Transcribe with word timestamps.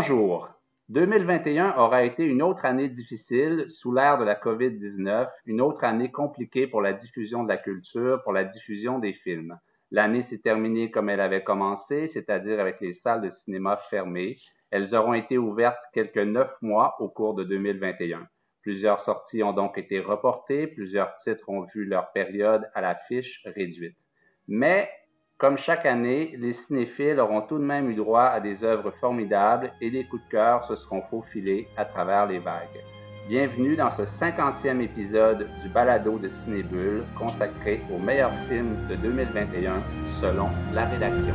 Bonjour. 0.00 0.48
2021 0.88 1.76
aura 1.76 2.04
été 2.04 2.24
une 2.24 2.40
autre 2.40 2.64
année 2.64 2.88
difficile 2.88 3.66
sous 3.68 3.92
l'ère 3.92 4.16
de 4.16 4.24
la 4.24 4.34
COVID-19, 4.34 5.28
une 5.44 5.60
autre 5.60 5.84
année 5.84 6.10
compliquée 6.10 6.66
pour 6.66 6.80
la 6.80 6.94
diffusion 6.94 7.42
de 7.42 7.50
la 7.50 7.58
culture, 7.58 8.22
pour 8.22 8.32
la 8.32 8.44
diffusion 8.44 8.98
des 8.98 9.12
films. 9.12 9.58
L'année 9.90 10.22
s'est 10.22 10.38
terminée 10.38 10.90
comme 10.90 11.10
elle 11.10 11.20
avait 11.20 11.44
commencé, 11.44 12.06
c'est-à-dire 12.06 12.60
avec 12.60 12.80
les 12.80 12.94
salles 12.94 13.20
de 13.20 13.28
cinéma 13.28 13.76
fermées. 13.76 14.38
Elles 14.70 14.94
auront 14.94 15.12
été 15.12 15.36
ouvertes 15.36 15.84
quelques 15.92 16.16
neuf 16.16 16.50
mois 16.62 16.96
au 16.98 17.10
cours 17.10 17.34
de 17.34 17.44
2021. 17.44 18.26
Plusieurs 18.62 19.02
sorties 19.02 19.42
ont 19.42 19.52
donc 19.52 19.76
été 19.76 20.00
reportées, 20.00 20.66
plusieurs 20.66 21.14
titres 21.16 21.50
ont 21.50 21.66
vu 21.74 21.84
leur 21.84 22.10
période 22.12 22.70
à 22.74 22.80
l'affiche 22.80 23.42
réduite. 23.44 23.98
Mais 24.48 24.88
comme 25.40 25.56
chaque 25.56 25.86
année, 25.86 26.36
les 26.38 26.52
cinéphiles 26.52 27.18
auront 27.18 27.40
tout 27.40 27.58
de 27.58 27.64
même 27.64 27.90
eu 27.90 27.94
droit 27.94 28.24
à 28.24 28.40
des 28.40 28.62
œuvres 28.62 28.92
formidables 29.00 29.72
et 29.80 29.90
des 29.90 30.04
coups 30.04 30.22
de 30.26 30.30
cœur 30.30 30.62
se 30.64 30.76
seront 30.76 31.02
faufilés 31.08 31.66
à 31.78 31.86
travers 31.86 32.26
les 32.26 32.38
vagues. 32.38 32.84
Bienvenue 33.26 33.74
dans 33.74 33.88
ce 33.88 34.02
50e 34.02 34.82
épisode 34.82 35.48
du 35.62 35.68
balado 35.70 36.18
de 36.18 36.28
Cinébule 36.28 37.04
consacré 37.18 37.80
aux 37.90 37.98
meilleurs 37.98 38.34
films 38.50 38.76
de 38.90 38.96
2021 38.96 39.82
selon 40.20 40.50
la 40.74 40.84
rédaction. 40.84 41.34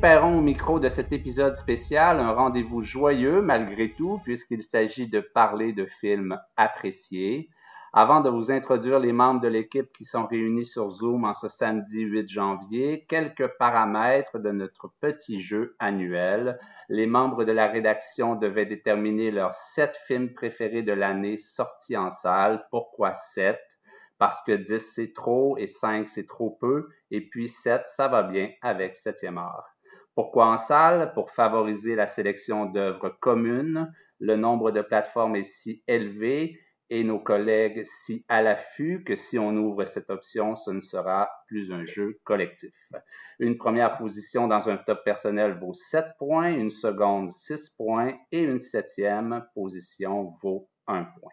Éric 0.00 0.14
Perron 0.14 0.38
au 0.38 0.40
micro 0.40 0.80
de 0.80 0.88
cet 0.88 1.12
épisode 1.12 1.54
spécial, 1.54 2.20
un 2.20 2.32
rendez-vous 2.32 2.80
joyeux 2.80 3.42
malgré 3.42 3.92
tout, 3.92 4.18
puisqu'il 4.24 4.62
s'agit 4.62 5.08
de 5.08 5.20
parler 5.20 5.74
de 5.74 5.84
films 5.84 6.40
appréciés. 6.56 7.50
Avant 7.92 8.22
de 8.22 8.30
vous 8.30 8.50
introduire 8.50 8.98
les 8.98 9.12
membres 9.12 9.42
de 9.42 9.48
l'équipe 9.48 9.92
qui 9.92 10.06
sont 10.06 10.24
réunis 10.24 10.64
sur 10.64 10.90
Zoom 10.90 11.26
en 11.26 11.34
ce 11.34 11.48
samedi 11.48 12.00
8 12.00 12.30
janvier, 12.30 13.04
quelques 13.10 13.48
paramètres 13.58 14.38
de 14.38 14.50
notre 14.52 14.90
petit 15.02 15.42
jeu 15.42 15.76
annuel. 15.78 16.58
Les 16.88 17.06
membres 17.06 17.44
de 17.44 17.52
la 17.52 17.66
rédaction 17.66 18.36
devaient 18.36 18.64
déterminer 18.64 19.30
leurs 19.30 19.54
sept 19.54 19.94
films 20.06 20.32
préférés 20.32 20.82
de 20.82 20.92
l'année 20.92 21.36
sortis 21.36 21.98
en 21.98 22.08
salle. 22.08 22.66
Pourquoi 22.70 23.12
sept? 23.12 23.60
parce 24.18 24.42
que 24.42 24.52
10 24.52 24.78
c'est 24.78 25.14
trop 25.14 25.56
et 25.56 25.66
5 25.66 26.10
c'est 26.10 26.26
trop 26.26 26.50
peu, 26.60 26.90
et 27.10 27.22
puis 27.22 27.48
7 27.48 27.86
ça 27.86 28.06
va 28.06 28.22
bien 28.22 28.50
avec 28.60 28.94
7e 28.94 29.38
art. 29.38 29.74
Pourquoi 30.14 30.46
en 30.46 30.56
salle? 30.56 31.12
Pour 31.14 31.30
favoriser 31.30 31.94
la 31.94 32.06
sélection 32.06 32.66
d'œuvres 32.66 33.10
communes, 33.20 33.92
le 34.18 34.36
nombre 34.36 34.70
de 34.70 34.82
plateformes 34.82 35.36
est 35.36 35.44
si 35.44 35.82
élevé 35.86 36.60
et 36.90 37.04
nos 37.04 37.20
collègues 37.20 37.82
si 37.84 38.24
à 38.28 38.42
l'affût 38.42 39.04
que 39.04 39.14
si 39.14 39.38
on 39.38 39.56
ouvre 39.56 39.84
cette 39.84 40.10
option, 40.10 40.56
ce 40.56 40.72
ne 40.72 40.80
sera 40.80 41.30
plus 41.46 41.72
un 41.72 41.84
jeu 41.84 42.18
collectif. 42.24 42.74
Une 43.38 43.56
première 43.56 43.96
position 43.96 44.48
dans 44.48 44.68
un 44.68 44.76
top 44.76 45.04
personnel 45.04 45.56
vaut 45.60 45.72
7 45.72 46.04
points, 46.18 46.50
une 46.50 46.70
seconde 46.70 47.30
6 47.30 47.70
points 47.70 48.18
et 48.32 48.42
une 48.42 48.58
septième 48.58 49.46
position 49.54 50.34
vaut 50.42 50.68
1 50.88 51.04
point. 51.04 51.32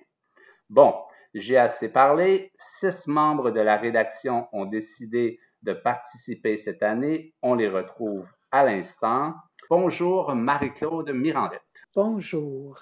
Bon, 0.70 0.94
j'ai 1.34 1.58
assez 1.58 1.92
parlé. 1.92 2.52
Six 2.58 3.08
membres 3.08 3.52
de 3.52 3.60
la 3.60 3.78
rédaction 3.78 4.48
ont 4.52 4.66
décidé 4.66 5.40
de 5.64 5.74
participer 5.74 6.58
cette 6.58 6.84
année. 6.84 7.34
On 7.42 7.56
les 7.56 7.68
retrouve 7.68 8.28
à 8.52 8.66
l'instant. 8.66 9.34
Bonjour 9.70 10.34
Marie-Claude 10.34 11.10
Mirandette. 11.10 11.62
Bonjour. 11.96 12.80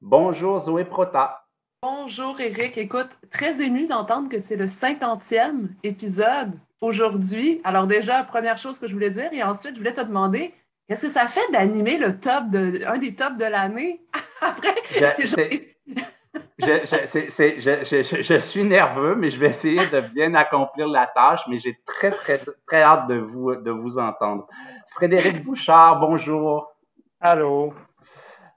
Bonjour 0.00 0.58
Zoé 0.58 0.84
Prota. 0.84 1.46
Bonjour 1.82 2.40
Eric. 2.40 2.78
Écoute, 2.78 3.18
très 3.30 3.60
ému 3.60 3.86
d'entendre 3.86 4.28
que 4.28 4.38
c'est 4.38 4.56
le 4.56 4.66
50e 4.66 5.68
épisode 5.82 6.54
aujourd'hui. 6.80 7.60
Alors 7.64 7.86
déjà, 7.86 8.22
première 8.22 8.58
chose 8.58 8.78
que 8.78 8.86
je 8.86 8.92
voulais 8.92 9.10
dire, 9.10 9.32
et 9.32 9.42
ensuite, 9.42 9.74
je 9.74 9.80
voulais 9.80 9.92
te 9.92 10.00
demander, 10.00 10.54
qu'est-ce 10.88 11.06
que 11.06 11.12
ça 11.12 11.26
fait 11.26 11.50
d'animer 11.52 11.98
le 11.98 12.18
top 12.18 12.50
de, 12.50 12.84
un 12.86 12.98
des 12.98 13.14
tops 13.14 13.38
de 13.38 13.44
l'année? 13.44 14.00
Après, 14.40 14.74
je, 16.58 18.38
suis 18.40 18.64
nerveux, 18.64 19.14
mais 19.14 19.30
je 19.30 19.38
vais 19.38 19.48
essayer 19.48 19.86
de 19.86 20.00
bien 20.14 20.34
accomplir 20.34 20.88
la 20.88 21.06
tâche, 21.06 21.40
mais 21.48 21.56
j'ai 21.56 21.80
très, 21.84 22.10
très, 22.10 22.38
très 22.66 22.82
hâte 22.82 23.08
de 23.08 23.16
vous, 23.16 23.54
de 23.56 23.70
vous 23.70 23.98
entendre. 23.98 24.46
Frédéric 24.88 25.42
Bouchard, 25.42 26.00
bonjour. 26.00 26.72
Allô. 27.20 27.72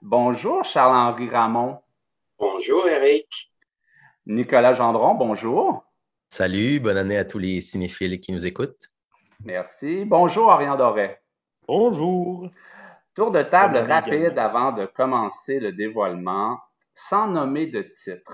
Bonjour, 0.02 0.64
Charles-Henri 0.64 1.30
Ramon. 1.30 1.78
Bonjour, 2.38 2.86
Eric. 2.88 3.52
Nicolas 4.26 4.74
Gendron, 4.74 5.14
bonjour. 5.14 5.84
Salut, 6.28 6.80
bonne 6.80 6.96
année 6.96 7.16
à 7.16 7.24
tous 7.24 7.38
les 7.38 7.60
cinéphiles 7.60 8.20
qui 8.20 8.32
nous 8.32 8.46
écoutent. 8.46 8.90
Merci. 9.44 10.04
Bonjour, 10.04 10.50
Ariane 10.50 10.76
Doré. 10.76 11.18
Bonjour. 11.66 12.50
Tour 13.14 13.30
de 13.30 13.42
table 13.42 13.78
rapide 13.78 14.38
avant 14.38 14.72
de 14.72 14.84
commencer 14.86 15.60
le 15.60 15.72
dévoilement. 15.72 16.58
Sans 16.98 17.28
nommer 17.28 17.66
de 17.66 17.82
titre, 17.82 18.32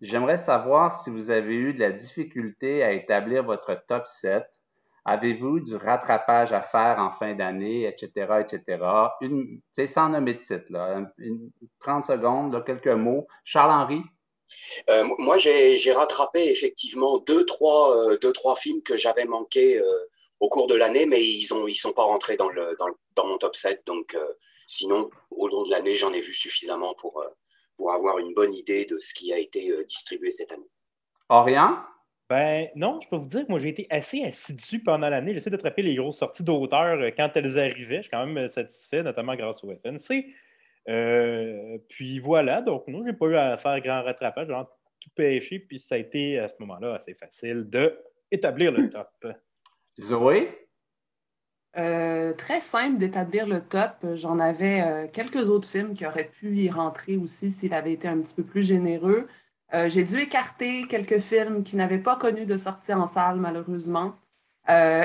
j'aimerais 0.00 0.36
savoir 0.36 0.90
si 0.90 1.08
vous 1.08 1.30
avez 1.30 1.54
eu 1.54 1.72
de 1.72 1.78
la 1.78 1.92
difficulté 1.92 2.82
à 2.82 2.90
établir 2.90 3.44
votre 3.44 3.80
top 3.86 4.08
7. 4.08 4.42
Avez-vous 5.04 5.60
du 5.60 5.76
rattrapage 5.76 6.52
à 6.52 6.62
faire 6.62 6.98
en 6.98 7.12
fin 7.12 7.34
d'année, 7.34 7.86
etc., 7.86 8.40
etc. 8.40 8.84
Sans 9.86 10.08
nommer 10.08 10.34
de 10.34 10.40
titre, 10.40 10.64
là, 10.70 11.12
30 11.78 12.04
secondes, 12.04 12.64
quelques 12.64 12.88
mots. 12.88 13.28
Charles-Henri? 13.44 14.02
Euh, 14.90 15.04
moi, 15.18 15.38
j'ai 15.38 15.92
rattrapé 15.92 16.50
effectivement 16.50 17.18
deux 17.18 17.46
trois, 17.46 17.96
euh, 17.96 18.18
deux, 18.18 18.32
trois 18.32 18.56
films 18.56 18.82
que 18.82 18.96
j'avais 18.96 19.26
manqués 19.26 19.78
euh, 19.78 20.08
au 20.40 20.48
cours 20.48 20.66
de 20.66 20.74
l'année, 20.74 21.06
mais 21.06 21.24
ils 21.24 21.46
ne 21.54 21.68
ils 21.68 21.76
sont 21.76 21.92
pas 21.92 22.02
rentrés 22.02 22.36
dans, 22.36 22.48
le, 22.48 22.74
dans, 22.80 22.88
dans 23.14 23.26
mon 23.28 23.38
top 23.38 23.54
7. 23.54 23.86
Donc, 23.86 24.18
sinon, 24.66 25.08
au 25.30 25.46
long 25.46 25.62
de 25.62 25.70
l'année, 25.70 25.94
j'en 25.94 26.12
ai 26.12 26.20
vu 26.20 26.34
suffisamment 26.34 26.94
pour, 26.94 27.24
pour 27.82 27.92
avoir 27.92 28.18
une 28.20 28.32
bonne 28.32 28.54
idée 28.54 28.84
de 28.84 28.96
ce 29.00 29.12
qui 29.12 29.32
a 29.32 29.38
été 29.38 29.72
euh, 29.72 29.82
distribué 29.82 30.30
cette 30.30 30.52
année. 30.52 30.70
Orient? 31.28 31.78
Ben 32.30 32.68
non, 32.76 33.00
je 33.02 33.08
peux 33.08 33.16
vous 33.16 33.26
dire 33.26 33.44
que 33.44 33.50
moi 33.50 33.58
j'ai 33.58 33.70
été 33.70 33.88
assez 33.90 34.22
assidu 34.22 34.80
pendant 34.84 35.08
l'année. 35.08 35.34
J'essaie 35.34 35.50
d'attraper 35.50 35.82
les 35.82 35.96
grosses 35.96 36.18
sorties 36.18 36.44
d'auteurs 36.44 37.00
euh, 37.00 37.10
quand 37.10 37.30
elles 37.34 37.58
arrivaient. 37.58 37.96
Je 37.96 38.02
suis 38.02 38.10
quand 38.10 38.24
même 38.24 38.44
euh, 38.44 38.48
satisfait, 38.48 39.02
notamment 39.02 39.34
grâce 39.34 39.64
au 39.64 39.72
FNC. 39.74 40.26
puis 41.88 42.20
voilà, 42.20 42.62
donc 42.62 42.84
nous, 42.86 43.04
j'ai 43.04 43.14
pas 43.14 43.26
eu 43.26 43.34
à 43.34 43.58
faire 43.58 43.80
grand 43.80 44.04
rattrapage. 44.04 44.46
J'ai 44.46 44.54
tout 45.00 45.10
pêché, 45.16 45.58
puis 45.58 45.80
ça 45.80 45.96
a 45.96 45.98
été 45.98 46.38
à 46.38 46.46
ce 46.46 46.54
moment-là 46.60 46.94
assez 46.94 47.14
facile 47.14 47.68
d'établir 47.68 48.70
le 48.70 48.90
top. 48.90 49.26
Zoé? 50.00 50.61
Euh, 51.78 52.34
très 52.34 52.60
simple 52.60 52.98
d'établir 52.98 53.46
le 53.46 53.60
top. 53.62 53.92
J'en 54.14 54.38
avais 54.38 54.82
euh, 54.82 55.06
quelques 55.10 55.48
autres 55.48 55.68
films 55.68 55.94
qui 55.94 56.06
auraient 56.06 56.30
pu 56.38 56.54
y 56.56 56.70
rentrer 56.70 57.16
aussi 57.16 57.50
s'il 57.50 57.72
avait 57.72 57.92
été 57.94 58.08
un 58.08 58.18
petit 58.18 58.34
peu 58.34 58.42
plus 58.42 58.62
généreux. 58.62 59.26
Euh, 59.72 59.88
j'ai 59.88 60.04
dû 60.04 60.18
écarter 60.18 60.86
quelques 60.86 61.20
films 61.20 61.62
qui 61.62 61.76
n'avaient 61.76 61.98
pas 61.98 62.16
connu 62.16 62.44
de 62.44 62.58
sortie 62.58 62.92
en 62.92 63.06
salle, 63.06 63.36
malheureusement. 63.36 64.14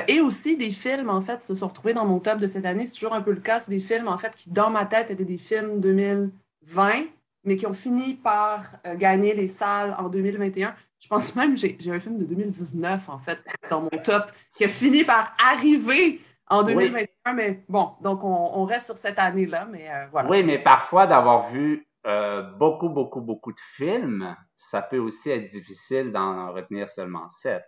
et 0.08 0.20
aussi 0.20 0.56
des 0.56 0.70
films, 0.70 1.10
en 1.10 1.20
fait, 1.20 1.42
se 1.42 1.54
sont 1.54 1.68
retrouvés 1.68 1.94
dans 1.94 2.06
mon 2.06 2.20
top 2.20 2.38
de 2.38 2.46
cette 2.46 2.64
année. 2.66 2.86
C'est 2.86 2.94
toujours 2.94 3.14
un 3.14 3.22
peu 3.22 3.32
le 3.32 3.40
cas. 3.40 3.60
C'est 3.60 3.70
des 3.70 3.80
films, 3.80 4.08
en 4.08 4.18
fait, 4.18 4.34
qui, 4.36 4.50
dans 4.50 4.70
ma 4.70 4.86
tête, 4.86 5.10
étaient 5.10 5.24
des 5.24 5.38
films 5.38 5.80
2020, 5.80 7.04
mais 7.44 7.56
qui 7.56 7.66
ont 7.66 7.72
fini 7.72 8.14
par 8.14 8.62
gagner 8.96 9.34
les 9.34 9.48
salles 9.48 9.96
en 9.98 10.08
2021. 10.08 10.74
Je 11.00 11.08
pense 11.08 11.34
même, 11.34 11.56
j'ai 11.56 11.76
un 11.90 12.00
film 12.00 12.18
de 12.18 12.24
2019, 12.24 13.08
en 13.08 13.18
fait, 13.18 13.38
dans 13.70 13.80
mon 13.82 13.90
top, 14.04 14.30
qui 14.56 14.64
a 14.64 14.68
fini 14.68 15.04
par 15.04 15.34
arriver 15.38 16.20
en 16.50 16.62
2021, 16.62 17.32
mais 17.34 17.64
bon, 17.68 17.92
donc 18.00 18.24
on, 18.24 18.64
reste 18.64 18.86
sur 18.86 18.96
cette 18.96 19.18
année-là, 19.18 19.66
mais 19.70 19.88
euh, 19.90 20.06
voilà. 20.10 20.28
Oui, 20.30 20.42
mais 20.42 20.58
parfois 20.58 21.06
d'avoir 21.06 21.50
vu 21.50 21.86
euh, 22.06 22.42
beaucoup, 22.42 22.88
beaucoup, 22.88 23.20
beaucoup 23.20 23.52
de 23.52 23.60
films, 23.74 24.34
ça 24.56 24.80
peut 24.82 24.98
aussi 24.98 25.30
être 25.30 25.46
difficile 25.46 26.10
d'en 26.12 26.52
retenir 26.52 26.88
seulement 26.90 27.28
sept. 27.28 27.64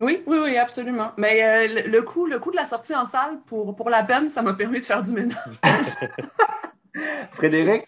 Oui, 0.00 0.22
oui, 0.26 0.38
oui, 0.42 0.56
absolument. 0.56 1.12
Mais 1.18 1.44
euh, 1.44 1.82
le, 1.86 2.02
coup, 2.02 2.26
le 2.26 2.38
coup 2.38 2.50
de 2.50 2.56
la 2.56 2.64
sortie 2.64 2.94
en 2.94 3.06
salle, 3.06 3.40
pour, 3.46 3.76
pour 3.76 3.90
la 3.90 4.02
peine, 4.02 4.28
ça 4.28 4.42
m'a 4.42 4.54
permis 4.54 4.80
de 4.80 4.84
faire 4.84 5.02
du 5.02 5.12
ménage. 5.12 5.36
Frédéric? 7.32 7.84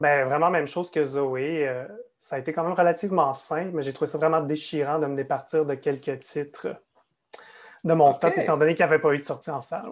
Ben, 0.00 0.26
vraiment 0.26 0.50
même 0.50 0.66
chose 0.66 0.90
que 0.90 1.04
Zoé. 1.04 1.70
ça 2.18 2.36
a 2.36 2.38
été 2.38 2.52
quand 2.52 2.64
même 2.64 2.72
relativement 2.72 3.32
simple, 3.32 3.70
mais 3.74 3.82
j'ai 3.82 3.92
trouvé 3.92 4.10
ça 4.10 4.18
vraiment 4.18 4.40
déchirant 4.40 4.98
de 4.98 5.06
me 5.06 5.14
départir 5.14 5.64
de 5.66 5.74
quelques 5.74 6.18
titres 6.20 6.68
de 7.84 7.92
mon 7.94 8.12
top, 8.14 8.36
étant 8.36 8.56
donné 8.56 8.74
qu'il 8.74 8.84
n'y 8.84 8.92
avait 8.92 9.00
pas 9.00 9.12
eu 9.12 9.18
de 9.18 9.22
sortie 9.22 9.50
en 9.50 9.60
salle. 9.60 9.90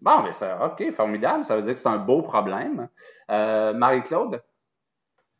Bon, 0.00 0.22
mais 0.22 0.32
ça, 0.32 0.64
OK, 0.64 0.92
formidable. 0.92 1.44
Ça 1.44 1.56
veut 1.56 1.62
dire 1.62 1.74
que 1.74 1.80
c'est 1.80 1.88
un 1.88 1.98
beau 1.98 2.22
problème. 2.22 2.88
Euh, 3.30 3.72
Marie-Claude? 3.72 4.40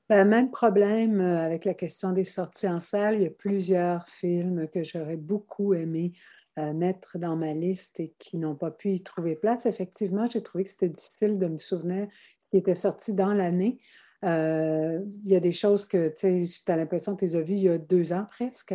Ben, 0.09 0.27
même 0.27 0.51
problème 0.51 1.21
euh, 1.21 1.45
avec 1.45 1.65
la 1.65 1.75
question 1.75 2.13
des 2.13 2.25
sorties 2.25 2.69
en 2.69 2.81
salle. 2.81 3.17
Il 3.17 3.23
y 3.23 3.27
a 3.27 3.31
plusieurs 3.31 4.09
films 4.09 4.69
que 4.69 4.83
j'aurais 4.83 5.17
beaucoup 5.17 5.75
aimé 5.75 6.13
euh, 6.59 6.73
mettre 6.73 7.19
dans 7.19 7.37
ma 7.37 7.53
liste 7.53 8.01
et 8.01 8.15
qui 8.19 8.37
n'ont 8.37 8.57
pas 8.57 8.71
pu 8.71 8.91
y 8.91 9.03
trouver 9.03 9.37
place. 9.37 9.67
Effectivement, 9.67 10.27
j'ai 10.29 10.43
trouvé 10.43 10.65
que 10.65 10.71
c'était 10.71 10.89
difficile 10.89 11.39
de 11.39 11.47
me 11.47 11.59
souvenir 11.59 12.09
qui 12.51 12.57
étaient 12.57 12.75
sortis 12.75 13.13
dans 13.13 13.35
l'année. 13.35 13.79
il 14.23 15.29
y 15.29 15.37
a 15.37 15.41
des 15.41 15.53
choses 15.53 15.87
que 15.87 16.09
tu 16.09 16.49
as 16.67 16.77
l'impression 16.77 17.15
que 17.15 17.21
tu 17.21 17.27
les 17.27 17.37
as 17.37 17.43
vues 17.43 17.55
il 17.55 17.63
y 17.63 17.69
a 17.69 17.79
deux 17.79 18.13
ans 18.13 18.27
presque. 18.29 18.75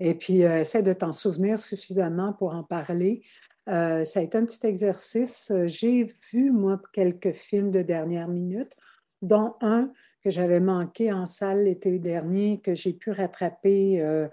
Et 0.00 0.14
puis, 0.14 0.40
essaie 0.40 0.82
de 0.82 0.92
t'en 0.92 1.12
souvenir 1.12 1.58
suffisamment 1.58 2.32
pour 2.32 2.54
en 2.54 2.62
parler. 2.64 3.22
Euh, 3.68 4.04
ça 4.04 4.20
a 4.20 4.22
été 4.22 4.38
un 4.38 4.44
petit 4.44 4.66
exercice. 4.66 5.50
Euh, 5.50 5.66
j'ai 5.66 6.12
vu, 6.32 6.50
moi, 6.50 6.80
quelques 6.92 7.32
films 7.32 7.70
de 7.70 7.82
dernière 7.82 8.28
minute, 8.28 8.74
dont 9.22 9.54
un 9.60 9.92
que 10.22 10.30
j'avais 10.30 10.60
manqué 10.60 11.12
en 11.12 11.26
salle 11.26 11.64
l'été 11.64 11.98
dernier, 11.98 12.60
que 12.60 12.74
j'ai 12.74 12.92
pu 12.92 13.10
rattraper 13.10 14.02
euh, 14.02 14.28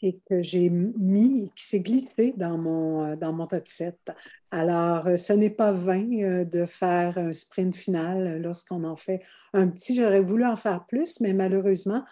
et 0.00 0.18
que 0.28 0.42
j'ai 0.42 0.70
mis, 0.70 1.50
qui 1.54 1.66
s'est 1.66 1.80
glissé 1.80 2.34
dans 2.36 2.56
mon, 2.56 3.16
dans 3.16 3.32
mon 3.32 3.46
top 3.46 3.68
7. 3.68 3.96
Alors, 4.50 5.08
ce 5.16 5.32
n'est 5.32 5.50
pas 5.50 5.72
vain 5.72 6.44
de 6.44 6.64
faire 6.64 7.18
un 7.18 7.32
sprint 7.32 7.76
final 7.76 8.40
lorsqu'on 8.42 8.84
en 8.84 8.96
fait 8.96 9.22
un 9.52 9.68
petit. 9.68 9.94
J'aurais 9.94 10.20
voulu 10.20 10.44
en 10.44 10.56
faire 10.56 10.86
plus, 10.86 11.20
mais 11.20 11.32
malheureusement, 11.32 12.04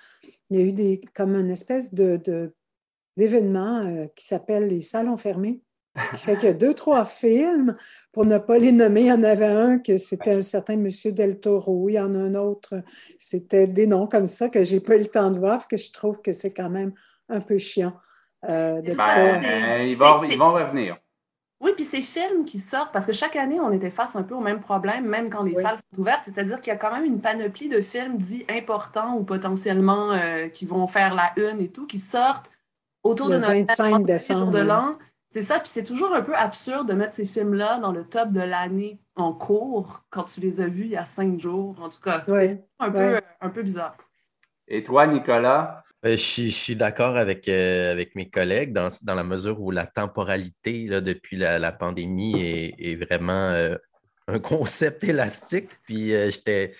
il 0.50 0.58
y 0.58 0.62
a 0.62 0.64
eu 0.64 0.72
des, 0.72 1.00
comme 1.14 1.34
une 1.34 1.50
espèce 1.50 1.94
de, 1.94 2.16
de 2.16 2.54
d'événement 3.16 4.06
qui 4.14 4.24
s'appelle 4.24 4.69
les 4.69 4.81
salons 4.81 5.16
fermés 5.16 5.60
fait 5.98 6.36
qu'il 6.36 6.48
y 6.48 6.50
a 6.50 6.54
deux, 6.54 6.74
trois 6.74 7.04
films, 7.04 7.74
pour 8.12 8.24
ne 8.24 8.38
pas 8.38 8.58
les 8.58 8.72
nommer, 8.72 9.02
il 9.02 9.06
y 9.06 9.12
en 9.12 9.22
avait 9.22 9.46
un 9.46 9.78
que 9.78 9.96
c'était 9.96 10.32
un 10.32 10.42
certain 10.42 10.76
Monsieur 10.76 11.12
Del 11.12 11.40
Toro, 11.40 11.88
il 11.88 11.94
y 11.94 12.00
en 12.00 12.14
a 12.14 12.18
un 12.18 12.34
autre, 12.34 12.82
c'était 13.18 13.66
des 13.66 13.86
noms 13.86 14.06
comme 14.06 14.26
ça 14.26 14.48
que 14.48 14.64
j'ai 14.64 14.80
pas 14.80 14.96
eu 14.96 15.00
le 15.00 15.06
temps 15.06 15.30
de 15.30 15.38
voir, 15.38 15.68
que 15.68 15.76
je 15.76 15.92
trouve 15.92 16.20
que 16.20 16.32
c'est 16.32 16.52
quand 16.52 16.70
même 16.70 16.92
un 17.28 17.40
peu 17.40 17.58
chiant. 17.58 17.92
Euh, 18.48 18.80
de 18.80 18.94
ben, 18.94 19.82
ils, 19.82 19.96
vont, 19.96 20.22
ils 20.22 20.38
vont 20.38 20.52
revenir. 20.52 20.96
Oui, 21.60 21.72
puis 21.74 21.84
ces 21.84 22.02
films 22.02 22.44
qui 22.44 22.60
sortent, 22.60 22.92
parce 22.92 23.04
que 23.04 23.12
chaque 23.12 23.34
année, 23.34 23.58
on 23.58 23.72
était 23.72 23.90
face 23.90 24.14
un 24.14 24.22
peu 24.22 24.34
au 24.34 24.40
même 24.40 24.60
problème, 24.60 25.06
même 25.06 25.28
quand 25.28 25.42
les 25.42 25.56
salles 25.56 25.76
sont 25.76 26.00
ouvertes, 26.00 26.22
c'est-à-dire 26.24 26.60
qu'il 26.60 26.72
y 26.72 26.76
a 26.76 26.78
quand 26.78 26.92
même 26.92 27.04
une 27.04 27.20
panoplie 27.20 27.68
de 27.68 27.80
films 27.80 28.16
dits 28.16 28.46
importants 28.48 29.16
ou 29.16 29.24
potentiellement 29.24 30.12
euh, 30.12 30.48
qui 30.48 30.66
vont 30.66 30.86
faire 30.86 31.14
la 31.14 31.32
une 31.36 31.60
et 31.60 31.68
tout, 31.68 31.86
qui 31.88 31.98
sortent 31.98 32.52
autour 33.02 33.28
de 33.28 33.38
notre 33.38 33.52
25 33.52 34.04
décembre 34.04 34.52
de 34.52 34.60
l'an. 34.60 34.96
C'est 35.30 35.42
ça, 35.42 35.60
puis 35.60 35.69
c'est 35.69 35.84
toujours 35.84 36.14
un 36.14 36.22
peu 36.22 36.34
absurde 36.34 36.88
de 36.88 36.94
mettre 36.94 37.12
ces 37.12 37.26
films-là 37.26 37.78
dans 37.80 37.92
le 37.92 38.04
top 38.04 38.30
de 38.30 38.40
l'année 38.40 38.98
en 39.14 39.34
cours 39.34 40.04
quand 40.08 40.25
tu 40.25 40.40
les 40.40 40.62
as 40.62 40.69
vus 40.69 40.84
il 40.84 40.92
y 40.92 40.96
a 40.96 41.04
cinq 41.04 41.38
jours. 41.38 41.76
En 41.82 41.90
tout 41.90 42.00
cas, 42.00 42.25
c'est 42.26 42.66
un, 42.78 42.90
peu, 42.90 43.20
un 43.42 43.50
peu 43.50 43.62
bizarre. 43.62 43.94
Et 44.66 44.82
toi, 44.82 45.06
Nicolas? 45.06 45.84
Euh, 46.06 46.12
je, 46.12 46.48
suis 46.48 46.76
d'accord 46.76 47.16
avec, 47.16 47.46
euh, 47.48 47.92
avec 47.92 48.14
mes 48.14 48.30
collègues 48.30 48.72
dans, 48.72 48.88
la 49.04 49.25
mesure 49.25 49.60
où 49.60 49.70
la 49.70 49.86
temporalité 49.86 50.86
là, 50.86 51.02
depuis 51.02 51.36
la, 51.36 51.72
pandémie 51.72 52.40
est, 52.78 52.96
vraiment 52.96 53.50
euh, 53.50 53.76
un 54.28 54.38
concept 54.38 55.04
élastique. 55.04 55.69
Puis 55.82 56.10
j'étais 56.10 56.72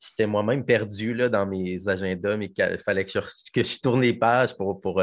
j'étais 0.00 0.26
moi-même 0.26 0.64
perdu 0.64 1.14
là, 1.14 1.28
dans 1.28 1.46
mes 1.46 1.88
agendas, 1.88 2.36
mais 2.36 2.50
il 2.56 2.78
fallait 2.78 3.04
que 3.04 3.10
je, 3.10 3.20
que 3.52 3.62
je 3.62 3.80
tourne 3.80 4.02
les 4.02 4.14
pages 4.14 4.56
pour, 4.56 4.80
pour, 4.80 5.02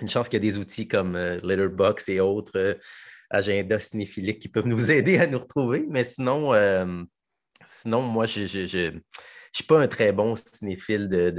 une 0.00 0.08
chance 0.08 0.28
qu'il 0.28 0.42
y 0.42 0.48
a 0.48 0.50
des 0.50 0.58
outils 0.58 0.88
comme 0.88 1.16
euh, 1.16 1.38
Letterboxd 1.42 2.08
et 2.08 2.20
autres 2.20 2.56
euh, 2.56 2.74
agendas 3.30 3.80
cinéphiliques 3.80 4.40
qui 4.40 4.48
peuvent 4.48 4.66
nous 4.66 4.90
aider 4.90 5.18
à 5.18 5.26
nous 5.26 5.38
retrouver. 5.38 5.84
Mais 5.88 6.04
sinon, 6.04 6.54
euh, 6.54 7.02
sinon 7.64 8.02
moi, 8.02 8.26
je 8.26 8.42
ne 8.42 9.00
suis 9.52 9.64
pas 9.66 9.80
un 9.80 9.88
très 9.88 10.12
bon 10.12 10.34
cinéphile 10.36 11.08
de, 11.08 11.30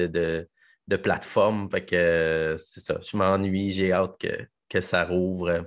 de, 0.87 0.97
plateforme. 0.97 1.69
que 1.69 2.55
c'est 2.59 2.79
ça. 2.79 2.99
Je 3.01 3.17
m'ennuie, 3.17 3.71
j'ai 3.71 3.91
hâte 3.91 4.15
que, 4.19 4.47
que 4.69 4.81
ça 4.81 5.03
rouvre. 5.03 5.65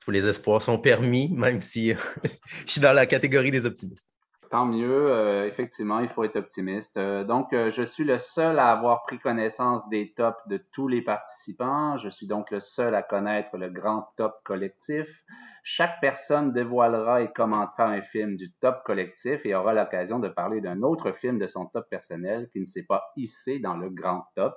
Tous 0.00 0.12
les 0.12 0.28
espoirs 0.28 0.62
sont 0.62 0.78
permis, 0.78 1.28
même 1.32 1.60
si 1.60 1.92
je 2.66 2.70
suis 2.70 2.80
dans 2.80 2.92
la 2.92 3.06
catégorie 3.06 3.50
des 3.50 3.66
optimistes. 3.66 4.06
Tant 4.50 4.66
mieux, 4.66 5.10
euh, 5.10 5.46
effectivement, 5.46 5.98
il 5.98 6.08
faut 6.08 6.22
être 6.22 6.36
optimiste. 6.36 6.98
Euh, 6.98 7.24
donc, 7.24 7.52
euh, 7.52 7.70
je 7.70 7.82
suis 7.82 8.04
le 8.04 8.18
seul 8.18 8.58
à 8.60 8.70
avoir 8.70 9.02
pris 9.02 9.18
connaissance 9.18 9.88
des 9.88 10.12
tops 10.12 10.46
de 10.48 10.58
tous 10.72 10.86
les 10.86 11.02
participants. 11.02 11.96
Je 11.96 12.08
suis 12.08 12.28
donc 12.28 12.50
le 12.52 12.60
seul 12.60 12.94
à 12.94 13.02
connaître 13.02 13.56
le 13.56 13.70
grand 13.70 14.08
top 14.16 14.36
collectif. 14.44 15.24
Chaque 15.64 16.00
personne 16.00 16.52
dévoilera 16.52 17.22
et 17.22 17.32
commentera 17.32 17.86
un 17.86 18.02
film 18.02 18.36
du 18.36 18.52
top 18.52 18.84
collectif 18.84 19.44
et 19.44 19.54
aura 19.54 19.74
l'occasion 19.74 20.20
de 20.20 20.28
parler 20.28 20.60
d'un 20.60 20.82
autre 20.82 21.10
film 21.10 21.38
de 21.38 21.48
son 21.48 21.66
top 21.66 21.88
personnel 21.90 22.48
qui 22.52 22.60
ne 22.60 22.66
s'est 22.66 22.84
pas 22.84 23.02
hissé 23.16 23.58
dans 23.58 23.76
le 23.76 23.90
grand 23.90 24.26
top. 24.36 24.56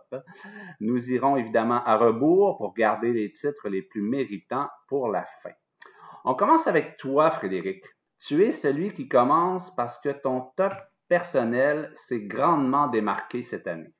Nous 0.80 1.12
irons 1.12 1.36
évidemment 1.36 1.83
à 1.83 1.97
rebours 1.97 2.57
pour 2.57 2.75
garder 2.75 3.12
les 3.12 3.31
titres 3.31 3.69
les 3.69 3.81
plus 3.81 4.03
méritants 4.03 4.69
pour 4.88 5.09
la 5.09 5.25
fin. 5.41 5.51
On 6.25 6.36
commence 6.36 6.68
avec 6.68 6.97
toi, 6.97 7.31
Frédéric. 7.31 7.86
Tu 8.19 8.45
es 8.45 8.51
celui 8.51 8.94
qui 8.94 9.07
commence 9.07 9.74
parce 9.75 9.98
que 10.00 10.10
ton 10.10 10.42
top 10.56 10.74
personnel 11.07 11.92
s'est 11.94 12.21
grandement 12.21 12.88
démarqué 12.88 13.42
cette 13.42 13.68
année. 13.68 13.94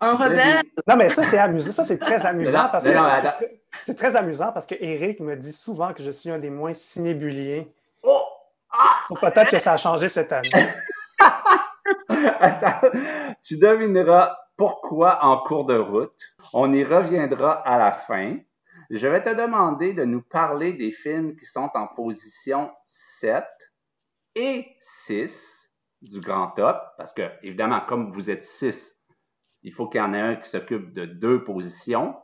Un 0.00 0.14
rebelle. 0.14 0.62
Non, 0.86 0.96
mais 0.96 1.08
ça, 1.08 1.24
c'est 1.24 1.38
amusant. 1.38 1.72
Ça, 1.72 1.84
c'est 1.84 1.98
très 1.98 2.24
amusant 2.26 2.68
parce 2.70 2.84
que 2.84 2.90
c'est 3.82 3.94
très, 3.94 4.16
amusant 4.16 4.52
parce 4.52 4.66
que 4.66 4.76
Eric 4.80 5.20
me 5.20 5.36
dit 5.36 5.52
souvent 5.52 5.92
que 5.92 6.02
je 6.02 6.10
suis 6.10 6.30
un 6.30 6.38
des 6.38 6.50
moins 6.50 6.72
cinébuliers. 6.72 7.72
Oh! 8.02 8.22
Ah! 8.70 9.00
Peut-être 9.20 9.50
que 9.50 9.58
ça 9.58 9.72
a 9.72 9.76
changé 9.76 10.08
cette 10.08 10.32
année. 10.32 10.50
Attends, 12.08 12.88
tu 13.42 13.58
devineras 13.58 14.36
pourquoi 14.56 15.24
en 15.24 15.38
cours 15.38 15.64
de 15.64 15.76
route. 15.76 16.18
On 16.52 16.72
y 16.72 16.84
reviendra 16.84 17.52
à 17.52 17.78
la 17.78 17.92
fin. 17.92 18.36
Je 18.90 19.06
vais 19.06 19.22
te 19.22 19.30
demander 19.30 19.92
de 19.92 20.04
nous 20.04 20.22
parler 20.22 20.72
des 20.72 20.92
films 20.92 21.36
qui 21.36 21.44
sont 21.44 21.70
en 21.74 21.86
position 21.86 22.72
7 22.86 23.44
et 24.34 24.66
6 24.80 25.70
du 26.00 26.20
grand 26.20 26.52
top, 26.52 26.78
parce 26.96 27.12
que, 27.12 27.22
évidemment, 27.42 27.80
comme 27.80 28.08
vous 28.08 28.30
êtes 28.30 28.44
6, 28.44 28.96
il 29.62 29.72
faut 29.72 29.88
qu'il 29.88 30.00
y 30.00 30.04
en 30.04 30.14
ait 30.14 30.20
un 30.20 30.36
qui 30.36 30.48
s'occupe 30.48 30.94
de 30.94 31.04
deux 31.04 31.44
positions. 31.44 32.16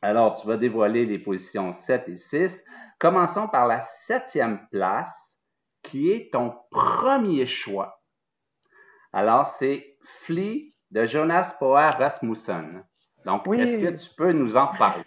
Alors, 0.00 0.32
tu 0.40 0.46
vas 0.48 0.56
dévoiler 0.56 1.06
les 1.06 1.18
positions 1.18 1.72
7 1.72 2.08
et 2.08 2.16
6. 2.16 2.64
Commençons 2.98 3.46
par 3.46 3.68
la 3.68 3.80
septième 3.80 4.66
place, 4.70 5.38
qui 5.82 6.10
est 6.10 6.32
ton 6.32 6.54
premier 6.70 7.46
choix. 7.46 8.02
Alors, 9.12 9.46
c'est 9.46 9.98
Flea 10.02 10.68
de 10.90 11.04
Jonas 11.04 11.54
Poer 11.58 11.90
Rasmussen. 11.96 12.84
Donc, 13.24 13.46
est-ce 13.48 13.76
que 13.76 14.08
tu 14.08 14.14
peux 14.16 14.32
nous 14.32 14.56
en 14.56 14.66
parler? 14.66 15.04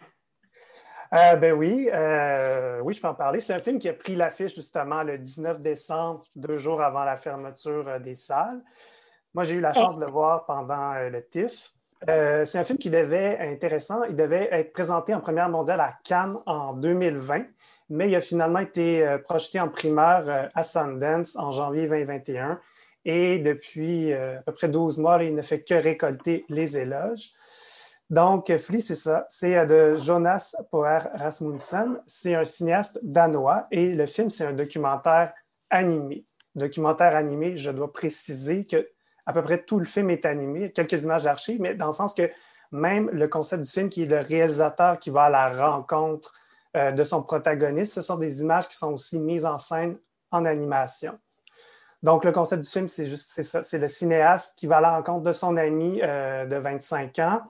Euh, 1.14 1.36
ben 1.36 1.54
oui, 1.54 1.90
euh, 1.94 2.80
oui, 2.82 2.94
je 2.94 3.02
peux 3.02 3.08
en 3.08 3.14
parler. 3.14 3.40
C'est 3.40 3.54
un 3.54 3.60
film 3.60 3.80
qui 3.80 3.90
a 3.90 3.94
pris 3.94 4.16
l'affiche 4.16 4.56
justement 4.56 5.04
le 5.04 5.18
19 5.18 5.60
décembre, 5.60 6.24
deux 6.36 6.58
jours 6.58 6.82
avant 6.82 7.04
la 7.04 7.16
fermeture 7.16 7.88
euh, 7.88 8.00
des 8.00 8.16
salles. 8.16 8.62
Moi, 9.34 9.44
j'ai 9.44 9.56
eu 9.56 9.60
la 9.60 9.74
chance 9.74 9.98
de 9.98 10.06
le 10.06 10.12
voir 10.12 10.46
pendant 10.46 10.94
le 10.94 11.22
TIFF. 11.22 11.74
c'est 12.08 12.58
un 12.58 12.64
film 12.64 12.80
qui 12.80 12.90
devait 12.90 13.38
être 13.38 13.52
intéressant. 13.52 14.04
Il 14.06 14.16
devait 14.16 14.48
être 14.50 14.72
présenté 14.72 15.14
en 15.14 15.20
première 15.20 15.50
mondiale 15.50 15.82
à 15.82 15.94
Cannes 16.06 16.38
en 16.46 16.72
2020, 16.72 17.44
mais 17.90 18.08
il 18.08 18.16
a 18.16 18.22
finalement 18.22 18.60
été 18.60 19.18
projeté 19.26 19.60
en 19.60 19.68
primeur 19.68 20.50
à 20.56 20.64
Sundance 20.64 21.36
en 21.36 21.52
janvier 21.52 21.90
2021. 21.90 22.62
Et 23.04 23.40
depuis 23.40 24.14
à 24.14 24.42
peu 24.46 24.54
près 24.54 24.70
12 24.70 25.00
mois, 25.00 25.22
il 25.22 25.36
ne 25.36 25.42
fait 25.42 25.64
que 25.64 25.74
récolter 25.74 26.46
les 26.48 26.78
éloges. 26.78 27.34
Donc, 28.10 28.56
Flea, 28.58 28.82
c'est 28.82 28.96
ça. 28.96 29.26
C'est 29.30 29.58
euh, 29.58 29.66
de 29.66 29.98
Jonas 29.98 30.56
Poer 30.70 31.10
Rasmussen. 31.14 32.02
C'est 32.06 32.36
un 32.36 32.46
cinéaste 32.46 33.00
danois 33.02 33.68
et 33.72 33.94
le 33.94 34.06
film, 34.06 34.30
c'est 34.30 34.46
un 34.46 34.54
documentaire 34.54 35.34
animé. 35.70 36.26
Documentaire 36.54 37.16
animé, 37.16 37.58
je 37.58 37.72
dois 37.72 37.92
préciser 37.92 38.66
que 38.66 38.88
à 39.26 39.34
peu 39.34 39.42
près 39.42 39.64
tout 39.64 39.80
le 39.80 39.86
film 39.86 40.12
est 40.12 40.26
animé, 40.26 40.72
quelques 40.72 41.04
images 41.04 41.24
d'archives, 41.24 41.60
mais 41.60 41.74
dans 41.74 41.88
le 41.88 41.94
sens 41.94 42.14
que 42.14 42.30
même 42.72 43.10
le 43.10 43.28
concept 43.28 43.64
du 43.64 43.72
film, 43.72 43.90
qui 43.90 44.04
est 44.04 44.06
le 44.06 44.20
réalisateur 44.20 45.00
qui 45.00 45.10
va 45.10 45.24
à 45.24 45.30
la 45.30 45.68
rencontre 45.68 46.34
euh, 46.78 46.92
de 46.92 47.04
son 47.04 47.24
protagoniste, 47.24 47.94
ce 47.96 48.02
sont 48.04 48.18
des 48.18 48.42
images 48.42 48.68
qui 48.68 48.78
sont 48.78 48.94
aussi 48.94 49.18
mises 49.20 49.46
en 49.46 49.58
scène 49.58 49.98
en 50.32 50.46
animation. 50.46 51.18
Donc, 52.04 52.24
le 52.24 52.32
concept 52.32 52.64
du 52.64 52.70
film, 52.70 52.88
c'est 52.88 53.06
juste 53.06 53.42
ça. 53.42 53.64
C'est 53.64 53.80
le 53.80 53.88
cinéaste 53.88 54.60
qui 54.60 54.68
va 54.68 54.78
à 54.78 54.82
la 54.82 54.96
rencontre 54.96 55.24
de 55.24 55.32
son 55.32 55.58
ami 55.58 56.02
euh, 56.04 56.46
de 56.46 56.56
25 56.56 57.18
ans 57.20 57.42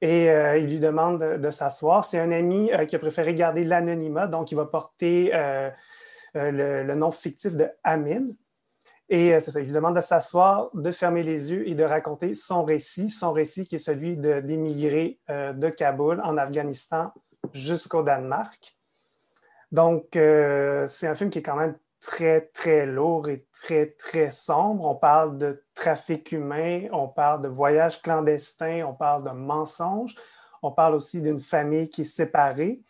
et 0.00 0.30
euh, 0.30 0.58
il 0.58 0.66
lui 0.66 0.80
demande 0.80 1.22
de, 1.22 1.50
s'asseoir. 1.50 2.04
C'est 2.04 2.18
un 2.18 2.30
ami 2.30 2.72
euh, 2.72 2.84
qui 2.84 2.96
a 2.96 2.98
préféré 2.98 3.34
garder 3.34 3.64
l'anonymat, 3.64 4.26
donc 4.26 4.52
il 4.52 4.56
va 4.56 4.66
porter 4.66 5.30
euh, 5.34 5.70
le, 6.34 6.94
nom 6.94 7.10
fictif 7.10 7.56
de 7.56 7.68
Amin. 7.82 8.26
Et 9.10 9.38
c'est 9.40 9.50
ça, 9.50 9.60
il 9.60 9.66
lui 9.66 9.72
demande 9.72 9.96
de 9.96 10.00
s'asseoir, 10.00 10.70
de 10.72 10.90
fermer 10.90 11.22
les 11.22 11.52
yeux 11.52 11.68
et 11.68 11.74
de 11.74 11.84
raconter 11.84 12.34
son 12.34 12.64
récit, 12.64 13.10
son 13.10 13.32
récit 13.32 13.66
qui 13.66 13.74
est 13.74 13.78
celui 13.78 14.16
d'émigrer 14.16 15.18
de, 15.28 15.68
Kaboul 15.68 16.22
en 16.24 16.38
Afghanistan 16.38 17.12
jusqu'au 17.52 18.02
Danemark. 18.02 18.78
Donc, 19.72 20.06
c'est 20.12 21.06
un 21.06 21.14
film 21.14 21.28
qui 21.28 21.40
est 21.40 21.42
quand 21.42 21.56
même 21.56 21.76
très, 22.04 22.42
très 22.52 22.84
lourd 22.84 23.30
et 23.30 23.46
très, 23.50 23.86
très 23.86 24.30
sombre. 24.30 24.84
On 24.84 24.94
parle 24.94 25.38
de 25.38 25.64
trafic 25.74 26.32
humain, 26.32 26.86
on 26.92 27.08
parle 27.08 27.40
de 27.40 27.48
voyage 27.48 28.02
clandestin, 28.02 28.84
on 28.86 28.92
parle 28.92 29.24
de 29.24 29.30
mensonges, 29.30 30.14
on 30.62 30.70
parle 30.70 30.94
aussi 30.94 31.22
d'une 31.22 31.40
famille 31.40 31.88
qui 31.88 32.02
est 32.02 32.04
séparée. 32.04 32.82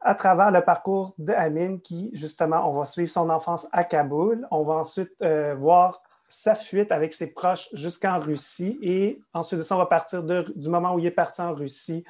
À 0.00 0.14
travers 0.14 0.52
le 0.52 0.60
parcours 0.60 1.14
d'Amin, 1.18 1.78
qui, 1.78 2.10
justement, 2.12 2.70
on 2.70 2.78
va 2.78 2.84
suivre 2.84 3.10
son 3.10 3.28
enfance 3.28 3.66
à 3.72 3.82
Kaboul, 3.82 4.46
on 4.52 4.62
va 4.62 4.74
ensuite 4.74 5.10
euh, 5.20 5.56
voir 5.56 6.00
sa 6.28 6.54
fuite 6.54 6.92
avec 6.92 7.12
ses 7.14 7.32
proches 7.32 7.68
jusqu'en 7.72 8.20
Russie 8.20 8.78
et 8.82 9.20
ensuite 9.34 9.58
de 9.58 9.64
ça, 9.64 9.74
on 9.74 9.78
va 9.78 9.86
partir 9.86 10.22
du 10.22 10.68
moment 10.68 10.94
où 10.94 11.00
il 11.00 11.06
est 11.06 11.10
parti 11.10 11.40
en 11.40 11.54
Russie, 11.54 12.04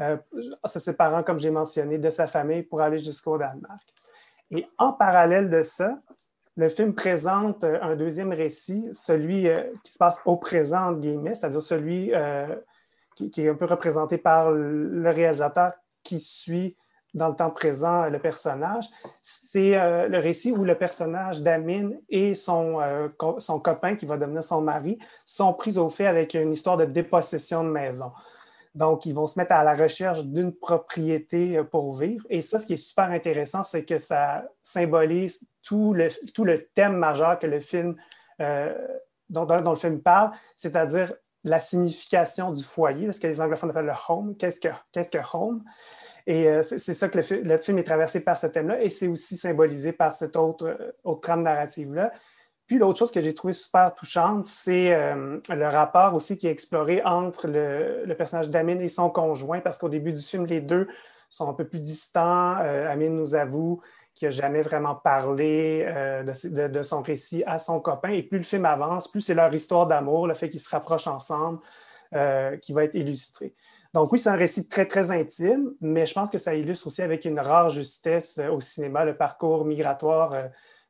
euh, 0.00 0.16
se 0.64 0.80
séparant, 0.80 1.22
comme 1.22 1.38
j'ai 1.38 1.50
mentionné, 1.50 1.98
de 1.98 2.10
sa 2.10 2.26
famille 2.26 2.64
pour 2.64 2.80
aller 2.80 2.98
jusqu'au 2.98 3.38
Danemark. 3.38 3.97
Et 4.50 4.66
en 4.78 4.92
parallèle 4.92 5.50
de 5.50 5.62
ça, 5.62 5.98
le 6.58 6.68
film 6.68 6.92
présente 6.92 7.62
euh, 7.64 7.78
un 7.80 7.94
deuxième 7.94 8.32
récit, 8.32 8.88
celui 8.92 9.48
euh, 9.48 9.62
qui 9.84 9.92
se 9.92 9.98
passe 9.98 10.20
au 10.24 10.36
présent, 10.36 10.98
c'est-à-dire 11.00 11.62
celui 11.62 12.12
euh, 12.12 12.54
qui, 13.14 13.30
est 13.36 13.48
un 13.48 13.54
peu 13.54 13.64
représenté 13.64 14.18
par 14.18 14.50
le 14.50 15.10
réalisateur 15.10 15.72
qui 16.02 16.18
suit 16.18 16.76
dans 17.14 17.28
le 17.28 17.36
temps 17.36 17.50
présent 17.50 18.08
le 18.08 18.18
personnage. 18.18 18.86
C'est 19.22 19.70
le 20.08 20.18
récit 20.18 20.52
où 20.52 20.64
le 20.64 20.76
personnage 20.76 21.40
d'Amin 21.40 21.90
et 22.08 22.34
son, 22.34 22.78
son 23.38 23.58
copain, 23.58 23.96
qui 23.96 24.06
va 24.06 24.16
devenir 24.16 24.44
son 24.44 24.60
mari, 24.60 24.98
sont 25.26 25.52
pris 25.52 25.78
au 25.78 25.88
fait 25.88 26.06
avec 26.06 26.34
une 26.34 26.52
histoire 26.52 26.76
de 26.76 26.84
dépossession 26.84 27.64
de 27.64 27.70
maison. 27.70 28.12
Donc, 28.78 29.06
ils 29.06 29.12
vont 29.12 29.26
se 29.26 29.36
mettre 29.36 29.52
à 29.52 29.64
la 29.64 29.74
recherche 29.74 30.24
d'une 30.24 30.54
propriété 30.54 31.58
euh, 31.58 31.64
pour 31.64 31.96
vivre. 31.96 32.24
Et 32.30 32.40
ça, 32.42 32.60
ce 32.60 32.66
qui 32.66 32.74
est 32.74 32.76
super 32.76 33.10
intéressant, 33.10 33.64
c'est 33.64 33.84
que 33.84 33.98
ça 33.98 34.44
symbolise 34.62 35.40
tout 35.62 35.94
le, 35.94 36.06
tout 36.32 36.44
le 36.44 36.62
thème 36.76 36.96
majeur 36.96 37.40
que 37.40 37.48
le 37.48 37.58
film, 37.58 37.96
euh, 38.40 38.72
dont, 39.30 39.46
le 39.46 39.74
film 39.74 40.00
parle, 40.00 40.30
c'est-à-dire 40.54 41.12
la 41.42 41.58
signification 41.58 42.52
du 42.52 42.62
foyer, 42.62 43.10
ce 43.10 43.18
que 43.18 43.26
les 43.26 43.40
anglophones 43.40 43.70
appellent 43.70 43.86
le 43.86 43.92
home. 44.08 44.36
Qu'est-ce 44.36 44.60
que, 44.60 44.68
qu'est-ce 44.92 45.10
que 45.10 45.18
home? 45.32 45.64
Et 46.28 46.46
euh, 46.46 46.62
c'est, 46.62 46.78
ça 46.78 47.08
que 47.08 47.18
le, 47.18 47.58
film 47.58 47.78
est 47.78 47.84
traversé 47.84 48.20
par 48.20 48.38
ce 48.38 48.46
thème-là, 48.46 48.80
et 48.80 48.90
c'est 48.90 49.08
aussi 49.08 49.36
symbolisé 49.36 49.90
par 49.92 50.14
cette 50.14 50.36
autre, 50.36 50.94
autre 51.02 51.20
trame 51.20 51.42
narrative-là. 51.42 52.12
Puis 52.68 52.76
l'autre 52.76 52.98
chose 52.98 53.10
que 53.10 53.22
j'ai 53.22 53.34
trouvé 53.34 53.54
super 53.54 53.94
touchante, 53.94 54.44
c'est 54.44 54.92
euh, 54.92 55.40
le 55.48 55.68
rapport 55.68 56.14
aussi 56.14 56.36
qui 56.36 56.46
est 56.46 56.50
exploré 56.50 57.02
entre 57.02 57.48
le, 57.48 58.14
personnage 58.14 58.50
d'Amin 58.50 58.78
et 58.80 58.88
son 58.88 59.08
conjoint, 59.08 59.60
parce 59.60 59.78
qu'au 59.78 59.88
début 59.88 60.12
du 60.12 60.22
film, 60.22 60.44
les 60.44 60.60
deux 60.60 60.86
sont 61.30 61.48
un 61.48 61.54
peu 61.54 61.66
plus 61.66 61.80
distants. 61.80 62.56
Euh, 62.60 62.92
Amin 62.92 63.08
nous 63.08 63.34
avoue 63.34 63.80
qu'il 64.12 64.28
n'a 64.28 64.30
jamais 64.30 64.60
vraiment 64.60 64.94
parlé 64.94 65.82
euh, 65.88 66.22
de, 66.22 66.82
son 66.82 67.00
récit 67.00 67.42
à 67.46 67.58
son 67.58 67.80
copain. 67.80 68.10
Et 68.10 68.22
plus 68.22 68.36
le 68.36 68.44
film 68.44 68.66
avance, 68.66 69.10
plus 69.10 69.22
c'est 69.22 69.34
leur 69.34 69.52
histoire 69.54 69.86
d'amour, 69.86 70.26
le 70.26 70.34
fait 70.34 70.50
qu'ils 70.50 70.60
se 70.60 70.68
rapprochent 70.68 71.06
ensemble, 71.06 71.60
qui 72.60 72.72
va 72.74 72.84
être 72.84 72.94
illustré. 72.94 73.54
Donc 73.94 74.12
oui, 74.12 74.18
c'est 74.18 74.28
un 74.28 74.36
récit 74.36 74.68
très, 74.68 74.84
très 74.84 75.10
intime, 75.10 75.72
mais 75.80 76.04
je 76.04 76.12
pense 76.12 76.28
que 76.28 76.38
ça 76.38 76.54
illustre 76.54 76.86
aussi 76.86 77.00
avec 77.00 77.24
une 77.24 77.40
rare 77.40 77.70
justesse 77.70 78.38
au 78.50 78.60
cinéma 78.60 79.06
le 79.06 79.16
parcours 79.16 79.64
migratoire 79.64 80.34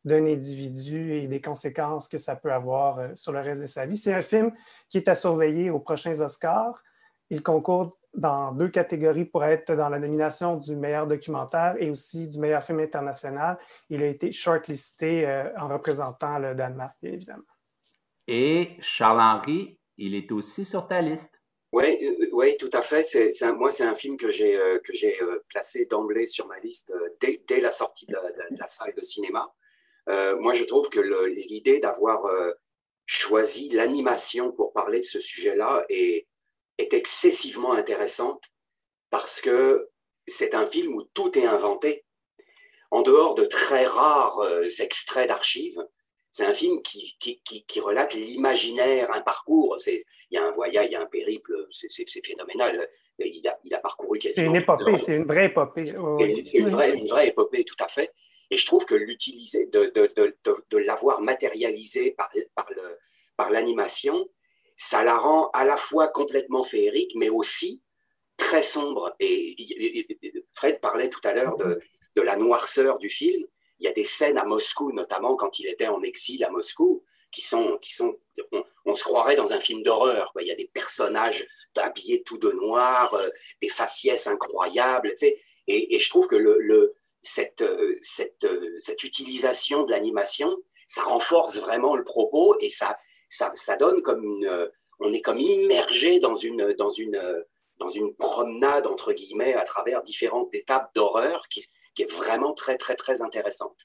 d'un 0.05 0.27
individu 0.27 1.15
et 1.15 1.27
des 1.27 1.41
conséquences 1.41 2.09
que 2.09 2.19
ça 2.19 2.37
peut 2.37 2.53
avoir 2.53 2.99
euh, 2.99 3.09
sur 3.15 3.33
le 3.33 3.41
reste 3.41 3.63
de 3.63 3.67
sa 3.67 3.87
vie. 3.87 3.97
C'est 3.97 4.15
un 4.15 4.23
film 4.23 4.53
qui 4.89 4.99
est 4.99 5.09
à 5.09 5.15
surveiller 5.15 5.71
aux 5.71 5.81
prochains 5.81 6.21
Oscars. 6.21 6.83
Il 7.31 7.43
concourt 7.43 7.91
dans 8.15 8.53
deux 8.53 8.69
catégories 8.69 9.27
pour 9.27 9.45
être 9.45 9.75
dans 9.75 9.89
la 9.89 9.99
nomination 9.99 10.57
du 10.57 10.77
meilleur 10.77 11.07
documentaire 11.07 11.75
et 11.79 11.91
aussi 11.91 12.27
du 12.29 12.39
meilleur 12.39 12.63
film 12.63 12.81
international. 12.81 13.59
Il 13.91 14.03
a 14.03 14.07
été 14.07 14.33
shortlisté 14.33 15.27
euh, 15.27 15.51
en 15.59 15.69
représentant 15.69 16.39
le 16.39 16.55
Danemark, 16.55 16.97
évidemment. 17.03 17.43
Et 18.27 18.77
Charles-Henri, 18.81 19.79
il 19.97 20.15
est 20.15 20.31
aussi 20.33 20.65
sur 20.65 20.87
ta 20.87 21.03
liste. 21.03 21.43
Oui, 21.73 21.99
euh, 22.03 22.35
ouais, 22.35 22.57
tout 22.59 22.71
à 22.73 22.81
fait. 22.81 23.03
C'est, 23.03 23.53
moi, 23.53 23.71
c'est 23.71 23.85
un 23.85 23.95
film 23.95 24.17
que 24.17 24.31
j'ai, 24.31 24.59
que 24.85 24.93
j'ai 24.95 25.19
placé 25.49 25.85
d'emblée 25.85 26.27
sur 26.27 26.47
ma 26.47 26.59
liste 26.61 26.93
dès, 27.21 27.43
dès, 27.47 27.61
la 27.61 27.73
sortie 27.73 28.07
de 28.07 28.17
la 28.59 28.69
salle 28.69 28.95
de 28.95 29.03
cinéma. 29.03 29.53
Euh, 30.09 30.37
moi, 30.39 30.55
je 30.55 30.65
trouve 30.65 30.89
que 30.89 31.01
l'idée 31.29 31.79
d'avoir 31.79 32.25
euh, 32.27 32.53
choisi 33.07 33.69
l'animation 33.71 34.53
pour 34.53 34.73
parler 34.73 35.01
de 35.01 35.05
ce 35.05 35.21
sujet-là 35.21 35.85
est, 35.89 36.27
est, 36.79 36.95
excessivement 36.95 37.73
intéressante 37.73 38.43
parce 39.11 39.41
que 39.41 39.89
c'est 40.27 40.55
un 40.55 40.67
film 40.67 40.95
où 40.95 41.03
tout 41.03 41.37
est 41.39 41.47
inventé. 41.47 42.05
En 42.91 43.03
dehors 43.03 43.35
de 43.35 43.45
très 43.45 43.87
rares 43.87 44.39
euh, 44.41 44.67
extraits 44.79 45.29
d'archives, 45.29 45.83
c'est 46.31 46.45
un 46.45 46.55
film 46.55 46.81
qui, 46.83 47.17
qui, 47.19 47.43
qui, 47.43 47.81
relate 47.81 48.15
l'imaginaire, 48.15 49.15
un 49.15 49.21
parcours. 49.23 49.77
Il 49.87 49.99
y 50.31 50.37
a 50.37 50.45
un 50.45 50.51
voyage, 50.53 50.87
il 50.89 50.93
y 50.93 50.97
a 50.97 51.01
un 51.01 51.07
périple, 51.07 51.67
c'est 51.71 52.25
phénoménal. 52.25 52.89
Il 53.19 53.47
a, 53.49 53.59
il 53.65 53.75
a 53.75 53.79
parcouru 53.79 54.19
quasiment. 54.19 54.47
C'est 54.47 54.51
une 54.51 54.63
épopée, 54.63 54.99
c'est 54.99 55.17
une 55.17 55.25
vraie 55.25 55.47
épopée. 55.47 55.87
C'est 55.87 56.59
une, 56.59 56.69
vraie, 56.69 56.93
une 56.93 57.09
vraie 57.09 57.29
épopée, 57.29 57.65
tout 57.65 57.77
à 57.81 57.89
fait. 57.89 58.13
Et 58.51 58.57
je 58.57 58.67
trouve 58.67 58.85
que 58.87 58.95
l'utiliser, 58.95 59.67
de, 59.67 59.93
de, 59.95 60.13
de, 60.17 60.37
de 60.71 60.79
l'avoir 60.79 61.21
matérialisé 61.21 62.13
par, 62.13 62.31
par, 62.55 62.69
le, 62.71 62.99
par 63.37 63.51
l'animation, 63.51 64.29
ça 64.77 65.05
la 65.05 65.17
rend 65.17 65.51
à 65.51 65.65
la 65.65 65.77
fois 65.77 66.09
complètement 66.09 66.65
féerique, 66.65 67.13
mais 67.15 67.29
aussi 67.29 67.83
très 68.37 68.63
sombre. 68.63 69.15
Et, 69.21 69.57
Fred 70.53 70.81
parlait 70.81 71.11
tout 71.11 71.21
à 71.25 71.35
l'heure 71.35 71.57
de, 71.57 71.81
de 72.17 72.23
la 72.23 72.37
noirceur 72.37 72.99
du 72.99 73.11
film. 73.11 73.45
Il 73.81 73.85
y 73.85 73.89
a 73.89 73.93
des 73.93 74.05
scènes 74.05 74.39
à 74.39 74.45
Moscou, 74.45 74.93
notamment 74.93 75.37
quand 75.37 75.59
il 75.59 75.67
était 75.67 75.89
en 75.89 76.03
exil 76.03 76.43
à 76.45 76.51
Moscou, 76.51 77.05
qui 77.31 77.43
sont, 77.43 77.79
qui 77.79 77.95
sont 77.95 78.19
on, 78.85 78.95
se 78.95 79.05
croirait 79.05 79.37
dans 79.37 79.53
un 79.53 79.61
film 79.61 79.83
d'horreur. 79.83 80.33
Il 80.41 80.47
y 80.47 80.53
a 80.53 80.57
des 80.57 80.71
personnages 80.73 81.47
habillés 81.77 82.23
tout 82.23 82.39
de 82.39 82.51
noir, 82.51 83.15
euh, 83.15 83.29
des 83.61 83.69
faciès 83.69 84.27
incroyables, 84.27 85.15
tu 85.17 85.27
et, 85.71 85.95
et, 85.95 85.99
je 85.99 86.09
trouve 86.09 86.27
que 86.27 86.35
le, 86.35 86.59
le, 86.61 86.95
cette, 87.23 87.63
euh, 87.63 87.97
cette, 88.01 88.45
euh, 88.45 88.75
cette 88.79 89.05
utilisation 89.05 89.85
de 89.85 89.91
l'animation, 89.91 90.55
ça 90.87 91.03
renforce 91.03 91.61
vraiment 91.61 91.97
le 91.97 92.05
propos 92.05 92.57
et 92.61 92.71
ça, 92.71 92.97
ça, 93.29 93.51
ça 93.55 93.77
donne 93.77 94.03
comme 94.03 94.23
une, 94.23 94.47
euh, 94.47 94.69
on 95.01 95.13
est 95.13 95.21
comme 95.21 95.39
immergé 95.39 96.21
dans 96.21 96.37
une, 96.37 96.75
dans 96.79 96.91
une, 96.91 97.21
dans 97.79 97.89
une 97.89 98.15
promenade, 98.17 98.87
entre 98.87 99.13
guillemets, 99.13 99.55
à 99.55 99.63
travers 99.63 100.03
différentes 100.03 100.49
étapes 100.55 100.91
d'horreur 100.95 101.43
qui, 101.49 101.65
qui, 101.95 102.03
est 102.03 102.13
vraiment 102.13 102.53
très, 102.53 102.77
très, 102.77 102.97
très 102.97 103.23
intéressante. 103.23 103.77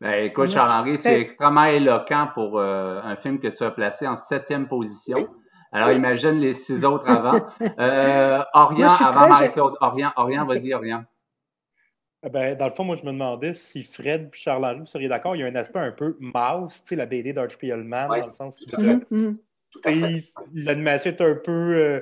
Ben, 0.00 0.24
écoute, 0.24 0.50
Charles-Henri, 0.50 0.98
tu 0.98 1.08
es 1.08 1.20
extrêmement 1.20 1.66
éloquent 1.66 2.30
pour 2.34 2.58
un 2.58 3.16
film 3.16 3.38
que 3.38 3.48
tu 3.48 3.62
as 3.62 3.70
placé 3.70 4.08
en 4.08 4.16
septième 4.16 4.66
position. 4.66 5.28
Alors, 5.72 5.92
imagine 5.92 6.38
les 6.38 6.52
six 6.52 6.84
autres 6.84 7.08
avant. 7.08 7.46
Euh, 7.78 8.42
Orient, 8.54 8.92
avant 9.00 9.28
Marie-Claude. 9.28 9.74
Orient, 9.80 10.12
Orient, 10.16 10.46
vas-y, 10.46 10.74
Orient. 10.74 11.04
Eh 12.22 12.28
ben, 12.28 12.56
dans 12.56 12.66
le 12.66 12.72
fond, 12.72 12.84
moi, 12.84 12.96
je 12.96 13.04
me 13.04 13.12
demandais 13.12 13.54
si 13.54 13.82
Fred 13.82 14.28
et 14.32 14.36
Charles 14.36 14.62
Larue 14.62 14.86
seraient 14.86 15.08
d'accord. 15.08 15.36
Il 15.36 15.40
y 15.40 15.42
a 15.42 15.46
un 15.46 15.54
aspect 15.54 15.78
un 15.78 15.92
peu 15.92 16.16
mouse, 16.20 16.82
tu 16.82 16.88
sais, 16.90 16.96
la 16.96 17.06
BD 17.06 17.32
d'Archie 17.32 17.68
Hellman, 17.68 18.08
dans 18.08 18.26
le 18.26 18.32
sens 18.32 18.56
où 18.60 19.38
l'animation 20.52 21.10
est 21.10 21.20
un 21.20 21.34
peu. 21.34 21.74
Euh, 21.76 22.00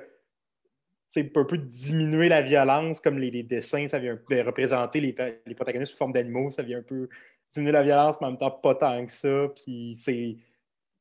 un 1.16 1.44
peu 1.44 1.58
diminuer 1.58 2.28
la 2.28 2.42
violence, 2.42 3.00
comme 3.00 3.18
les, 3.18 3.42
dessins, 3.42 3.88
ça 3.88 3.98
vient 3.98 4.12
un 4.12 4.16
peu 4.16 4.40
représenter 4.42 5.00
les, 5.00 5.16
les 5.46 5.54
protagonistes 5.54 5.92
sous 5.92 5.98
forme 5.98 6.12
d'animaux, 6.12 6.50
ça 6.50 6.62
vient 6.62 6.78
un 6.78 6.82
peu 6.82 7.08
diminuer 7.52 7.72
la 7.72 7.82
violence, 7.82 8.16
mais 8.20 8.28
en 8.28 8.30
même 8.30 8.38
temps 8.38 8.52
pas 8.52 8.76
tant 8.76 9.04
que 9.04 9.10
ça. 9.10 9.48
Puis 9.56 9.98
c'est 10.00 10.36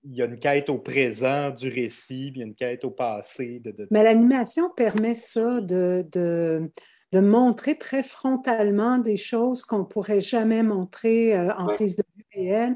il 0.03 0.15
y 0.15 0.21
a 0.21 0.25
une 0.25 0.39
quête 0.39 0.69
au 0.69 0.77
présent 0.77 1.49
du 1.51 1.69
récit, 1.69 2.31
puis 2.31 2.35
il 2.35 2.39
y 2.39 2.43
a 2.43 2.45
une 2.45 2.55
quête 2.55 2.83
au 2.85 2.91
passé. 2.91 3.59
De, 3.63 3.87
Mais 3.91 4.03
l'animation 4.03 4.69
permet 4.69 5.15
ça 5.15 5.59
de, 5.61 6.05
de, 6.11 6.71
de 7.11 7.19
montrer 7.19 7.77
très 7.77 8.03
frontalement 8.03 8.97
des 8.97 9.17
choses 9.17 9.63
qu'on 9.63 9.79
ne 9.79 9.83
pourrait 9.83 10.21
jamais 10.21 10.63
montrer 10.63 11.35
euh, 11.35 11.53
en 11.55 11.67
prise 11.67 11.95
de 11.95 12.03
vue 12.15 12.25
réelle. 12.33 12.75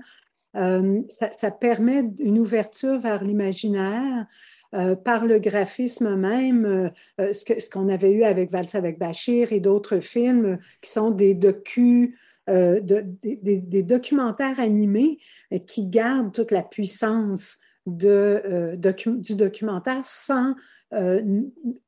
Euh, 0.57 1.01
ça, 1.09 1.51
permet 1.51 2.03
une 2.19 2.37
ouverture 2.37 2.99
vers 2.99 3.23
l'imaginaire 3.23 4.25
euh, 4.73 4.95
par 4.95 5.25
le 5.25 5.39
graphisme 5.39 6.15
même, 6.15 6.91
ce 7.17 7.69
qu'on 7.69 7.87
avait 7.87 8.11
eu 8.11 8.23
avec 8.23 8.51
Valse 8.51 8.75
avec 8.75 8.99
Bachir 8.99 9.53
et 9.53 9.61
d'autres 9.61 9.99
films 9.99 10.59
qui 10.81 10.91
sont 10.91 11.11
des 11.11 11.35
docus. 11.35 12.17
des, 12.47 13.83
documentaires 13.83 14.59
animés 14.59 15.19
qui 15.67 15.85
gardent 15.85 16.33
toute 16.33 16.51
la 16.51 16.63
puissance 16.63 17.59
de, 17.85 18.75
du 19.17 19.35
documentaire 19.35 20.01
sans 20.05 20.55
euh, 20.93 21.21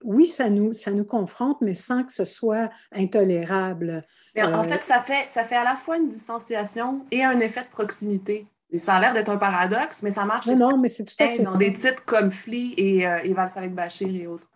oui, 0.03 0.27
ça 0.27 0.49
nous, 0.49 0.73
ça 0.73 0.91
nous 0.91 1.03
confronte, 1.03 1.57
mais 1.61 1.73
sans 1.73 2.03
que 2.03 2.13
ce 2.13 2.23
soit 2.23 2.69
intolérable. 2.93 4.05
Mais 4.35 4.43
en 4.43 4.61
euh, 4.61 4.63
fait, 4.63 4.81
ça 4.81 5.01
fait, 5.01 5.27
ça 5.27 5.43
fait 5.43 5.57
à 5.57 5.63
la 5.63 5.75
fois 5.75 5.97
une 5.97 6.09
distanciation 6.09 7.05
et 7.11 7.23
un 7.23 7.39
effet 7.39 7.61
de 7.63 7.67
proximité. 7.67 8.47
Et 8.71 8.79
ça 8.79 8.95
a 8.95 8.99
l'air 9.01 9.13
d'être 9.13 9.29
un 9.29 9.37
paradoxe, 9.37 10.01
mais 10.03 10.11
ça 10.11 10.25
marche 10.25 10.47
non, 10.47 10.71
non 10.71 10.77
mais 10.77 10.89
c'est 10.89 11.03
tout 11.03 11.13
à 11.19 11.27
fait 11.27 11.43
dans 11.43 11.57
des 11.57 11.73
titres 11.73 12.03
comme 12.05 12.31
Flea 12.31 12.73
et, 12.77 13.05
euh, 13.05 13.19
et 13.23 13.35
avec 13.37 13.75
Bachir 13.75 14.09
et 14.09 14.25
autres. 14.25 14.47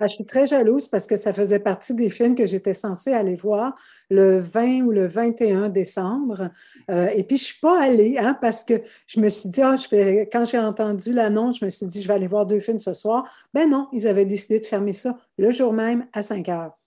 Ah, 0.00 0.06
je 0.06 0.14
suis 0.14 0.24
très 0.24 0.46
jalouse 0.46 0.86
parce 0.86 1.06
que 1.06 1.16
ça 1.16 1.32
faisait 1.32 1.58
partie 1.58 1.92
des 1.94 2.08
films 2.08 2.36
que 2.36 2.46
j'étais 2.46 2.74
censée 2.74 3.12
aller 3.12 3.34
voir 3.34 3.74
le 4.10 4.38
20 4.38 4.82
ou 4.82 4.92
le 4.92 5.08
21 5.08 5.68
décembre. 5.70 6.50
Euh, 6.90 7.08
et 7.16 7.24
puis, 7.24 7.36
je 7.36 7.42
ne 7.42 7.46
suis 7.46 7.60
pas 7.60 7.82
allée 7.82 8.16
hein, 8.18 8.38
parce 8.40 8.62
que 8.62 8.74
je 9.06 9.18
me 9.18 9.28
suis 9.28 9.48
dit, 9.48 9.60
ah, 9.60 9.74
quand 10.32 10.44
j'ai 10.44 10.58
entendu 10.58 11.12
l'annonce, 11.12 11.58
je 11.58 11.64
me 11.64 11.70
suis 11.70 11.86
dit, 11.86 12.00
je 12.00 12.06
vais 12.06 12.14
aller 12.14 12.28
voir 12.28 12.46
deux 12.46 12.60
films 12.60 12.78
ce 12.78 12.92
soir. 12.92 13.24
Ben 13.52 13.68
non, 13.68 13.88
ils 13.92 14.06
avaient 14.06 14.24
décidé 14.24 14.60
de 14.60 14.66
fermer 14.66 14.92
ça 14.92 15.16
le 15.36 15.50
jour 15.50 15.72
même 15.72 16.06
à 16.12 16.22
5 16.22 16.48
heures 16.48 16.77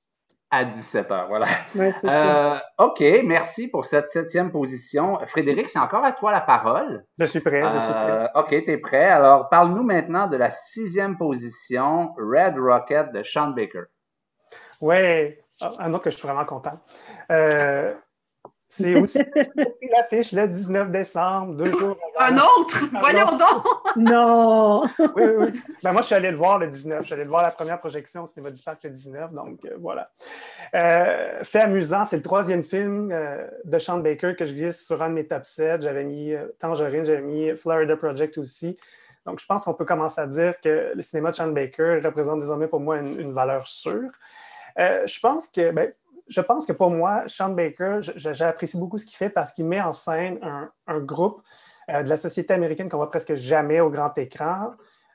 à 0.52 0.66
17 0.66 1.10
h 1.10 1.28
voilà. 1.28 1.48
Ouais, 1.76 1.94
c'est 1.94 2.08
ça. 2.08 2.56
Euh, 2.56 2.60
OK, 2.78 3.02
merci 3.24 3.70
pour 3.70 3.86
cette 3.86 4.10
septième 4.10 4.52
position. 4.52 5.18
Frédéric, 5.26 5.70
c'est 5.70 5.80
encore 5.80 6.04
à 6.04 6.12
toi 6.12 6.32
la 6.32 6.42
parole. 6.42 7.06
Je 7.18 7.26
suis 7.26 7.40
prêt, 7.40 7.64
je 7.72 7.80
suis 7.80 7.94
prêt. 7.94 8.12
Euh, 8.12 8.28
OK, 8.36 8.50
tu 8.50 8.72
es 8.72 8.78
prêt. 8.78 9.06
Alors, 9.06 9.50
parle-nous 9.50 9.84
maintenant 9.84 10.28
de 10.28 10.36
la 10.36 10.50
sixième 10.52 11.18
position, 11.18 12.14
Red 12.18 12.58
Rocket 12.58 13.14
de 13.14 13.24
Sean 13.24 13.52
Baker. 13.52 13.84
Oui, 14.82 15.38
un 15.80 15.90
nom 15.90 16.00
que 16.00 16.10
je 16.10 16.18
suis 16.18 16.28
vraiment 16.28 16.46
content. 16.46 16.74
Euh, 17.32 17.94
c'est 18.74 18.96
aussi 18.96 19.20
l'affiche 19.92 20.32
le 20.32 20.48
19 20.48 20.92
décembre, 20.92 21.56
deux 21.56 21.72
jours 21.74 21.98
avant. 22.16 22.34
Un 22.34 22.38
autre? 22.38 22.86
Voyons 22.94 23.38
donc! 23.38 23.66
non! 23.98 24.84
oui, 25.00 25.08
oui, 25.18 25.34
oui. 25.40 25.62
Ben, 25.84 25.92
moi, 25.92 26.00
je 26.00 26.06
suis 26.06 26.16
allé 26.16 26.32
le 26.32 26.38
voir 26.38 26.58
le 26.58 26.68
19. 26.68 27.02
Je 27.02 27.06
suis 27.06 27.14
allé 27.14 27.26
le 27.26 27.30
voir 27.30 27.44
la 27.44 27.52
première 27.52 27.82
projection 27.82 28.24
au 28.24 28.28
cinéma 28.28 28.50
du 28.50 28.64
Parc 28.64 28.86
le 28.86 28.92
19. 28.92 29.34
Donc, 29.34 29.60
euh, 29.66 29.76
voilà. 29.78 30.08
Euh, 30.74 31.44
fait 31.44 31.60
amusant, 31.60 32.06
c'est 32.06 32.16
le 32.16 32.22
troisième 32.22 32.64
film 32.64 33.10
euh, 33.12 33.46
de 33.66 33.78
Sean 33.78 33.98
Baker 33.98 34.38
que 34.38 34.46
je 34.46 34.54
glisse 34.54 34.86
sur 34.86 35.04
un 35.04 35.10
de 35.10 35.16
mes 35.16 35.28
top 35.28 35.44
7. 35.44 35.82
J'avais 35.82 36.06
mis 36.06 36.34
Tangerine, 36.58 37.04
j'avais 37.04 37.22
mis 37.22 37.54
Florida 37.58 37.98
Project 37.98 38.38
aussi. 38.38 38.80
Donc, 39.26 39.42
je 39.42 39.46
pense 39.46 39.66
qu'on 39.66 39.74
peut 39.74 39.84
commencer 39.84 40.22
à 40.22 40.28
dire 40.28 40.54
que 40.62 40.94
le 40.96 41.02
cinéma 41.02 41.32
de 41.32 41.36
Sean 41.36 41.50
Baker 41.50 42.00
représente 42.06 42.40
désormais 42.40 42.68
pour 42.68 42.80
moi 42.80 43.00
une, 43.00 43.34
valeur 43.34 43.68
sûre. 43.68 44.12
je 44.78 45.20
pense 45.20 45.50
que, 45.50 45.72
ben, 45.72 45.92
je 46.32 46.42
pense 46.42 46.66
que 46.66 46.72
pour 46.72 46.90
moi, 46.90 47.24
Sean 47.28 47.50
Baker, 47.50 48.00
j'apprécie 48.16 48.78
beaucoup 48.78 48.98
ce 48.98 49.06
qu'il 49.06 49.18
fait 49.18 49.30
parce 49.30 49.52
qu'il 49.52 49.66
met 49.66 49.82
en 49.82 49.92
scène 49.92 50.40
un, 50.88 51.00
groupe 51.00 51.42
euh, 51.90 52.04
de 52.04 52.10
la 52.10 52.16
société 52.16 52.54
américaine 52.54 52.90
qu'on 52.90 52.98
voit 52.98 53.10
presque 53.10 53.36
jamais 53.36 53.82
au 53.82 53.90
grand 53.90 54.18
écran. 54.18 54.72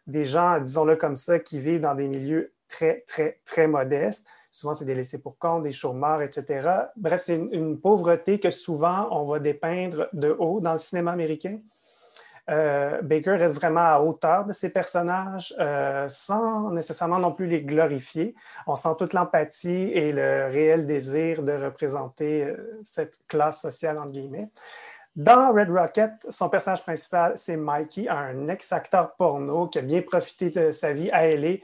Des 0.06 0.25
gens, 0.25 0.61
disons-le 0.61 0.96
comme 0.96 1.16
ça, 1.16 1.38
qui 1.38 1.58
vivent 1.58 1.80
dans 1.80 1.94
des 1.94 2.06
milieux 2.06 2.52
très, 2.68 3.02
très, 3.06 3.40
très 3.46 3.66
modestes. 3.66 4.26
Souvent, 4.50 4.75
c'est 4.75 4.85
des 4.85 4.94
laissés 4.94 5.20
pour 5.20 5.38
compte, 5.38 5.62
des 5.62 5.73
chômeurs, 5.73 6.20
etc. 6.20 6.68
Bref, 6.96 7.23
c'est 7.25 7.37
une, 7.37 7.80
pauvreté 7.80 8.38
que 8.38 8.50
souvent 8.50 9.08
on 9.11 9.25
va 9.26 9.38
dépeindre 9.38 10.08
de 10.12 10.37
haut 10.38 10.61
dans 10.61 10.73
le 10.73 10.78
cinéma 10.78 11.12
américain. 11.12 11.58
Euh, 12.48 13.02
Baker 13.02 13.32
reste 13.32 13.56
vraiment 13.56 13.80
à 13.80 14.00
hauteur 14.00 14.44
de 14.44 14.52
ses 14.52 14.70
personnages 14.70 15.52
euh, 15.58 16.06
sans 16.08 16.70
nécessairement 16.70 17.18
non 17.18 17.32
plus 17.32 17.46
les 17.46 17.62
glorifier. 17.62 18.34
On 18.66 18.76
sent 18.76 18.94
toute 18.98 19.14
l'empathie 19.14 19.90
et 19.92 20.12
le 20.12 20.46
réel 20.46 20.86
désir 20.86 21.42
de 21.42 21.52
représenter 21.52 22.44
euh, 22.44 22.80
cette 22.85 23.18
classe 23.26 23.61
sociale, 23.62 23.98
entre 23.98 24.12
guillemets. 24.12 24.48
Dans 25.16 25.52
Red 25.52 25.70
Rocket, 25.70 26.12
son 26.28 26.48
personnage 26.48 26.82
principal, 26.82 27.32
c'est 27.37 27.56
Mikey, 27.56 28.06
un 28.09 28.48
ex-acteur 28.48 29.14
porno 29.16 29.66
qui 29.66 29.78
a 29.78 29.82
bien 29.82 30.02
profité 30.02 30.50
de 30.50 30.72
sa 30.72 30.92
vie 30.92 31.11
à 31.11 31.26
LA, 31.26 31.56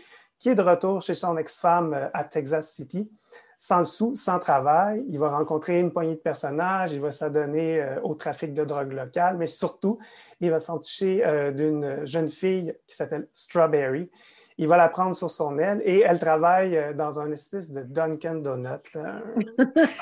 qui 0.43 0.49
est 0.49 0.57
de 0.57 0.63
retour 0.63 1.01
chez 1.01 1.15
son 1.15 1.37
ex-femme 1.37 2.11
à 2.13 2.25
Texas 2.25 2.73
City 2.73 3.09
sans 3.57 3.85
sou, 3.85 4.17
sans 4.17 4.41
travail. 4.41 5.05
Il 5.09 5.21
va 5.21 5.31
rencontrer 5.31 5.79
une 5.79 5.93
poignée 5.93 6.17
de 6.17 6.21
personnages, 6.21 6.93
il 6.93 7.01
va 7.01 7.13
s'adonner 7.13 7.81
euh, 7.81 8.01
au 8.03 8.17
trafic 8.17 8.53
de 8.53 8.65
drogue 8.65 8.91
locale, 8.93 9.37
mais 9.39 9.47
surtout, 9.47 10.01
il 10.41 10.51
va 10.51 10.59
s'enticher 10.59 11.25
euh, 11.25 11.53
d'une 11.53 12.05
jeune 12.05 12.29
fille 12.29 12.75
qui 12.89 12.97
s'appelle 12.97 13.29
Strawberry. 13.33 14.11
Il 14.59 14.67
va 14.67 14.77
la 14.77 14.89
prendre 14.89 15.15
sur 15.15 15.31
son 15.31 15.59
aile 15.59 15.81
et 15.85 16.01
elle 16.01 16.19
travaille 16.19 16.77
euh, 16.77 16.93
dans 16.93 17.21
un 17.21 17.31
espèce 17.31 17.71
de 17.71 17.83
Dunkin' 17.83 18.43
Donut. 18.43 18.99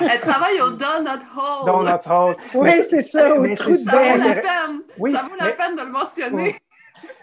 elle 0.01 0.21
travaille 0.21 0.59
au 0.63 0.71
Donut 0.71 1.21
Hole. 1.37 1.67
Donut 1.67 2.09
Hole. 2.09 2.37
Oui, 2.55 2.83
c'est 2.89 3.03
ça. 3.03 3.29
ça 3.29 3.35
vaut 3.35 3.45
la 3.45 4.35
peine. 4.37 4.81
Oui, 4.99 5.13
ça 5.13 5.23
vaut 5.25 5.37
la 5.39 5.53
peine 5.53 5.77
de 5.77 5.83
le 5.83 5.91
mentionner. 5.91 6.57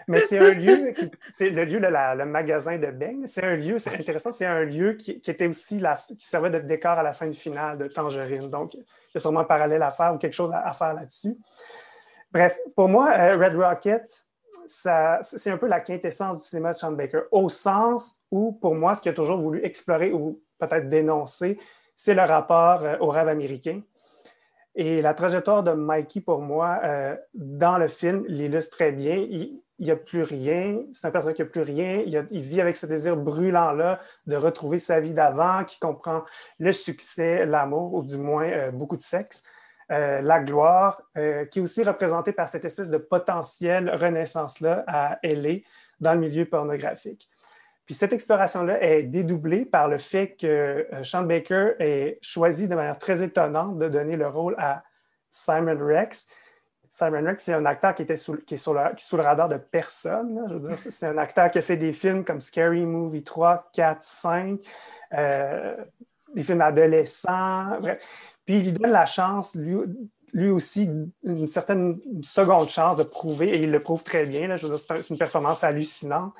Mais 0.06 0.20
c'est 0.20 0.38
un 0.38 0.54
lieu, 0.54 0.94
c'est 1.32 1.50
le 1.50 1.64
lieu, 1.64 1.78
le 1.78 2.24
magasin 2.24 2.78
de 2.78 2.86
beignes. 2.86 3.26
C'est 3.26 3.44
un 3.44 3.56
lieu, 3.56 3.78
c'est 3.78 3.94
intéressant, 3.94 4.32
c'est 4.32 4.46
un 4.46 4.64
lieu 4.64 4.94
qui, 4.94 5.12
était 5.12 5.46
aussi, 5.46 5.78
la, 5.78 5.92
qui 5.92 6.26
servait 6.26 6.50
de 6.50 6.58
décor 6.58 6.92
à 6.92 7.02
la 7.02 7.12
scène 7.12 7.34
finale 7.34 7.78
de 7.78 7.88
Tangerine. 7.88 8.48
Donc, 8.48 8.74
il 8.74 8.78
y 8.78 9.16
a 9.16 9.20
sûrement 9.20 9.40
un 9.40 9.44
parallèle 9.44 9.82
à 9.82 9.90
faire 9.90 10.14
ou 10.14 10.18
quelque 10.18 10.34
chose 10.34 10.52
à, 10.52 10.72
faire 10.72 10.94
là-dessus. 10.94 11.36
Bref, 12.32 12.58
pour 12.74 12.88
moi, 12.88 13.10
euh, 13.10 13.36
Red 13.36 13.54
Rocket, 13.54 14.24
c'est 14.66 15.50
un 15.50 15.58
peu 15.58 15.66
la 15.66 15.80
quintessence 15.80 16.38
du 16.38 16.44
cinéma 16.44 16.72
de 16.72 16.76
Sean 16.76 16.92
Baker, 16.92 17.22
au 17.30 17.48
sens 17.48 18.22
où, 18.30 18.52
pour 18.52 18.74
moi, 18.74 18.94
ce 18.94 19.02
qu'il 19.02 19.10
a 19.10 19.14
toujours 19.14 19.38
voulu 19.38 19.64
explorer 19.64 20.12
ou 20.12 20.40
peut-être 20.58 20.88
dénoncer, 20.88 21.58
c'est 21.96 22.14
le 22.14 22.22
rapport 22.22 22.82
euh, 22.82 22.96
au 23.00 23.08
rêve 23.08 23.28
américain. 23.28 23.82
Et 24.74 25.02
la 25.02 25.12
trajectoire 25.12 25.62
de 25.62 25.72
Mikey, 25.72 26.20
pour 26.20 26.40
moi, 26.40 26.80
euh, 26.84 27.16
dans 27.34 27.78
le 27.78 27.88
film, 27.88 28.24
l'illustre 28.28 28.76
très 28.76 28.92
bien. 28.92 29.16
Il, 29.16 29.60
il 29.78 29.84
n'y 29.84 29.90
a 29.90 29.96
plus 29.96 30.22
rien. 30.22 30.80
C'est 30.92 31.06
un 31.06 31.10
personnage 31.10 31.36
qui 31.36 31.42
n'a 31.42 31.48
plus 31.48 31.62
rien. 31.62 32.02
Il, 32.06 32.40
vit 32.40 32.60
avec 32.60 32.76
ce 32.76 32.86
désir 32.86 33.16
brûlant-là 33.16 34.00
de 34.26 34.36
retrouver 34.36 34.78
sa 34.78 35.00
vie 35.00 35.12
d'avant, 35.12 35.64
qui 35.64 35.78
comprend 35.78 36.24
le 36.58 36.72
succès, 36.72 37.46
l'amour, 37.46 37.94
ou 37.94 38.02
du 38.02 38.16
moins 38.16 38.48
euh, 38.48 38.70
beaucoup 38.72 38.96
de 38.96 39.02
sexe, 39.02 39.44
euh, 39.92 40.20
la 40.20 40.40
gloire, 40.40 41.02
euh, 41.16 41.44
qui 41.44 41.60
est 41.60 41.62
aussi 41.62 41.84
représentée 41.84 42.32
par 42.32 42.48
cette 42.48 42.64
espèce 42.64 42.90
de 42.90 42.98
potentielle 42.98 43.90
renaissance-là 43.94 44.84
à 44.88 45.18
LA 45.22 45.60
dans 46.00 46.14
le 46.14 46.20
milieu 46.20 46.44
pornographique. 46.44 47.28
Puis 47.86 47.94
cette 47.94 48.12
exploration-là 48.12 48.82
est 48.82 49.04
dédoublée 49.04 49.64
par 49.64 49.88
le 49.88 49.96
fait 49.96 50.36
que 50.38 50.86
Sean 51.02 51.22
Baker 51.22 51.72
ait 51.78 52.18
choisi 52.20 52.68
de 52.68 52.74
manière 52.74 52.98
très 52.98 53.22
étonnante 53.22 53.78
de 53.78 53.88
donner 53.88 54.16
le 54.16 54.28
rôle 54.28 54.54
à 54.58 54.82
Simon 55.30 55.78
Rex, 55.80 56.28
Simon 56.90 57.24
Rex, 57.24 57.44
c'est 57.44 57.52
un 57.52 57.64
acteur 57.64 57.94
qui, 57.94 58.02
était 58.02 58.16
sous, 58.16 58.36
qui, 58.36 58.54
est 58.54 58.56
sous 58.56 58.72
le, 58.72 59.22
radar 59.22 59.48
de 59.48 59.56
personne. 59.56 60.44
Je 60.48 60.54
veux 60.54 60.68
dire, 60.68 60.78
c'est 60.78 61.06
un 61.06 61.18
acteur 61.18 61.50
qui 61.50 61.58
a 61.58 61.62
fait 61.62 61.76
des 61.76 61.92
films 61.92 62.24
comme 62.24 62.40
Scary 62.40 62.86
Movie 62.86 63.24
3, 63.24 63.70
4, 63.72 64.02
5, 64.02 64.60
des 66.34 66.42
films 66.42 66.60
adolescents. 66.60 67.78
Puis 68.44 68.56
il 68.56 68.64
lui 68.64 68.72
donne 68.72 68.90
la 68.90 69.06
chance, 69.06 69.54
lui, 69.54 70.50
aussi, 70.50 70.90
une 71.24 71.46
certaine 71.46 72.00
seconde 72.22 72.68
chance 72.68 72.96
de 72.96 73.04
prouver, 73.04 73.50
et 73.50 73.62
il 73.62 73.70
le 73.70 73.80
prouve 73.80 74.02
très 74.02 74.24
bien. 74.24 74.56
je 74.56 74.66
veux 74.66 74.76
dire, 74.76 74.84
c'est 74.86 75.10
une 75.10 75.18
performance 75.18 75.64
hallucinante. 75.64 76.32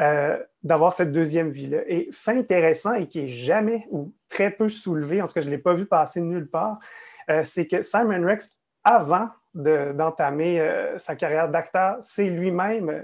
Euh, 0.00 0.38
d'avoir 0.62 0.94
cette 0.94 1.12
deuxième 1.12 1.50
vie-là. 1.50 1.80
Et 1.86 2.08
fait 2.10 2.38
intéressant 2.38 2.94
et 2.94 3.06
qui 3.06 3.20
est 3.20 3.26
jamais 3.26 3.86
ou 3.90 4.14
très 4.28 4.50
peu 4.50 4.68
soulevé, 4.68 5.20
en 5.20 5.26
tout 5.26 5.34
cas, 5.34 5.40
je 5.40 5.46
ne 5.46 5.50
l'ai 5.50 5.58
pas 5.58 5.74
vu 5.74 5.84
passer 5.84 6.20
nulle 6.22 6.48
part, 6.48 6.78
euh, 7.28 7.42
c'est 7.44 7.66
que 7.66 7.82
Simon 7.82 8.24
Rex, 8.24 8.58
avant 8.82 9.28
d'entamer 9.54 10.60
euh, 10.60 10.98
sa 10.98 11.16
carrière 11.16 11.48
d'acteur. 11.48 11.98
C'est 12.02 12.26
lui-même 12.26 12.90
euh, 12.90 13.02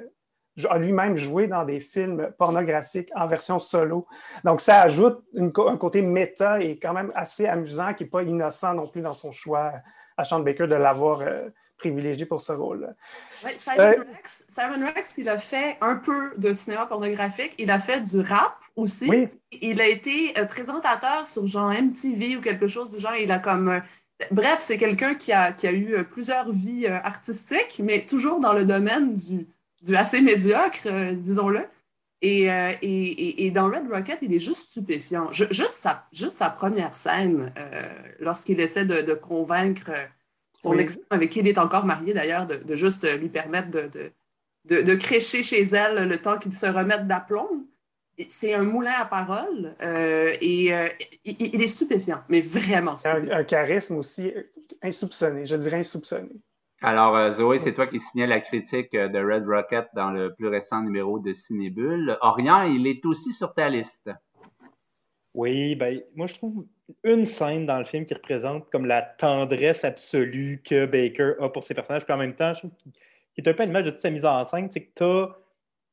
a 0.71 0.79
lui-même 0.79 1.17
joué 1.17 1.49
dans 1.49 1.65
des 1.65 1.81
films 1.81 2.31
pornographiques 2.39 3.11
en 3.15 3.27
version 3.27 3.59
solo. 3.59 4.07
Donc, 4.43 4.63
ça 4.63 4.81
ajoute 4.81 5.23
un 5.37 5.77
côté 5.77 6.01
méta 6.01 6.61
et 6.63 6.79
quand 6.79 6.95
même 6.95 7.13
assez 7.15 7.47
amusant, 7.47 7.93
qui 7.93 8.05
n'est 8.05 8.11
pas 8.11 8.23
innocent 8.23 8.73
non 8.73 8.87
plus 8.87 9.03
dans 9.03 9.13
son 9.13 9.33
choix 9.33 9.73
à 10.17 10.25
Sean 10.25 10.41
Baker 10.41 10.67
de 10.67 10.75
l'avoir 10.75 11.21
euh, 11.21 11.51
privilégié 11.77 12.25
pour 12.25 12.41
ce 12.41 12.53
rôle. 12.53 12.95
Oui, 13.45 13.51
Simon, 13.59 14.87
Rex, 14.95 15.19
il 15.19 15.29
a 15.29 15.37
fait 15.37 15.77
un 15.83 15.97
peu 15.97 16.33
de 16.39 16.55
cinéma 16.55 16.87
pornographique. 16.87 17.53
Il 17.59 17.71
a 17.71 17.79
fait 17.79 18.01
du 18.01 18.21
rap 18.21 18.57
aussi. 18.77 19.11
Oui. 19.11 19.29
Il 19.53 19.79
a 19.83 19.87
été 19.87 20.33
présentateur 20.49 21.27
sur 21.27 21.47
genre 21.47 21.71
MTV 21.71 22.39
ou 22.39 22.41
quelque 22.41 22.67
chose 22.67 22.89
du 22.89 22.99
genre. 22.99 23.17
Il 23.17 23.31
a 23.31 23.41
comme 23.41 23.83
Bref, 24.31 24.59
c'est 24.61 24.79
quelqu'un 24.79 25.15
qui 25.15 25.33
a, 25.33 25.55
eu 25.73 25.95
euh, 25.95 26.03
plusieurs 26.03 26.51
vies 26.51 26.87
euh, 26.87 26.99
artistiques, 27.03 27.81
mais 27.85 28.07
toujours 28.07 28.41
dans 28.41 28.55
le 28.55 28.65
domaine 28.65 29.15
du, 29.15 29.95
assez 29.95 30.21
médiocre, 30.23 30.87
euh, 30.87 31.13
disons-le. 31.13 31.65
Et, 32.23 33.51
dans 33.55 33.67
Red 33.71 33.89
Rocket, 33.91 34.19
il 34.23 34.35
est 34.35 34.39
juste 34.39 34.69
stupéfiant. 34.71 35.31
juste, 35.33 35.83
sa, 36.11 36.51
première 36.51 36.93
scène, 36.93 37.53
lorsqu'il 38.19 38.59
essaie 38.59 38.85
de, 38.85 39.15
convaincre 39.15 39.93
son 40.61 40.77
ex 40.77 40.99
avec 41.11 41.31
qui 41.31 41.41
il 41.41 41.47
est 41.47 41.59
encore 41.59 41.85
marié 41.85 42.15
d'ailleurs, 42.15 42.47
de, 42.47 42.75
juste 42.75 43.07
lui 43.21 43.29
permettre 43.29 43.71
de, 43.71 44.11
de, 44.65 44.95
crécher 44.95 45.45
chez 45.45 45.63
elle 45.63 46.09
le 46.09 46.17
temps 46.17 46.39
qu'il 46.39 46.53
se 46.53 46.67
remette 46.67 47.07
d'aplomb 47.07 47.65
c'est 48.29 48.55
un 48.55 48.63
moulin 48.63 48.95
à 48.99 49.05
parole 49.05 49.75
euh, 49.83 50.33
et 50.41 50.73
euh, 50.75 50.89
il, 51.25 51.61
est 51.61 51.67
stupéfiant, 51.67 52.21
mais 52.29 52.41
vraiment 52.41 52.97
stupéfiant. 52.97 53.37
Un, 53.37 53.45
charisme 53.45 53.97
aussi 53.97 54.33
insoupçonné, 54.83 55.45
je 55.45 55.57
dirais 55.57 55.79
insoupçonné. 55.79 56.31
Alors, 56.83 57.17
euh, 57.17 57.31
Zoé, 57.31 57.59
c'est 57.59 57.73
toi 57.73 57.87
qui 57.87 57.99
signais 57.99 58.27
la 58.27 58.41
critique 58.41 58.93
de 58.93 59.19
Red 59.19 59.47
Rocket 59.47 59.89
dans 59.95 60.11
le 60.11 60.35
plus 60.35 60.49
récent 60.49 60.83
numéro 60.83 61.19
de 61.19 61.33
Cinébule. 61.33 62.17
Orient, 62.21 62.63
il 62.63 62.87
est 62.87 63.05
aussi 63.07 63.33
sur 63.33 63.55
ta 63.55 63.69
liste. 63.69 64.11
Oui, 65.35 65.75
ben, 65.75 66.01
moi, 66.15 66.27
je 66.27 66.35
trouve 66.35 66.67
une 67.05 67.25
scène 67.25 67.67
dans 67.67 67.79
le 67.79 67.85
film 67.85 68.07
qui 68.07 68.15
représente 68.15 68.71
comme 68.71 68.87
la 68.87 69.03
tendresse 69.03 69.85
absolue 69.85 70.63
que 70.65 70.87
Baker 70.87 71.35
a 71.41 71.49
pour 71.49 71.65
ses 71.65 71.75
personnages, 71.75 72.05
puis 72.05 72.15
en 72.15 72.19
même 72.19 72.35
temps, 72.35 72.55
je 72.55 72.61
trouve 72.61 72.71
qu'il 72.77 72.93
est 73.37 73.49
un 73.49 73.53
peu 73.53 73.65
l'image 73.65 73.85
de 73.85 73.91
toute 73.91 74.01
sa 74.01 74.11
mise 74.11 74.25
en 74.25 74.45
scène, 74.45 74.71
c'est 74.71 74.81
que 74.81 74.93
tu 74.95 75.03
as 75.03 75.37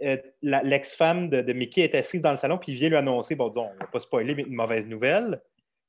euh, 0.03 0.17
l'ex-femme 0.41 1.29
de, 1.29 1.53
Mickey 1.53 1.81
est 1.81 1.95
assise 1.95 2.21
dans 2.21 2.31
le 2.31 2.37
salon, 2.37 2.57
puis 2.57 2.71
il 2.71 2.75
vient 2.75 2.89
lui 2.89 2.97
annoncer, 2.97 3.35
bon, 3.35 3.49
disons, 3.49 3.69
on 3.73 3.79
va 3.79 3.87
pas 3.87 3.99
spoiler, 3.99 4.35
mais 4.35 4.43
une 4.43 4.55
mauvaise 4.55 4.87
nouvelle. 4.87 5.41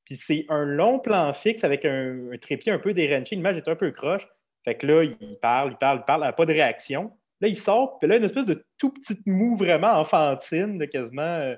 Puis 0.04 0.16
c'est 0.16 0.46
un 0.48 0.64
long 0.64 0.98
plan 0.98 1.32
fixe 1.32 1.64
avec 1.64 1.84
un, 1.84 2.30
trépied 2.40 2.72
un 2.72 2.78
peu 2.78 2.92
déranché. 2.92 3.36
L'image 3.36 3.56
est 3.56 3.68
un 3.68 3.76
peu 3.76 3.90
croche. 3.90 4.26
Fait 4.64 4.74
que 4.74 4.86
là, 4.86 5.02
il 5.02 5.38
parle, 5.40 5.72
il 5.72 5.76
parle, 5.76 5.98
il 6.00 6.04
parle, 6.04 6.22
elle 6.22 6.28
n'a 6.28 6.32
pas 6.32 6.46
de 6.46 6.52
réaction. 6.52 7.12
Là, 7.40 7.48
il 7.48 7.58
sort, 7.58 7.98
puis 7.98 8.08
là, 8.08 8.16
une 8.16 8.24
espèce 8.24 8.46
de 8.46 8.64
tout 8.78 8.92
petit 8.92 9.18
mou 9.26 9.56
vraiment 9.56 9.92
enfantine, 9.98 10.86
quasiment. 10.88 11.22
Euh, 11.22 11.56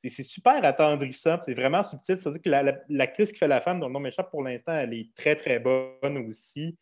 c'est 0.00 0.22
super 0.22 0.64
attendrissant, 0.64 1.38
c'est 1.44 1.54
vraiment 1.54 1.82
subtil. 1.82 2.20
Ça 2.20 2.30
veut 2.30 2.38
dire 2.38 2.42
que 2.42 2.78
l'actrice 2.88 3.32
qui 3.32 3.38
fait 3.38 3.48
la 3.48 3.60
femme, 3.60 3.80
dont 3.80 3.88
le 3.88 3.92
nom 3.92 4.00
m'échappe 4.00 4.30
pour 4.30 4.44
l'instant, 4.44 4.72
elle 4.72 4.94
est 4.94 5.08
très, 5.16 5.34
très 5.34 5.58
bonne 5.58 6.18
aussi. 6.28 6.76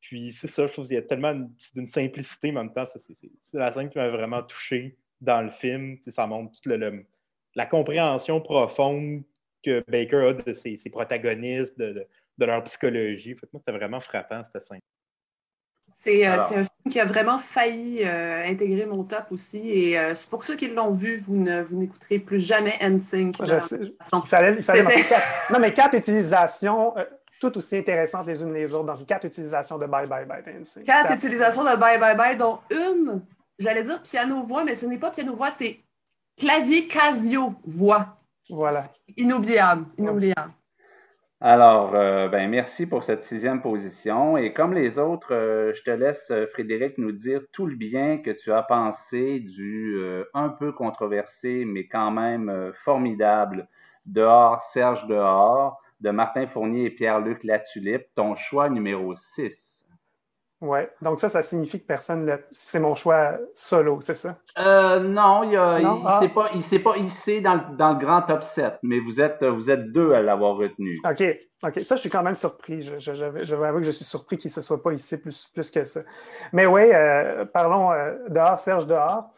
Puis 0.00 0.32
c'est 0.32 0.46
ça, 0.46 0.66
je 0.66 0.72
trouve 0.72 0.86
qu'il 0.86 0.94
y 0.94 0.98
a 0.98 1.02
tellement 1.02 1.34
d'une 1.74 1.86
simplicité, 1.86 2.52
mais 2.52 2.60
en 2.60 2.64
même 2.64 2.72
temps, 2.72 2.84
c'est 2.86 3.58
la 3.58 3.72
scène 3.72 3.88
qui 3.88 3.98
m'a 3.98 4.08
vraiment 4.08 4.42
touché 4.42 4.96
dans 5.20 5.42
le 5.42 5.50
film. 5.50 5.98
Ça 6.08 6.26
montre 6.26 6.52
toute 6.60 6.72
la 7.54 7.66
compréhension 7.66 8.40
profonde 8.40 9.22
que 9.64 9.84
Baker 9.88 10.28
a 10.28 10.32
de 10.34 10.52
ses, 10.52 10.78
protagonistes, 10.90 11.76
de, 11.78 12.06
leur 12.38 12.62
psychologie. 12.64 13.34
Fait 13.34 13.48
moi, 13.52 13.60
c'était 13.60 13.76
vraiment 13.76 14.00
frappant, 14.00 14.44
cette 14.52 14.64
scène. 14.64 14.80
C'est 15.92 16.26
euh, 16.26 16.34
un 16.34 16.46
film 16.46 16.66
qui 16.90 17.00
a 17.00 17.06
vraiment 17.06 17.38
failli 17.38 18.04
euh, 18.04 18.44
intégrer 18.44 18.84
mon 18.84 19.02
top 19.04 19.26
aussi. 19.30 19.70
Et 19.70 19.98
euh, 19.98 20.14
c'est 20.14 20.28
pour 20.28 20.44
ceux 20.44 20.54
qui 20.54 20.68
l'ont 20.68 20.92
vu, 20.92 21.18
vous 21.18 21.36
n'écouterez 21.36 22.18
plus 22.18 22.40
jamais 22.40 22.74
NSYNC. 22.82 23.38
il 23.40 24.26
fallait, 24.26 24.56
il 24.56 24.62
fallait 24.62 24.84
Non, 25.50 25.58
mais 25.58 25.72
quatre 25.72 25.96
utilisations 25.96 26.94
toutes 27.40 27.56
aussi 27.58 27.76
intéressantes 27.76 28.26
les 28.26 28.40
unes 28.42 28.52
les 28.52 28.72
autres. 28.74 28.84
Donc, 28.84 29.06
quatre 29.06 29.24
utilisations 29.24 29.78
de 29.78 29.86
Bye 29.86 30.06
Bye 30.06 30.26
Bye 30.26 30.42
NSYNC. 30.60 30.84
Quatre 30.84 31.12
utilisations 31.12 31.62
de 31.62 31.76
Bye 31.76 31.98
Bye 31.98 32.16
Bye, 32.16 32.36
dont 32.36 32.60
une, 32.70 33.22
j'allais 33.58 33.82
dire 33.82 34.02
piano-voix, 34.02 34.64
mais 34.64 34.74
ce 34.74 34.86
n'est 34.86 34.98
pas 34.98 35.10
piano-voix, 35.10 35.50
c'est 35.56 35.78
clavier 36.36 36.86
Casio-voix. 36.86 38.16
Voilà. 38.48 38.84
Inoubliable, 39.16 39.86
inoubliable. 39.98 40.52
Alors, 41.40 41.94
euh, 41.94 42.28
ben, 42.28 42.48
merci 42.48 42.86
pour 42.86 43.04
cette 43.04 43.22
sixième 43.22 43.60
position. 43.60 44.38
Et 44.38 44.54
comme 44.54 44.72
les 44.72 44.98
autres, 44.98 45.34
euh, 45.34 45.74
je 45.74 45.82
te 45.82 45.90
laisse, 45.90 46.30
euh, 46.30 46.46
Frédéric, 46.46 46.96
nous 46.96 47.12
dire 47.12 47.42
tout 47.52 47.66
le 47.66 47.76
bien 47.76 48.18
que 48.18 48.30
tu 48.30 48.52
as 48.52 48.62
pensé 48.62 49.40
du 49.40 50.00
un 50.32 50.48
peu 50.48 50.72
controversé, 50.72 51.64
mais 51.66 51.86
quand 51.86 52.10
même 52.10 52.72
formidable 52.84 53.68
Dehors, 54.06 54.62
Serge 54.62 55.06
Dehors, 55.08 55.78
de 56.00 56.10
Martin 56.10 56.46
Fournier 56.46 56.86
et 56.86 56.90
Pierre-Luc 56.90 57.44
Latulippe, 57.44 58.06
ton 58.14 58.34
choix 58.34 58.68
numéro 58.68 59.14
6. 59.14 59.84
Oui, 60.62 60.78
donc 61.02 61.20
ça, 61.20 61.28
ça 61.28 61.42
signifie 61.42 61.80
que 61.82 61.86
personne 61.86 62.38
C'est 62.50 62.80
mon 62.80 62.94
choix 62.94 63.38
solo, 63.54 64.00
c'est 64.00 64.14
ça? 64.14 64.38
Euh, 64.58 65.00
non, 65.00 65.42
il, 65.42 65.54
a, 65.56 65.78
il, 65.78 65.86
ah. 65.86 66.18
s'est 66.20 66.30
pas, 66.30 66.50
il 66.54 66.82
pas 66.82 66.96
hissé 66.96 67.42
dans, 67.42 67.60
dans, 67.76 67.92
le 67.92 67.98
grand 67.98 68.22
top 68.22 68.42
7, 68.42 68.78
mais 68.82 68.98
vous 68.98 69.20
êtes, 69.20 69.44
vous 69.44 69.70
êtes 69.70 69.92
deux 69.92 70.14
à 70.14 70.22
l'avoir 70.22 70.56
retenu. 70.56 70.96
OK, 71.04 71.22
OK. 71.62 71.80
Ça, 71.80 71.96
je 71.96 72.00
suis 72.00 72.10
quand 72.10 72.22
même 72.22 72.34
surpris. 72.34 72.80
Je, 72.80 72.98
je, 72.98 73.14
je, 73.14 73.54
vais 73.54 73.66
avouer 73.66 73.80
que 73.80 73.86
je 73.86 73.90
suis 73.90 74.04
surpris 74.04 74.38
qu'il 74.38 74.48
ne 74.48 74.54
se 74.54 74.60
soit 74.62 74.82
pas 74.82 74.92
hissé 74.92 75.20
plus, 75.20 75.48
plus 75.48 75.70
que 75.70 75.84
ça. 75.84 76.00
Mais 76.52 76.64
oui, 76.64 76.82
euh, 76.92 77.44
parlons 77.44 77.92
euh, 77.92 78.14
dehors, 78.28 78.58
Serge 78.58 78.86
dehors. 78.86 79.30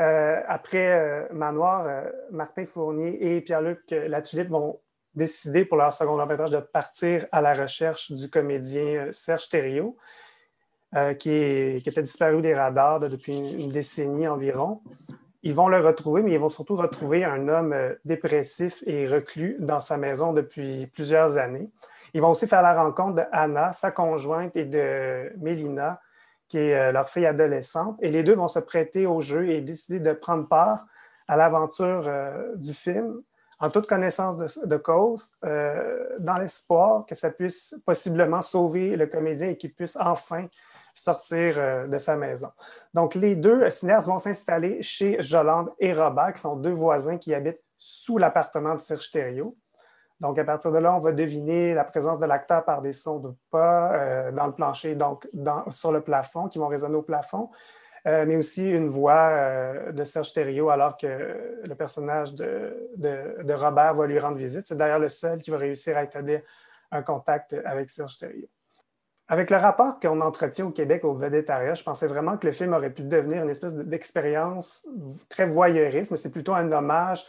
Euh, 0.00 0.40
après 0.48 1.28
Manoir, 1.32 1.88
Martin 2.32 2.64
Fournier 2.64 3.36
et 3.36 3.40
Pierre-Luc 3.40 3.90
Latulippe 3.90 4.50
vont 4.50 4.80
décider 5.14 5.64
pour 5.64 5.76
leur 5.76 5.92
second 5.92 6.16
long 6.16 6.26
de 6.26 6.58
partir 6.58 7.26
à 7.32 7.40
la 7.40 7.54
recherche 7.54 8.12
du 8.12 8.28
comédien 8.28 9.08
Serge 9.12 9.48
Thériault. 9.48 9.96
Euh, 10.96 11.12
qui, 11.12 11.30
était 11.32 12.02
disparu 12.02 12.40
des 12.40 12.54
radars 12.54 13.00
depuis 13.00 13.36
une, 13.36 13.68
décennie 13.68 14.28
environ. 14.28 14.80
Ils 15.42 15.52
vont 15.52 15.66
le 15.66 15.80
retrouver, 15.80 16.22
mais 16.22 16.30
ils 16.30 16.38
vont 16.38 16.48
surtout 16.48 16.76
retrouver 16.76 17.24
un 17.24 17.48
homme 17.48 17.72
euh, 17.72 17.94
dépressif 18.04 18.84
et 18.86 19.08
reclus 19.08 19.56
dans 19.58 19.80
sa 19.80 19.96
maison 19.96 20.32
depuis 20.32 20.86
plusieurs 20.86 21.36
années. 21.36 21.68
Ils 22.12 22.20
vont 22.20 22.30
aussi 22.30 22.46
faire 22.46 22.62
la 22.62 22.80
rencontre 22.80 23.14
de 23.16 23.22
Anna, 23.32 23.72
sa 23.72 23.90
conjointe, 23.90 24.54
et 24.54 24.66
de 24.66 25.32
Mélina, 25.38 26.00
qui 26.46 26.58
est 26.58 26.74
euh, 26.76 26.92
leur 26.92 27.08
fille 27.08 27.26
adolescente. 27.26 27.96
Et 28.00 28.08
les 28.08 28.22
deux 28.22 28.36
vont 28.36 28.46
se 28.46 28.60
prêter 28.60 29.04
au 29.04 29.20
jeu 29.20 29.48
et 29.48 29.62
décider 29.62 29.98
de 29.98 30.12
prendre 30.12 30.46
part 30.46 30.86
à 31.26 31.36
l'aventure 31.36 32.08
du 32.54 32.72
film 32.72 33.20
en 33.60 33.70
toute 33.70 33.86
connaissance 33.86 34.36
de, 34.58 34.76
cause, 34.76 35.30
dans 35.42 36.38
l'espoir 36.38 37.06
que 37.06 37.14
ça 37.14 37.30
puisse 37.30 37.80
possiblement 37.86 38.42
sauver 38.42 38.96
le 38.96 39.06
comédien 39.06 39.50
et 39.50 39.56
qu'il 39.56 39.72
puisse 39.72 39.96
enfin 40.00 40.48
sortir 40.94 41.54
euh, 41.58 41.86
de 41.86 41.98
sa 41.98 42.16
maison. 42.16 42.50
Donc, 42.94 43.14
les 43.14 43.34
deux 43.34 43.68
cinéastes 43.70 44.06
vont 44.06 44.18
s'installer 44.18 44.80
chez 44.82 45.20
Jolande 45.20 45.70
et 45.78 45.92
Robert, 45.92 46.32
qui 46.32 46.40
sont 46.40 46.56
deux 46.56 46.72
voisins 46.72 47.18
qui 47.18 47.34
habitent 47.34 47.60
sous 47.78 48.16
l'appartement 48.18 48.74
de 48.74 48.80
Serge 48.80 49.10
Thériault. 49.10 49.56
Donc, 50.20 50.38
à 50.38 50.44
partir 50.44 50.72
de 50.72 50.78
là, 50.78 50.94
on 50.94 51.00
va 51.00 51.12
deviner 51.12 51.74
la 51.74 51.84
présence 51.84 52.20
de 52.20 52.26
l'acteur 52.26 52.64
par 52.64 52.80
des 52.80 52.92
sons 52.92 53.18
de 53.18 53.34
pas 53.50 53.92
euh, 53.92 54.32
dans 54.32 54.46
le 54.46 54.52
plancher, 54.52 54.94
donc 54.94 55.28
sur 55.70 55.92
le 55.92 56.00
plafond, 56.00 56.48
qui 56.48 56.58
vont 56.58 56.68
résonner 56.68 56.96
au 56.96 57.02
plafond, 57.02 57.50
euh, 58.06 58.24
mais 58.26 58.36
aussi 58.36 58.68
une 58.68 58.88
voix 58.88 59.90
de 59.92 60.04
Serge 60.04 60.32
Thériault 60.32 60.70
alors 60.70 60.96
que 60.96 61.06
le 61.66 61.74
personnage 61.74 62.34
de, 62.34 62.90
de, 62.96 63.52
Robert 63.52 63.94
va 63.94 64.06
lui 64.06 64.18
rendre 64.18 64.36
visite. 64.36 64.66
C'est 64.66 64.76
d'ailleurs 64.76 64.98
le 64.98 65.08
seul 65.08 65.40
qui 65.40 65.50
va 65.50 65.56
réussir 65.56 65.96
à 65.96 66.04
établir 66.04 66.40
un 66.90 67.02
contact 67.02 67.54
avec 67.64 67.90
Serge 67.90 68.18
Thériault. 68.18 68.48
Avec 69.26 69.50
le 69.50 69.56
rapport 69.56 69.98
qu'on 70.00 70.20
entretient 70.20 70.66
au 70.66 70.70
Québec 70.70 71.02
au 71.04 71.14
védétariat, 71.14 71.72
je 71.72 71.82
pensais 71.82 72.06
vraiment 72.06 72.36
que 72.36 72.46
le 72.46 72.52
film 72.52 72.74
aurait 72.74 72.92
pu 72.92 73.04
devenir 73.04 73.42
une 73.42 73.48
espèce 73.48 73.74
d'expérience 73.74 74.86
très 75.30 75.46
voyeuriste, 75.46 76.10
mais 76.10 76.18
c'est 76.18 76.30
plutôt 76.30 76.52
un 76.52 76.70
hommage, 76.72 77.24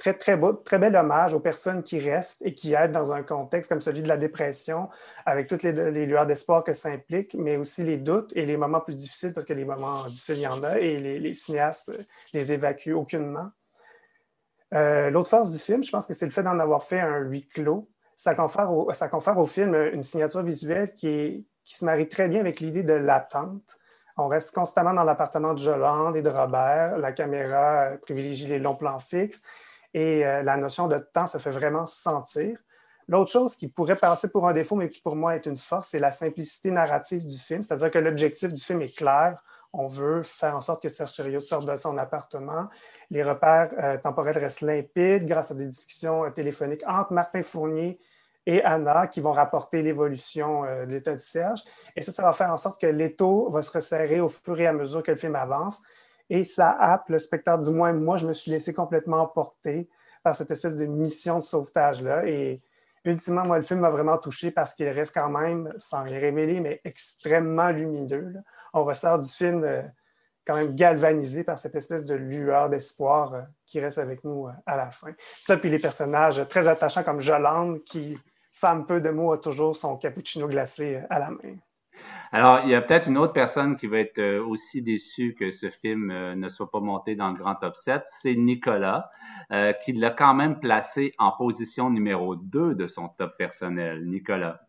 très, 0.00 0.14
très 0.14 0.36
beau, 0.36 0.54
très 0.54 0.78
bel 0.78 0.96
hommage 0.96 1.34
aux 1.34 1.40
personnes 1.40 1.82
qui 1.82 1.98
restent 1.98 2.42
et 2.42 2.54
qui 2.54 2.72
aident 2.72 2.92
dans 2.92 3.12
un 3.12 3.22
contexte 3.22 3.70
comme 3.70 3.80
celui 3.80 4.02
de 4.02 4.08
la 4.08 4.16
dépression, 4.16 4.88
avec 5.26 5.46
toutes 5.46 5.62
les, 5.62 5.72
lueurs 6.06 6.26
d'espoir 6.26 6.64
que 6.64 6.72
ça 6.72 6.88
implique, 6.88 7.34
mais 7.34 7.56
aussi 7.56 7.84
les 7.84 7.98
doutes 7.98 8.32
et 8.34 8.46
les 8.46 8.56
moments 8.56 8.80
plus 8.80 8.94
difficiles, 8.94 9.34
parce 9.34 9.44
que 9.44 9.52
les 9.52 9.66
moments 9.66 10.06
difficiles, 10.06 10.38
il 10.38 10.42
y 10.42 10.46
en 10.46 10.62
a, 10.64 10.78
et 10.78 10.96
les, 10.96 11.34
cinéastes 11.34 11.92
les 12.32 12.50
évacuent 12.50 12.94
aucunement. 12.94 13.50
Euh, 14.72 15.10
l'autre 15.10 15.28
force 15.28 15.50
du 15.50 15.58
film, 15.58 15.82
je 15.84 15.90
pense 15.90 16.06
que 16.06 16.14
c'est 16.14 16.26
le 16.26 16.32
fait 16.32 16.42
d'en 16.42 16.58
avoir 16.58 16.82
fait 16.82 17.00
un 17.00 17.18
huis 17.18 17.46
clos 17.46 17.88
ça 18.16 18.34
confère, 18.34 18.70
au, 18.70 18.92
ça 18.92 19.08
confère 19.08 19.38
au 19.38 19.46
film 19.46 19.74
une 19.74 20.02
signature 20.02 20.42
visuelle 20.42 20.92
qui, 20.92 21.46
qui 21.64 21.74
se 21.74 21.86
marie 21.86 22.06
très 22.06 22.28
bien 22.28 22.40
avec 22.40 22.60
l'idée 22.60 22.82
de 22.82 22.92
l'attente. 22.92 23.78
On 24.18 24.28
reste 24.28 24.54
constamment 24.54 24.92
dans 24.92 25.04
l'appartement 25.04 25.54
de 25.54 25.58
Jolande 25.58 26.16
et 26.16 26.20
de 26.20 26.28
Robert. 26.28 26.98
La 26.98 27.12
caméra 27.12 27.92
privilégie 28.02 28.46
les 28.46 28.58
longs 28.58 28.76
plans 28.76 28.98
fixes 28.98 29.40
et 29.94 30.24
euh, 30.24 30.42
la 30.42 30.56
notion 30.56 30.88
de 30.88 30.98
temps 30.98 31.26
se 31.26 31.38
fait 31.38 31.50
vraiment 31.50 31.86
sentir. 31.86 32.58
L'autre 33.08 33.30
chose 33.30 33.56
qui 33.56 33.68
pourrait 33.68 33.96
passer 33.96 34.30
pour 34.30 34.46
un 34.46 34.52
défaut, 34.52 34.76
mais 34.76 34.88
qui 34.88 35.00
pour 35.00 35.16
moi 35.16 35.34
est 35.34 35.46
une 35.46 35.56
force, 35.56 35.88
c'est 35.88 35.98
la 35.98 36.12
simplicité 36.12 36.70
narrative 36.70 37.26
du 37.26 37.36
film. 37.36 37.62
C'est-à-dire 37.62 37.90
que 37.90 37.98
l'objectif 37.98 38.52
du 38.52 38.62
film 38.62 38.82
est 38.82 38.96
clair. 38.96 39.42
On 39.72 39.86
veut 39.86 40.22
faire 40.22 40.56
en 40.56 40.60
sorte 40.60 40.82
que 40.82 40.88
Serge 40.88 41.14
Thériault 41.16 41.40
sorte 41.40 41.68
de 41.68 41.76
son 41.76 41.96
appartement. 41.98 42.68
Les 43.10 43.22
repères 43.22 43.70
euh, 43.78 43.98
temporels 43.98 44.38
restent 44.38 44.60
limpides 44.60 45.26
grâce 45.26 45.50
à 45.50 45.54
des 45.54 45.66
discussions 45.66 46.24
euh, 46.24 46.30
téléphoniques 46.30 46.82
entre 46.86 47.12
Martin 47.12 47.42
Fournier 47.42 47.98
et 48.46 48.62
Anna 48.62 49.06
qui 49.06 49.20
vont 49.20 49.32
rapporter 49.32 49.82
l'évolution 49.82 50.64
euh, 50.64 50.86
de 50.86 50.92
l'état 50.92 51.12
de 51.12 51.16
Serge. 51.18 51.62
Et 51.96 52.02
ça, 52.02 52.12
ça 52.12 52.22
va 52.22 52.32
faire 52.32 52.50
en 52.50 52.56
sorte 52.56 52.80
que 52.80 52.86
l'étau 52.86 53.48
va 53.50 53.62
se 53.62 53.70
resserrer 53.72 54.20
au 54.20 54.28
fur 54.28 54.60
et 54.60 54.66
à 54.66 54.72
mesure 54.72 55.02
que 55.02 55.10
le 55.10 55.16
film 55.16 55.36
avance. 55.36 55.82
Et 56.30 56.44
ça 56.44 56.70
happe 56.70 57.08
le 57.08 57.18
spectateur, 57.18 57.58
du 57.58 57.70
moins 57.70 57.92
moi, 57.92 58.16
je 58.16 58.26
me 58.26 58.32
suis 58.32 58.50
laissé 58.50 58.72
complètement 58.72 59.18
emporter 59.18 59.88
par 60.22 60.36
cette 60.36 60.50
espèce 60.50 60.76
de 60.76 60.86
mission 60.86 61.38
de 61.38 61.42
sauvetage-là. 61.42 62.26
Et 62.26 62.62
ultimement, 63.04 63.44
moi, 63.44 63.56
le 63.56 63.62
film 63.62 63.80
m'a 63.80 63.90
vraiment 63.90 64.16
touché 64.16 64.52
parce 64.52 64.74
qu'il 64.74 64.88
reste 64.88 65.12
quand 65.14 65.28
même, 65.28 65.74
sans 65.76 66.04
les 66.04 66.18
révéler, 66.18 66.60
mais 66.60 66.80
extrêmement 66.84 67.70
lumineux. 67.70 68.34
On 68.72 68.84
ressort 68.84 69.18
du 69.18 69.28
film 69.28 69.64
euh, 69.64 69.82
quand 70.46 70.54
même 70.54 70.74
galvanisé 70.74 71.42
par 71.42 71.58
cette 71.58 71.74
espèce 71.74 72.04
de 72.04 72.14
lueur 72.14 72.70
d'espoir 72.70 73.34
euh, 73.34 73.42
qui 73.66 73.80
reste 73.80 73.98
avec 73.98 74.22
nous 74.22 74.46
à 74.66 74.76
la 74.76 74.90
fin. 74.90 75.12
Ça, 75.40 75.56
puis 75.56 75.68
les 75.68 75.80
personnages 75.80 76.46
très 76.48 76.68
attachants 76.68 77.02
comme 77.02 77.20
Jolande 77.20 77.82
qui 77.84 78.16
femme 78.52 78.86
peu 78.86 79.00
de 79.00 79.10
mots 79.10 79.32
a 79.32 79.38
toujours 79.38 79.74
son 79.74 79.96
cappuccino 79.96 80.46
glacé 80.46 81.00
à 81.10 81.18
la 81.18 81.30
main. 81.30 81.56
Alors, 82.32 82.60
il 82.62 82.70
y 82.70 82.74
a 82.76 82.80
peut-être 82.80 83.08
une 83.08 83.18
autre 83.18 83.32
personne 83.32 83.76
qui 83.76 83.88
va 83.88 83.98
être 83.98 84.18
euh, 84.18 84.44
aussi 84.44 84.82
déçue 84.82 85.34
que 85.34 85.50
ce 85.50 85.68
film 85.68 86.10
euh, 86.12 86.36
ne 86.36 86.48
soit 86.48 86.70
pas 86.70 86.78
monté 86.78 87.16
dans 87.16 87.30
le 87.30 87.36
grand 87.36 87.56
top 87.56 87.74
7, 87.74 88.02
c'est 88.04 88.36
Nicolas, 88.36 89.10
euh, 89.52 89.72
qui 89.72 89.92
l'a 89.92 90.10
quand 90.10 90.34
même 90.34 90.60
placé 90.60 91.12
en 91.18 91.32
position 91.32 91.90
numéro 91.90 92.36
2 92.36 92.76
de 92.76 92.86
son 92.86 93.08
top 93.08 93.36
personnel. 93.36 94.06
Nicolas. 94.06 94.60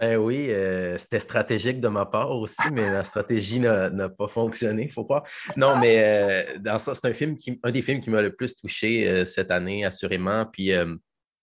Ben 0.00 0.16
oui, 0.16 0.50
c'était 0.96 1.18
stratégique 1.18 1.78
de 1.78 1.88
ma 1.88 2.06
part 2.06 2.30
aussi, 2.30 2.72
mais 2.72 2.90
la 2.90 3.04
stratégie 3.04 3.60
n'a 3.60 4.08
pas 4.08 4.28
fonctionné, 4.28 4.88
faut. 4.88 5.06
Non, 5.58 5.78
mais 5.78 6.46
dans 6.58 6.78
ça, 6.78 6.94
c'est 6.94 7.06
un 7.06 7.12
film 7.12 7.36
qui, 7.36 7.60
un 7.62 7.70
des 7.70 7.82
films 7.82 8.00
qui 8.00 8.08
m'a 8.08 8.22
le 8.22 8.34
plus 8.34 8.56
touché 8.56 9.26
cette 9.26 9.50
année, 9.50 9.84
assurément. 9.84 10.46
Puis 10.46 10.72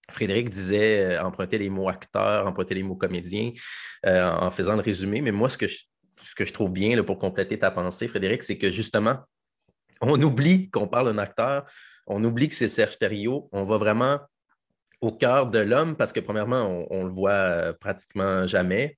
Frédéric 0.10 0.50
disait 0.50 1.18
euh, 1.18 1.24
emprunter 1.24 1.58
les 1.58 1.70
mots 1.70 1.90
acteur, 1.90 2.48
emprunter 2.48 2.76
les 2.76 2.84
mots 2.84 2.96
comédien 2.96 3.52
euh, 4.06 4.30
en 4.30 4.50
faisant 4.52 4.76
le 4.76 4.82
résumé. 4.82 5.22
Mais 5.22 5.32
moi, 5.32 5.50
ce 5.50 5.58
que 5.58 5.68
je, 5.68 5.80
ce 6.24 6.36
que 6.36 6.46
je 6.46 6.54
trouve 6.54 6.72
bien 6.72 6.96
là, 6.96 7.04
pour 7.04 7.20
compléter 7.20 7.60
ta 7.60 7.72
pensée, 7.72 8.08
Frédéric, 8.08 8.44
c'est 8.44 8.58
que 8.58 8.70
justement, 8.72 9.18
on 10.02 10.22
oublie 10.22 10.70
qu'on 10.70 10.88
parle 10.88 11.08
d'un 11.08 11.18
acteur, 11.18 11.70
on 12.06 12.24
oublie 12.24 12.48
que 12.48 12.56
c'est 12.56 12.68
Serge 12.68 12.98
Thériault, 12.98 13.50
on 13.52 13.64
va 13.64 13.78
vraiment 13.78 14.20
au 15.02 15.12
cœur 15.12 15.50
de 15.50 15.60
l'homme 15.60 15.96
parce 15.96 16.12
que 16.12 16.20
premièrement, 16.20 16.88
on, 16.90 17.04
le 17.04 17.12
voit 17.12 17.32
euh, 17.32 17.74
pratiquement 17.74 18.48
jamais. 18.48 18.98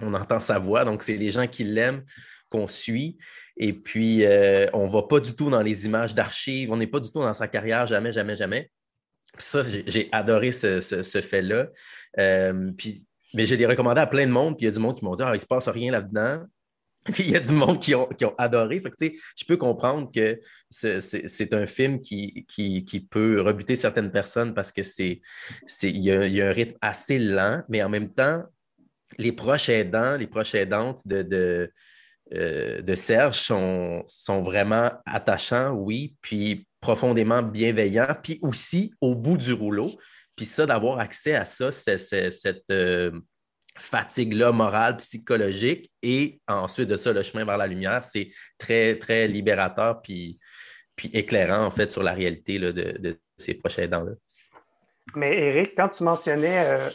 On 0.00 0.14
entend 0.14 0.40
sa 0.40 0.58
voix, 0.58 0.84
donc 0.84 1.02
c'est 1.02 1.16
les 1.16 1.30
gens 1.30 1.46
qui 1.46 1.64
l'aiment 1.64 2.04
qu'on 2.48 2.66
suit. 2.66 3.16
Et 3.56 3.72
puis, 3.72 4.24
euh, 4.24 4.66
on 4.72 4.86
ne 4.86 4.90
va 4.90 5.02
pas 5.02 5.20
du 5.20 5.34
tout 5.34 5.50
dans 5.50 5.62
les 5.62 5.86
images 5.86 6.14
d'archives, 6.14 6.72
on 6.72 6.76
n'est 6.76 6.88
pas 6.88 7.00
du 7.00 7.10
tout 7.10 7.20
dans 7.20 7.34
sa 7.34 7.48
carrière, 7.48 7.86
jamais, 7.86 8.12
jamais, 8.12 8.36
jamais. 8.36 8.70
Ça, 9.38 9.62
j'ai 9.62 10.08
adoré 10.12 10.52
ce, 10.52 11.20
fait-là. 11.20 11.68
Euh, 12.18 12.70
puis, 12.76 13.04
mais 13.34 13.46
j'ai 13.46 13.56
des 13.56 13.66
recommandé 13.66 14.00
à 14.00 14.06
plein 14.06 14.26
de 14.26 14.32
monde, 14.32 14.56
puis 14.56 14.64
il 14.64 14.68
y 14.68 14.68
a 14.68 14.72
du 14.72 14.78
monde 14.78 14.96
qui 14.96 15.04
m'ont 15.04 15.16
dit 15.16 15.22
Ah, 15.22 15.30
il 15.32 15.34
ne 15.34 15.38
se 15.38 15.46
passe 15.46 15.68
rien 15.68 15.90
là-dedans. 15.90 16.44
Puis 17.12 17.24
il 17.24 17.32
y 17.32 17.36
a 17.36 17.40
du 17.40 17.52
monde 17.52 17.80
qui 17.80 17.94
ont, 17.94 18.08
adoré. 18.38 18.80
Fait 18.80 18.90
que, 18.90 18.96
je 19.36 19.44
peux 19.44 19.58
comprendre 19.58 20.10
que 20.10 20.40
c'est 20.70 21.52
un 21.52 21.66
film 21.66 22.00
qui, 22.00 22.46
qui, 22.48 23.06
peut 23.10 23.42
rebuter 23.42 23.76
certaines 23.76 24.10
personnes 24.10 24.54
parce 24.54 24.72
que 24.72 24.82
c'est 24.82 25.20
il 25.82 25.98
y, 25.98 26.10
a, 26.10 26.48
un 26.48 26.52
rythme 26.52 26.78
assez 26.80 27.18
lent, 27.18 27.62
mais 27.68 27.82
en 27.82 27.90
même 27.90 28.10
temps, 28.10 28.44
les 29.18 29.32
proches 29.32 29.68
aidants, 29.68 30.16
les 30.16 30.26
proches 30.26 30.54
aidantes 30.54 31.06
de, 31.06 31.22
de, 31.22 31.72
euh, 32.32 32.80
de 32.80 32.94
Serge 32.94 33.38
sont, 33.38 34.02
sont, 34.06 34.42
vraiment 34.42 34.90
attachants, 35.04 35.72
oui, 35.72 36.16
puis 36.22 36.66
profondément 36.84 37.42
bienveillants, 37.42 38.14
puis 38.22 38.38
aussi 38.42 38.92
au 39.00 39.14
bout 39.14 39.38
du 39.38 39.54
rouleau. 39.54 39.90
Puis 40.36 40.44
ça, 40.44 40.66
d'avoir 40.66 40.98
accès 40.98 41.34
à 41.34 41.46
ça, 41.46 41.72
c'est 41.72 41.98
cette. 41.98 42.62
Euh, 42.70 43.10
fatigue-là 43.76 44.52
morale, 44.52 44.98
psychologique, 44.98 45.90
et 46.00 46.40
ensuite 46.46 46.88
de 46.88 46.94
ça, 46.94 47.12
le 47.12 47.24
chemin 47.24 47.44
vers 47.44 47.56
la 47.56 47.66
lumière, 47.66 48.04
c'est 48.04 48.30
très, 48.56 48.96
très 49.00 49.26
libérateur 49.26 50.00
puis, 50.00 50.38
puis 50.94 51.10
éclairant, 51.12 51.64
en 51.64 51.72
fait, 51.72 51.90
sur 51.90 52.04
la 52.04 52.12
réalité 52.12 52.60
de, 52.60 53.18
ces 53.36 53.54
prochains 53.54 53.82
aidants-là. 53.82 54.12
Mais 55.16 55.36
Eric, 55.36 55.72
quand 55.76 55.88
tu 55.88 56.04
mentionnais, 56.04 56.66
euh, 56.68 56.88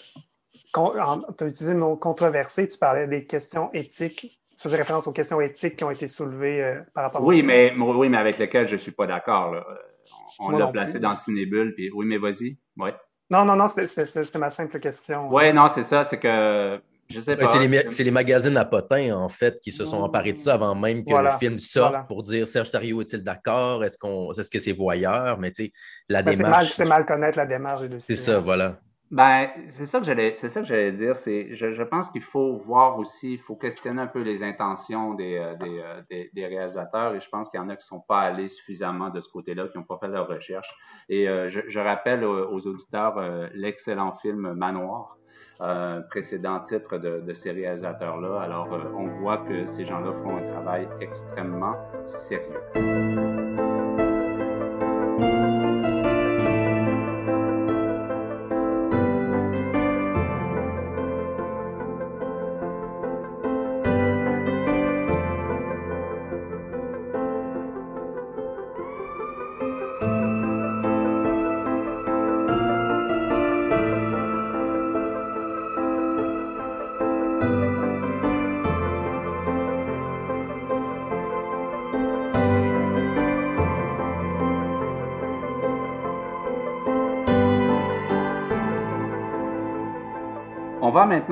tu 0.73 0.79
as 0.79 1.47
utilisé 1.47 1.73
le 1.73 1.79
mot 1.79 1.97
controversé, 1.97 2.65
tu 2.65 2.77
parlais 2.77 3.07
des 3.07 3.25
questions 3.25 3.69
éthiques. 3.73 4.39
Tu 4.59 4.63
faisais 4.63 4.75
référence 4.75 5.07
aux 5.07 5.13
questions 5.13 5.39
éthiques 5.39 5.77
qui 5.77 5.85
ont 5.85 5.91
été 5.91 6.05
soulevées 6.05 6.61
euh, 6.61 6.81
par 6.93 7.05
rapport 7.05 7.23
oui, 7.23 7.43
mais, 7.43 7.73
oui, 7.77 8.09
mais 8.09 8.17
avec 8.17 8.37
lesquelles 8.37 8.67
je 8.67 8.73
ne 8.73 8.77
suis 8.77 8.91
pas 8.91 9.07
d'accord. 9.07 9.55
On 10.39 10.49
l'a 10.49 10.67
placé 10.67 10.99
dans 10.99 11.15
Cinébule, 11.15 11.73
puis 11.75 11.89
oui, 11.93 12.05
mais 12.05 12.17
vas-y. 12.17 12.57
Ouais. 12.77 12.93
Non, 13.29 13.45
non, 13.45 13.55
non, 13.55 13.67
c'était 13.67 14.39
ma 14.39 14.49
simple 14.49 14.79
question. 14.79 15.29
Oui, 15.31 15.53
non, 15.53 15.69
c'est 15.69 15.83
ça, 15.83 16.03
c'est 16.03 16.19
que 16.19 16.81
je 17.09 17.19
sais 17.19 17.37
pas. 17.37 17.47
c'est 17.47 18.03
les, 18.03 18.11
magazines 18.11 18.57
à 18.57 18.65
potins, 18.65 19.15
en 19.15 19.29
fait, 19.29 19.59
qui 19.61 19.71
se 19.71 19.85
sont 19.85 20.01
emparés 20.01 20.33
de 20.33 20.37
ça 20.37 20.55
avant 20.55 20.75
même 20.75 21.05
que 21.05 21.13
le 21.13 21.31
film 21.39 21.57
sorte 21.57 22.07
pour 22.07 22.23
dire 22.23 22.47
Serge 22.47 22.69
Thariot 22.69 23.01
est-il 23.01 23.23
d'accord? 23.23 23.83
Est-ce 23.83 23.97
qu'on 23.97 24.31
est-ce 24.33 24.49
que 24.51 24.59
c'est 24.59 24.73
voyeur? 24.73 25.39
Mais 25.39 25.51
tu 25.51 25.65
sais, 25.65 25.71
la 26.07 26.21
ben, 26.21 26.35
démarche. 26.35 26.69
C'est 26.69 26.85
mal, 26.85 27.05
connaître 27.05 27.37
la 27.37 27.45
démarche 27.45 27.81
de 27.81 27.97
C'est 27.97 28.15
ça, 28.15 28.39
voilà. 28.39 28.79
Ben, 29.11 29.49
c'est 29.67 29.87
ça 29.87 29.99
que 29.99 30.05
j'allais, 30.05 30.35
c'est 30.35 30.49
ça 30.49 30.61
que 30.61 30.67
j'allais 30.67 30.91
dire. 30.91 31.15
C'est, 31.15 31.55
je, 31.55 31.71
je, 31.71 31.83
pense 31.83 32.11
qu'il 32.11 32.21
faut 32.21 32.57
voir 32.57 32.99
aussi, 32.99 33.33
il 33.33 33.39
faut 33.39 33.55
questionner 33.55 34.01
un 34.03 34.07
peu 34.07 34.21
les 34.21 34.43
intentions 34.43 35.15
des, 35.15 35.35
euh, 35.37 35.55
des, 35.55 35.79
euh, 35.79 36.01
des, 36.11 36.29
des, 36.33 36.45
réalisateurs. 36.45 37.15
Et 37.15 37.19
je 37.19 37.27
pense 37.27 37.49
qu'il 37.49 37.59
y 37.59 37.63
en 37.63 37.69
a 37.69 37.75
qui 37.75 37.87
sont 37.87 38.01
pas 38.01 38.19
allés 38.19 38.47
suffisamment 38.47 39.09
de 39.09 39.19
ce 39.19 39.29
côté-là, 39.29 39.67
qui 39.67 39.79
n'ont 39.79 39.83
pas 39.83 39.97
fait 39.97 40.09
leur 40.09 40.27
recherche. 40.27 40.71
Et 41.09 41.27
euh, 41.27 41.49
je, 41.49 41.61
je, 41.67 41.79
rappelle 41.79 42.23
aux, 42.23 42.67
auditeurs 42.67 43.19
l'excellent 43.55 44.11
film 44.11 44.53
Manoir, 44.53 45.17
précédent 46.11 46.59
titre 46.59 46.99
de, 46.99 47.21
de 47.21 47.33
ces 47.33 47.51
réalisateurs-là. 47.51 48.41
Alors, 48.41 48.69
on 48.95 49.07
voit 49.07 49.39
que 49.39 49.65
ces 49.65 49.85
gens-là 49.85 50.13
font 50.13 50.37
un 50.37 50.43
travail 50.51 50.87
extrêmement 51.01 51.75
sérieux. 52.05 53.08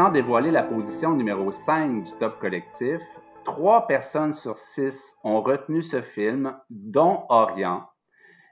Va 0.07 0.13
maintenant 0.13 0.25
dévoiler 0.25 0.51
la 0.51 0.63
position 0.63 1.13
numéro 1.13 1.51
5 1.51 2.03
du 2.03 2.11
top 2.13 2.39
collectif. 2.39 3.01
Trois 3.43 3.87
personnes 3.87 4.33
sur 4.33 4.57
six 4.57 5.17
ont 5.23 5.41
retenu 5.41 5.81
ce 5.81 6.01
film, 6.01 6.57
dont 6.69 7.25
Orient, 7.27 7.85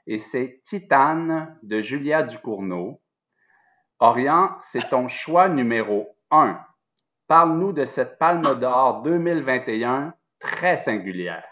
et 0.06 0.18
c'est 0.18 0.60
Titane 0.64 1.56
de 1.62 1.80
Julia 1.80 2.22
Ducournau. 2.22 3.00
Orient, 4.00 4.50
c'est 4.60 4.90
ton 4.90 5.08
choix 5.08 5.48
numéro 5.48 6.14
1. 6.30 6.60
Parle-nous 7.26 7.72
de 7.72 7.86
cette 7.86 8.18
Palme 8.18 8.42
d'Or 8.60 9.02
2021 9.02 10.12
très 10.38 10.76
singulière. 10.76 11.44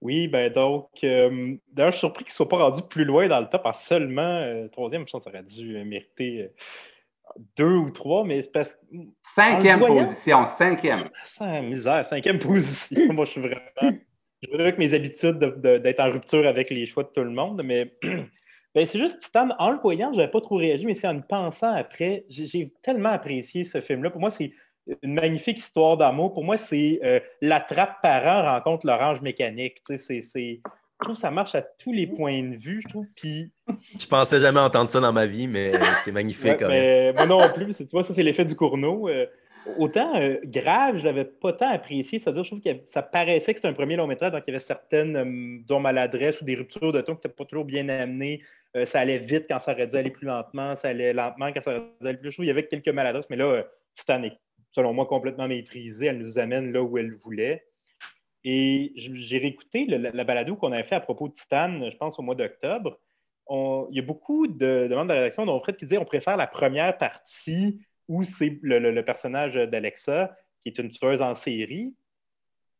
Oui, 0.00 0.26
ben 0.26 0.50
donc, 0.50 0.88
euh, 1.04 1.54
d'ailleurs, 1.68 1.92
je 1.92 1.98
suis 1.98 2.06
surpris 2.06 2.24
qu'il 2.24 2.32
ne 2.32 2.36
soit 2.36 2.48
pas 2.48 2.56
rendu 2.56 2.82
plus 2.82 3.04
loin 3.04 3.28
dans 3.28 3.40
le 3.40 3.48
top 3.48 3.66
en 3.66 3.72
seulement 3.74 4.22
euh, 4.22 4.68
troisième. 4.68 5.06
Je 5.06 5.12
pense 5.12 5.24
ça 5.24 5.30
aurait 5.30 5.42
dû 5.42 5.84
mériter 5.84 6.42
euh, 6.42 6.48
deux 7.56 7.76
ou 7.76 7.90
trois, 7.90 8.24
mais 8.24 8.42
c'est 8.42 8.52
parce 8.52 8.76
Cinquième 9.22 9.80
position, 9.80 10.46
cinquième. 10.46 11.10
Sans 11.24 11.62
misère, 11.62 12.06
cinquième 12.06 12.38
position. 12.40 13.12
Moi, 13.12 13.24
je 13.24 13.30
suis 13.32 13.40
vraiment. 13.40 13.98
Je 14.42 14.50
veux 14.50 14.60
avec 14.60 14.78
mes 14.78 14.92
habitudes 14.94 15.38
d'être 15.38 16.00
en 16.00 16.10
rupture 16.10 16.46
avec 16.46 16.70
les 16.70 16.86
choix 16.86 17.04
de 17.04 17.08
tout 17.08 17.22
le 17.22 17.30
monde, 17.30 17.62
mais 17.64 17.92
ben, 18.74 18.86
c'est 18.86 18.98
juste, 18.98 19.20
Titan, 19.20 19.48
en 19.58 19.70
le 19.70 19.78
voyant, 19.78 20.12
je 20.12 20.18
n'avais 20.18 20.30
pas 20.30 20.40
trop 20.40 20.56
réagi, 20.56 20.86
mais 20.86 20.94
c'est 20.94 21.08
en 21.08 21.14
le 21.14 21.22
pensant 21.26 21.72
après, 21.72 22.24
j'ai 22.28 22.72
tellement 22.82 23.10
apprécié 23.10 23.64
ce 23.64 23.80
film-là. 23.80 24.10
Pour 24.10 24.20
moi, 24.20 24.30
c'est 24.30 24.52
une 25.02 25.14
magnifique 25.14 25.58
histoire 25.58 25.96
d'amour. 25.96 26.34
Pour 26.34 26.44
moi, 26.44 26.58
c'est 26.58 27.00
euh, 27.02 27.20
la 27.40 27.60
trappe 27.60 28.02
parent 28.02 28.42
rencontre 28.42 28.86
l'orange 28.86 29.20
mécanique. 29.20 29.82
c'est 29.96 30.60
je 31.00 31.04
trouve 31.04 31.16
que 31.16 31.20
ça 31.20 31.30
marche 31.30 31.54
à 31.54 31.60
tous 31.62 31.92
les 31.92 32.06
points 32.06 32.42
de 32.42 32.56
vue, 32.56 32.80
je 32.82 32.88
trouve. 32.88 33.06
Puis... 33.14 33.52
Je 33.98 34.06
pensais 34.06 34.40
jamais 34.40 34.60
entendre 34.60 34.88
ça 34.88 34.98
dans 34.98 35.12
ma 35.12 35.26
vie, 35.26 35.46
mais 35.46 35.72
c'est 36.04 36.12
magnifique. 36.12 36.62
Moi 36.62 37.26
non 37.26 37.48
plus. 37.54 37.74
Tu 37.74 37.84
vois, 37.92 38.02
ça, 38.02 38.14
c'est 38.14 38.22
l'effet 38.22 38.46
du 38.46 38.56
courneau. 38.56 39.06
Euh, 39.08 39.26
autant 39.76 40.18
euh, 40.18 40.38
grave, 40.44 40.96
je 40.98 41.04
l'avais 41.04 41.26
pas 41.26 41.52
tant 41.52 41.68
apprécié. 41.68 42.18
C'est-à-dire, 42.18 42.44
je 42.44 42.50
trouve 42.50 42.62
que 42.62 42.70
ça 42.88 43.02
paraissait 43.02 43.52
que 43.52 43.58
c'était 43.58 43.68
un 43.68 43.74
premier 43.74 43.96
long 43.96 44.06
métrage, 44.06 44.32
donc 44.32 44.42
il 44.46 44.52
y 44.52 44.54
avait 44.54 44.64
certaines, 44.64 45.16
euh, 45.16 45.58
disons, 45.60 45.80
maladresses 45.80 46.40
ou 46.40 46.46
des 46.46 46.54
ruptures 46.54 46.92
de 46.92 47.02
ton 47.02 47.12
qui 47.12 47.18
n'étaient 47.18 47.36
pas 47.36 47.44
toujours 47.44 47.66
bien 47.66 47.88
amenées. 47.90 48.42
ça 48.84 49.00
allait 49.00 49.18
vite 49.18 49.44
quand 49.48 49.58
ça 49.58 49.72
aurait 49.72 49.86
dû 49.86 49.96
aller 49.96 50.10
plus 50.10 50.26
lentement. 50.26 50.76
Ça 50.76 50.88
allait 50.88 51.12
lentement 51.12 51.52
quand 51.52 51.62
ça 51.62 51.72
aurait 51.72 51.82
dû 52.00 52.08
aller 52.08 52.18
plus. 52.18 52.30
Trouve 52.30 52.44
qu'il 52.44 52.48
y 52.48 52.50
avait 52.50 52.66
quelques 52.66 52.88
maladresses, 52.88 53.28
mais 53.28 53.36
là, 53.36 53.64
Titanic, 53.94 54.32
selon 54.72 54.94
moi, 54.94 55.04
complètement 55.04 55.46
maîtrisée. 55.46 56.06
Elle 56.06 56.18
nous 56.18 56.38
amène 56.38 56.72
là 56.72 56.82
où 56.82 56.96
elle 56.96 57.12
voulait. 57.12 57.65
Et 58.48 58.92
j'ai 58.94 59.38
réécouté 59.38 59.86
la, 59.86 60.22
balado 60.22 60.54
qu'on 60.54 60.70
avait 60.70 60.84
fait 60.84 60.94
à 60.94 61.00
propos 61.00 61.26
de 61.26 61.32
Titan, 61.32 61.90
je 61.90 61.96
pense, 61.96 62.16
au 62.20 62.22
mois 62.22 62.36
d'octobre. 62.36 62.96
Il 63.50 63.88
y 63.90 63.98
a 63.98 64.02
beaucoup 64.02 64.46
de 64.46 64.86
demandes 64.88 65.08
de 65.08 65.14
rédaction 65.14 65.44
dont 65.44 65.58
Fred 65.58 65.76
qui 65.76 65.84
disait 65.84 65.98
on 65.98 66.04
préfère 66.04 66.36
la 66.36 66.46
première 66.46 66.96
partie 66.96 67.80
où 68.06 68.22
c'est 68.22 68.60
le, 68.62 69.00
personnage 69.02 69.54
d'Alexa, 69.54 70.36
qui 70.60 70.68
est 70.68 70.78
une 70.78 70.90
tueuse 70.90 71.22
en 71.22 71.34
série. 71.34 71.96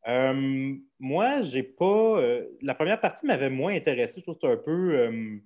Euh, 0.07 0.77
moi, 1.01 1.43
j'ai 1.43 1.65
pas. 1.65 2.21
Euh, 2.21 2.47
la 2.63 2.77
première 2.77 3.01
partie 3.01 3.27
m'avait 3.27 3.51
moins 3.51 3.75
intéressé. 3.75 4.21
Je 4.21 4.23
trouve 4.23 4.37
que 4.37 4.43
c'était 4.43 4.53
un 4.53 4.63
peu. 4.65 4.95
Euh, 4.95 5.41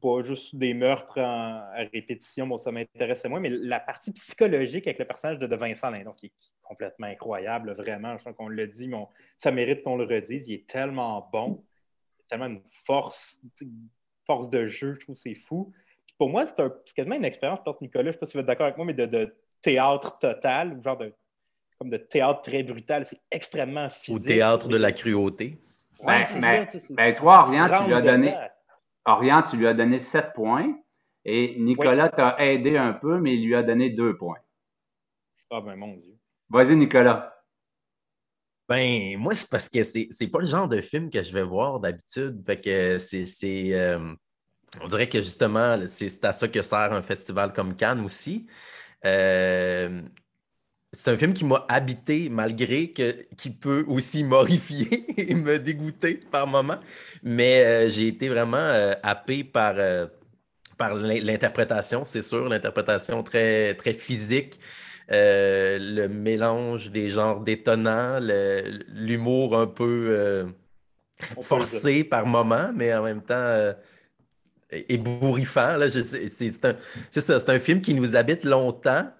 pas 0.00 0.22
juste 0.22 0.54
des 0.54 0.72
meurtres 0.72 1.18
à 1.18 1.70
répétition, 1.92 2.46
bon, 2.46 2.58
ça 2.58 2.72
m'intéressait 2.72 3.28
moins, 3.28 3.40
mais 3.40 3.50
la 3.50 3.80
partie 3.80 4.12
psychologique 4.12 4.86
avec 4.86 4.98
le 4.98 5.04
personnage 5.04 5.38
de, 5.38 5.56
Vincent 5.56 5.90
Lindon, 5.90 6.14
complètement 6.64 7.06
incroyable, 7.06 7.72
vraiment, 7.72 8.16
je 8.16 8.20
crois 8.20 8.32
qu'on 8.32 8.48
l'a 8.48 8.66
dit, 8.66 8.88
mais 8.88 9.06
ça 9.38 9.50
mérite 9.50 9.82
qu'on 9.82 9.96
le 9.96 10.04
redise, 10.04 10.44
il 10.46 10.54
est 10.54 10.66
tellement 10.66 11.28
bon, 11.32 11.64
tellement 12.28 12.46
une 12.46 12.62
force, 12.86 13.40
force 14.26 14.50
de 14.50 14.66
jeu, 14.66 14.94
je 14.94 15.00
trouve 15.00 15.14
que 15.14 15.20
c'est 15.20 15.34
fou. 15.34 15.72
pour 16.18 16.28
moi, 16.28 16.46
c'est 16.46 16.94
quasiment 16.94 17.16
une 17.16 17.24
expérience, 17.24 17.60
je 17.60 17.64
pense, 17.64 17.80
Nicolas, 17.80 18.04
je 18.04 18.08
ne 18.08 18.12
sais 18.12 18.18
pas 18.18 18.26
si 18.26 18.32
vous 18.34 18.40
êtes 18.40 18.46
d'accord 18.46 18.66
avec 18.66 18.76
moi, 18.76 18.86
mais 18.86 18.94
de, 18.94 19.36
théâtre 19.62 20.18
total, 20.18 20.80
genre 20.84 20.98
de, 20.98 21.12
comme 21.78 21.90
de 21.90 21.96
théâtre 21.96 22.42
très 22.42 22.62
brutal, 22.62 23.06
c'est 23.08 23.20
extrêmement 23.30 23.88
physique. 23.88 24.22
Au 24.22 24.26
théâtre 24.26 24.68
de 24.68 24.76
la 24.76 24.92
cruauté. 24.92 25.58
Ouais, 26.00 26.24
ben, 26.34 26.40
mais, 26.40 26.68
ben, 26.90 27.14
toi, 27.14 27.44
rien, 27.44 27.68
tu 27.68 27.86
lui 27.86 27.94
as 27.94 28.02
donné, 28.02 28.34
Orient, 29.06 29.42
tu 29.42 29.56
lui 29.56 29.66
as 29.66 29.74
donné 29.74 29.98
7 29.98 30.32
points 30.34 30.76
et 31.24 31.56
Nicolas 31.58 32.08
t'a 32.08 32.36
aidé 32.38 32.76
un 32.76 32.92
peu, 32.92 33.18
mais 33.20 33.34
il 33.34 33.46
lui 33.46 33.54
a 33.54 33.62
donné 33.62 33.90
2 33.90 34.16
points. 34.16 34.38
Ah 35.50 35.60
ben 35.60 35.76
mon 35.76 35.94
Dieu. 35.94 36.18
Vas-y, 36.54 36.76
Nicolas. 36.76 37.34
Ben, 38.68 39.18
moi, 39.18 39.34
c'est 39.34 39.48
parce 39.50 39.68
que 39.68 39.82
c'est, 39.82 40.08
pas 40.30 40.38
le 40.38 40.46
genre 40.46 40.68
de 40.68 40.80
film 40.80 41.10
que 41.10 41.20
je 41.20 41.32
vais 41.32 41.42
voir 41.42 41.80
d'habitude. 41.80 42.44
Fait 42.46 42.60
que 42.60 42.98
c'est. 42.98 43.26
Euh, 43.72 44.14
on 44.80 44.86
dirait 44.86 45.08
que 45.08 45.20
justement, 45.20 45.76
c'est, 45.88 46.24
à 46.24 46.32
ça 46.32 46.46
que 46.46 46.62
sert 46.62 46.92
un 46.92 47.02
festival 47.02 47.52
comme 47.52 47.74
Cannes 47.74 48.04
aussi. 48.04 48.46
Euh, 49.04 50.00
c'est 50.92 51.10
un 51.10 51.16
film 51.16 51.34
qui 51.34 51.44
m'a 51.44 51.66
habité 51.68 52.28
malgré 52.28 52.92
que 52.92 53.26
qui 53.36 53.50
peut 53.50 53.84
aussi 53.88 54.22
m'horrifier 54.24 55.06
et 55.28 55.34
me 55.34 55.58
dégoûter 55.58 56.20
par 56.30 56.46
moments. 56.46 56.78
Mais 57.24 57.64
euh, 57.64 57.90
j'ai 57.90 58.06
été 58.06 58.28
vraiment 58.28 58.94
happé 59.02 59.42
par, 59.42 59.74
par 60.78 60.94
l'interprétation, 60.94 62.04
c'est 62.04 62.22
sûr, 62.22 62.48
l'interprétation 62.48 63.24
très, 63.24 63.74
très 63.74 63.92
physique. 63.92 64.60
Euh, 65.12 65.78
le 65.78 66.08
mélange 66.08 66.90
des 66.90 67.08
genres 67.10 67.40
détonnants, 67.40 68.20
l'humour 68.88 69.58
un 69.58 69.66
peu 69.66 70.06
euh, 70.10 70.46
forcé 71.40 72.04
par 72.04 72.26
moment, 72.26 72.72
mais 72.74 72.94
en 72.94 73.02
même 73.02 73.22
temps 73.22 73.34
euh, 73.34 73.74
ébouriffant. 74.70 75.76
C'est 76.30 76.64
un, 76.64 76.76
un 77.48 77.58
film 77.58 77.80
qui 77.82 77.94
nous 77.94 78.16
habite 78.16 78.44
longtemps, 78.44 79.10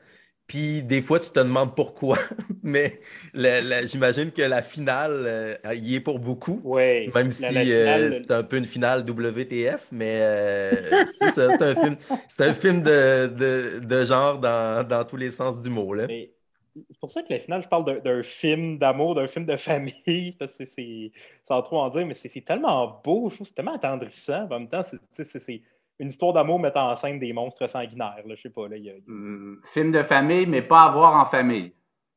puis 0.47 0.83
des 0.83 1.01
fois, 1.01 1.21
tu 1.21 1.31
te 1.31 1.39
demandes 1.39 1.75
pourquoi, 1.75 2.19
mais 2.63 3.01
j'imagine 3.35 4.31
que 4.31 4.43
la 4.43 4.61
finale 4.61 5.25
euh, 5.27 5.75
y 5.75 5.95
est 5.95 6.01
pour 6.01 6.19
beaucoup. 6.19 6.61
Oui, 6.65 7.11
même 7.15 7.31
si 7.31 7.73
euh, 7.73 8.13
c'est 8.13 8.31
un 8.31 8.43
peu 8.43 8.59
une 8.59 8.67
finale 8.67 9.09
WTF, 9.09 9.89
mais 9.93 10.19
euh, 10.21 11.05
c'est 11.19 11.31
ça, 11.31 11.57
c'est 11.57 11.65
un 11.65 11.75
film, 11.75 11.97
c'est 12.29 12.45
un 12.45 12.55
film 12.55 12.83
de, 12.83 13.81
de, 13.81 14.05
genre 14.05 14.39
dans, 14.39 14.87
dans, 14.87 15.05
tous 15.05 15.17
les 15.17 15.31
sens 15.31 15.63
du 15.63 15.71
mot. 15.71 15.95
C'est 15.99 16.99
pour 16.99 17.11
ça 17.11 17.23
que 17.23 17.33
la 17.33 17.39
finale, 17.39 17.63
je 17.63 17.69
parle 17.69 18.03
d'un 18.03 18.23
film 18.23 18.79
d'amour, 18.79 19.15
d'un 19.15 19.29
film 19.29 19.47
de 19.47 19.57
famille, 19.57 20.33
parce 20.39 20.53
que 20.59 20.65
c'est 20.65 21.13
sans 21.49 21.63
trop 21.63 21.79
en 21.79 21.89
dire, 21.89 22.05
mais 22.05 22.15
c'est 22.15 22.45
tellement 22.45 23.01
beau, 23.03 23.31
je 23.31 23.37
trouve 23.37 23.47
c'est 23.47 23.55
tellement 23.55 23.77
attendrissant. 23.77 24.45
En 24.45 24.59
même 24.59 24.69
temps, 24.69 24.83
c'est 25.13 25.63
une 25.99 26.09
histoire 26.09 26.33
d'amour 26.33 26.59
mettant 26.59 26.91
en 26.91 26.97
scène 26.97 27.19
des 27.19 27.33
monstres 27.33 27.69
sanguinaires. 27.69 28.23
Là, 28.27 28.35
je 28.35 28.43
sais 28.43 28.51
pas. 28.51 28.69
Là, 28.69 28.77
hmm, 29.07 29.57
film 29.73 29.93
de 29.93 30.03
famille, 30.03 30.47
mais 30.47 30.63
pas 30.63 30.83
à 30.83 30.91
voir 30.91 31.15
en 31.15 31.25
famille. 31.25 31.73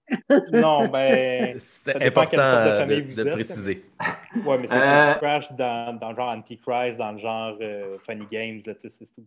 non, 0.54 0.88
ben. 0.88 1.60
C'était 1.60 2.06
important 2.06 2.38
de, 2.38 3.24
de, 3.24 3.30
préciser. 3.32 3.84
Oui, 4.46 4.56
mais 4.60 4.68
c'est 4.68 4.74
euh... 4.74 5.14
Crash 5.16 5.52
dans, 5.52 6.00
dans, 6.00 6.12
le 6.12 6.16
genre 6.16 6.30
Antichrist, 6.30 6.98
dans 6.98 7.12
le 7.12 7.18
genre 7.18 7.58
euh, 7.60 7.98
Funny 8.06 8.26
Games. 8.32 8.62
C'est 8.66 9.24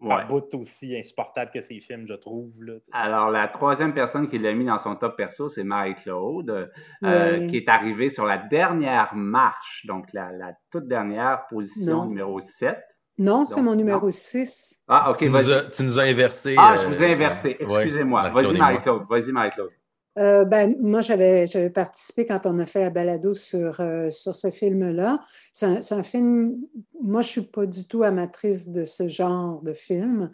ouais. 0.00 0.24
bout 0.26 0.54
aussi 0.54 0.96
insupportable 0.96 1.50
que 1.52 1.62
ces 1.62 1.80
films, 1.80 2.06
je 2.06 2.14
trouve. 2.14 2.52
Là. 2.60 2.74
Alors, 2.92 3.30
la 3.30 3.48
troisième 3.48 3.94
personne 3.94 4.28
qui 4.28 4.38
l'a 4.38 4.52
mis 4.52 4.66
dans 4.66 4.78
son 4.78 4.94
top 4.94 5.16
perso, 5.16 5.48
c'est 5.48 5.64
Marie-Claude, 5.64 6.70
euh, 7.02 7.46
qui 7.46 7.56
est 7.56 7.68
arrivée 7.68 8.10
sur 8.10 8.26
la 8.26 8.36
dernière 8.36 9.14
marche, 9.14 9.86
donc 9.86 10.12
la, 10.12 10.32
la 10.32 10.52
toute 10.70 10.86
dernière 10.86 11.46
position 11.48 12.04
numéro 12.04 12.40
7. 12.40 12.78
Non, 13.20 13.44
c'est 13.44 13.60
mon 13.60 13.74
numéro 13.74 14.10
6. 14.10 14.82
Ah, 14.88 15.10
OK. 15.10 15.18
Tu 15.18 15.28
nous, 15.28 15.50
as, 15.50 15.62
tu 15.70 15.82
nous, 15.82 15.98
as, 15.98 16.04
inversé. 16.04 16.54
Ah, 16.58 16.74
je 16.80 16.86
vous 16.86 17.02
ai 17.02 17.10
euh, 17.10 17.14
inversé. 17.14 17.56
Excusez-moi. 17.60 18.30
Vas-y, 18.30 18.56
Marie-Claude. 18.56 19.02
Vas-y, 19.08 19.30
Marie-Claude. 19.30 19.70
Euh, 20.18 20.44
ben, 20.44 20.74
moi, 20.80 21.02
j'avais 21.02 21.46
participé 21.70 22.26
quand 22.26 22.44
on 22.44 22.58
a 22.58 22.66
fait 22.66 22.80
la 22.80 22.90
balado 22.90 23.34
sur, 23.34 23.80
euh, 23.80 24.10
sur 24.10 24.34
ce 24.34 24.50
film-là. 24.50 25.20
C'est 25.52 25.66
un, 25.66 25.98
un, 25.98 26.02
film, 26.02 26.56
moi, 27.00 27.22
je 27.22 27.28
ne 27.28 27.32
suis 27.32 27.42
pas 27.42 27.66
du 27.66 27.86
tout 27.86 28.02
amatrice 28.02 28.68
de 28.68 28.84
ce 28.84 29.06
genre 29.06 29.62
de 29.62 29.72
film 29.72 30.30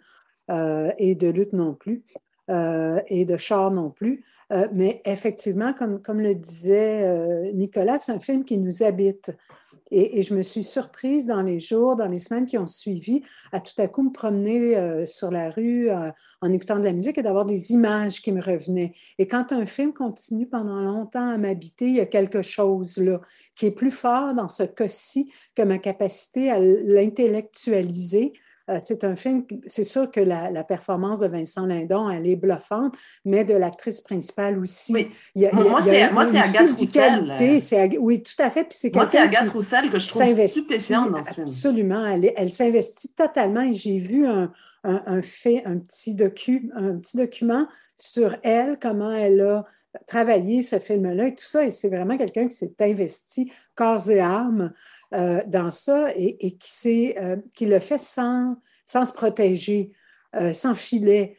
euh, 0.49 0.91
et 0.97 1.13
de 1.13 1.27
lutte 1.27 1.53
non 1.53 1.73
plus, 1.73 2.03
euh, 2.49 2.99
et 3.07 3.25
de 3.25 3.37
char 3.37 3.69
non 3.69 3.89
plus. 3.91 4.23
mais 4.73 5.01
effectivement, 5.03 5.73
comme, 5.73 6.01
comme 6.01 6.21
le 6.21 6.33
disait 6.33 7.51
Nicolas, 7.53 7.99
c'est 7.99 8.13
un 8.13 8.19
film 8.19 8.45
qui 8.45 8.57
nous 8.57 8.81
habite. 8.81 9.31
Et, 9.91 10.23
je 10.23 10.33
me 10.33 10.41
suis 10.41 10.63
surprise 10.63 11.27
dans 11.27 11.41
les 11.41 11.59
jours, 11.59 11.95
dans 11.95 12.07
les 12.07 12.19
semaines 12.19 12.45
qui 12.45 12.57
ont 12.57 12.67
suivi, 12.67 13.21
à 13.51 13.59
tout 13.59 13.73
à 13.77 13.87
coup 13.87 14.03
me 14.03 14.11
promener 14.11 14.75
euh, 14.75 15.05
sur 15.05 15.31
la 15.31 15.49
rue 15.49 15.89
euh, 15.89 16.11
en 16.41 16.51
écoutant 16.51 16.79
de 16.79 16.83
la 16.83 16.93
musique 16.93 17.17
et 17.17 17.23
d'avoir 17.23 17.45
des 17.45 17.71
images 17.71 18.21
qui 18.21 18.31
me 18.31 18.41
revenaient. 18.41 18.93
Et 19.17 19.27
quand 19.27 19.51
un 19.51 19.65
film 19.65 19.93
continue 19.93 20.47
pendant 20.47 20.79
longtemps 20.79 21.29
à 21.29 21.37
m'habiter, 21.37 21.87
il 21.87 21.95
y 21.95 22.01
a 22.01 22.05
quelque 22.05 22.41
chose 22.41 22.97
là 22.97 23.21
qui 23.55 23.65
est 23.65 23.71
plus 23.71 23.91
fort 23.91 24.33
dans 24.33 24.47
ce 24.47 24.63
cas-ci 24.63 25.31
que 25.55 25.61
ma 25.63 25.77
capacité 25.77 26.51
à 26.51 26.59
l'intellectualiser 26.59 28.33
c'est 28.79 29.03
un 29.03 29.15
film, 29.15 29.43
c'est 29.65 29.83
sûr 29.83 30.11
que 30.11 30.19
la, 30.19 30.63
performance 30.63 31.19
de 31.19 31.27
Vincent 31.27 31.65
Lindon, 31.65 32.09
elle 32.09 32.27
est 32.27 32.35
bluffante, 32.35 32.95
mais 33.23 33.45
de 33.45 33.53
l'actrice 33.53 34.01
principale 34.01 34.59
aussi. 34.59 34.93
Oui. 34.93 35.09
moi, 35.53 35.81
c'est 35.81 36.03
Agathe 36.03 36.69
Roussel. 36.69 37.97
Oui, 37.99 38.23
tout 38.23 38.41
à 38.41 38.49
fait. 38.49 38.65
Puis 38.65 38.91
moi, 38.93 39.05
c'est 39.05 39.19
Agathe 39.19 39.49
Roussel 39.49 39.89
que 39.89 39.99
je 39.99 40.07
trouve 40.09 40.47
stupéfiante 40.47 41.11
dans 41.11 41.23
ce 41.23 41.33
film. 41.33 41.47
Absolument. 41.47 42.05
Elle, 42.05 42.33
elle 42.35 42.51
s'investit 42.51 43.13
totalement 43.13 43.61
et 43.61 43.73
j'ai 43.73 43.97
vu 43.97 44.27
un, 44.27 44.51
un, 44.87 45.21
fait, 45.21 45.63
un 45.65 45.77
petit, 45.77 46.13
docu, 46.13 46.71
un 46.75 46.97
petit 46.97 47.17
document 47.17 47.67
sur 47.95 48.35
elle, 48.43 48.77
comment 48.79 49.11
elle 49.11 49.41
a 49.41 49.65
travaillé 50.05 50.61
ce 50.61 50.79
film-là 50.79 51.27
et 51.27 51.35
tout 51.35 51.45
ça. 51.45 51.65
Et 51.65 51.71
c'est 51.71 51.89
vraiment 51.89 52.17
quelqu'un 52.17 52.47
qui 52.47 52.55
s'est 52.55 52.75
investi 52.79 53.51
corps 53.75 54.09
et 54.09 54.19
âme 54.19 54.73
euh, 55.13 55.41
dans 55.47 55.71
ça 55.71 56.09
et, 56.15 56.57
qui, 56.57 57.13
euh, 57.17 57.37
qui 57.55 57.65
le 57.65 57.79
fait 57.79 57.97
sans, 57.97 58.57
sans 58.85 59.05
se 59.05 59.13
protéger, 59.13 59.91
euh, 60.35 60.53
sans 60.53 60.75
filet. 60.75 61.37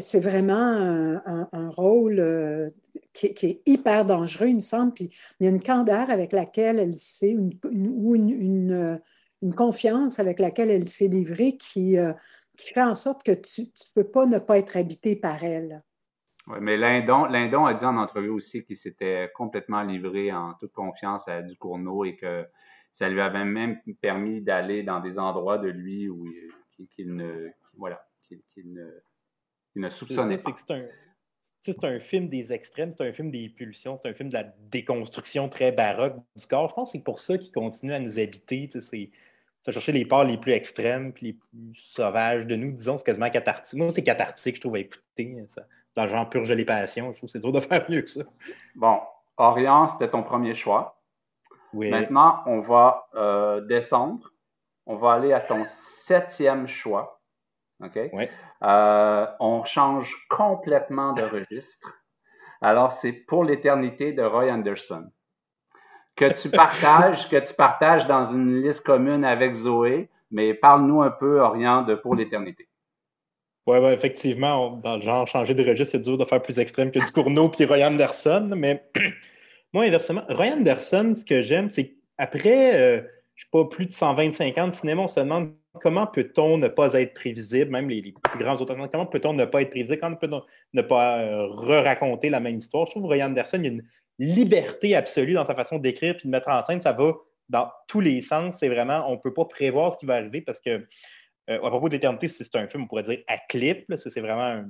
c'est 0.00 0.20
vraiment 0.20 0.52
un, 0.52 1.68
rôle 1.70 2.72
qui, 3.12 3.26
est 3.26 3.60
hyper 3.66 4.04
dangereux, 4.04 4.48
il 4.48 4.56
me 4.56 4.60
semble. 4.60 4.92
Puis 4.92 5.10
il 5.38 5.44
y 5.44 5.46
a 5.46 5.50
une 5.50 5.62
candeur 5.62 6.10
avec 6.10 6.32
laquelle 6.32 6.80
elle 6.80 6.94
sait, 6.94 7.36
ou 7.36 8.16
une, 8.16 9.00
une, 9.42 9.54
confiance 9.54 10.18
avec 10.18 10.40
laquelle 10.40 10.70
elle 10.70 10.88
s'est 10.88 11.08
livrée 11.08 11.56
qui, 11.56 11.96
qui 12.60 12.72
fait 12.72 12.82
en 12.82 12.94
sorte 12.94 13.22
que 13.22 13.32
tu 13.32 13.62
ne 13.62 13.66
peux 13.94 14.08
pas 14.10 14.26
ne 14.26 14.38
pas 14.38 14.58
être 14.58 14.76
habité 14.76 15.16
par 15.16 15.42
elle. 15.44 15.82
Oui, 16.46 16.58
mais 16.60 16.76
Lindon, 16.76 17.26
Lindon 17.26 17.66
a 17.66 17.74
dit 17.74 17.84
en 17.84 17.96
entrevue 17.96 18.30
aussi 18.30 18.64
qu'il 18.64 18.76
s'était 18.76 19.30
complètement 19.34 19.82
livré 19.82 20.32
en 20.32 20.54
toute 20.54 20.72
confiance 20.72 21.28
à 21.28 21.42
Ducournau 21.42 22.04
et 22.04 22.16
que 22.16 22.46
ça 22.92 23.08
lui 23.08 23.20
avait 23.20 23.44
même 23.44 23.80
permis 24.00 24.40
d'aller 24.40 24.82
dans 24.82 25.00
des 25.00 25.18
endroits 25.18 25.58
de 25.58 25.68
lui 25.68 26.08
où 26.08 26.26
qu'il 26.94 27.14
ne, 27.14 27.50
voilà, 27.76 28.04
qu'il 28.26 28.72
ne, 28.72 28.90
ne, 29.76 29.88
soupçonnait 29.90 30.38
pas. 30.38 30.56
C'est 31.62 31.84
un, 31.84 32.00
film 32.00 32.30
des 32.30 32.54
extrêmes, 32.54 32.94
c'est 32.96 33.06
un 33.06 33.12
film 33.12 33.30
des 33.30 33.50
pulsions, 33.50 33.98
c'est 34.02 34.08
un 34.08 34.14
film 34.14 34.30
de 34.30 34.34
la 34.34 34.44
déconstruction 34.70 35.50
très 35.50 35.72
baroque 35.72 36.16
du 36.34 36.46
corps. 36.46 36.70
Je 36.70 36.74
pense 36.74 36.92
que 36.92 36.98
c'est 36.98 37.04
pour 37.04 37.20
ça 37.20 37.36
qu'il 37.36 37.52
continue 37.52 37.92
à 37.92 38.00
nous 38.00 38.18
habiter. 38.18 38.70
C'est 38.80 39.10
chercher 39.64 39.92
les 39.92 40.04
parts 40.04 40.24
les 40.24 40.38
plus 40.38 40.52
extrêmes 40.52 41.12
puis 41.12 41.26
les 41.26 41.32
plus 41.34 41.74
sauvages 41.94 42.46
de 42.46 42.56
nous, 42.56 42.72
disons, 42.72 42.98
c'est 42.98 43.04
quasiment 43.04 43.30
cathartique. 43.30 43.78
Moi, 43.78 43.90
c'est 43.90 44.02
cathartique, 44.02 44.56
je 44.56 44.60
trouve, 44.60 44.76
à 44.76 44.78
écouter. 44.80 45.36
Ça 45.54 45.62
dans 45.96 46.02
le 46.04 46.08
genre 46.08 46.28
purge 46.28 46.50
les 46.52 46.64
passions. 46.64 47.12
Je 47.12 47.18
trouve 47.18 47.28
que 47.28 47.32
c'est 47.32 47.40
dur 47.40 47.52
de 47.52 47.60
faire 47.60 47.84
mieux 47.88 48.02
que 48.02 48.10
ça. 48.10 48.22
Bon, 48.74 49.00
Orient, 49.36 49.86
c'était 49.88 50.10
ton 50.10 50.22
premier 50.22 50.54
choix. 50.54 51.00
Oui. 51.72 51.90
Maintenant, 51.90 52.42
on 52.46 52.60
va 52.60 53.08
euh, 53.14 53.60
descendre. 53.60 54.32
On 54.86 54.96
va 54.96 55.12
aller 55.12 55.32
à 55.32 55.40
ton 55.40 55.64
septième 55.66 56.66
choix. 56.66 57.20
OK? 57.82 57.98
Oui. 58.12 58.28
Euh, 58.62 59.26
on 59.38 59.64
change 59.64 60.16
complètement 60.28 61.12
de 61.12 61.22
registre. 61.22 61.92
Alors, 62.60 62.92
c'est 62.92 63.12
pour 63.12 63.44
l'éternité 63.44 64.12
de 64.12 64.22
Roy 64.22 64.50
Anderson. 64.52 65.10
Que 66.20 66.38
tu 66.38 66.50
partages, 66.50 67.30
que 67.30 67.36
tu 67.36 67.54
partages 67.54 68.06
dans 68.06 68.24
une 68.24 68.62
liste 68.62 68.84
commune 68.84 69.24
avec 69.24 69.54
Zoé, 69.54 70.10
mais 70.30 70.52
parle-nous 70.52 71.00
un 71.00 71.10
peu, 71.10 71.40
Orient, 71.40 71.80
de 71.80 71.94
Pour 71.94 72.14
l'éternité. 72.14 72.68
Oui, 73.66 73.78
ouais, 73.78 73.94
effectivement, 73.94 74.72
dans 74.76 74.96
le 74.96 75.02
genre 75.02 75.26
changer 75.26 75.54
de 75.54 75.66
registre, 75.66 75.92
c'est 75.92 76.00
dur 76.00 76.18
de 76.18 76.26
faire 76.26 76.42
plus 76.42 76.58
extrême 76.58 76.90
que 76.90 76.98
du 76.98 77.10
Cournot 77.10 77.48
puis 77.48 77.64
Roy 77.64 77.82
Anderson. 77.86 78.50
Mais 78.54 78.84
moi, 79.72 79.84
inversement, 79.84 80.22
Roy 80.28 80.46
Anderson, 80.46 81.14
ce 81.16 81.24
que 81.24 81.40
j'aime, 81.40 81.70
c'est 81.70 81.94
qu'après, 82.18 82.74
euh, 82.74 83.00
je 83.34 83.44
sais 83.44 83.50
pas, 83.50 83.64
plus 83.64 83.86
de 83.86 83.92
125 83.92 84.58
ans 84.58 84.68
de 84.68 84.72
cinéma, 84.72 85.02
on 85.02 85.08
se 85.08 85.20
demande 85.20 85.54
comment 85.80 86.06
peut-on 86.06 86.58
ne 86.58 86.68
pas 86.68 86.92
être 86.94 87.14
prévisible, 87.14 87.70
même 87.70 87.88
les, 87.88 88.02
plus 88.02 88.38
grands 88.38 88.56
auteurs, 88.56 88.76
comment 88.76 89.06
peut-on 89.06 89.32
ne 89.32 89.46
pas 89.46 89.62
être 89.62 89.70
prévisible, 89.70 90.00
comment 90.00 90.16
peut-on 90.16 90.42
ne 90.74 90.82
pas 90.82 91.20
euh, 91.20 91.46
re-raconter 91.46 92.28
la 92.28 92.40
même 92.40 92.58
histoire? 92.58 92.86
Je 92.86 92.90
trouve 92.90 93.06
Roy 93.06 93.22
Anderson, 93.22 93.58
il 93.58 93.64
y 93.64 93.68
a 93.68 93.70
une 93.70 93.84
liberté 94.20 94.94
absolue 94.94 95.32
dans 95.32 95.44
sa 95.44 95.54
façon 95.54 95.78
d'écrire 95.78 96.16
puis 96.16 96.28
de 96.28 96.30
mettre 96.30 96.48
en 96.48 96.62
scène. 96.62 96.80
Ça 96.80 96.92
va 96.92 97.14
dans 97.48 97.70
tous 97.88 98.00
les 98.00 98.20
sens. 98.20 98.58
C'est 98.58 98.68
vraiment, 98.68 99.10
on 99.10 99.12
ne 99.12 99.20
peut 99.20 99.34
pas 99.34 99.46
prévoir 99.46 99.94
ce 99.94 99.98
qui 99.98 100.06
va 100.06 100.16
arriver 100.16 100.42
parce 100.42 100.60
que 100.60 100.70
euh, 100.70 101.56
à 101.56 101.70
propos 101.70 101.88
de 101.88 101.94
l'éternité, 101.94 102.28
c'est 102.28 102.54
un 102.56 102.68
film, 102.68 102.84
on 102.84 102.86
pourrait 102.86 103.02
dire, 103.02 103.20
à 103.26 103.38
clip. 103.38 103.92
C'est 103.96 104.20
vraiment, 104.20 104.62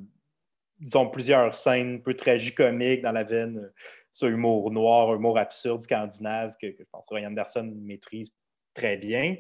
disons, 0.79 1.09
plusieurs 1.09 1.55
scènes 1.55 1.97
un 1.97 1.99
peu 1.99 2.15
tragicomiques 2.15 3.03
dans 3.03 3.13
la 3.13 3.25
veine, 3.25 3.59
euh, 3.59 3.75
ce 4.13 4.27
humour 4.27 4.71
noir, 4.71 5.15
humour 5.15 5.39
absurde 5.39 5.83
scandinave 5.83 6.55
que, 6.61 6.69
je 6.71 6.85
pense 6.91 7.07
que 7.07 7.15
Ryan 7.15 7.29
Anderson 7.29 7.73
maîtrise 7.83 8.33
très 8.75 8.97
bien. 8.97 9.37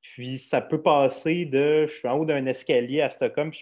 Puis 0.00 0.38
ça 0.38 0.60
peut 0.60 0.80
passer 0.80 1.44
de 1.44 1.86
je 1.86 1.92
suis 1.92 2.08
en 2.08 2.18
haut 2.18 2.24
d'un 2.24 2.46
escalier 2.46 3.02
à 3.02 3.10
Stockholm, 3.10 3.52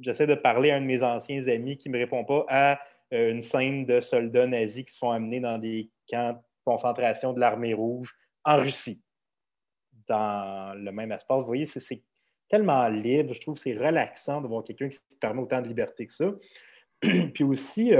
j'essaie 0.00 0.26
de 0.26 0.34
parler 0.34 0.70
à 0.70 0.76
un 0.76 0.80
de 0.80 0.86
mes 0.86 1.02
anciens 1.02 1.46
amis 1.46 1.78
qui 1.78 1.88
ne 1.88 1.94
me 1.94 1.98
répond 1.98 2.24
pas, 2.24 2.44
à 2.48 2.80
une 3.10 3.42
scène 3.42 3.86
de 3.86 4.00
soldats 4.00 4.46
nazis 4.46 4.84
qui 4.84 4.92
se 4.92 4.98
font 4.98 5.10
amener 5.10 5.40
dans 5.40 5.58
des 5.58 5.90
camps 6.08 6.32
de 6.32 6.38
concentration 6.64 7.32
de 7.32 7.40
l'armée 7.40 7.74
rouge 7.74 8.14
en 8.44 8.56
Russie, 8.56 9.00
dans 10.08 10.74
le 10.76 10.90
même 10.92 11.12
espace. 11.12 11.40
Vous 11.40 11.46
voyez, 11.46 11.66
c'est 11.66 12.02
tellement 12.48 12.88
libre, 12.88 13.34
je 13.34 13.40
trouve 13.40 13.54
que 13.54 13.60
c'est 13.60 13.76
relaxant 13.76 14.40
de 14.40 14.48
voir 14.48 14.64
quelqu'un 14.64 14.88
qui 14.88 14.96
se 14.96 15.00
permet 15.20 15.42
autant 15.42 15.62
de 15.62 15.68
liberté 15.68 16.06
que 16.06 16.12
ça. 16.12 16.32
Puis 17.34 17.44
aussi, 17.44 17.92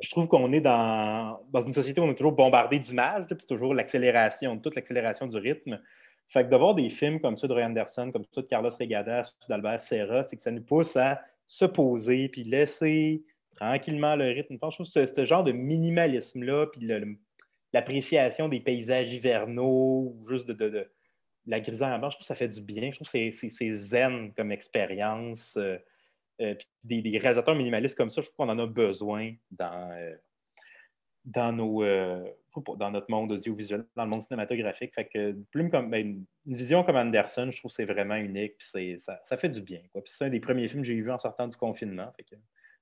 je 0.00 0.10
trouve 0.10 0.28
qu'on 0.28 0.52
est 0.52 0.60
dans, 0.60 1.40
dans, 1.50 1.62
une 1.62 1.74
société 1.74 2.00
où 2.00 2.04
on 2.04 2.10
est 2.10 2.14
toujours 2.14 2.32
bombardé 2.32 2.78
d'images, 2.78 3.26
puis 3.28 3.46
toujours 3.46 3.74
l'accélération, 3.74 4.58
toute 4.58 4.74
l'accélération 4.74 5.26
du 5.26 5.36
rythme. 5.36 5.80
Fait 6.28 6.44
que 6.44 6.50
de 6.50 6.56
voir 6.56 6.74
des 6.74 6.90
films 6.90 7.20
comme 7.20 7.36
ça 7.36 7.46
de 7.46 7.52
Roy 7.52 7.64
Anderson, 7.64 8.10
comme 8.12 8.24
ça 8.32 8.42
de 8.42 8.46
Carlos 8.46 8.70
Regadas, 8.70 9.34
d'Albert 9.48 9.82
Serra, 9.82 10.24
c'est 10.24 10.36
que 10.36 10.42
ça 10.42 10.50
nous 10.50 10.62
pousse 10.62 10.96
à 10.96 11.20
se 11.46 11.64
poser 11.64 12.28
puis 12.28 12.42
laisser 12.42 13.22
tranquillement 13.56 14.16
le 14.16 14.26
rythme. 14.26 14.54
Je 14.54 14.58
trouve 14.58 14.92
que 14.92 15.06
ce, 15.06 15.24
genre 15.24 15.44
de 15.44 15.52
minimalisme-là, 15.52 16.66
puis 16.66 16.88
l'appréciation 17.72 18.48
des 18.48 18.60
paysages 18.60 19.12
hivernaux, 19.12 20.16
juste 20.28 20.46
de, 20.46 20.88
la 21.46 21.60
grisée 21.60 21.84
en 21.84 21.98
blanc, 21.98 22.10
je 22.10 22.16
trouve 22.16 22.24
que 22.24 22.28
ça 22.28 22.34
fait 22.34 22.48
du 22.48 22.60
bien. 22.60 22.90
Je 22.90 22.96
trouve 22.96 23.10
que 23.10 23.48
c'est 23.50 23.72
zen 23.74 24.32
comme 24.34 24.52
expérience. 24.52 25.56
Euh, 25.56 25.78
euh, 26.40 26.54
des, 26.82 27.18
réalisateurs 27.18 27.54
minimalistes 27.54 27.96
comme 27.96 28.10
ça, 28.10 28.20
je 28.20 28.26
trouve 28.26 28.46
qu'on 28.46 28.52
en 28.52 28.58
a 28.58 28.66
besoin 28.66 29.34
dans, 29.50 29.90
euh, 29.92 30.16
dans, 31.24 31.52
notre 32.90 33.10
monde 33.10 33.32
audiovisuel, 33.32 33.86
dans 33.94 34.04
le 34.04 34.10
monde 34.10 34.22
cinématographique. 34.22 34.94
Fait 34.94 35.06
que 35.06 35.32
plume 35.50 35.70
comme, 35.70 35.90
ben, 35.90 36.24
une 36.46 36.56
vision 36.56 36.82
comme 36.82 36.96
Anderson, 36.96 37.50
je 37.50 37.58
trouve 37.58 37.70
que 37.70 37.76
c'est 37.76 37.84
vraiment 37.84 38.16
unique. 38.16 38.56
Puis 38.58 38.98
ça, 39.00 39.36
fait 39.36 39.48
du 39.48 39.60
bien. 39.60 39.80
c'est 40.06 40.24
un 40.24 40.30
des 40.30 40.40
premiers 40.40 40.68
films 40.68 40.82
que 40.82 40.88
j'ai 40.88 40.94
vu 40.94 41.10
en 41.10 41.18
sortant 41.18 41.46
du 41.46 41.56
confinement. 41.56 42.12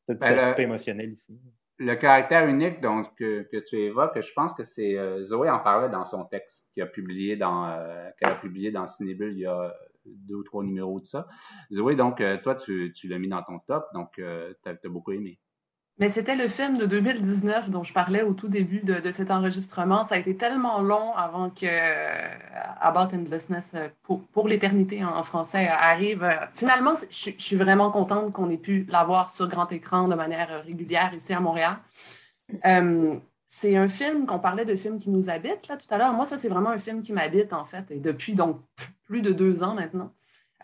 Ben, 0.08 0.54
émotionnel 0.58 1.12
ici. 1.12 1.38
Le 1.78 1.94
caractère 1.96 2.46
unique 2.46 2.80
donc, 2.80 3.14
que, 3.16 3.58
tu 3.60 3.76
évoques, 3.76 4.20
je 4.20 4.32
pense 4.34 4.54
que 4.54 4.62
c'est 4.62 4.96
Zoé 5.24 5.50
en 5.50 5.58
parlait 5.58 5.88
dans 5.88 6.04
son 6.04 6.24
texte 6.24 6.66
qu'elle 6.74 6.84
a 6.84 6.86
publié 6.86 7.36
dans 7.36 7.76
qu'elle 8.18 8.30
a 8.30 8.36
publié 8.36 8.70
dans 8.70 8.86
Cinébule 8.86 9.32
il 9.32 9.40
y 9.40 9.46
a 9.46 9.74
deux 10.06 10.36
ou 10.36 10.42
trois 10.42 10.64
numéros 10.64 11.00
de 11.00 11.04
ça. 11.04 11.26
Zoé, 11.72 11.96
donc, 11.96 12.20
euh, 12.20 12.38
toi, 12.38 12.54
tu, 12.54 12.92
l'as 13.04 13.18
mis 13.18 13.28
dans 13.28 13.42
ton 13.42 13.58
top, 13.60 13.86
donc 13.94 14.18
euh, 14.18 14.52
tu 14.62 14.68
as, 14.70 14.88
beaucoup 14.88 15.12
aimé. 15.12 15.38
Mais 16.02 16.08
c'était 16.08 16.34
le 16.34 16.48
film 16.48 16.78
de 16.78 16.84
2019 16.84 17.70
dont 17.70 17.84
je 17.84 17.92
parlais 17.92 18.22
au 18.22 18.34
tout 18.34 18.48
début 18.48 18.80
de, 18.80 19.08
cet 19.12 19.30
enregistrement. 19.30 20.04
Ça 20.04 20.16
a 20.16 20.18
été 20.18 20.36
tellement 20.36 20.80
long 20.80 21.14
avant 21.14 21.48
que 21.48 21.64
euh, 21.64 22.28
About 22.80 23.14
Endlessness 23.14 23.70
pour, 24.02 24.20
pour 24.32 24.48
l'éternité 24.48 25.04
en, 25.04 25.22
français 25.22 25.68
arrive. 25.68 26.28
Finalement, 26.54 26.94
je, 27.08 27.30
suis 27.38 27.54
vraiment 27.54 27.92
contente 27.92 28.32
qu'on 28.32 28.50
ait 28.50 28.56
pu 28.56 28.84
l'avoir 28.90 29.30
sur 29.30 29.46
grand 29.46 29.70
écran 29.70 30.08
de 30.08 30.16
manière 30.16 30.64
régulière 30.64 31.14
ici 31.14 31.34
à 31.34 31.38
Montréal. 31.38 31.76
c'est 33.46 33.76
un 33.76 33.88
film 33.88 34.26
qu'on 34.26 34.40
parlait 34.40 34.64
de 34.64 34.74
films 34.74 34.98
qui 34.98 35.08
nous 35.08 35.30
habitent 35.30 35.68
là 35.68 35.76
tout 35.76 35.86
à 35.94 35.98
l'heure. 35.98 36.12
Moi, 36.14 36.26
ça, 36.26 36.36
c'est 36.36 36.48
vraiment 36.48 36.70
un 36.70 36.78
film 36.78 37.02
qui 37.02 37.12
m'habite 37.12 37.52
en 37.52 37.64
fait. 37.64 37.88
Et 37.92 38.00
depuis 38.00 38.34
donc 38.34 38.58
plus 39.04 39.22
de 39.22 39.30
deux 39.30 39.62
ans 39.62 39.74
maintenant. 39.76 40.10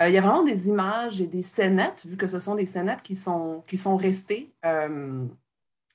Euh, 0.01 0.09
il 0.09 0.15
y 0.15 0.19
a 0.19 0.21
vraiment 0.21 0.45
des 0.45 0.69
images 0.69 1.21
et 1.21 1.27
des 1.27 1.43
scénettes, 1.43 2.07
vu 2.07 2.17
que 2.17 2.27
ce 2.27 2.39
sont 2.39 2.55
des 2.55 2.67
scénettes 2.67 3.03
qui 3.03 3.17
sont, 3.17 3.65
qui 3.67 3.77
sont 3.77 3.97
restées 3.97 4.49
euh, 4.65 5.25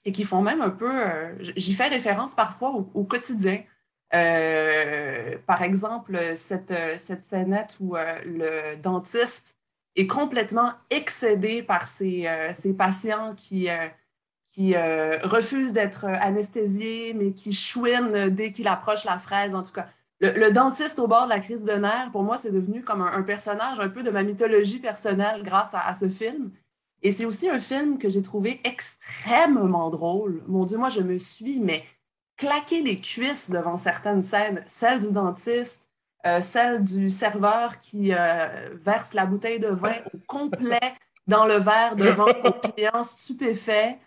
et 0.04 0.12
qui 0.12 0.26
font 0.26 0.42
même 0.42 0.62
un 0.62 0.70
peu. 0.70 0.92
Euh, 0.92 1.34
j'y 1.40 1.74
fais 1.74 1.88
référence 1.88 2.36
parfois 2.36 2.72
au, 2.72 3.04
quotidien. 3.04 3.64
par 4.12 5.62
exemple, 5.62 6.20
cette, 6.36 6.74
cette 6.98 7.24
scénette 7.24 7.78
où 7.80 7.96
le 8.26 8.76
dentiste 8.76 9.58
est 9.96 10.08
complètement 10.08 10.72
excédé 10.90 11.64
par 11.64 11.88
ses, 11.88 12.28
ses 12.58 12.74
patients 12.74 13.34
qui, 13.36 13.70
qui 14.50 14.76
refusent 14.76 15.74
d'être 15.74 16.06
anesthésiés, 16.06 17.14
mais 17.14 17.32
qui 17.32 17.54
chouinent 17.54 18.30
dès 18.30 18.52
qu'il 18.52 18.68
approche 18.68 19.06
la 19.06 19.18
fraise. 19.18 19.56
En 19.56 19.64
tout 19.64 19.72
cas, 19.72 19.88
le, 20.32 20.52
dentiste 20.52 21.00
au 21.00 21.08
bord 21.08 21.26
de 21.26 21.30
la 21.30 21.40
crise 21.40 21.64
de 21.64 21.74
nerfs, 21.74 22.10
pour 22.12 22.24
moi, 22.24 22.38
c'est 22.38 22.52
devenu 22.52 22.84
comme 22.84 23.02
un, 23.02 23.22
personnage 23.24 23.80
un 23.80 23.90
peu 23.90 24.04
de 24.04 24.10
ma 24.10 24.24
mythologie 24.24 24.80
personnelle 24.80 25.44
grâce 25.44 25.74
à, 25.74 25.94
ce 25.94 26.08
film. 26.08 26.52
Et 27.02 27.12
c'est 27.12 27.26
aussi 27.26 27.50
un 27.50 27.60
film 27.60 27.98
que 27.98 28.10
j'ai 28.10 28.22
trouvé 28.22 28.62
extrêmement 28.64 29.90
drôle. 29.90 30.42
Mon 30.48 30.66
Dieu, 30.66 30.78
moi, 30.78 30.90
je 30.90 31.02
me 31.02 31.18
suis, 31.18 31.60
mais 31.60 31.84
claqué 32.38 32.82
les 32.82 32.98
cuisses 32.98 33.50
devant 33.50 33.78
certaines 33.78 34.24
scènes, 34.24 34.64
celle 34.66 35.00
du 35.00 35.12
dentiste, 35.12 35.90
euh, 36.26 36.40
celle 36.42 36.84
du 36.84 37.10
serveur 37.10 37.78
qui 37.80 38.14
euh, 38.14 38.48
verse 38.76 39.14
la 39.14 39.26
bouteille 39.26 39.60
de 39.60 39.68
vin 39.68 39.96
au 40.14 40.18
complet 40.26 40.94
dans 41.28 41.46
le 41.46 41.56
verre 41.56 41.98
devant 41.98 42.34
ton 42.42 42.52
client 42.52 43.04
stupéfait. 43.04 44.00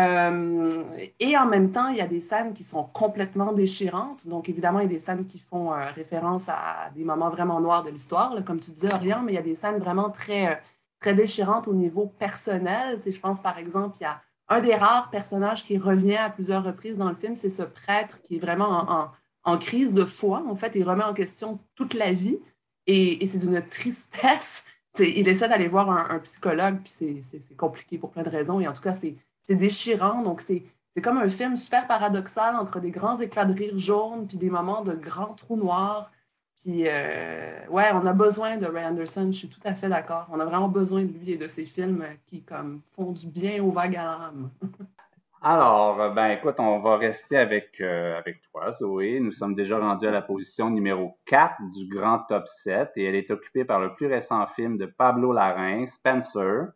Euh, 0.00 0.84
et 1.18 1.36
en 1.36 1.46
même 1.46 1.72
temps, 1.72 1.88
il 1.88 1.96
y 1.96 2.00
a 2.00 2.06
des 2.06 2.20
scènes 2.20 2.54
qui 2.54 2.64
sont 2.64 2.84
complètement 2.84 3.52
déchirantes. 3.52 4.26
Donc, 4.26 4.48
évidemment, 4.48 4.80
il 4.80 4.84
y 4.84 4.86
a 4.86 4.92
des 4.92 4.98
scènes 4.98 5.26
qui 5.26 5.38
font 5.38 5.72
euh, 5.72 5.84
référence 5.94 6.48
à 6.48 6.90
des 6.94 7.04
moments 7.04 7.30
vraiment 7.30 7.60
noirs 7.60 7.82
de 7.82 7.90
l'histoire, 7.90 8.32
comme 8.44 8.60
tu 8.60 8.70
disais, 8.70 8.92
Orient, 8.94 9.22
mais 9.22 9.32
il 9.32 9.34
y 9.36 9.38
a 9.38 9.42
des 9.42 9.54
scènes 9.54 9.78
vraiment 9.78 10.10
très, 10.10 10.52
euh, 10.52 10.54
très 11.00 11.14
déchirantes 11.14 11.68
au 11.68 11.74
niveau 11.74 12.06
personnel. 12.18 13.00
je 13.04 13.18
pense, 13.18 13.40
par 13.40 13.58
exemple, 13.58 13.96
il 14.00 14.04
y 14.04 14.06
a 14.06 14.20
un 14.48 14.60
des 14.60 14.74
rares 14.74 15.10
personnages 15.10 15.64
qui 15.64 15.76
revient 15.78 16.16
à 16.16 16.30
plusieurs 16.30 16.64
reprises 16.64 16.96
dans 16.96 17.08
le 17.08 17.14
film, 17.14 17.36
c'est 17.36 17.50
ce 17.50 17.62
prêtre 17.62 18.20
qui 18.22 18.36
est 18.36 18.40
vraiment 18.40 19.10
en, 19.44 19.58
crise 19.58 19.94
de 19.94 20.04
foi. 20.04 20.42
En 20.48 20.56
fait, 20.56 20.72
il 20.74 20.82
remet 20.82 21.04
en 21.04 21.14
question 21.14 21.58
toute 21.76 21.94
la 21.94 22.12
vie 22.12 22.38
et, 22.86 23.22
et 23.22 23.26
c'est 23.26 23.38
d'une 23.38 23.62
tristesse. 23.62 24.64
Il 24.98 25.28
essaie 25.28 25.48
d'aller 25.48 25.68
voir 25.68 25.88
un, 25.88 26.16
un 26.16 26.18
psychologue, 26.18 26.78
puis 26.82 27.22
c'est 27.22 27.56
compliqué 27.56 27.96
pour 27.96 28.10
plein 28.10 28.24
de 28.24 28.28
raisons. 28.28 28.60
Et 28.60 28.66
en 28.66 28.72
tout 28.72 28.82
cas, 28.82 28.92
c'est 28.92 29.14
c'est 29.50 29.56
déchirant. 29.56 30.22
Donc, 30.22 30.40
c'est, 30.40 30.62
comme 31.02 31.18
un 31.18 31.28
film 31.28 31.56
super 31.56 31.86
paradoxal 31.88 32.54
entre 32.54 32.78
des 32.78 32.92
grands 32.92 33.18
éclats 33.20 33.44
de 33.44 33.52
rire 33.52 33.76
jaunes 33.76 34.26
puis 34.28 34.36
des 34.36 34.50
moments 34.50 34.82
de 34.82 34.92
grands 34.92 35.34
trous 35.34 35.56
noirs. 35.56 36.12
Puis, 36.56 36.84
euh, 36.86 37.66
ouais, 37.68 37.90
on 37.94 38.06
a 38.06 38.12
besoin 38.12 38.58
de 38.58 38.66
Ray 38.66 38.84
Anderson, 38.84 39.28
je 39.32 39.38
suis 39.38 39.48
tout 39.48 39.60
à 39.64 39.74
fait 39.74 39.88
d'accord. 39.88 40.28
On 40.30 40.38
a 40.38 40.44
vraiment 40.44 40.68
besoin 40.68 41.02
de 41.02 41.12
lui 41.12 41.32
et 41.32 41.38
de 41.38 41.48
ses 41.48 41.64
films 41.64 42.04
qui, 42.26 42.42
comme, 42.42 42.80
font 42.92 43.12
du 43.12 43.26
bien 43.26 43.62
aux 43.62 43.70
vagues 43.72 43.98
Alors, 45.42 46.12
ben 46.12 46.28
écoute, 46.28 46.56
on 46.58 46.80
va 46.80 46.98
rester 46.98 47.38
avec, 47.38 47.80
euh, 47.80 48.18
avec 48.18 48.42
toi, 48.52 48.70
Zoé. 48.70 49.20
Nous 49.20 49.32
sommes 49.32 49.54
déjà 49.54 49.78
rendus 49.78 50.06
à 50.06 50.10
la 50.10 50.20
position 50.20 50.68
numéro 50.68 51.18
4 51.24 51.54
du 51.70 51.88
grand 51.88 52.18
top 52.28 52.46
7 52.46 52.90
et 52.96 53.04
elle 53.04 53.14
est 53.14 53.30
occupée 53.30 53.64
par 53.64 53.80
le 53.80 53.94
plus 53.94 54.06
récent 54.06 54.44
film 54.46 54.76
de 54.76 54.84
Pablo 54.84 55.32
Larraín, 55.32 55.86
Spencer 55.86 56.72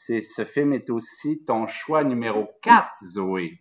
ce 0.00 0.44
film 0.44 0.72
est 0.72 0.90
aussi 0.90 1.42
ton 1.46 1.66
choix 1.66 2.04
numéro 2.04 2.48
4, 2.62 2.88
Zoé. 3.04 3.60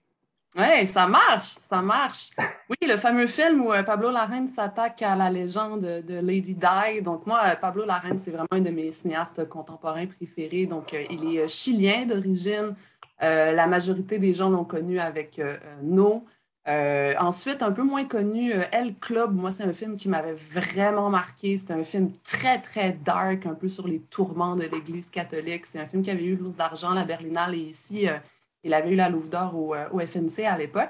Oui, 0.57 0.87
ça 0.87 1.05
marche, 1.05 1.57
ça 1.61 1.81
marche. 1.81 2.31
Oui, 2.69 2.77
le 2.81 2.97
fameux 2.97 3.27
film 3.27 3.61
où 3.61 3.71
euh, 3.71 3.83
Pablo 3.83 4.09
Larraín 4.09 4.47
s'attaque 4.47 5.01
à 5.03 5.15
la 5.15 5.29
légende 5.29 5.81
de 5.81 6.19
Lady 6.19 6.55
Di. 6.55 7.01
Donc 7.03 7.27
moi, 7.27 7.41
euh, 7.45 7.55
Pablo 7.55 7.85
Larraín, 7.85 8.17
c'est 8.17 8.31
vraiment 8.31 8.47
un 8.51 8.61
de 8.61 8.71
mes 8.71 8.91
cinéastes 8.91 9.47
contemporains 9.47 10.07
préférés. 10.07 10.65
Donc 10.65 10.93
euh, 10.93 11.03
il 11.11 11.37
est 11.37 11.47
chilien 11.47 12.05
d'origine. 12.05 12.73
la 13.21 13.67
majorité 13.67 14.17
des 14.17 14.33
gens 14.33 14.49
l'ont 14.49 14.65
connu 14.65 14.99
avec 14.99 15.41
No. 15.83 16.25
Euh, 16.69 17.15
ensuite, 17.17 17.63
un 17.63 17.71
peu 17.71 17.81
moins 17.81 18.05
connu, 18.05 18.53
euh, 18.53 18.63
El 18.71 18.93
Club, 18.95 19.33
moi, 19.33 19.49
c'est 19.49 19.63
un 19.63 19.73
film 19.73 19.97
qui 19.97 20.07
m'avait 20.07 20.35
vraiment 20.35 21.09
marqué. 21.09 21.57
C'est 21.57 21.71
un 21.71 21.83
film 21.83 22.11
très, 22.23 22.61
très 22.61 22.91
dark, 22.91 23.47
un 23.47 23.55
peu 23.55 23.67
sur 23.67 23.87
les 23.87 23.99
tourments 23.99 24.55
de 24.55 24.63
l'Église 24.63 25.09
catholique. 25.09 25.65
C'est 25.65 25.79
un 25.79 25.85
film 25.85 26.03
qui 26.03 26.11
avait 26.11 26.25
eu 26.25 26.35
l'Ours 26.35 26.55
d'argent, 26.55 26.93
la 26.93 27.05
Berlinale, 27.05 27.55
et 27.55 27.59
ici, 27.59 28.07
euh, 28.07 28.17
il 28.63 28.73
avait 28.73 28.91
eu 28.91 28.95
la 28.95 29.09
Louve 29.09 29.29
d'or 29.29 29.55
au, 29.55 29.99
FNC 29.99 30.45
à 30.45 30.57
l'époque. 30.57 30.89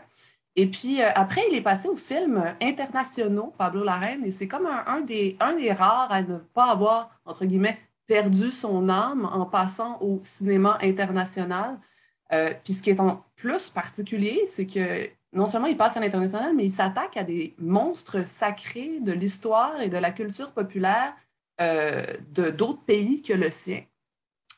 Et 0.56 0.68
puis, 0.68 1.02
après, 1.02 1.42
il 1.50 1.56
est 1.56 1.62
passé 1.62 1.88
aux 1.88 1.96
films 1.96 2.44
internationaux, 2.62 3.54
Pablo 3.58 3.84
Larraine, 3.84 4.26
et 4.26 4.32
c'est 4.32 4.48
comme 4.48 4.66
un, 4.66 5.02
des, 5.02 5.38
un 5.40 5.56
des 5.56 5.72
rares 5.72 6.12
à 6.12 6.22
ne 6.22 6.38
pas 6.40 6.72
avoir, 6.72 7.10
entre 7.26 7.46
guillemets, 7.46 7.78
perdu 8.08 8.52
son 8.52 8.90
âme 8.90 9.30
en 9.32 9.46
passant 9.46 9.98
au 10.02 10.20
cinéma 10.24 10.78
international. 10.82 11.78
puis 12.64 12.74
ce 12.74 12.82
qui 12.84 12.90
est 12.90 13.00
en 13.00 13.24
plus 13.36 13.70
particulier, 13.70 14.42
c'est 14.48 14.66
que 14.66 15.08
non 15.34 15.48
seulement 15.48 15.68
il 15.68 15.78
passe 15.78 15.96
à 15.96 16.00
l'international, 16.00 16.56
mais 16.56 16.66
il 16.66 16.72
s'attaque 16.72 17.18
à 17.18 17.24
des 17.24 17.54
monstres 17.60 18.26
sacrés 18.26 19.00
de 19.02 19.12
l'histoire 19.12 19.80
et 19.82 19.90
de 19.90 19.98
la 19.98 20.12
culture 20.12 20.52
populaire 20.52 21.14
euh, 21.62 22.06
de 22.32 22.50
d'autres 22.50 22.82
pays 22.82 23.22
que 23.22 23.34
le 23.34 23.50
sien. 23.50 23.84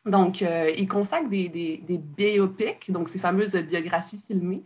Donc, 0.05 0.41
euh, 0.41 0.71
il 0.77 0.87
consacre 0.87 1.29
des, 1.29 1.49
des, 1.49 1.97
biopics, 1.97 2.91
donc 2.91 3.09
ces 3.09 3.19
fameuses 3.19 3.55
biographies 3.55 4.19
filmées. 4.25 4.63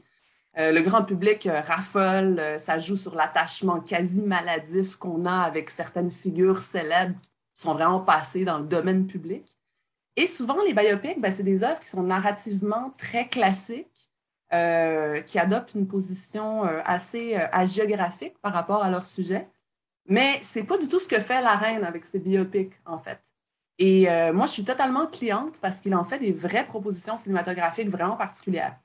Euh, 0.57 0.71
le 0.71 0.81
grand 0.81 1.03
public 1.03 1.49
raffole, 1.51 2.41
ça 2.59 2.77
joue 2.77 2.95
sur 2.95 3.15
l'attachement 3.15 3.81
quasi 3.81 4.21
maladif 4.21 4.95
qu'on 4.95 5.25
a 5.25 5.39
avec 5.41 5.69
certaines 5.69 6.09
figures 6.09 6.59
célèbres 6.59 7.19
qui 7.53 7.61
sont 7.61 7.73
vraiment 7.73 7.99
passées 7.99 8.45
dans 8.45 8.59
le 8.59 8.65
domaine 8.65 9.07
public. 9.07 9.45
Et 10.15 10.27
souvent, 10.27 10.61
les 10.63 10.73
biopics, 10.73 11.19
ben, 11.19 11.33
c'est 11.33 11.43
des 11.43 11.63
œuvres 11.63 11.79
qui 11.79 11.89
sont 11.89 12.03
narrativement 12.03 12.93
très 12.97 13.27
classiques, 13.27 13.87
euh, 14.53 15.21
qui 15.21 15.39
adoptent 15.39 15.73
une 15.73 15.87
position 15.87 16.65
euh, 16.65 16.79
assez 16.85 17.35
euh, 17.35 17.47
agiographique 17.51 18.37
par 18.43 18.53
rapport 18.53 18.83
à 18.83 18.91
leur 18.91 19.05
sujet. 19.05 19.47
Mais 20.07 20.39
ce 20.43 20.59
n'est 20.59 20.65
pas 20.65 20.77
du 20.77 20.87
tout 20.87 20.99
ce 20.99 21.07
que 21.07 21.19
fait 21.19 21.41
la 21.41 21.55
reine 21.55 21.83
avec 21.83 22.05
ses 22.05 22.19
biopics, 22.19 22.73
en 22.85 22.99
fait. 22.99 23.19
Et 23.79 24.07
euh, 24.07 24.33
moi, 24.33 24.45
je 24.45 24.51
suis 24.51 24.63
totalement 24.63 25.07
cliente 25.07 25.59
parce 25.61 25.81
qu'il 25.81 25.95
en 25.95 26.05
fait 26.05 26.19
des 26.19 26.31
vraies 26.31 26.65
propositions 26.65 27.17
cinématographiques 27.17 27.89
vraiment 27.89 28.15
particulières. 28.15 28.75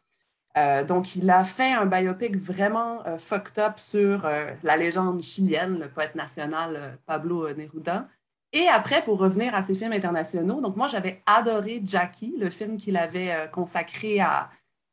Donc, 0.89 1.15
il 1.15 1.31
a 1.31 1.45
fait 1.45 1.73
un 1.73 1.87
biopic 1.87 2.37
vraiment 2.37 3.05
fucked 3.19 3.57
up 3.61 3.79
sur 3.79 4.29
la 4.65 4.77
légende 4.77 5.23
chilienne, 5.23 5.79
le 5.79 5.89
poète 5.89 6.17
national 6.17 6.99
Pablo 7.07 7.55
Neruda. 7.55 8.09
Et 8.53 8.67
après, 8.67 9.03
pour 9.03 9.19
revenir 9.19 9.55
à 9.55 9.63
ses 9.63 9.77
films 9.77 9.93
internationaux, 9.93 10.61
donc 10.61 10.75
moi, 10.75 10.89
j'avais 10.89 11.21
adoré 11.25 11.81
Jackie, 11.85 12.35
le 12.37 12.51
film 12.51 12.79
qu'il 12.79 12.97
avait 12.97 13.49
consacré 13.53 14.19
à, 14.19 14.51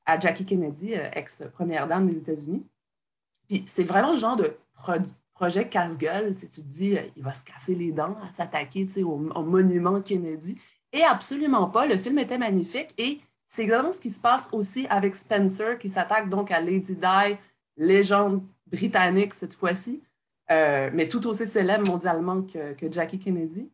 à, 0.07 0.19
Jackie 0.19 0.45
Kennedy, 0.45 0.93
ex-première 0.93 1.87
dame 1.87 2.09
des 2.09 2.17
États-Unis. 2.17 2.65
Puis 3.47 3.63
c'est 3.67 3.83
vraiment 3.83 4.13
le 4.13 4.17
genre 4.17 4.35
de 4.35 4.55
projet 5.33 5.67
casse-gueule. 5.67 6.35
Tu, 6.35 6.47
te 6.47 6.61
dis, 6.61 6.97
il 7.15 7.23
va 7.23 7.33
se 7.33 7.43
casser 7.43 7.75
les 7.75 7.91
dents 7.91 8.17
à 8.27 8.31
s'attaquer 8.31 8.87
au, 9.03 9.17
monument 9.17 10.01
Kennedy. 10.01 10.57
Et 10.91 11.03
absolument 11.03 11.69
pas. 11.69 11.85
Le 11.85 11.97
film 11.97 12.17
était 12.19 12.37
magnifique 12.37 12.93
et 12.97 13.19
c'est 13.45 13.63
exactement 13.63 13.93
ce 13.93 13.99
qui 13.99 14.09
se 14.09 14.19
passe 14.19 14.49
aussi 14.51 14.87
avec 14.89 15.15
Spencer, 15.15 15.77
qui 15.79 15.89
s'attaque 15.89 16.29
donc 16.29 16.51
à 16.51 16.59
Lady 16.59 16.95
Di, 16.95 17.35
légende 17.77 18.41
britannique 18.67 19.33
cette 19.33 19.53
fois-ci, 19.53 20.01
euh, 20.51 20.89
mais 20.93 21.07
tout 21.07 21.25
aussi 21.27 21.47
célèbre 21.47 21.89
mondialement 21.89 22.41
que, 22.41 22.91
Jackie 22.91 23.19
Kennedy. 23.19 23.69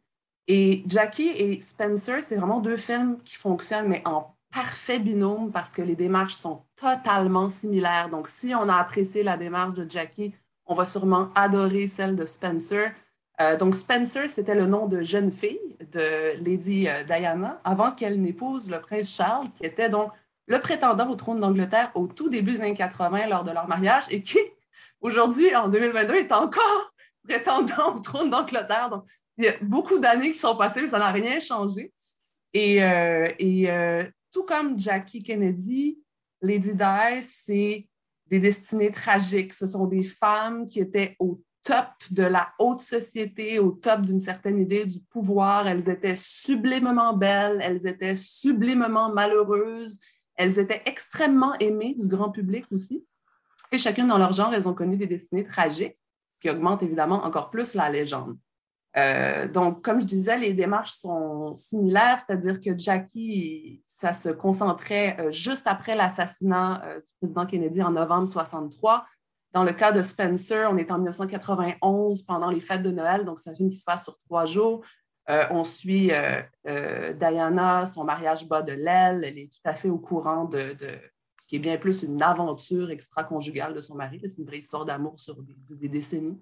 Et 0.47 0.83
Jackie 0.85 1.29
et 1.29 1.61
Spencer, 1.61 2.21
c'est 2.21 2.35
vraiment 2.35 2.59
deux 2.59 2.77
films 2.77 3.17
qui 3.23 3.35
fonctionnent, 3.35 3.87
mais 3.87 4.01
en 4.05 4.32
parfait 4.53 4.99
binôme 4.99 5.51
parce 5.51 5.71
que 5.71 5.81
les 5.81 5.95
démarches 5.95 6.35
sont 6.35 6.63
totalement 6.75 7.49
similaires. 7.49 8.09
Donc, 8.09 8.27
si 8.27 8.53
on 8.53 8.69
a 8.69 8.75
apprécié 8.75 9.23
la 9.23 9.35
démarche 9.35 9.73
de 9.73 9.89
Jackie, 9.89 10.33
on 10.65 10.75
va 10.75 10.85
sûrement 10.85 11.29
adorer 11.35 11.87
celle 11.87 12.15
de 12.15 12.23
Spencer. 12.23 12.91
Euh, 13.41 13.57
donc, 13.57 13.73
Spencer, 13.73 14.29
c'était 14.29 14.55
le 14.55 14.67
nom 14.67 14.87
de 14.87 15.01
jeune 15.01 15.31
fille 15.31 15.59
de 15.91 16.37
Lady 16.43 16.87
euh, 16.87 17.03
Diana 17.03 17.59
avant 17.63 17.91
qu'elle 17.91 18.21
n'épouse 18.21 18.69
le 18.69 18.79
prince 18.79 19.15
Charles, 19.15 19.49
qui 19.57 19.65
était 19.65 19.89
donc 19.89 20.11
le 20.45 20.59
prétendant 20.59 21.09
au 21.09 21.15
trône 21.15 21.39
d'Angleterre 21.39 21.91
au 21.95 22.07
tout 22.07 22.29
début 22.29 22.53
des 22.53 22.61
années 22.61 22.75
80 22.75 23.27
lors 23.27 23.43
de 23.43 23.51
leur 23.51 23.67
mariage 23.67 24.03
et 24.11 24.21
qui, 24.21 24.37
aujourd'hui, 25.01 25.55
en 25.55 25.67
2022, 25.67 26.13
est 26.15 26.31
encore 26.31 26.93
prétendant 27.27 27.95
au 27.95 27.99
trône 27.99 28.29
d'Angleterre. 28.29 28.89
Donc, 28.91 29.05
il 29.37 29.45
y 29.45 29.47
a 29.47 29.53
beaucoup 29.61 29.97
d'années 29.97 30.31
qui 30.31 30.37
sont 30.37 30.55
passées, 30.55 30.83
mais 30.83 30.89
ça 30.89 30.99
n'a 30.99 31.11
rien 31.11 31.39
changé. 31.39 31.91
Et, 32.53 32.83
euh, 32.83 33.31
et 33.39 33.67
tout 34.33 34.43
comme 34.43 34.77
Jackie 34.77 35.23
Kennedy, 35.23 35.99
Lady 36.41 36.73
Di, 36.73 37.21
c'est 37.21 37.87
des 38.27 38.39
destinées 38.39 38.91
tragiques. 38.91 39.53
Ce 39.53 39.67
sont 39.67 39.85
des 39.85 40.03
femmes 40.03 40.65
qui 40.65 40.79
étaient 40.79 41.15
au 41.19 41.41
top 41.61 41.87
de 42.11 42.23
la 42.23 42.51
haute 42.59 42.81
société, 42.81 43.59
au 43.59 43.71
top 43.71 44.01
d'une 44.01 44.19
certaine 44.19 44.59
idée 44.59 44.85
du 44.85 44.99
pouvoir. 44.99 45.67
Elles 45.67 45.87
étaient 45.87 46.15
sublimement 46.15 47.15
belles, 47.15 47.59
elles 47.61 47.87
étaient 47.87 48.15
sublimement 48.15 49.13
malheureuses, 49.13 49.99
elles 50.35 50.59
étaient 50.59 50.81
extrêmement 50.85 51.53
aimées 51.59 51.95
du 51.97 52.07
grand 52.07 52.31
public 52.31 52.65
aussi. 52.71 53.05
Et 53.71 53.77
chacune 53.77 54.07
dans 54.07 54.17
leur 54.17 54.33
genre, 54.33 54.53
elles 54.53 54.67
ont 54.67 54.73
connu 54.73 54.97
des 54.97 55.07
destinées 55.07 55.45
tragiques 55.45 56.01
qui 56.41 56.49
augmentent 56.49 56.83
évidemment 56.83 57.23
encore 57.23 57.49
plus 57.49 57.75
la 57.75 57.89
légende. 57.89 58.37
Euh, 58.95 59.47
donc, 59.47 59.83
comme 59.83 59.99
je 59.99 60.05
disais, 60.05 60.37
les 60.37 60.53
démarches 60.53 60.91
sont 60.91 61.55
similaires, 61.57 62.23
c'est-à-dire 62.25 62.61
que 62.61 62.77
Jackie, 62.77 63.81
ça 63.85 64.13
se 64.13 64.29
concentrait 64.29 65.17
euh, 65.19 65.31
juste 65.31 65.65
après 65.65 65.95
l'assassinat 65.95 66.83
euh, 66.85 66.99
du 66.99 67.11
président 67.19 67.45
Kennedy 67.45 67.81
en 67.81 67.91
novembre 67.91 68.27
63. 68.27 69.05
Dans 69.51 69.63
le 69.63 69.73
cas 69.73 69.91
de 69.91 70.01
Spencer, 70.01 70.69
on 70.71 70.77
est 70.77 70.91
en 70.91 70.97
1991 70.97 72.23
pendant 72.23 72.49
les 72.49 72.61
fêtes 72.61 72.83
de 72.83 72.91
Noël, 72.91 73.25
donc 73.25 73.39
c'est 73.39 73.49
un 73.49 73.55
film 73.55 73.69
qui 73.69 73.77
se 73.77 73.85
passe 73.85 74.03
sur 74.03 74.19
trois 74.19 74.45
jours. 74.45 74.83
on 75.27 75.63
suit 75.63 76.11
Diana, 76.65 77.85
son 77.85 78.03
mariage 78.03 78.47
bas 78.47 78.63
de 78.63 78.73
l'aile, 78.73 79.23
elle 79.23 79.37
est 79.37 79.51
tout 79.51 79.61
à 79.63 79.75
fait 79.75 79.89
au 79.89 79.99
courant 79.99 80.45
de, 80.45 80.75
ce 81.43 81.47
qui 81.47 81.57
est 81.57 81.59
bien 81.59 81.75
plus 81.75 82.03
une 82.03 82.21
aventure 82.21 82.89
extra-conjugale 82.89 83.73
de 83.73 83.81
son 83.81 83.95
mari. 83.95 84.21
C'est 84.23 84.37
une 84.37 84.45
vraie 84.45 84.59
histoire 84.59 84.85
d'amour 84.85 85.19
sur 85.19 85.35
des, 85.43 85.89
décennies. 85.89 86.41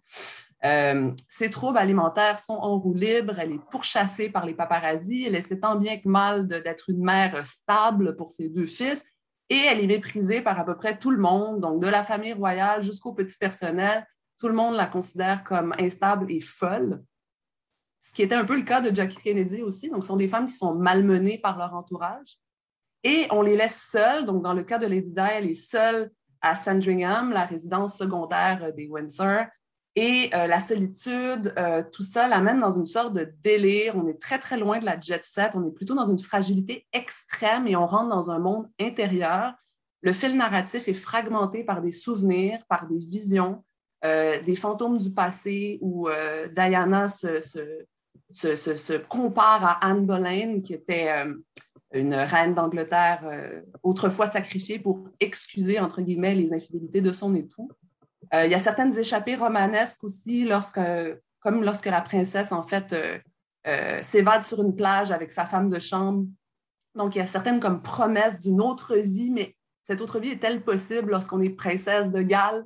Euh, 0.63 1.11
ses 1.27 1.49
troubles 1.49 1.77
alimentaires 1.77 2.39
sont 2.39 2.53
en 2.53 2.77
roue 2.77 2.93
libre. 2.93 3.39
Elle 3.39 3.53
est 3.53 3.69
pourchassée 3.71 4.29
par 4.29 4.45
les 4.45 4.53
paparazzis. 4.53 5.25
Elle 5.25 5.35
essaie 5.35 5.59
tant 5.59 5.75
bien 5.75 5.97
que 5.97 6.07
mal 6.07 6.47
d'être 6.47 6.89
une 6.89 7.03
mère 7.03 7.45
stable 7.45 8.15
pour 8.15 8.31
ses 8.31 8.49
deux 8.49 8.67
fils. 8.67 9.03
Et 9.49 9.57
elle 9.57 9.81
est 9.81 9.87
méprisée 9.87 10.41
par 10.41 10.59
à 10.59 10.65
peu 10.65 10.75
près 10.75 10.97
tout 10.97 11.11
le 11.11 11.17
monde, 11.17 11.59
donc 11.59 11.81
de 11.81 11.87
la 11.87 12.03
famille 12.03 12.33
royale 12.33 12.83
jusqu'au 12.83 13.13
petit 13.13 13.37
personnel. 13.37 14.05
Tout 14.39 14.47
le 14.47 14.53
monde 14.53 14.75
la 14.75 14.87
considère 14.87 15.43
comme 15.43 15.73
instable 15.77 16.31
et 16.31 16.39
folle. 16.39 17.03
Ce 17.99 18.13
qui 18.13 18.23
était 18.23 18.35
un 18.35 18.45
peu 18.45 18.55
le 18.55 18.63
cas 18.63 18.81
de 18.81 18.95
Jackie 18.95 19.21
Kennedy 19.21 19.61
aussi. 19.61 19.89
Donc, 19.89 20.03
ce 20.03 20.07
sont 20.07 20.15
des 20.15 20.27
femmes 20.27 20.47
qui 20.47 20.55
sont 20.55 20.73
malmenées 20.73 21.37
par 21.37 21.57
leur 21.57 21.73
entourage. 21.73 22.37
Et 23.03 23.27
on 23.29 23.41
les 23.41 23.55
laisse 23.55 23.89
seules. 23.91 24.25
Donc, 24.25 24.41
dans 24.41 24.53
le 24.53 24.63
cas 24.63 24.77
de 24.77 24.87
Lady 24.87 25.13
Di, 25.13 25.21
elle 25.21 25.49
est 25.49 25.53
seule 25.53 26.11
à 26.41 26.55
Sandringham, 26.55 27.31
la 27.31 27.45
résidence 27.45 27.97
secondaire 27.97 28.73
des 28.73 28.87
Windsor. 28.87 29.45
Et 29.95 30.29
euh, 30.33 30.47
la 30.47 30.59
solitude, 30.61 31.53
euh, 31.57 31.83
tout 31.91 32.03
ça 32.03 32.29
l'amène 32.29 32.61
dans 32.61 32.71
une 32.71 32.85
sorte 32.85 33.13
de 33.13 33.33
délire. 33.43 33.97
On 33.97 34.07
est 34.07 34.21
très, 34.21 34.39
très 34.39 34.57
loin 34.57 34.79
de 34.79 34.85
la 34.85 34.99
jet 34.99 35.25
set. 35.25 35.51
On 35.53 35.67
est 35.67 35.71
plutôt 35.71 35.95
dans 35.95 36.09
une 36.09 36.19
fragilité 36.19 36.85
extrême 36.93 37.67
et 37.67 37.75
on 37.75 37.85
rentre 37.85 38.09
dans 38.09 38.31
un 38.31 38.39
monde 38.39 38.69
intérieur. 38.79 39.53
Le 40.01 40.13
fil 40.13 40.37
narratif 40.37 40.87
est 40.87 40.93
fragmenté 40.93 41.63
par 41.65 41.81
des 41.81 41.91
souvenirs, 41.91 42.63
par 42.69 42.87
des 42.87 42.99
visions, 42.99 43.63
euh, 44.05 44.41
des 44.41 44.55
fantômes 44.55 44.97
du 44.97 45.11
passé 45.11 45.77
où 45.81 46.07
Diana 46.55 47.09
se, 47.09 48.97
compare 49.09 49.65
à 49.65 49.85
Anne 49.85 50.05
Boleyn, 50.05 50.61
qui 50.61 50.73
était 50.73 51.09
une 51.93 52.13
reine 52.13 52.53
d'Angleterre 52.53 53.29
autrefois 53.83 54.27
sacrifiée 54.27 54.79
pour 54.79 55.03
excuser, 55.19 55.79
entre 55.81 56.01
guillemets, 56.01 56.33
les 56.33 56.53
infidélités 56.53 57.01
de 57.01 57.11
son 57.11 57.35
époux. 57.35 57.69
Euh, 58.33 58.45
il 58.45 58.51
y 58.51 58.55
a 58.55 58.59
certaines 58.59 58.97
échappées 58.97 59.35
romanesques 59.35 60.03
aussi, 60.03 60.45
lorsque, 60.45 60.79
comme 61.39 61.63
lorsque 61.63 61.87
la 61.87 62.01
princesse, 62.01 62.51
en 62.51 62.63
fait, 62.63 62.93
euh, 62.93 63.19
euh, 63.67 64.01
s'évade 64.01 64.43
sur 64.43 64.61
une 64.61 64.75
plage 64.75 65.11
avec 65.11 65.31
sa 65.31 65.45
femme 65.45 65.69
de 65.69 65.79
chambre. 65.79 66.25
Donc, 66.95 67.15
il 67.15 67.19
y 67.19 67.21
a 67.21 67.27
certaines 67.27 67.59
comme 67.59 67.81
promesses 67.81 68.39
d'une 68.39 68.61
autre 68.61 68.95
vie, 68.95 69.31
mais 69.31 69.55
cette 69.83 70.01
autre 70.01 70.19
vie 70.19 70.29
est-elle 70.29 70.63
possible 70.63 71.11
lorsqu'on 71.11 71.41
est 71.41 71.49
princesse 71.49 72.11
de 72.11 72.21
Galles? 72.21 72.63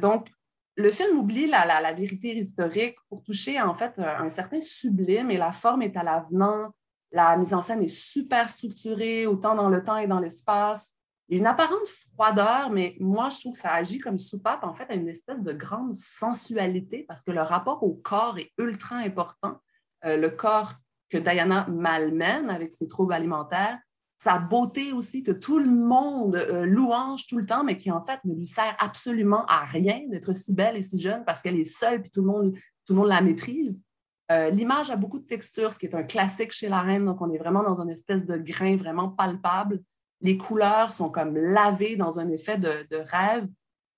donc, 0.00 0.28
le 0.74 0.90
film 0.90 1.16
oublie 1.16 1.46
la, 1.46 1.64
la, 1.64 1.92
vérité 1.92 2.34
historique 2.34 2.96
pour 3.08 3.22
toucher 3.22 3.60
en 3.60 3.72
fait 3.72 4.00
un 4.00 4.28
certain 4.28 4.60
sublime 4.60 5.30
et 5.30 5.36
la 5.36 5.52
forme 5.52 5.82
est 5.82 5.96
à 5.96 6.02
l'avenant. 6.02 6.74
La 7.12 7.36
mise 7.36 7.54
en 7.54 7.62
scène 7.62 7.80
est 7.80 7.86
super 7.86 8.50
structurée, 8.50 9.28
autant 9.28 9.54
dans 9.54 9.68
le 9.68 9.84
temps 9.84 9.96
et 9.96 10.08
dans 10.08 10.18
l'espace. 10.18 10.96
Une 11.34 11.46
apparente 11.46 11.86
froideur, 12.14 12.70
mais 12.70 12.96
moi, 13.00 13.28
je 13.28 13.40
trouve 13.40 13.54
que 13.54 13.58
ça 13.58 13.72
agit 13.72 13.98
comme 13.98 14.18
soupape, 14.18 14.62
en 14.62 14.72
fait, 14.72 14.88
à 14.88 14.94
une 14.94 15.08
espèce 15.08 15.42
de 15.42 15.52
grande 15.52 15.92
sensualité 15.92 17.04
parce 17.08 17.24
que 17.24 17.32
le 17.32 17.42
rapport 17.42 17.82
au 17.82 17.92
corps 17.92 18.38
est 18.38 18.52
ultra 18.56 18.98
important. 18.98 19.58
Euh, 20.04 20.16
le 20.16 20.30
corps 20.30 20.70
que 21.10 21.18
Diana 21.18 21.66
malmène 21.68 22.50
avec 22.50 22.70
ses 22.70 22.86
troubles 22.86 23.14
alimentaires, 23.14 23.80
sa 24.16 24.38
beauté 24.38 24.92
aussi 24.92 25.24
que 25.24 25.32
tout 25.32 25.58
le 25.58 25.68
monde 25.68 26.36
euh, 26.36 26.66
louange 26.66 27.26
tout 27.26 27.38
le 27.38 27.46
temps, 27.46 27.64
mais 27.64 27.76
qui 27.76 27.90
en 27.90 28.04
fait 28.04 28.20
ne 28.24 28.34
lui 28.34 28.46
sert 28.46 28.76
absolument 28.78 29.44
à 29.46 29.64
rien 29.64 30.02
d'être 30.08 30.32
si 30.32 30.54
belle 30.54 30.76
et 30.76 30.84
si 30.84 31.00
jeune 31.00 31.24
parce 31.24 31.42
qu'elle 31.42 31.58
est 31.58 31.64
seule 31.64 32.00
puis 32.00 32.12
tout 32.12 32.20
le 32.20 32.28
monde, 32.28 32.56
tout 32.86 32.92
le 32.92 33.00
monde 33.00 33.08
la 33.08 33.20
méprise. 33.20 33.82
Euh, 34.30 34.50
l'image 34.50 34.88
a 34.90 34.96
beaucoup 34.96 35.18
de 35.18 35.26
texture, 35.26 35.72
ce 35.72 35.80
qui 35.80 35.86
est 35.86 35.96
un 35.96 36.04
classique 36.04 36.52
chez 36.52 36.68
la 36.68 36.80
reine, 36.80 37.04
donc 37.04 37.20
on 37.20 37.32
est 37.32 37.38
vraiment 37.38 37.64
dans 37.64 37.80
une 37.82 37.90
espèce 37.90 38.24
de 38.24 38.36
grain 38.36 38.76
vraiment 38.76 39.08
palpable 39.08 39.82
les 40.20 40.38
couleurs 40.38 40.92
sont 40.92 41.10
comme 41.10 41.36
lavées 41.36 41.96
dans 41.96 42.18
un 42.18 42.30
effet 42.30 42.58
de, 42.58 42.86
rêve. 42.90 43.46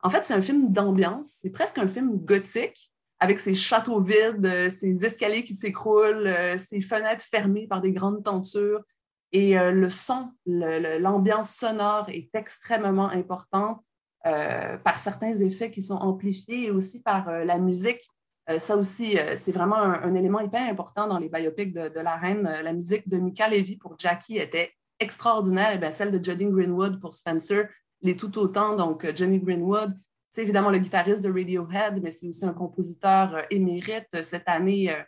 En 0.03 0.11
fait, 0.11 0.25
c'est 0.25 0.35
un 0.35 0.41
film 0.41 0.73
d'ambiance. 0.73 1.39
C'est 1.41 1.51
presque 1.51 1.79
un 1.79 1.89
film 1.89 2.17
gothique 2.17 2.93
avec 3.19 3.39
ses 3.39 3.55
châteaux 3.55 4.01
vides, 4.01 4.45
euh, 4.45 4.69
ses 4.69 5.05
escaliers 5.07 5.43
qui 5.43 5.55
s'écroulent, 5.55 6.27
euh, 6.27 6.59
ses 6.59 6.83
fenêtres 6.83 7.25
fermées 7.25 7.67
par 7.67 7.81
des 7.81 7.93
grandes 7.93 8.23
tentures. 8.23 8.83
Et 9.33 9.59
euh, 9.59 9.71
le 9.71 9.89
son, 9.89 10.33
l'ambiance 10.45 11.51
sonore 11.51 12.09
est 12.11 12.29
extrêmement 12.35 13.09
importante 13.09 13.83
par 14.83 14.99
certains 14.99 15.39
effets 15.39 15.71
qui 15.71 15.81
sont 15.81 15.95
amplifiés 15.95 16.65
et 16.65 16.71
aussi 16.73 17.01
par 17.01 17.31
la 17.31 17.59
musique. 17.59 18.11
ça 18.59 18.77
aussi, 18.77 19.17
c'est 19.37 19.53
vraiment 19.53 19.77
un, 19.77 20.17
élément 20.17 20.41
hyper 20.41 20.69
important 20.69 21.07
dans 21.07 21.21
les 21.21 21.29
biopics 21.29 21.73
de, 21.73 21.89
de 21.89 22.01
la 22.01 22.17
reine. 22.17 22.43
la 22.43 22.73
musique 22.73 23.09
de 23.09 23.19
Mika 23.19 23.49
Levy 23.49 23.77
pour 23.77 23.97
Jackie 23.97 24.39
était 24.39 24.73
extraordinaire, 25.01 25.83
et 25.83 25.93
celle 25.93 26.11
de 26.11 26.23
Jodie 26.23 26.47
Greenwood 26.47 27.01
pour 27.01 27.15
Spencer 27.15 27.69
l'est 28.03 28.19
tout 28.19 28.39
autant. 28.39 28.77
Donc, 28.77 29.05
euh, 29.05 29.13
Johnny 29.15 29.39
Greenwood, 29.39 29.93
c'est 30.31 30.43
évidemment 30.43 30.71
le 30.71 30.79
guitariste 30.79 31.23
de 31.23 31.31
Radiohead, 31.31 32.03
mais 32.03 32.11
c'est 32.11 32.29
aussi 32.29 32.45
un 32.45 32.53
compositeur 32.53 33.35
euh, 33.35 33.43
émérite. 33.51 34.09
Cette 34.23 34.49
année, 34.49 34.91
euh, 34.91 35.03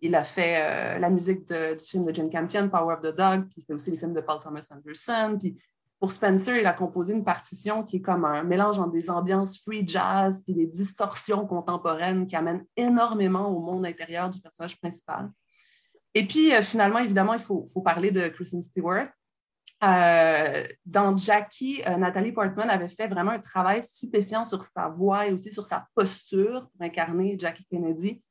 il 0.00 0.14
a 0.14 0.24
fait 0.24 0.98
la 0.98 1.08
musique 1.08 1.48
du 1.48 1.78
film 1.78 2.04
de 2.04 2.14
Jane 2.14 2.28
Campion, 2.28 2.68
Power 2.68 2.92
of 2.92 3.00
the 3.00 3.16
Dog, 3.16 3.48
puis 3.48 3.62
il 3.62 3.64
fait 3.64 3.72
aussi 3.72 3.90
les 3.90 3.96
films 3.96 4.12
de 4.12 4.20
Paul 4.20 4.38
Thomas 4.38 4.68
Anderson. 4.70 5.38
Puis 5.40 5.58
pour 5.98 6.12
Spencer, 6.12 6.58
il 6.58 6.66
a 6.66 6.74
composé 6.74 7.14
une 7.14 7.24
partition 7.24 7.82
qui 7.82 7.96
est 7.96 8.00
comme 8.02 8.26
un 8.26 8.42
mélange 8.42 8.78
entre 8.78 8.92
des 8.92 9.08
ambiances 9.08 9.60
free 9.60 9.88
jazz 9.88 10.42
puis 10.44 10.52
des 10.52 10.66
distorsions 10.66 11.46
contemporaines 11.46 12.26
qui 12.26 12.36
amènent 12.36 12.66
énormément 12.76 13.48
au 13.48 13.60
monde 13.60 13.86
intérieur 13.86 14.28
du 14.28 14.40
personnage 14.40 14.78
principal. 14.78 15.30
Et 16.12 16.26
puis, 16.26 16.50
finalement, 16.60 16.98
évidemment, 16.98 17.32
il 17.32 17.40
faut, 17.40 17.64
faut 17.72 17.80
parler 17.80 18.10
de 18.10 18.28
Kristen 18.28 18.60
Stewart. 18.60 19.08
Euh, 19.84 20.64
dans 20.86 21.16
Jackie, 21.16 21.82
euh, 21.86 21.96
Nathalie 21.96 22.32
Portman 22.32 22.70
avait 22.70 22.88
fait 22.88 23.08
vraiment 23.08 23.32
un 23.32 23.40
travail 23.40 23.82
stupéfiant 23.82 24.44
sur 24.44 24.62
sa 24.62 24.88
voix 24.88 25.26
et 25.26 25.32
aussi 25.32 25.52
sur 25.52 25.64
sa 25.64 25.86
posture 25.94 26.68
pour 26.70 26.86
incarner 26.86 27.36
Jackie 27.38 27.66
Kennedy. 27.70 28.22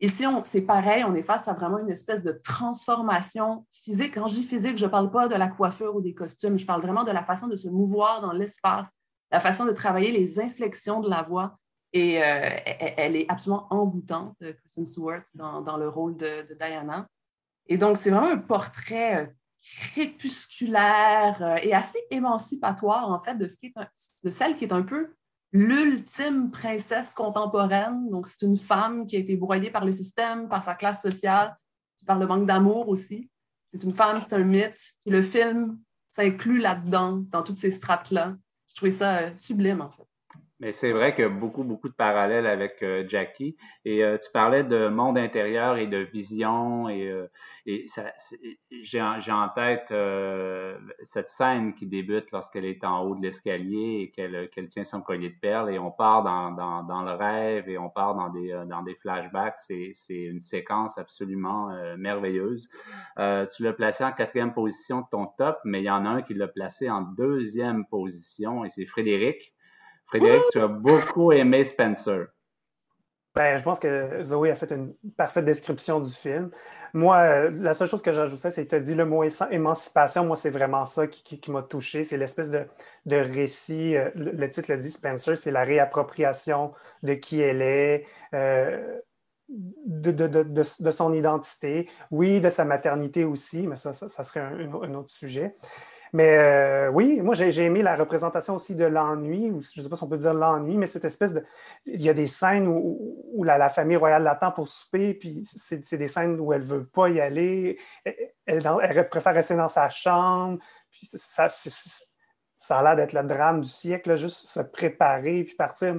Ici, 0.00 0.24
c'est 0.44 0.62
pareil, 0.62 1.04
on 1.04 1.14
est 1.14 1.22
face 1.22 1.48
à 1.48 1.54
vraiment 1.54 1.78
une 1.78 1.90
espèce 1.90 2.22
de 2.22 2.32
transformation 2.32 3.66
physique. 3.72 4.14
Quand 4.14 4.26
je 4.26 4.34
dis 4.34 4.42
physique, 4.42 4.76
je 4.76 4.84
ne 4.84 4.90
parle 4.90 5.10
pas 5.10 5.28
de 5.28 5.34
la 5.36 5.48
coiffure 5.48 5.94
ou 5.94 6.00
des 6.00 6.12
costumes, 6.12 6.58
je 6.58 6.66
parle 6.66 6.82
vraiment 6.82 7.04
de 7.04 7.12
la 7.12 7.24
façon 7.24 7.46
de 7.46 7.56
se 7.56 7.68
mouvoir 7.68 8.20
dans 8.20 8.32
l'espace, 8.32 8.92
la 9.30 9.40
façon 9.40 9.64
de 9.64 9.72
travailler 9.72 10.12
les 10.12 10.40
inflexions 10.40 11.00
de 11.00 11.08
la 11.08 11.22
voix. 11.22 11.56
Et 11.92 12.22
euh, 12.22 12.50
elle 12.96 13.16
est 13.16 13.30
absolument 13.30 13.66
envoûtante, 13.70 14.36
Kristen 14.58 14.84
Stewart, 14.84 15.22
dans, 15.34 15.76
le 15.78 15.88
rôle 15.88 16.16
de, 16.16 16.54
Diana. 16.58 17.06
Et 17.66 17.78
donc, 17.78 17.96
c'est 17.96 18.10
vraiment 18.10 18.30
un 18.30 18.38
portrait 18.38 19.34
crépusculaire 19.74 21.42
euh, 21.42 21.56
et 21.62 21.74
assez 21.74 21.98
émancipatoire, 22.10 23.10
en 23.10 23.20
fait, 23.20 23.36
de, 23.36 23.46
ce 23.46 23.58
qui 23.58 23.66
est 23.66 23.74
de 24.24 24.30
celle 24.30 24.56
qui 24.56 24.64
est 24.64 24.72
un 24.72 24.82
peu 24.82 25.14
l'ultime 25.52 26.50
princesse 26.50 27.14
contemporaine. 27.14 28.10
Donc, 28.10 28.26
c'est 28.26 28.46
une 28.46 28.56
femme 28.56 29.06
qui 29.06 29.16
a 29.16 29.20
été 29.20 29.36
broyée 29.36 29.70
par 29.70 29.84
le 29.84 29.92
système, 29.92 30.48
par 30.48 30.62
sa 30.62 30.74
classe 30.74 31.02
sociale, 31.02 31.56
par 32.06 32.18
le 32.18 32.26
manque 32.26 32.46
d'amour 32.46 32.88
aussi. 32.88 33.30
C'est 33.72 33.82
une 33.82 33.92
femme, 33.92 34.20
c'est 34.20 34.34
un 34.34 34.44
mythe. 34.44 34.94
Et 35.04 35.10
le 35.10 35.22
film 35.22 35.78
s'inclut 36.10 36.58
là-dedans, 36.58 37.24
dans 37.30 37.42
toutes 37.42 37.58
ces 37.58 37.70
strates-là. 37.70 38.36
Je 38.68 38.76
trouvais 38.76 38.90
ça 38.90 39.18
euh, 39.18 39.30
sublime, 39.36 39.80
en 39.80 39.90
fait. 39.90 40.06
Mais 40.58 40.72
c'est 40.72 40.92
vrai 40.92 41.14
qu'il 41.14 41.22
y 41.22 41.26
a 41.26 41.28
beaucoup, 41.28 41.64
beaucoup 41.64 41.90
de 41.90 41.94
parallèles 41.94 42.46
avec 42.46 42.82
euh, 42.82 43.06
Jackie. 43.06 43.56
Et 43.84 44.02
euh, 44.02 44.16
tu 44.16 44.30
parlais 44.32 44.64
de 44.64 44.88
monde 44.88 45.18
intérieur 45.18 45.76
et 45.76 45.86
de 45.86 45.98
vision. 45.98 46.88
Et, 46.88 47.08
euh, 47.08 47.26
et 47.66 47.84
j'ai 48.70 49.00
en 49.02 49.48
tête 49.54 49.92
cette 51.02 51.28
scène 51.28 51.74
qui 51.74 51.86
débute 51.86 52.30
lorsqu'elle 52.32 52.64
est 52.64 52.84
en 52.84 53.02
haut 53.02 53.14
de 53.14 53.22
l'escalier 53.22 54.00
et 54.00 54.10
qu'elle 54.10 54.48
qu'elle 54.48 54.68
tient 54.68 54.84
son 54.84 55.02
collier 55.02 55.28
de 55.28 55.38
perles. 55.38 55.74
Et 55.74 55.78
on 55.78 55.90
part 55.90 56.22
dans, 56.22 56.52
dans, 56.52 56.82
dans 56.84 57.02
le 57.02 57.12
rêve 57.12 57.68
et 57.68 57.76
on 57.76 57.90
part 57.90 58.14
dans 58.14 58.30
des, 58.30 58.52
dans 58.66 58.82
des 58.82 58.94
flashbacks. 58.94 59.58
C'est 59.58 59.92
une 60.08 60.40
séquence 60.40 60.96
absolument 60.96 61.68
merveilleuse. 61.98 62.68
tu 63.16 63.62
l'as 63.62 63.74
placé 63.74 64.04
en 64.04 64.12
quatrième 64.12 64.54
position 64.54 65.00
de 65.00 65.06
ton 65.10 65.26
top, 65.26 65.58
mais 65.64 65.82
il 65.82 65.84
y 65.84 65.90
en 65.90 66.06
a 66.06 66.10
un 66.10 66.22
qui 66.22 66.32
l'a 66.32 66.48
placé 66.48 66.88
en 66.88 67.02
deuxième 67.02 67.84
position 67.86 68.64
et 68.64 68.70
c'est 68.70 68.86
Frédéric. 68.86 69.52
Frédéric, 70.06 70.42
tu 70.52 70.60
as 70.60 70.68
beaucoup 70.68 71.32
aimé 71.32 71.64
Spencer. 71.64 72.26
Ben, 73.34 73.58
je 73.58 73.62
pense 73.62 73.78
que 73.78 74.22
Zoé 74.22 74.50
a 74.50 74.54
fait 74.54 74.72
une 74.72 74.94
parfaite 75.16 75.44
description 75.44 76.00
du 76.00 76.10
film. 76.10 76.50
Moi, 76.94 77.16
euh, 77.18 77.50
la 77.60 77.74
seule 77.74 77.88
chose 77.88 78.00
que 78.00 78.10
j'ajoutais, 78.10 78.50
c'est 78.50 78.64
que 78.64 78.70
tu 78.70 78.74
as 78.76 78.80
dit 78.80 78.94
le 78.94 79.04
mot 79.04 79.22
émancipation. 79.50 80.24
Moi, 80.24 80.36
c'est 80.36 80.48
vraiment 80.48 80.86
ça 80.86 81.06
qui, 81.06 81.50
m'a 81.50 81.62
touché. 81.62 82.04
C'est 82.04 82.16
l'espèce 82.16 82.50
de, 82.50 82.66
récit. 83.06 83.94
Euh, 83.94 84.10
le, 84.14 84.48
titre 84.48 84.72
le 84.72 84.78
dit, 84.78 84.90
Spencer, 84.90 85.36
c'est 85.36 85.50
la 85.50 85.64
réappropriation 85.64 86.72
de 87.02 87.12
qui 87.12 87.42
elle 87.42 87.60
est, 87.60 88.06
euh, 88.32 88.98
de, 89.50 90.90
son 90.90 91.12
identité. 91.12 91.90
Oui, 92.10 92.40
de 92.40 92.48
sa 92.48 92.64
maternité 92.64 93.24
aussi, 93.24 93.66
mais 93.66 93.76
ça, 93.76 93.92
ça, 93.92 94.22
serait 94.22 94.40
un, 94.40 94.94
autre 94.94 95.10
sujet. 95.10 95.54
Mais 96.12 96.36
euh, 96.38 96.88
oui, 96.90 97.20
moi, 97.20 97.34
j'ai 97.34 97.64
aimé 97.64 97.82
la 97.82 97.94
représentation 97.94 98.54
aussi 98.54 98.74
de 98.74 98.84
l'ennui, 98.84 99.50
ou 99.50 99.60
je 99.60 99.80
ne 99.80 99.82
sais 99.82 99.88
pas 99.88 99.96
si 99.96 100.04
on 100.04 100.08
peut 100.08 100.16
dire 100.16 100.34
l'ennui, 100.34 100.76
mais 100.76 100.86
cette 100.86 101.04
espèce 101.04 101.34
de. 101.34 101.44
Il 101.84 102.02
y 102.02 102.08
a 102.08 102.14
des 102.14 102.26
scènes 102.26 102.68
où, 102.68 103.42
la, 103.44 103.68
famille 103.68 103.96
royale 103.96 104.22
l'attend 104.22 104.52
pour 104.52 104.68
souper, 104.68 105.14
puis 105.14 105.42
c'est 105.44 105.96
des 105.96 106.08
scènes 106.08 106.40
où 106.40 106.52
elle 106.52 106.62
ne 106.62 106.66
veut 106.66 106.86
pas 106.86 107.08
y 107.08 107.20
aller. 107.20 107.78
Elle, 108.46 109.08
préfère 109.08 109.34
rester 109.34 109.56
dans 109.56 109.68
sa 109.68 109.88
chambre. 109.88 110.58
Puis 110.90 111.08
ça, 111.12 111.48
ça 111.48 112.78
a 112.78 112.82
l'air 112.82 112.96
d'être 112.96 113.12
le 113.12 113.22
drame 113.22 113.60
du 113.60 113.68
siècle, 113.68 114.16
juste 114.16 114.46
se 114.46 114.60
préparer 114.60 115.44
puis 115.44 115.54
partir. 115.54 115.94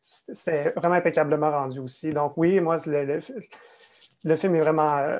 C'était 0.00 0.70
vraiment 0.70 0.96
impeccablement 0.96 1.50
rendu 1.50 1.80
aussi. 1.80 2.10
Donc, 2.10 2.34
oui, 2.36 2.60
moi, 2.60 2.76
le, 2.86 3.04
le 3.04 3.20
film 4.36 4.54
est 4.54 4.60
vraiment 4.60 4.96
euh, 4.98 5.18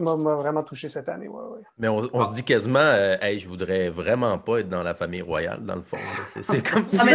m'a 0.00 0.34
vraiment 0.34 0.62
touché 0.62 0.88
cette 0.88 1.08
année. 1.08 1.28
Mais 1.78 1.88
on, 1.88 2.24
se 2.24 2.34
dit 2.34 2.44
quasiment, 2.44 2.78
euh, 2.80 3.16
hey, 3.20 3.38
je 3.38 3.48
voudrais 3.48 3.88
vraiment 3.88 4.38
pas 4.38 4.60
être 4.60 4.68
dans 4.68 4.82
la 4.82 4.94
famille 4.94 5.22
royale, 5.22 5.60
dans 5.62 5.76
le 5.76 5.82
fond. 5.82 5.96
C'est 6.40 6.66
comme 6.68 6.84
ah, 6.86 6.90
ça. 6.90 7.06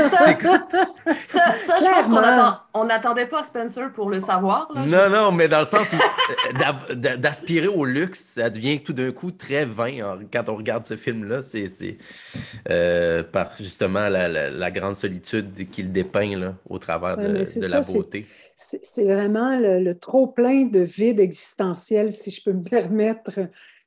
ça, 1.25 1.55
ça, 1.55 1.75
je 1.79 2.09
pense 2.09 2.57
qu'on 2.73 2.85
n'attendait 2.85 3.25
pas 3.25 3.43
Spencer 3.43 3.91
pour 3.93 4.09
le 4.09 4.19
savoir. 4.19 4.67
non, 4.75 5.09
non, 5.09 5.31
mais 5.31 5.47
dans 5.47 5.61
le 5.61 5.65
sens 5.65 5.93
euh, 5.93 7.15
d'aspirer 7.15 7.67
au 7.67 7.85
luxe, 7.85 8.21
ça 8.21 8.49
devient 8.49 8.81
tout 8.81 8.93
d'un 8.93 9.11
coup 9.11 9.31
très 9.31 9.65
vain 9.65 10.17
quand 10.31 10.49
on 10.49 10.55
regarde 10.55 10.83
ce 10.83 10.95
film-là. 10.95 11.41
C'est 11.41 11.97
par 13.31 13.51
justement 13.57 14.09
la, 14.09 14.71
grande 14.71 14.95
solitude 14.95 15.69
qu'il 15.69 15.91
dépeint 15.91 16.35
là, 16.37 16.53
au 16.67 16.79
travers 16.79 17.17
de, 17.17 17.27
de 17.27 17.67
la 17.67 17.81
beauté 17.81 18.25
c'est 18.55 19.03
vraiment 19.03 19.59
le, 19.59 19.93
trop-plein 19.93 20.65
de 20.65 20.79
vide 20.79 21.19
existentiel, 21.23 22.11
si 22.11 22.31
je 22.31 22.43
peux 22.43 22.53
me 22.53 22.63
permettre 22.69 23.39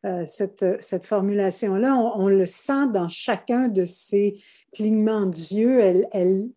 euh, 0.05 0.25
cette, 0.27 0.65
cette 0.81 1.05
formulation-là. 1.05 1.97
On, 1.97 2.29
le 2.29 2.47
sent 2.47 2.89
dans 2.93 3.09
chacun 3.09 3.69
de 3.69 3.85
ces 3.85 4.41
clignements 4.73 5.27
d'yeux. 5.27 5.81
Elle, 5.81 6.07
elle, 6.13 6.49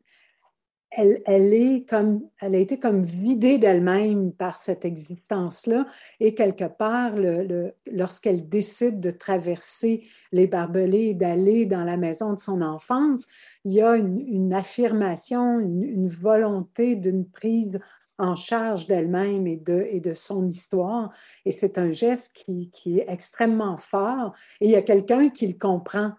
elle, 0.92 1.22
elle, 1.26 1.54
est 1.54 1.90
comme, 1.90 2.22
elle 2.42 2.54
a 2.54 2.60
été 2.60 2.78
comme 2.78 3.02
vidée 3.02 3.58
d'elle-même 3.58 4.34
par 4.34 4.58
cette 4.58 4.86
existence-là. 4.86 5.88
Et 6.20 6.36
quelque 6.36 6.66
part, 6.66 7.16
le, 7.16 7.74
lorsqu'elle 7.92 8.50
décide 8.50 9.00
de 9.00 9.10
traverser 9.10 10.04
les 10.32 10.46
barbelés 10.46 11.10
et 11.10 11.14
d'aller 11.14 11.66
dans 11.66 11.84
la 11.84 11.98
maison 11.98 12.34
de 12.34 12.40
son 12.40 12.62
enfance, 12.62 13.26
il 13.66 13.74
y 13.74 13.82
a 13.82 13.96
une, 13.96 14.54
affirmation, 14.54 15.60
une, 15.60 15.84
une 15.84 16.08
volonté 16.08 16.96
d'une 16.96 17.26
prise 17.26 17.80
en 18.20 18.36
charge 18.36 18.86
d'elle-même 18.86 19.48
et 19.48 19.58
de, 19.58 19.88
et 19.90 20.02
de 20.02 20.14
son 20.14 20.48
histoire. 20.48 21.12
Et 21.46 21.52
c'est 21.52 21.78
un 21.78 21.92
geste 21.92 22.36
qui, 22.36 22.70
qui, 22.72 23.00
est 23.00 23.06
extrêmement 23.08 23.78
fort. 23.78 24.36
Et 24.60 24.66
il 24.66 24.72
y 24.72 24.76
a 24.76 24.82
quelqu'un 24.82 25.30
qui 25.30 25.48
le 25.48 25.58
comprend 25.58 26.12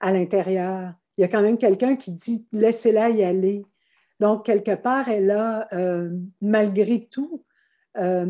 à 0.00 0.12
l'intérieur. 0.12 0.94
Il 1.16 1.20
y 1.20 1.24
a 1.24 1.28
quand 1.28 1.42
même 1.42 1.58
quelqu'un 1.58 1.96
qui 1.96 2.12
dit 2.12 2.48
laissez-la 2.52 3.10
y 3.10 3.22
aller. 3.22 3.64
Donc, 4.20 4.46
quelque 4.46 4.74
part, 4.74 5.08
elle 5.08 5.30
a, 5.30 5.68
euh, 5.72 6.10
malgré 6.40 7.06
tout, 7.06 7.44
euh, 7.98 8.26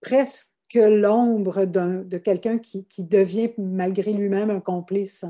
presque 0.00 0.50
l'ombre 0.74 1.64
de 1.64 2.18
quelqu'un 2.18 2.58
qui, 2.58 2.86
qui, 2.86 3.02
devient, 3.02 3.52
malgré 3.58 4.12
lui-même, 4.12 4.50
un 4.50 4.60
complice 4.60 5.24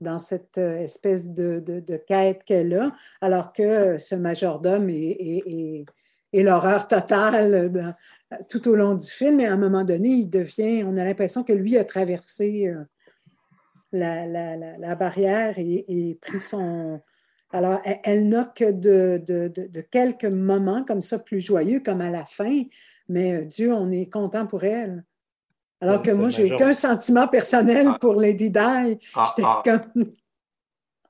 dans 0.00 0.18
cette 0.18 0.58
euh, 0.58 0.78
espèce 0.78 1.30
de, 1.30 1.60
de, 1.60 1.96
quête 1.96 2.44
qu'elle 2.44 2.74
a, 2.74 2.92
alors 3.20 3.52
que 3.52 3.98
ce 3.98 4.14
majordome 4.14 4.88
est 4.90 5.84
et 6.32 6.42
l'horreur 6.42 6.88
totale 6.88 7.94
tout 8.48 8.68
au 8.68 8.74
long 8.74 8.94
du 8.94 9.06
film. 9.06 9.40
Et 9.40 9.46
à 9.46 9.52
un 9.52 9.56
moment 9.56 9.84
donné, 9.84 10.08
il 10.08 10.30
devient, 10.30 10.84
on 10.84 10.96
a 10.96 11.04
l'impression 11.04 11.44
que 11.44 11.52
lui 11.52 11.76
a 11.76 11.84
traversé 11.84 12.68
euh, 12.68 12.84
la, 13.92 14.94
barrière 14.94 15.54
et, 15.58 16.18
pris 16.20 16.38
son... 16.38 17.00
Alors, 17.54 17.80
elle, 18.04 18.28
n'a 18.28 18.44
que 18.44 18.70
de, 18.70 19.80
quelques 19.90 20.24
moments 20.24 20.84
comme 20.84 21.02
ça 21.02 21.18
plus 21.18 21.40
joyeux, 21.40 21.80
comme 21.80 22.00
à 22.00 22.08
la 22.08 22.24
fin, 22.24 22.62
mais 23.08 23.34
euh, 23.34 23.44
Dieu, 23.44 23.72
on 23.74 23.90
est 23.90 24.10
content 24.10 24.46
pour 24.46 24.64
elle. 24.64 25.04
Alors 25.82 26.00
que 26.00 26.12
moi, 26.12 26.30
j'ai 26.30 26.52
aucun 26.52 26.72
sentiment 26.72 27.26
personnel 27.26 27.88
ah. 27.90 27.98
pour 28.00 28.14
Lady 28.14 28.50
Di. 28.50 28.58
Ah, 28.60 28.86
J'étais 29.26 29.42
ah. 29.44 29.62
comme... 29.64 30.12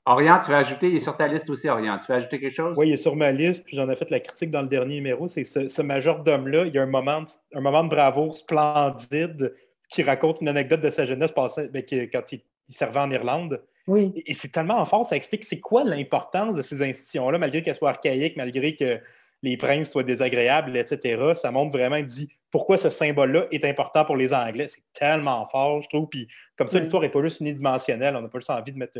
Orient, 0.05 0.37
tu 0.43 0.51
vas 0.51 0.57
ajouter, 0.57 0.89
il 0.89 0.97
est 0.97 0.99
sur 0.99 1.15
ta 1.15 1.27
liste 1.27 1.49
aussi, 1.49 1.69
Orient. 1.69 1.97
Tu 1.97 2.07
vas 2.07 2.15
ajouter 2.15 2.39
quelque 2.39 2.53
chose? 2.53 2.77
Oui, 2.77 2.89
il 2.89 2.93
est 2.93 2.97
sur 2.97 3.15
ma 3.15 3.31
liste, 3.31 3.63
puis 3.63 3.77
j'en 3.77 3.89
ai 3.89 3.95
fait 3.95 4.09
la 4.09 4.19
critique 4.19 4.51
dans 4.51 4.61
le 4.61 4.67
dernier 4.67 4.95
numéro. 4.95 5.27
C'est 5.27 5.45
ce, 5.45 5.69
ce 5.69 5.81
majordome-là, 5.81 6.65
il 6.65 6.73
y 6.73 6.77
a 6.77 6.83
un 6.83 6.87
moment, 6.87 7.21
de, 7.21 7.27
un 7.53 7.61
moment 7.61 7.85
de 7.85 7.89
bravoure 7.89 8.35
splendide 8.35 9.53
qui 9.93 10.03
raconte 10.03 10.41
une 10.41 10.47
anecdote 10.47 10.81
de 10.81 10.89
sa 10.89 11.05
jeunesse 11.05 11.31
passée, 11.31 11.69
ben, 11.69 11.83
quand 12.11 12.31
il, 12.31 12.41
servait 12.69 12.99
en 12.99 13.11
Irlande. 13.11 13.61
Oui. 13.87 14.11
Et, 14.25 14.33
c'est 14.33 14.51
tellement 14.51 14.83
fort, 14.85 15.07
ça 15.07 15.15
explique 15.15 15.43
c'est 15.43 15.59
quoi 15.59 15.83
l'importance 15.83 16.55
de 16.55 16.61
ces 16.61 16.81
institutions-là, 16.81 17.37
malgré 17.37 17.61
qu'elles 17.61 17.75
soient 17.75 17.91
archaïques, 17.91 18.35
malgré 18.35 18.75
que 18.75 18.99
les 19.43 19.57
princes 19.57 19.91
soient 19.91 20.03
désagréables, 20.03 20.75
etc. 20.77 21.33
Ça 21.35 21.51
montre 21.51 21.77
vraiment, 21.77 21.97
il 21.97 22.05
dit 22.05 22.29
pourquoi 22.49 22.77
ce 22.77 22.89
symbole-là 22.89 23.47
est 23.51 23.65
important 23.65 24.05
pour 24.05 24.15
les 24.15 24.33
Anglais. 24.33 24.67
C'est 24.67 24.83
tellement 24.93 25.47
fort, 25.49 25.81
je 25.81 25.89
trouve. 25.89 26.07
Puis 26.07 26.27
comme 26.57 26.67
ça, 26.67 26.79
l'histoire 26.79 27.03
n'est 27.03 27.09
pas 27.09 27.21
juste 27.21 27.41
unidimensionnelle. 27.41 28.15
On 28.15 28.21
n'a 28.21 28.29
pas 28.29 28.39
juste 28.39 28.49
envie 28.49 28.71
de 28.71 28.77
mettre 28.77 28.99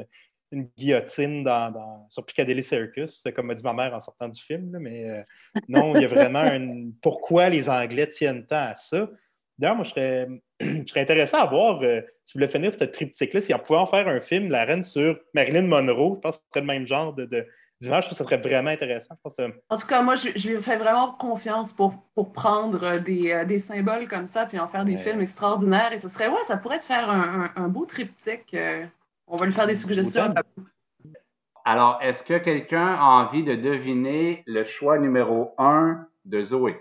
une 0.53 0.69
guillotine 0.77 1.43
dans, 1.43 2.05
sur 2.09 2.25
Piccadilly 2.25 2.63
Circus, 2.63 3.23
comme 3.35 3.47
m'a 3.47 3.55
dit 3.55 3.63
ma 3.63 3.73
mère 3.73 3.93
en 3.93 3.99
sortant 3.99 4.29
du 4.29 4.41
film. 4.41 4.77
mais 4.79 5.09
euh, 5.09 5.23
non, 5.67 5.95
il 5.95 6.03
y 6.03 6.05
a 6.05 6.07
vraiment 6.07 6.39
un. 6.39 6.91
Pourquoi 7.01 7.49
les 7.49 7.67
Anglais 7.67 8.07
tiennent 8.07 8.45
tant 8.45 8.67
à 8.67 8.75
ça? 8.77 9.09
D'ailleurs, 9.57 9.75
moi, 9.75 9.83
je 9.83 9.89
serais, 9.89 10.27
je 10.59 10.87
serais 10.87 11.01
intéressé 11.01 11.35
à 11.35 11.45
voir, 11.45 11.81
euh, 11.83 12.01
si 12.23 12.33
vous 12.33 12.39
voulez 12.39 12.47
finir 12.47 12.73
ce 12.73 12.83
triptyque-là, 12.83 13.41
si 13.41 13.53
on 13.53 13.59
pouvait 13.59 13.79
en 13.79 13.85
faire 13.85 14.07
un 14.07 14.19
film, 14.19 14.49
La 14.49 14.63
Reine 14.63 14.83
sur 14.83 15.19
Marilyn 15.33 15.63
Monroe, 15.63 16.15
je 16.15 16.19
pense 16.19 16.37
que 16.37 16.43
ce 16.43 16.49
serait 16.49 16.61
le 16.61 16.67
même 16.67 16.85
genre 16.85 17.13
de, 17.13 17.27
d'images. 17.81 18.09
Ça 18.09 18.15
serait 18.15 18.37
vraiment 18.37 18.69
intéressant. 18.69 19.15
En 19.69 19.77
tout 19.77 19.87
cas, 19.87 20.01
moi, 20.03 20.15
je, 20.15 20.47
lui 20.47 20.61
fais 20.61 20.77
vraiment 20.77 21.11
confiance 21.13 21.73
pour, 21.73 21.95
pour 22.13 22.31
prendre 22.31 22.99
des, 22.99 23.43
des, 23.45 23.59
symboles 23.59 24.07
comme 24.07 24.27
ça 24.27 24.45
puis 24.45 24.59
en 24.59 24.67
faire 24.67 24.85
des 24.85 24.97
films 24.97 25.21
extraordinaires. 25.21 25.91
Et 25.91 25.97
ce 25.97 26.09
serait, 26.09 26.27
ouais, 26.27 26.43
ça 26.47 26.57
pourrait 26.57 26.79
te 26.79 26.85
faire 26.85 27.09
un, 27.09 27.49
un, 27.55 27.67
beau 27.67 27.85
triptyque. 27.85 28.55
On 29.33 29.37
va 29.37 29.47
lui 29.47 29.53
faire 29.53 29.65
des 29.65 29.75
suggestions. 29.75 30.31
Alors, 31.65 31.97
est-ce 32.01 32.23
que 32.23 32.37
quelqu'un 32.37 32.93
a 32.93 33.03
envie 33.03 33.43
de 33.43 33.55
deviner 33.55 34.43
le 34.45 34.63
choix 34.63 34.99
numéro 34.99 35.55
un 35.57 36.07
de 36.23 36.43
Zoé? 36.43 36.79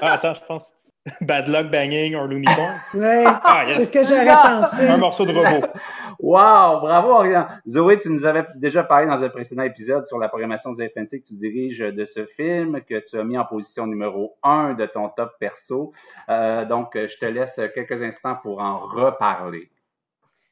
Ah, 0.00 0.14
attends, 0.14 0.34
je 0.34 0.44
pense 0.44 0.64
Bad 1.20 1.48
Luck 1.48 1.70
Banging 1.70 2.14
or 2.14 2.26
Looney 2.26 2.46
Porn. 2.46 2.74
Oui, 2.94 3.24
ah, 3.24 3.64
c'est 3.74 3.84
ce 3.84 3.92
que 3.92 4.04
j'aurais 4.04 4.26
pensé. 4.26 4.88
Un 4.88 4.98
morceau 4.98 5.24
de 5.24 5.32
robot. 5.32 5.66
wow, 6.20 6.80
bravo, 6.80 7.10
Oriane. 7.10 7.60
Zoé, 7.66 7.98
tu 7.98 8.10
nous 8.10 8.24
avais 8.24 8.46
déjà 8.56 8.82
parlé 8.82 9.06
dans 9.06 9.22
un 9.22 9.28
précédent 9.28 9.62
épisode 9.62 10.04
sur 10.04 10.18
la 10.18 10.28
programmation 10.28 10.72
du 10.72 10.82
FNC 10.82 11.20
que 11.20 11.28
tu 11.28 11.34
diriges 11.34 11.78
de 11.78 12.04
ce 12.04 12.26
film, 12.36 12.80
que 12.82 12.98
tu 13.00 13.18
as 13.18 13.24
mis 13.24 13.38
en 13.38 13.44
position 13.44 13.86
numéro 13.86 14.36
un 14.42 14.74
de 14.74 14.86
ton 14.86 15.08
top 15.10 15.32
perso. 15.38 15.92
Euh, 16.28 16.64
donc, 16.64 16.90
je 16.94 17.16
te 17.16 17.26
laisse 17.26 17.60
quelques 17.74 18.02
instants 18.02 18.36
pour 18.42 18.60
en 18.60 18.78
reparler. 18.78 19.70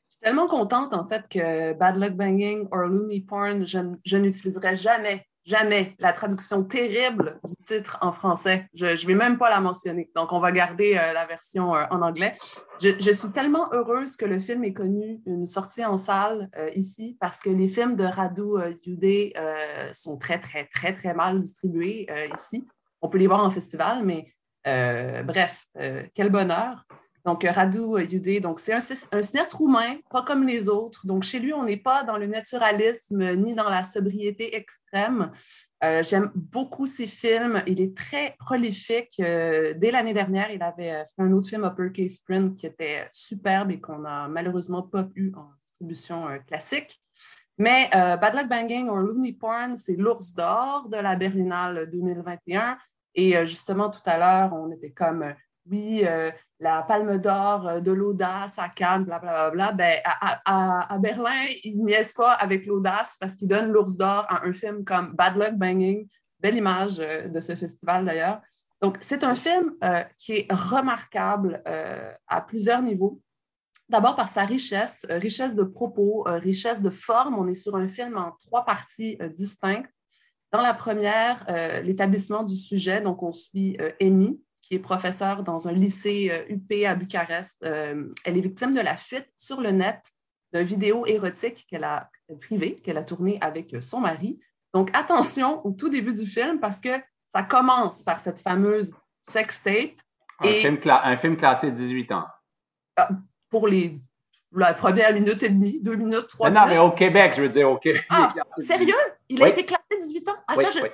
Je 0.08 0.12
suis 0.12 0.20
tellement 0.20 0.46
contente, 0.46 0.94
en 0.94 1.06
fait, 1.06 1.28
que 1.28 1.72
Bad 1.74 1.96
Luck 1.96 2.12
Banging 2.12 2.68
or 2.70 2.86
Looney 2.86 3.20
Porn, 3.20 3.66
je, 3.66 3.78
je 4.04 4.16
n'utiliserai 4.16 4.76
jamais 4.76 5.26
jamais 5.46 5.94
la 6.00 6.12
traduction 6.12 6.64
terrible 6.64 7.40
du 7.44 7.54
titre 7.64 7.98
en 8.02 8.12
français. 8.12 8.68
Je 8.74 8.86
ne 8.86 9.06
vais 9.06 9.14
même 9.14 9.38
pas 9.38 9.48
la 9.48 9.60
mentionner. 9.60 10.10
Donc, 10.16 10.32
on 10.32 10.40
va 10.40 10.50
garder 10.50 10.96
euh, 10.96 11.12
la 11.12 11.24
version 11.24 11.74
euh, 11.74 11.84
en 11.90 12.02
anglais. 12.02 12.34
Je, 12.82 13.12
suis 13.12 13.30
tellement 13.30 13.72
heureuse 13.72 14.16
que 14.16 14.26
le 14.26 14.40
film 14.40 14.64
ait 14.64 14.72
connu 14.72 15.22
une 15.24 15.46
sortie 15.46 15.84
en 15.84 15.96
salle 15.96 16.50
euh, 16.58 16.70
ici 16.74 17.16
parce 17.20 17.38
que 17.38 17.48
les 17.48 17.68
films 17.68 17.96
de 17.96 18.04
Radu 18.04 18.42
Yudé 18.84 19.32
sont 19.92 20.18
très, 20.18 20.40
très, 20.40 20.66
très, 20.66 20.94
très 20.94 21.14
mal 21.14 21.38
distribués 21.38 22.06
ici. 22.34 22.66
On 23.00 23.08
peut 23.08 23.18
les 23.18 23.26
voir 23.26 23.44
en 23.44 23.50
festival, 23.50 24.04
mais 24.04 24.26
bref, 24.64 25.66
quel 26.14 26.30
bonheur. 26.30 26.84
Donc, 27.26 27.42
Radu 27.42 27.80
Yudé, 28.08 28.38
donc 28.38 28.60
c'est 28.60 28.72
un, 28.72 28.78
un, 29.10 29.22
cinéaste 29.22 29.52
roumain, 29.54 29.96
pas 30.10 30.22
comme 30.22 30.46
les 30.46 30.68
autres. 30.68 31.04
Donc, 31.08 31.24
chez 31.24 31.40
lui, 31.40 31.52
on 31.52 31.64
n'est 31.64 31.76
pas 31.76 32.04
dans 32.04 32.16
le 32.18 32.28
naturalisme 32.28 33.34
ni 33.34 33.52
dans 33.52 33.68
la 33.68 33.82
sobriété 33.82 34.54
extrême. 34.54 35.32
Euh, 35.82 36.04
j'aime 36.04 36.30
beaucoup 36.36 36.86
ses 36.86 37.08
films. 37.08 37.64
Il 37.66 37.80
est 37.80 37.96
très 37.96 38.36
prolifique. 38.38 39.14
Euh, 39.18 39.74
dès 39.76 39.90
l'année 39.90 40.14
dernière, 40.14 40.52
il 40.52 40.62
avait 40.62 40.92
euh, 40.92 41.04
fait 41.04 41.22
un 41.22 41.32
autre 41.32 41.48
film, 41.48 41.64
Uppercase 41.64 42.14
Sprint, 42.14 42.56
qui 42.56 42.66
était 42.66 43.08
superbe 43.10 43.72
et 43.72 43.80
qu'on 43.80 43.98
n'a 43.98 44.28
malheureusement 44.28 44.82
pas 44.82 45.08
eu 45.16 45.32
en 45.34 45.50
distribution 45.64 46.28
classique. 46.46 47.02
Mais 47.58 47.88
Bad 47.90 48.34
Luck 48.34 48.48
Banging 48.48 48.88
or 48.88 48.98
Looney 48.98 49.32
Porn, 49.32 49.76
c'est 49.76 49.96
l'ours 49.96 50.34
d'or 50.34 50.88
de 50.90 50.98
la 50.98 51.16
Berlinale 51.16 51.88
2021. 51.90 52.76
Et 53.14 53.46
justement, 53.46 53.88
tout 53.88 54.00
à 54.04 54.18
l'heure, 54.18 54.52
on 54.52 54.70
était 54.70 54.90
comme 54.90 55.34
oui, 55.70 56.02
euh, 56.04 56.30
la 56.60 56.82
palme 56.82 57.18
d'or 57.18 57.66
euh, 57.66 57.80
de 57.80 57.92
l'audace 57.92 58.58
à 58.58 58.68
Cannes, 58.68 59.04
blablabla, 59.04 59.72
ben, 59.72 60.00
à, 60.04 60.98
Berlin, 60.98 61.46
ils 61.64 61.82
niaisent 61.82 62.12
pas 62.12 62.32
avec 62.32 62.66
l'audace 62.66 63.16
parce 63.20 63.34
qu'ils 63.34 63.48
donnent 63.48 63.72
l'ours 63.72 63.96
d'or 63.96 64.26
à 64.28 64.44
un 64.44 64.52
film 64.52 64.84
comme 64.84 65.14
Bad 65.14 65.36
Luck 65.36 65.54
Banging. 65.54 66.08
Belle 66.40 66.56
image 66.56 67.00
euh, 67.00 67.28
de 67.28 67.40
ce 67.40 67.54
festival 67.54 68.04
d'ailleurs. 68.04 68.40
Donc, 68.82 68.98
c'est 69.00 69.24
un 69.24 69.34
film 69.34 69.72
qui 70.18 70.32
est 70.32 70.52
remarquable 70.52 71.62
à 71.64 72.40
plusieurs 72.42 72.82
niveaux. 72.82 73.22
D'abord 73.88 74.16
par 74.16 74.28
sa 74.28 74.44
richesse, 74.44 75.06
richesse 75.08 75.54
de 75.54 75.62
propos, 75.62 76.24
richesse 76.26 76.82
de 76.82 76.90
forme. 76.90 77.38
On 77.38 77.48
est 77.48 77.54
sur 77.54 77.74
un 77.74 77.88
film 77.88 78.18
en 78.18 78.32
trois 78.32 78.66
parties 78.66 79.16
distinctes. 79.34 79.90
Dans 80.52 80.60
la 80.60 80.74
première, 80.74 81.46
l'établissement 81.82 82.42
du 82.42 82.54
sujet, 82.54 83.00
donc 83.00 83.22
on 83.22 83.32
suit 83.32 83.78
Amy, 83.98 84.38
qui 84.66 84.74
est 84.74 84.80
professeure 84.80 85.44
dans 85.44 85.68
un 85.68 85.72
lycée 85.72 86.44
UP 86.48 86.72
euh, 86.72 86.88
à 86.88 86.96
Bucarest. 86.96 87.62
Euh, 87.62 88.12
elle 88.24 88.36
est 88.36 88.40
victime 88.40 88.72
de 88.72 88.80
la 88.80 88.96
fuite 88.96 89.28
sur 89.36 89.60
le 89.60 89.70
net 89.70 90.00
d'un 90.52 90.64
vidéo 90.64 91.06
érotique 91.06 91.66
qu'elle 91.70 91.84
a 91.84 92.10
privé, 92.40 92.74
qu'elle 92.74 92.96
a 92.96 93.04
tourné 93.04 93.38
avec 93.40 93.74
euh, 93.74 93.80
son 93.80 94.00
mari. 94.00 94.40
Donc, 94.74 94.90
attention 94.92 95.64
au 95.64 95.70
tout 95.70 95.88
début 95.88 96.12
du 96.12 96.26
film 96.26 96.58
parce 96.58 96.80
que 96.80 96.88
ça 97.32 97.44
commence 97.44 98.02
par 98.02 98.18
cette 98.18 98.40
fameuse 98.40 98.92
sex 99.22 99.62
tape. 99.62 100.00
Un, 100.40 100.48
film, 100.48 100.78
un 100.84 101.16
film, 101.16 101.36
classé 101.36 101.70
18 101.70 102.12
ans. 102.12 102.26
Ah, 102.96 103.10
pour 103.48 103.68
les 103.68 104.00
la 104.52 104.74
première 104.74 105.12
minute 105.12 105.42
et 105.42 105.48
demie, 105.50 105.80
deux 105.80 105.96
minutes, 105.96 106.28
trois 106.28 106.50
minutes. 106.50 106.62
Non, 106.62 106.68
mais 106.68 106.78
au 106.78 106.90
Québec, 106.90 107.34
je 107.36 107.42
veux 107.42 107.48
dire, 107.48 107.70
au 107.70 107.76
Québec. 107.76 108.04
Ah, 108.08 108.32
sérieux? 108.58 108.94
Il 109.28 109.42
a 109.42 109.48
été 109.48 109.64
classé 109.64 109.82
18 110.00 110.28
ans? 110.28 110.36
Ah, 110.48 110.56
ça, 110.56 110.70
je... 110.70 110.86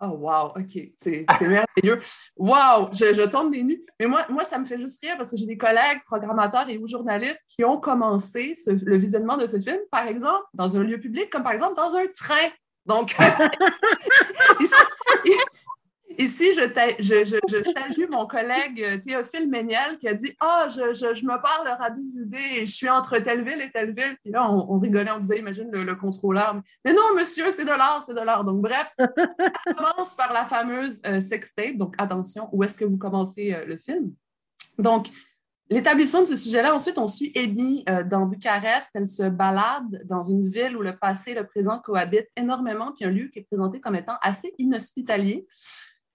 Oh, 0.00 0.08
wow, 0.08 0.52
OK, 0.56 0.90
c'est 0.94 1.26
merveilleux. 1.40 2.00
Wow, 2.36 2.90
je, 2.92 3.26
tombe 3.28 3.50
des 3.50 3.62
nues. 3.62 3.82
Mais 3.98 4.06
moi, 4.06 4.26
moi, 4.28 4.44
ça 4.44 4.58
me 4.58 4.64
fait 4.64 4.78
juste 4.78 5.00
rire 5.02 5.16
parce 5.16 5.30
que 5.30 5.36
j'ai 5.36 5.46
des 5.46 5.56
collègues 5.56 6.02
programmateurs 6.06 6.68
et 6.68 6.78
ou 6.78 6.86
journalistes 6.86 7.44
qui 7.48 7.64
ont 7.64 7.78
commencé 7.78 8.54
le 8.66 8.96
visionnement 8.96 9.36
de 9.36 9.46
ce 9.46 9.60
film, 9.60 9.78
par 9.90 10.06
exemple, 10.06 10.44
dans 10.54 10.76
un 10.76 10.82
lieu 10.82 10.98
public, 10.98 11.30
comme 11.30 11.42
par 11.42 11.52
exemple 11.52 11.76
dans 11.76 11.94
un 11.94 12.06
train. 12.14 12.50
Donc, 12.86 13.16
Ici, 16.18 16.52
je, 16.52 16.62
je, 16.98 17.62
salue 17.62 18.10
mon 18.10 18.26
collègue 18.26 18.82
euh, 18.82 18.98
Théophile 18.98 19.48
Méniel 19.50 19.98
qui 19.98 20.08
a 20.08 20.14
dit 20.14 20.32
Ah, 20.40 20.66
je, 20.70 21.24
me 21.24 21.42
parle 21.42 21.66
de 21.66 21.78
Radio 21.78 22.02
et 22.56 22.66
je 22.66 22.72
suis 22.72 22.88
entre 22.88 23.18
telle 23.18 23.44
ville 23.44 23.60
et 23.60 23.70
telle 23.70 23.94
ville. 23.94 24.16
Puis 24.22 24.32
là, 24.32 24.50
on, 24.50 24.78
rigolait, 24.78 25.10
on 25.10 25.18
disait 25.18 25.38
Imagine 25.38 25.70
le, 25.70 25.94
contrôleur. 25.94 26.60
Mais 26.84 26.94
non, 26.94 27.14
monsieur, 27.16 27.50
c'est 27.50 27.64
de 27.64 27.70
l'art, 27.70 28.02
c'est 28.06 28.14
de 28.14 28.20
l'art. 28.20 28.44
Donc, 28.44 28.62
bref, 28.62 28.94
on 28.98 29.74
commence 29.74 30.14
par 30.16 30.32
la 30.32 30.44
fameuse 30.44 31.02
euh, 31.06 31.20
sextape. 31.20 31.76
Donc, 31.76 31.94
attention, 31.98 32.48
où 32.52 32.64
est-ce 32.64 32.78
que 32.78 32.84
vous 32.84 32.98
commencez 32.98 33.52
euh, 33.52 33.66
le 33.66 33.76
film? 33.76 34.12
Donc, 34.78 35.08
L'établissement 35.68 36.20
de 36.20 36.26
ce 36.26 36.36
sujet-là, 36.36 36.72
ensuite, 36.72 36.96
on 36.96 37.08
suit 37.08 37.32
Amy 37.34 37.84
dans 38.08 38.24
Bucarest. 38.24 38.90
Elle 38.94 39.08
se 39.08 39.24
balade 39.24 40.00
dans 40.04 40.22
une 40.22 40.48
ville 40.48 40.76
où 40.76 40.80
le 40.80 40.96
passé 40.96 41.32
et 41.32 41.34
le 41.34 41.44
présent 41.44 41.80
cohabitent 41.80 42.30
énormément, 42.36 42.92
puis 42.92 43.04
un 43.04 43.10
lieu 43.10 43.26
qui 43.26 43.40
est 43.40 43.42
présenté 43.42 43.80
comme 43.80 43.96
étant 43.96 44.14
assez 44.22 44.54
inhospitalier. 44.58 45.44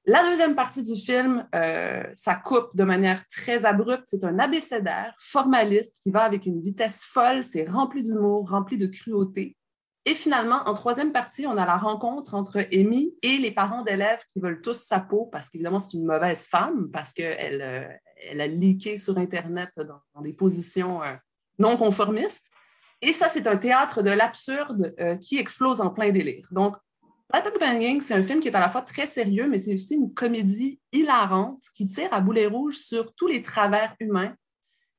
La 0.06 0.24
deuxième 0.24 0.56
partie 0.56 0.82
du 0.82 0.96
film, 0.96 1.48
euh, 1.54 2.04
ça 2.14 2.34
coupe 2.36 2.76
de 2.76 2.84
manière 2.84 3.28
très 3.28 3.66
abrupte. 3.66 4.06
C'est 4.08 4.24
un 4.24 4.40
abécédaire 4.40 5.14
formaliste 5.20 5.98
qui 6.02 6.10
va 6.10 6.24
avec 6.24 6.48
une 6.48 6.60
vitesse 6.60 7.06
folle. 7.06 7.44
C'est 7.44 7.70
rempli 7.70 8.02
d'humour, 8.02 8.50
rempli 8.50 8.80
de 8.80 8.88
cruauté. 8.88 9.56
Et 10.06 10.16
finalement, 10.16 10.64
en 10.66 10.74
troisième 10.74 11.12
partie, 11.12 11.46
on 11.46 11.56
a 11.56 11.68
la 11.68 11.78
rencontre 11.78 12.34
entre 12.34 12.66
Amy 12.74 13.14
et 13.22 13.38
les 13.38 13.52
parents 13.52 13.84
d'élèves 13.84 14.24
qui 14.34 14.40
veulent 14.40 14.62
tous 14.62 14.78
sa 14.78 15.00
peau 15.00 15.30
parce 15.32 15.52
qu'évidemment, 15.52 15.80
c'est 15.80 15.96
une 15.96 16.06
mauvaise 16.06 16.48
femme 16.48 16.90
parce 16.90 17.14
qu'elle 17.14 17.62
euh, 17.62 18.42
a 18.42 18.48
leaké 18.48 18.98
sur 18.98 19.20
Internet 19.20 19.70
dans, 19.78 20.22
des 20.22 20.34
positions 20.34 21.04
euh, 21.04 21.14
non 21.60 21.78
conformistes. 21.78 22.50
Et 23.04 23.14
ça, 23.14 23.30
c'est 23.30 23.46
un 23.46 23.58
théâtre 23.58 24.02
de 24.02 24.10
l'absurde 24.10 24.96
qui 25.22 25.40
explose 25.40 25.82
en 25.82 25.90
plein 25.90 26.12
délire. 26.12 26.46
Donc, 26.52 26.76
Battle 27.32 27.58
Banging, 27.60 28.02
c'est 28.02 28.14
un 28.14 28.24
film 28.24 28.42
qui 28.42 28.50
est 28.50 28.56
à 28.56 28.60
la 28.60 28.70
fois 28.70 28.82
très 28.82 29.06
sérieux, 29.06 29.48
mais 29.48 29.58
c'est 29.58 29.74
aussi 29.74 29.96
une 29.96 30.14
comédie 30.14 30.82
hilarante 30.92 31.64
qui 31.74 31.88
tire 31.88 32.14
à 32.14 32.20
boulet 32.20 32.46
rouge 32.46 32.78
sur 32.78 33.14
tous 33.16 33.28
les 33.28 33.42
travers 33.42 33.96
humains. 34.00 34.36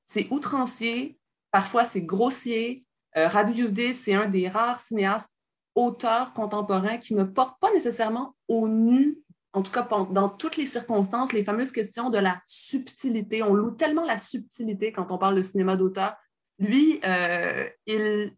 C'est 0.04 0.28
outrancier, 0.30 1.18
parfois 1.50 1.84
c'est 1.84 2.02
grossier. 2.02 2.84
Euh, 3.18 3.28
Radu 3.28 3.68
c'est 3.92 4.14
un 4.14 4.28
des 4.28 4.48
rares 4.48 4.80
cinéastes 4.80 5.30
auteurs 5.74 6.32
contemporains 6.32 6.96
qui 6.96 7.14
ne 7.14 7.24
porte 7.24 7.60
pas 7.60 7.70
nécessairement 7.72 8.34
au 8.48 8.68
nu, 8.68 9.18
en 9.52 9.62
tout 9.62 9.72
cas 9.72 9.86
dans 10.10 10.30
toutes 10.30 10.56
les 10.56 10.66
circonstances, 10.66 11.34
les 11.34 11.44
fameuses 11.44 11.72
questions 11.72 12.08
de 12.08 12.18
la 12.18 12.40
subtilité. 12.46 13.42
On 13.42 13.54
loue 13.54 13.72
tellement 13.72 14.04
la 14.04 14.18
subtilité 14.18 14.92
quand 14.92 15.10
on 15.10 15.18
parle 15.18 15.36
de 15.36 15.42
cinéma 15.42 15.76
d'auteur. 15.76 16.16
Lui, 16.58 17.00
euh, 17.04 17.68
il 17.86 18.32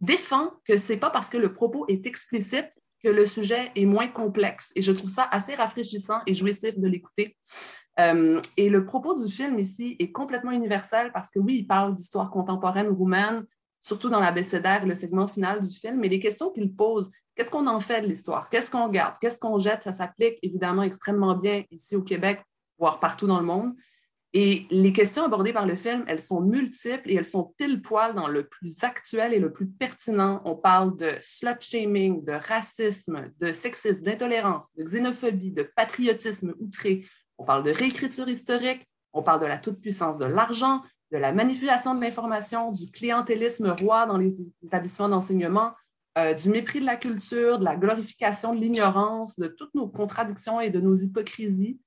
défend 0.00 0.50
que 0.64 0.76
ce 0.76 0.92
n'est 0.92 0.98
pas 0.98 1.10
parce 1.10 1.28
que 1.28 1.36
le 1.36 1.52
propos 1.52 1.84
est 1.86 2.06
explicite 2.06 2.82
que 3.02 3.08
le 3.08 3.26
sujet 3.26 3.70
est 3.74 3.84
moins 3.84 4.08
complexe. 4.08 4.72
Et 4.76 4.82
je 4.82 4.92
trouve 4.92 5.10
ça 5.10 5.28
assez 5.30 5.54
rafraîchissant 5.54 6.20
et 6.26 6.34
jouissif 6.34 6.78
de 6.78 6.88
l'écouter. 6.88 7.36
Euh, 8.00 8.40
et 8.56 8.68
le 8.68 8.84
propos 8.84 9.14
du 9.22 9.30
film 9.30 9.58
ici 9.58 9.96
est 9.98 10.12
complètement 10.12 10.52
universel 10.52 11.10
parce 11.12 11.30
que 11.30 11.38
oui, 11.38 11.58
il 11.58 11.66
parle 11.66 11.94
d'histoire 11.94 12.30
contemporaine 12.30 12.88
roumaine, 12.88 13.44
surtout 13.80 14.08
dans 14.08 14.20
l'abécédaire, 14.20 14.86
le 14.86 14.94
segment 14.94 15.26
final 15.26 15.60
du 15.60 15.74
film, 15.74 15.98
mais 15.98 16.08
les 16.08 16.20
questions 16.20 16.50
qu'il 16.50 16.72
pose, 16.74 17.10
qu'est-ce 17.34 17.50
qu'on 17.50 17.66
en 17.66 17.80
fait 17.80 18.00
de 18.00 18.06
l'histoire? 18.06 18.48
Qu'est-ce 18.48 18.70
qu'on 18.70 18.88
garde? 18.88 19.16
Qu'est-ce 19.20 19.38
qu'on 19.38 19.58
jette? 19.58 19.82
Ça 19.82 19.92
s'applique 19.92 20.38
évidemment 20.42 20.82
extrêmement 20.82 21.36
bien 21.36 21.64
ici 21.70 21.96
au 21.96 22.02
Québec, 22.02 22.42
voire 22.78 22.98
partout 22.98 23.26
dans 23.26 23.40
le 23.40 23.46
monde. 23.46 23.74
Et 24.34 24.66
les 24.70 24.94
questions 24.94 25.24
abordées 25.24 25.52
par 25.52 25.66
le 25.66 25.74
film, 25.74 26.04
elles 26.06 26.20
sont 26.20 26.40
multiples 26.40 27.10
et 27.10 27.16
elles 27.16 27.26
sont 27.26 27.54
pile 27.58 27.82
poil 27.82 28.14
dans 28.14 28.28
le 28.28 28.46
plus 28.46 28.82
actuel 28.82 29.34
et 29.34 29.38
le 29.38 29.52
plus 29.52 29.66
pertinent. 29.66 30.40
On 30.46 30.56
parle 30.56 30.96
de 30.96 31.10
slut 31.20 31.60
shaming, 31.60 32.24
de 32.24 32.32
racisme, 32.32 33.30
de 33.38 33.52
sexisme, 33.52 34.04
d'intolérance, 34.04 34.74
de 34.74 34.84
xénophobie, 34.84 35.50
de 35.50 35.70
patriotisme 35.76 36.54
outré. 36.60 37.04
On 37.36 37.44
parle 37.44 37.62
de 37.62 37.70
réécriture 37.70 38.28
historique. 38.28 38.88
On 39.12 39.22
parle 39.22 39.40
de 39.40 39.46
la 39.46 39.58
toute-puissance 39.58 40.16
de 40.16 40.24
l'argent. 40.24 40.82
de 41.10 41.18
la 41.18 41.34
manipulation 41.34 41.94
de 41.94 42.00
l'information, 42.00 42.72
du 42.72 42.90
clientélisme 42.90 43.76
roi 43.82 44.06
dans 44.06 44.16
les 44.16 44.34
établissements 44.64 45.10
d'enseignement, 45.10 45.74
euh, 46.16 46.32
du 46.32 46.48
mépris 46.48 46.80
de 46.80 46.86
la 46.86 46.96
culture, 46.96 47.58
de 47.58 47.64
la 47.64 47.76
glorification 47.76 48.54
de 48.54 48.60
l'ignorance, 48.60 49.38
de 49.38 49.46
toutes 49.46 49.74
nos 49.74 49.88
contradictions 49.88 50.58
et 50.58 50.70
de 50.70 50.80
nos 50.80 50.94
hypocrisies. 50.94 51.78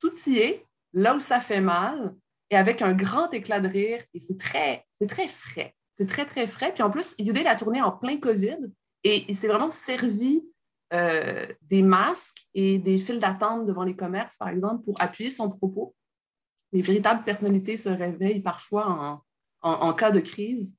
Tout 0.00 0.14
y 0.26 0.38
est, 0.38 0.66
là 0.96 1.14
où 1.14 1.20
ça 1.20 1.40
fait 1.40 1.60
mal, 1.60 2.16
et 2.50 2.56
avec 2.56 2.80
un 2.82 2.94
grand 2.94 3.30
éclat 3.32 3.60
de 3.60 3.68
rire, 3.68 4.02
et 4.14 4.18
c'est 4.18 4.38
très, 4.38 4.86
frais. 5.28 5.74
C'est 5.92 6.06
très, 6.06 6.24
très 6.24 6.46
frais. 6.46 6.72
Puis 6.72 6.82
en 6.82 6.90
plus, 6.90 7.14
Yudé 7.18 7.42
l'a 7.42 7.54
tourné 7.54 7.82
en 7.82 7.92
plein 7.92 8.16
COVID, 8.16 8.72
et 9.04 9.24
il 9.28 9.36
s'est 9.36 9.46
vraiment 9.46 9.70
servi 9.70 10.42
euh, 10.94 11.46
des 11.62 11.82
masques 11.82 12.46
et 12.54 12.78
des 12.78 12.98
files 12.98 13.20
d'attente 13.20 13.66
devant 13.66 13.84
les 13.84 13.94
commerces, 13.94 14.36
par 14.38 14.48
exemple, 14.48 14.84
pour 14.84 15.00
appuyer 15.00 15.30
son 15.30 15.50
propos. 15.50 15.94
Les 16.72 16.80
véritables 16.80 17.24
personnalités 17.24 17.76
se 17.76 17.90
réveillent 17.90 18.42
parfois 18.42 19.22
en, 19.62 19.70
en 19.70 19.92
cas 19.92 20.10
de 20.10 20.20
crise. 20.20 20.76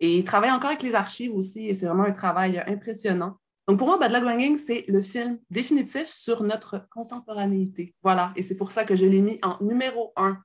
Et 0.00 0.18
il 0.18 0.24
travaille 0.24 0.50
encore 0.50 0.70
avec 0.70 0.82
les 0.82 0.94
archives 0.94 1.34
aussi, 1.34 1.68
et 1.68 1.74
c'est 1.74 1.86
vraiment 1.86 2.04
un 2.04 2.12
travail 2.12 2.62
impressionnant. 2.66 3.36
Donc 3.70 3.78
pour 3.78 3.86
moi, 3.86 3.98
Bad 3.98 4.10
Luck 4.10 4.24
Banging, 4.24 4.56
c'est 4.56 4.84
le 4.88 5.00
film 5.00 5.38
définitif 5.48 6.08
sur 6.08 6.42
notre 6.42 6.88
contemporanéité. 6.88 7.94
Voilà, 8.02 8.32
et 8.34 8.42
c'est 8.42 8.56
pour 8.56 8.72
ça 8.72 8.82
que 8.82 8.96
je 8.96 9.06
l'ai 9.06 9.20
mis 9.20 9.38
en 9.44 9.64
numéro 9.64 10.12
un 10.16 10.38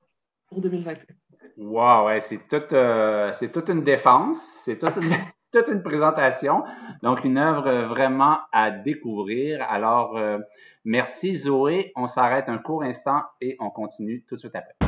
pour 0.48 0.62
2021. 0.62 1.16
Wow, 1.58 2.08
c'est 2.20 2.48
toute, 2.48 2.72
euh, 2.74 3.34
toute 3.52 3.70
une 3.70 3.82
défense, 3.82 4.38
c'est 4.38 4.78
toute 4.78 4.98
une, 4.98 5.10
toute 5.52 5.70
une 5.70 5.82
présentation. 5.82 6.66
Donc, 7.02 7.24
une 7.24 7.40
œuvre 7.40 7.88
vraiment 7.88 8.38
à 8.52 8.70
découvrir. 8.70 9.66
Alors, 9.72 10.18
euh, 10.18 10.38
merci 10.84 11.34
Zoé. 11.34 11.94
On 11.96 12.06
s'arrête 12.06 12.48
un 12.48 12.60
court 12.60 12.84
instant 12.84 13.24
et 13.42 13.58
on 13.60 13.72
continue 13.72 14.24
tout 14.30 14.36
de 14.36 14.40
suite 14.42 14.56
après. 14.56 14.85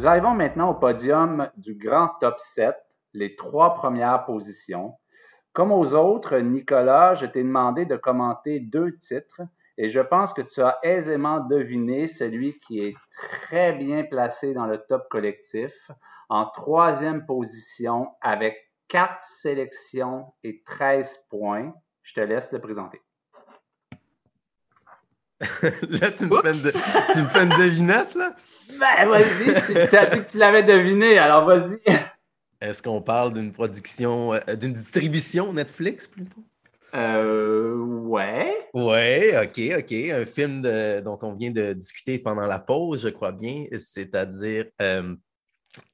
Nous 0.00 0.06
arrivons 0.06 0.32
maintenant 0.32 0.70
au 0.70 0.74
podium 0.74 1.50
du 1.58 1.74
grand 1.74 2.08
top 2.22 2.36
7, 2.38 2.74
les 3.12 3.36
trois 3.36 3.74
premières 3.74 4.24
positions. 4.24 4.94
Comme 5.52 5.70
aux 5.70 5.92
autres, 5.92 6.38
Nicolas, 6.38 7.14
je 7.16 7.26
t'ai 7.26 7.42
demandé 7.42 7.84
de 7.84 7.96
commenter 7.96 8.60
deux 8.60 8.96
titres 8.96 9.42
et 9.76 9.90
je 9.90 10.00
pense 10.00 10.32
que 10.32 10.40
tu 10.40 10.62
as 10.62 10.78
aisément 10.82 11.40
deviné 11.40 12.06
celui 12.06 12.58
qui 12.60 12.80
est 12.80 12.96
très 13.12 13.74
bien 13.74 14.04
placé 14.04 14.54
dans 14.54 14.64
le 14.64 14.78
top 14.78 15.06
collectif, 15.10 15.90
en 16.30 16.46
troisième 16.46 17.26
position 17.26 18.08
avec 18.22 18.56
quatre 18.88 19.22
sélections 19.22 20.32
et 20.42 20.62
13 20.64 21.26
points. 21.28 21.74
Je 22.04 22.14
te 22.14 22.20
laisse 22.20 22.52
le 22.52 22.58
présenter. 22.58 23.02
là, 25.88 26.10
tu 26.10 26.26
me, 26.26 26.36
fais 26.42 26.52
une, 26.52 27.14
tu 27.14 27.22
me, 27.22 27.28
fais 27.28 27.42
une, 27.42 27.48
devinette, 27.48 28.14
là? 28.14 28.36
Ben, 28.78 29.08
vas-y, 29.08 29.54
tu, 29.66 29.72
tu, 29.88 29.96
as 29.96 30.06
dit 30.06 30.18
que 30.18 30.30
tu 30.30 30.38
l'avais 30.38 30.62
deviné, 30.62 31.18
alors 31.18 31.46
vas-y. 31.46 31.78
Est-ce 32.60 32.82
qu'on 32.82 33.00
parle 33.00 33.32
d'une 33.32 33.52
production, 33.52 34.34
euh, 34.34 34.54
d'une 34.54 34.74
distribution 34.74 35.52
Netflix 35.52 36.06
plutôt? 36.06 36.44
Euh, 36.94 37.74
ouais. 37.76 38.68
Ouais, 38.74 39.34
ok, 39.42 39.78
ok. 39.78 39.92
Un 39.92 40.26
film 40.26 40.60
de, 40.60 41.00
dont 41.00 41.18
on 41.22 41.34
vient 41.34 41.50
de 41.50 41.72
discuter 41.72 42.18
pendant 42.18 42.46
la 42.46 42.58
pause, 42.58 43.02
je 43.02 43.08
crois 43.08 43.32
bien, 43.32 43.64
c'est-à-dire 43.78 44.66
euh, 44.82 45.14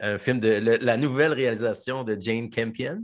un 0.00 0.18
film 0.18 0.40
de 0.40 0.78
la 0.80 0.96
nouvelle 0.96 1.32
réalisation 1.32 2.02
de 2.02 2.16
Jane 2.18 2.50
Campion. 2.50 3.00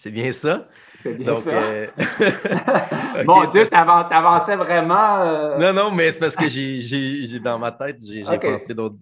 C'est 0.00 0.12
bien 0.12 0.30
ça? 0.30 0.68
C'est 1.02 1.14
bien 1.14 1.34
ça. 1.34 1.50
Euh... 1.50 1.88
okay, 1.98 3.24
Mon 3.24 3.44
Dieu, 3.46 3.66
t'avançais 3.66 4.54
vraiment. 4.54 5.22
Euh... 5.22 5.58
Non, 5.58 5.72
non, 5.72 5.90
mais 5.90 6.12
c'est 6.12 6.20
parce 6.20 6.36
que 6.36 6.48
j'ai 6.48 7.40
dans 7.40 7.58
ma 7.58 7.72
tête, 7.72 7.96
j'ai 8.06 8.24
okay. 8.24 8.52
pensé 8.52 8.74
d'autres 8.74 8.96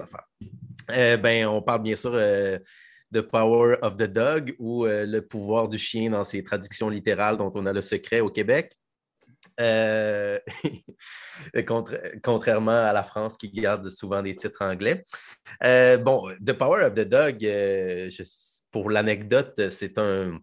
affaires. 0.00 0.28
Euh, 0.92 1.16
ben, 1.16 1.48
on 1.48 1.60
parle 1.60 1.82
bien 1.82 1.96
sûr 1.96 2.12
de 2.12 3.20
Power 3.20 3.76
of 3.82 3.96
the 3.96 4.04
Dog 4.04 4.54
ou 4.60 4.84
Le 4.84 5.18
pouvoir 5.18 5.68
du 5.68 5.78
chien 5.78 6.10
dans 6.10 6.22
ses 6.22 6.44
traductions 6.44 6.88
littérales 6.88 7.36
dont 7.36 7.50
on 7.56 7.66
a 7.66 7.72
le 7.72 7.82
secret 7.82 8.20
au 8.20 8.30
Québec. 8.30 8.76
Contra 11.66 11.96
contrairement 12.22 12.86
à 12.86 12.92
la 12.92 13.02
France 13.02 13.36
qui 13.36 13.50
garde 13.50 13.88
souvent 13.88 14.22
des 14.22 14.34
titres 14.34 14.62
anglais. 14.62 15.04
bon, 15.60 16.30
The 16.44 16.52
Power 16.52 16.84
of 16.84 16.94
the 16.94 17.08
Dog, 17.08 17.38
je 17.40 18.22
pour 18.74 18.90
l'anecdote, 18.90 19.70
c'est 19.70 19.98
un, 19.98 20.38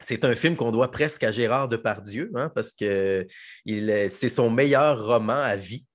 c'est 0.00 0.24
un 0.24 0.34
film 0.34 0.56
qu'on 0.56 0.70
doit 0.70 0.90
presque 0.90 1.24
à 1.24 1.30
Gérard 1.30 1.68
Depardieu, 1.68 2.30
hein, 2.34 2.50
parce 2.54 2.74
que 2.74 3.26
c'est 3.66 4.28
son 4.28 4.50
meilleur 4.50 5.06
roman 5.06 5.36
à 5.36 5.56
vie. 5.56 5.86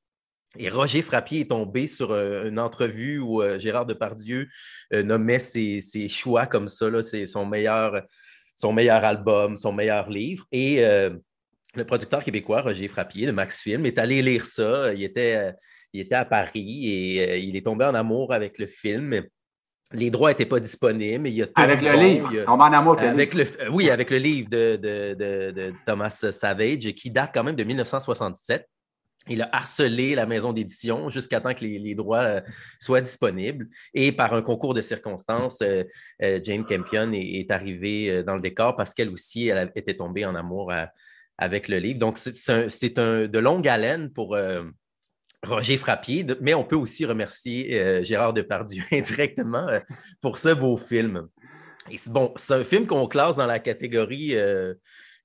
Et 0.57 0.69
Roger 0.69 1.01
Frappier 1.01 1.41
est 1.41 1.49
tombé 1.49 1.87
sur 1.87 2.11
euh, 2.11 2.47
une 2.47 2.59
entrevue 2.59 3.19
où 3.19 3.41
euh, 3.41 3.59
Gérard 3.59 3.85
Depardieu 3.85 4.47
euh, 4.93 5.03
nommait 5.03 5.39
ses, 5.39 5.81
ses, 5.81 6.07
choix 6.07 6.45
comme 6.45 6.69
ça, 6.69 6.87
c'est 7.03 7.25
son 7.25 7.45
meilleur, 7.45 8.01
son 8.55 8.71
meilleur 8.71 9.03
album, 9.03 9.57
son 9.57 9.73
meilleur 9.73 10.09
livre. 10.09 10.45
Et 10.51 10.81
le 11.75 11.85
producteur 11.85 12.23
québécois, 12.23 12.61
Roger 12.61 12.87
Frappier, 12.87 13.27
de 13.27 13.31
Max 13.31 13.61
Film, 13.61 13.85
est 13.85 13.97
allé 13.97 14.21
lire 14.21 14.45
ça. 14.45 14.93
Il 14.93 15.03
était, 15.03 15.53
il 15.93 16.01
était 16.01 16.15
à 16.15 16.25
Paris 16.25 16.87
et 16.87 17.39
il 17.39 17.55
est 17.55 17.65
tombé 17.65 17.85
en 17.85 17.95
amour 17.95 18.33
avec 18.33 18.57
le 18.57 18.67
film 18.67 19.23
les 19.91 20.09
droits 20.09 20.29
n'étaient 20.29 20.45
pas 20.45 20.59
disponibles. 20.59 21.27
Il 21.27 21.35
y 21.35 21.43
a 21.43 21.47
avec 21.55 21.81
le 21.81 21.93
livre, 21.93 22.31
a... 22.47 22.51
en 22.51 22.59
amour 22.59 22.99
avec 22.99 23.33
le, 23.33 23.45
Oui, 23.71 23.89
avec 23.89 24.09
le 24.09 24.17
livre 24.17 24.49
de, 24.49 24.75
de, 24.75 25.13
de, 25.13 25.51
de, 25.51 25.73
Thomas 25.85 26.09
Savage, 26.09 26.91
qui 26.93 27.11
date 27.11 27.31
quand 27.33 27.43
même 27.43 27.55
de 27.55 27.63
1967. 27.63 28.67
Il 29.27 29.41
a 29.41 29.49
harcelé 29.51 30.13
la 30.13 30.27
maison 30.27 30.53
d'édition 30.53 31.09
jusqu'à 31.09 31.41
temps 31.41 31.53
que 31.55 31.61
les, 31.61 31.79
les, 31.79 31.95
droits 31.95 32.19
euh, 32.19 32.41
soient 32.79 33.01
disponibles. 33.01 33.67
Et 33.95 34.11
par 34.11 34.33
un 34.33 34.43
concours 34.43 34.75
de 34.75 34.81
circonstances, 34.81 35.61
euh, 35.63 35.83
euh, 36.21 36.39
Jane 36.43 36.63
Campion 36.63 37.11
est, 37.11 37.39
est, 37.39 37.51
arrivée 37.51 38.21
dans 38.23 38.35
le 38.35 38.41
décor 38.41 38.75
parce 38.75 38.93
qu'elle 38.93 39.09
aussi 39.09 39.47
elle 39.47 39.71
était 39.75 39.95
tombée 39.95 40.25
en 40.25 40.35
amour 40.35 40.71
à, 40.71 40.91
avec 41.37 41.67
le 41.67 41.79
livre. 41.79 41.99
Donc, 41.99 42.17
c'est 42.17 42.95
de 42.97 43.39
longue 43.39 43.67
haleine 43.67 44.11
pour 44.11 44.35
Roger 45.45 45.77
Frappier, 45.77 46.25
mais 46.41 46.53
on 46.53 46.63
peut 46.63 46.75
aussi 46.75 47.05
remercier 47.05 47.79
euh, 47.79 48.03
Gérard 48.03 48.33
Depardieu 48.33 48.83
indirectement 48.91 49.67
euh, 49.67 49.79
pour 50.21 50.37
ce 50.37 50.49
beau 50.49 50.77
film. 50.77 51.27
Et 51.89 51.97
bon, 52.07 52.33
c'est 52.35 52.53
un 52.53 52.63
film 52.63 52.87
qu'on 52.87 53.07
classe 53.07 53.35
dans 53.35 53.45
la 53.45 53.59
catégorie 53.59 54.35
euh, 54.35 54.73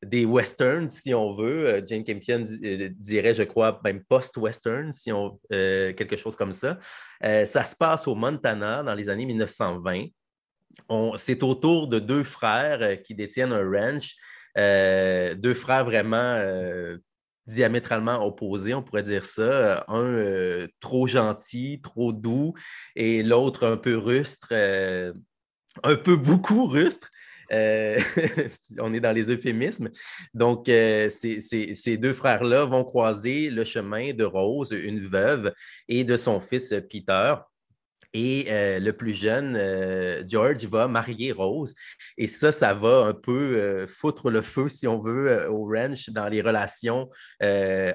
des 0.02 0.26
westerns, 0.26 0.90
si 0.90 1.14
on 1.14 1.32
veut. 1.32 1.82
Jane 1.86 2.04
Campion 2.04 2.42
dirait, 2.42 3.34
je 3.34 3.42
crois, 3.42 3.80
même 3.84 4.02
post-western, 4.04 4.92
si 4.92 5.10
on 5.12 5.38
quelque 5.50 6.16
chose 6.16 6.36
comme 6.36 6.52
ça. 6.52 6.78
ça 7.20 7.64
se 7.64 7.76
passe 7.76 8.08
au 8.08 8.14
Montana 8.14 8.82
dans 8.82 8.94
les 8.94 9.10
années 9.10 9.26
1920. 9.26 10.06
C'est 11.16 11.42
autour 11.42 11.88
de 11.88 11.98
deux 11.98 12.24
frères 12.24 13.02
qui 13.02 13.14
détiennent 13.14 13.52
un 13.52 13.70
ranch. 13.70 14.16
Deux 14.56 15.54
frères 15.54 15.84
vraiment 15.84 16.38
diamétralement 17.50 18.24
opposés, 18.24 18.74
on 18.74 18.82
pourrait 18.82 19.02
dire 19.02 19.24
ça. 19.24 19.84
Un 19.88 20.04
euh, 20.04 20.68
trop 20.80 21.06
gentil, 21.06 21.80
trop 21.82 22.12
doux, 22.12 22.54
et 22.96 23.22
l'autre 23.22 23.66
un 23.66 23.76
peu 23.76 23.96
rustre, 23.96 24.48
euh, 24.52 25.12
un 25.82 25.96
peu 25.96 26.16
beaucoup 26.16 26.66
rustre. 26.66 27.10
Euh, 27.52 27.98
on 28.78 28.94
est 28.94 29.00
dans 29.00 29.12
les 29.12 29.30
euphémismes. 29.30 29.90
Donc, 30.34 30.66
ces 30.66 31.96
deux 31.98 32.12
frères-là 32.12 32.64
vont 32.64 32.84
croiser 32.84 33.50
le 33.50 33.64
chemin 33.64 34.12
de 34.12 34.24
Rose, 34.24 34.70
une 34.70 35.00
veuve, 35.00 35.52
et 35.88 36.04
de 36.04 36.16
son 36.16 36.38
fils 36.38 36.74
Peter. 36.88 37.34
Et 38.12 38.46
euh, 38.48 38.80
le 38.80 38.92
plus 38.92 39.14
jeune, 39.14 39.54
euh, 39.56 40.24
George, 40.26 40.64
va 40.64 40.88
marier 40.88 41.32
Rose. 41.32 41.74
Et 42.18 42.26
ça, 42.26 42.50
ça 42.50 42.74
va 42.74 43.04
un 43.06 43.14
peu 43.14 43.56
euh, 43.56 43.86
foutre 43.86 44.30
le 44.30 44.42
feu, 44.42 44.68
si 44.68 44.88
on 44.88 45.00
veut, 45.00 45.48
au 45.48 45.66
ranch 45.66 46.10
dans 46.10 46.28
les 46.28 46.42
relations 46.42 47.08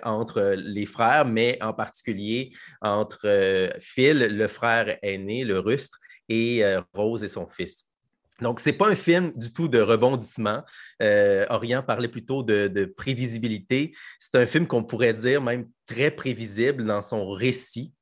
entre 0.04 0.56
les 0.58 0.86
frères, 0.86 1.26
mais 1.26 1.58
en 1.62 1.74
particulier 1.74 2.52
entre 2.82 3.74
Phil, 3.80 4.20
le 4.20 4.48
frère 4.48 4.98
aîné, 5.02 5.44
le 5.44 5.60
rustre, 5.60 6.00
et 6.30 6.64
Rose 6.94 7.24
et 7.24 7.28
son 7.28 7.48
fils. 7.48 7.90
Donc, 8.42 8.60
ce 8.60 8.70
n'est 8.70 8.76
pas 8.76 8.90
un 8.90 8.96
film 8.96 9.32
du 9.36 9.54
tout 9.54 9.68
de 9.68 9.80
rebondissement. 9.80 10.64
Orient 11.50 11.84
parlait 11.84 12.08
plutôt 12.08 12.44
de 12.44 12.86
prévisibilité. 12.86 13.94
C'est 14.20 14.36
un 14.36 14.46
film 14.46 14.68
qu'on 14.68 14.84
pourrait 14.84 15.14
dire 15.14 15.42
même 15.42 15.68
très 15.86 16.12
prévisible 16.12 16.86
dans 16.86 17.02
son 17.02 17.32
récit. 17.32 17.94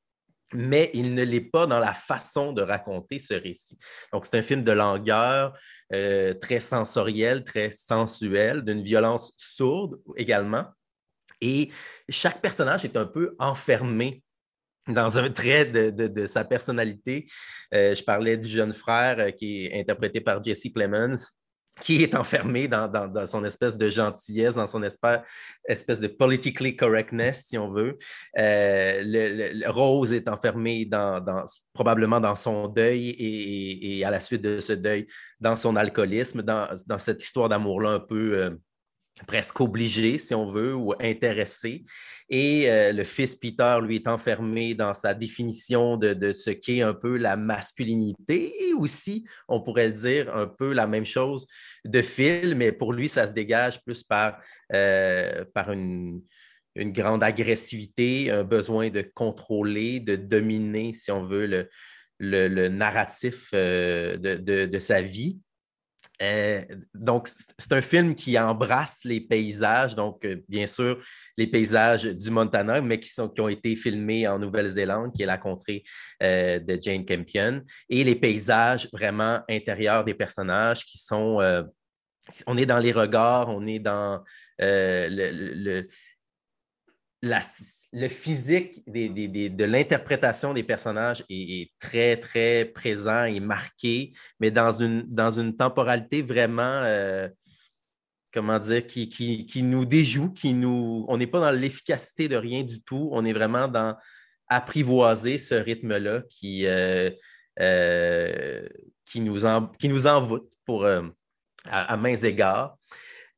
Mais 0.54 0.92
il 0.94 1.14
ne 1.14 1.24
l'est 1.24 1.42
pas 1.42 1.68
dans 1.68 1.80
la 1.80 1.94
façon 1.94 2.54
de 2.54 2.62
raconter 2.62 3.20
ce 3.20 3.34
récit. 3.34 3.78
Donc, 4.12 4.26
c'est 4.26 4.38
un 4.38 4.42
film 4.42 4.64
de 4.64 4.72
langueur, 4.72 5.58
euh, 5.94 6.34
très 6.34 6.60
sensoriel, 6.60 7.44
très 7.44 7.72
sensuel, 7.72 8.64
d'une 8.64 8.82
violence 8.82 9.34
sourde 9.38 10.00
également. 10.16 10.66
Et 11.42 11.70
chaque 12.10 12.42
personnage 12.42 12.86
est 12.86 12.96
un 12.96 13.06
peu 13.06 13.36
enfermé 13.40 14.24
dans 14.88 15.20
un 15.20 15.30
trait 15.30 15.66
de, 15.66 16.26
sa 16.26 16.44
personnalité. 16.44 17.28
Euh, 17.74 17.96
je 17.96 18.04
parlais 18.04 18.38
du 18.38 18.48
jeune 18.48 18.74
frère 18.74 19.20
euh, 19.20 19.32
qui 19.32 19.66
est 19.66 19.80
interprété 19.80 20.22
par 20.22 20.44
Jesse 20.44 20.68
Plemons, 20.74 21.16
qui 21.82 22.04
est 22.04 22.16
enfermé 22.16 22.68
dans, 22.68 23.26
son 23.26 23.44
espèce 23.44 23.78
de 23.78 23.90
gentillesse, 23.90 24.56
dans 24.56 24.68
son 24.68 24.84
espèce, 24.84 25.22
espèce 25.66 26.00
de 26.00 26.08
politically 26.08 26.76
correctness, 26.76 27.46
si 27.48 27.58
on 27.58 27.72
veut. 27.72 27.98
Euh, 28.38 29.64
Rose 29.68 30.14
est 30.14 30.28
enfermée 30.28 30.86
dans, 30.86 31.24
probablement 31.74 32.20
dans 32.20 32.36
son 32.36 32.68
deuil 32.68 33.10
et, 33.18 34.06
à 34.06 34.12
la 34.12 34.20
suite 34.20 34.42
de 34.42 34.60
ce 34.60 34.74
deuil, 34.74 35.08
dans 35.40 35.56
son 35.56 35.76
alcoolisme, 35.76 36.42
dans, 36.44 36.68
cette 36.98 37.24
histoire 37.24 37.50
d'amour-là 37.50 37.90
un 37.90 38.00
peu 38.00 38.58
presque 39.28 39.62
obligé, 39.62 40.18
si 40.18 40.34
on 40.34 40.46
veut, 40.46 40.74
ou 40.74 40.94
intéressé. 41.00 41.84
Et 42.30 42.70
euh, 42.70 42.92
le 42.92 43.04
fils 43.04 43.36
Peter, 43.36 43.78
lui, 43.82 43.98
est 43.98 44.08
enfermé 44.08 44.74
dans 44.74 44.94
sa 44.94 45.14
définition 45.14 45.98
de, 45.98 46.34
ce 46.34 46.50
qu'est 46.50 46.82
un 46.82 46.94
peu 46.94 47.18
la 47.18 47.36
masculinité 47.38 48.54
et 48.68 48.74
aussi, 48.74 49.26
on 49.48 49.62
pourrait 49.62 49.88
le 49.88 49.94
dire, 49.94 50.36
un 50.36 50.48
peu 50.48 50.74
la 50.74 50.88
même 50.88 51.06
chose 51.06 51.46
de 51.86 52.02
Phil, 52.02 52.56
mais 52.56 52.72
pour 52.72 52.92
lui, 52.92 53.08
ça 53.08 53.28
se 53.28 53.34
dégage 53.34 53.82
plus 53.84 54.04
par, 54.04 54.40
euh, 54.74 55.46
une, 55.68 56.22
grande 56.76 57.24
agressivité, 57.24 58.32
un 58.32 58.44
besoin 58.44 58.90
de 58.90 59.02
contrôler, 59.14 60.00
de 60.00 60.16
dominer, 60.16 60.94
si 60.94 61.12
on 61.12 61.28
veut, 61.28 61.68
le, 62.18 62.68
narratif 62.70 63.50
euh, 63.54 64.18
de 64.18 64.80
sa 64.80 65.04
vie. 65.04 65.40
Euh, 66.22 66.64
donc, 66.94 67.28
c'est 67.28 67.74
un 67.74 67.82
film 67.82 68.16
qui 68.16 68.38
embrasse 68.38 69.04
les 69.04 69.20
paysages, 69.20 69.96
donc 69.96 70.24
euh, 70.26 70.42
bien 70.48 70.68
sûr 70.68 71.04
les 71.38 71.48
paysages 71.48 72.04
du 72.04 72.30
Montana, 72.30 72.82
mais 72.82 73.00
qui, 73.00 73.10
sont, 73.10 73.30
qui 73.30 73.42
ont 73.42 73.50
été 73.50 73.76
filmés 73.76 74.28
en 74.28 74.38
Nouvelle-Zélande, 74.38 75.12
qui 75.14 75.24
est 75.24 75.28
la 75.28 75.38
contrée 75.38 75.84
euh, 76.22 76.60
de 76.60 76.78
Jane 76.80 77.06
Campion, 77.06 77.62
et 77.90 78.04
les 78.04 78.16
paysages 78.16 78.88
vraiment 78.94 79.42
intérieurs 79.50 80.04
des 80.04 80.14
personnages 80.14 80.86
qui 80.86 80.98
sont... 80.98 81.40
on 82.48 82.58
est 82.58 82.66
dans 82.66 82.80
les 82.80 82.92
regards, 82.92 83.50
on 83.50 83.66
est 83.66 83.80
dans 83.80 84.24
le 84.60 85.54
le 85.56 85.90
physique 88.10 88.84
de 88.88 89.64
l'interprétation 89.64 90.54
des 90.54 90.64
personnages 90.64 91.24
est, 91.30 91.72
très, 91.80 92.18
très 92.18 92.66
présent 92.66 93.24
et 93.24 93.40
marqué, 93.40 94.12
mais 94.40 94.52
dans 94.52 94.72
une, 94.72 95.04
dans 95.04 95.32
une 95.32 95.56
temporalité 95.56 96.22
vraiment, 96.22 96.82
euh, 96.84 97.30
comment 98.34 98.60
dire, 98.60 98.86
qui, 98.86 99.08
qui, 99.10 99.64
nous 99.64 99.86
déjoue, 99.86 100.32
qui 100.32 100.54
nous... 100.54 101.06
On 101.08 101.18
n'est 101.18 101.28
pas 101.28 101.40
dans 101.40 101.52
l'efficacité 101.52 102.28
de 102.28 102.36
rien 102.36 102.64
du 102.64 102.82
tout, 102.82 103.10
on 103.14 103.24
est 103.24 103.34
vraiment 103.34 103.68
dans 103.68 103.96
apprivoiser 104.48 105.38
ce 105.38 105.56
rythme-là 105.56 106.24
qui, 106.30 106.68
euh, 106.68 107.10
euh, 107.60 108.68
qui, 109.06 109.22
nous 109.22 109.40
qui 109.80 109.88
nous 109.88 110.08
envoûte 110.08 110.50
pour, 110.66 110.86
à, 111.66 111.98
mains 111.98 112.18
égards. 112.18 112.78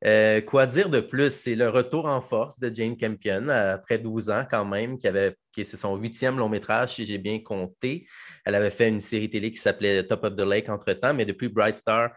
Euh, 0.04 0.40
quoi 0.42 0.66
dire 0.66 0.90
de 0.90 1.00
plus? 1.00 1.30
C'est 1.30 1.54
le 1.54 1.68
retour 1.68 2.06
en 2.06 2.20
force 2.20 2.58
de 2.60 2.74
Jane 2.74 2.96
Campion 2.96 3.48
après 3.48 3.98
12 3.98 4.30
ans 4.30 4.44
quand 4.48 4.64
même, 4.64 4.98
qui 4.98 5.08
avait, 5.08 5.36
son 5.62 5.96
huitième 5.96 6.38
long 6.38 6.48
métrage, 6.48 6.94
si 6.94 7.06
j'ai 7.06 7.18
bien 7.18 7.40
compté. 7.40 8.06
Elle 8.44 8.54
avait 8.54 8.70
fait 8.70 8.88
une 8.88 9.00
série 9.00 9.30
télé 9.30 9.50
qui 9.50 9.60
s'appelait 9.60 10.04
Top 10.04 10.24
of 10.24 10.36
the 10.36 10.40
Lake 10.40 10.68
entre-temps, 10.68 11.14
mais 11.14 11.24
depuis 11.24 11.48
Bright 11.48 11.76
Star, 11.76 12.10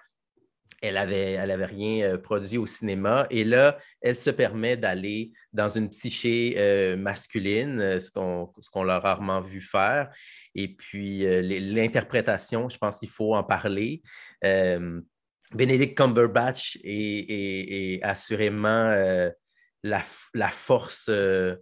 elle 0.82 0.94
n'avait 0.94 1.38
avait 1.38 1.66
rien 1.66 2.06
euh, 2.06 2.18
produit 2.18 2.58
au 2.58 2.66
cinéma. 2.66 3.28
Et 3.30 3.44
là, 3.44 3.78
elle 4.02 4.16
se 4.16 4.30
permet 4.30 4.78
d'aller 4.78 5.32
dans 5.52 5.68
une 5.68 5.90
psyché 5.90 6.56
euh, 6.58 6.96
masculine, 6.96 8.00
ce 8.00 8.12
qu'on 8.12 8.52
qu'on 8.72 8.84
l'a 8.84 9.00
rarement 9.00 9.42
vu 9.42 9.62
faire. 9.62 10.10
Et 10.56 10.76
puis, 10.76 11.20
l'interprétation, 11.42 12.70
je 12.70 12.78
pense 12.78 13.00
qu'il 13.00 13.10
faut 13.10 13.36
en 13.36 13.44
parler. 13.44 14.02
Benedict 15.54 15.98
Cumberbatch 15.98 16.78
est, 16.84 18.00
assurément 18.04 18.68
euh, 18.68 19.30
la, 19.84 20.02
force, 20.50 21.08
euh, 21.10 21.56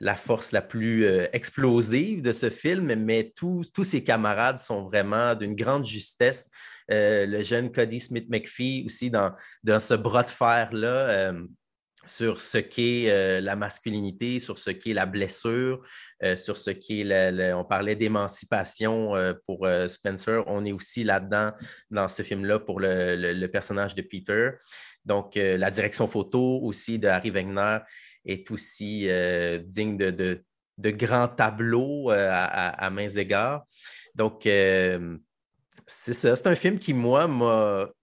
la 0.00 0.14
force 0.14 0.52
la 0.52 0.62
plus 0.62 1.04
euh, 1.04 1.26
explosive 1.32 2.22
de 2.22 2.32
ce 2.32 2.50
film, 2.50 2.94
mais 2.94 3.32
tous 3.34 3.84
ses 3.84 4.04
camarades 4.04 4.58
sont 4.58 4.84
vraiment 4.84 5.34
d'une 5.34 5.54
grande 5.54 5.86
justesse. 5.86 6.50
le 6.88 7.42
jeune 7.42 7.72
Cody 7.72 8.00
Smith-McPhee 8.00 8.84
aussi 8.86 9.10
dans, 9.10 9.32
dans 9.64 9.80
ce 9.80 9.94
bras 9.94 10.22
de 10.22 10.30
fer-là 10.30 11.32
sur 12.04 12.40
ce 12.40 12.58
qu'est 12.58 13.10
euh, 13.10 13.40
la 13.40 13.56
masculinité, 13.56 14.40
sur 14.40 14.58
ce 14.58 14.70
qu'est 14.70 14.92
la 14.92 15.06
blessure, 15.06 15.82
euh, 16.22 16.36
sur 16.36 16.56
ce 16.56 16.70
qu'est, 16.70 17.52
on 17.52 17.64
parlait 17.64 17.94
d'émancipation 17.94 19.14
euh, 19.14 19.34
pour 19.46 19.66
Spencer, 19.86 20.42
on 20.46 20.64
est 20.64 20.72
aussi 20.72 21.04
là-dedans 21.04 21.52
dans 21.90 22.08
ce 22.08 22.22
film-là 22.22 22.58
pour 22.58 22.80
le, 22.80 23.46
personnage 23.46 23.94
de 23.94 24.02
Peter. 24.02 24.50
Donc, 25.04 25.34
la 25.34 25.70
direction 25.70 26.06
photo 26.06 26.60
aussi 26.62 26.98
de 26.98 27.08
Harry 27.08 27.30
Wegner 27.30 27.78
est 28.24 28.50
aussi 28.50 29.08
digne 29.64 29.96
de, 29.96 30.44
grands 30.78 31.28
tableaux 31.28 32.10
à, 32.10 32.88
mains 32.90 33.08
égards. 33.08 33.64
Donc, 34.14 34.42
c'est 34.44 36.14
ça, 36.14 36.36
c'est 36.36 36.46
un 36.46 36.54
film 36.54 36.78
qui, 36.78 36.94
moi, 36.94 37.26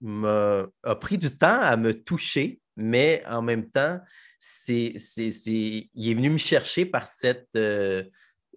m'a, 0.02 0.68
a 0.84 0.96
pris 0.96 1.18
du 1.18 1.36
temps 1.36 1.62
à 1.62 1.78
me 1.78 1.94
toucher 1.94 2.60
mais 2.80 3.22
en 3.28 3.42
même 3.42 3.70
temps, 3.70 4.00
c'est, 4.40 4.96
il 5.26 6.10
est 6.10 6.14
venu 6.14 6.30
me 6.30 6.38
chercher 6.38 6.86
par 6.86 7.08
cette, 7.08 7.56
euh, 7.56 8.04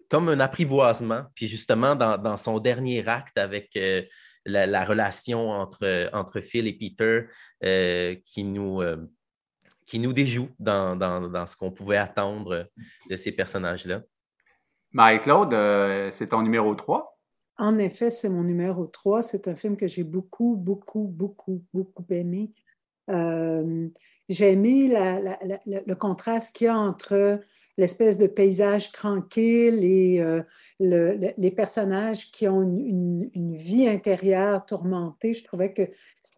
comme 0.08 0.28
un 0.28 0.40
apprivoisement. 0.40 1.24
Puis 1.34 1.48
justement, 1.48 1.96
dans, 1.96 2.36
son 2.36 2.60
dernier 2.60 3.06
acte 3.06 3.36
avec 3.36 3.76
euh, 3.76 4.02
la, 4.46 4.84
relation 4.84 5.50
entre, 5.50 6.08
entre 6.12 6.40
Phil 6.40 6.68
et 6.68 6.72
Peter, 6.72 7.26
euh, 7.64 8.14
qui, 8.24 8.44
nous, 8.44 8.80
qui 9.86 9.98
nous 9.98 10.12
déjoue 10.12 10.50
dans, 10.58 10.96
dans 10.96 11.46
ce 11.46 11.56
qu'on 11.56 11.72
pouvait 11.72 11.96
attendre 11.96 12.70
de 13.10 13.16
ces 13.16 13.32
personnages-là. 13.32 14.02
Marie-Claude, 14.92 16.12
c'est 16.12 16.28
ton 16.28 16.42
numéro 16.42 16.74
3? 16.74 17.18
En 17.58 17.78
effet, 17.78 18.10
c'est 18.10 18.28
mon 18.28 18.44
numéro 18.44 18.86
3. 18.86 19.22
C'est 19.22 19.48
un 19.48 19.54
film 19.54 19.76
que 19.76 19.86
j'ai 19.86 20.04
beaucoup, 20.04 20.56
beaucoup, 20.56 21.08
beaucoup, 21.08 21.64
beaucoup 21.72 22.06
aimé. 22.10 22.52
Euh, 23.11 23.88
j'ai 24.28 24.53
aimé 24.53 24.88
le 24.88 25.94
contraste 25.94 26.55
qu'il 26.55 26.66
y 26.66 26.68
a 26.68 26.76
entre 26.76 27.40
l'espèce 27.78 28.18
de 28.18 28.26
paysage 28.26 28.92
tranquille 28.92 29.82
et 29.82 30.20
euh, 30.20 30.42
les 30.78 31.50
personnages 31.50 32.30
qui 32.30 32.46
ont 32.46 32.62
une, 32.62 33.55
vie 33.55 33.88
intérieure 33.88 34.64
tourmentée. 34.64 35.34
Je 35.34 35.44
trouvais 35.44 35.72
que 35.72 35.82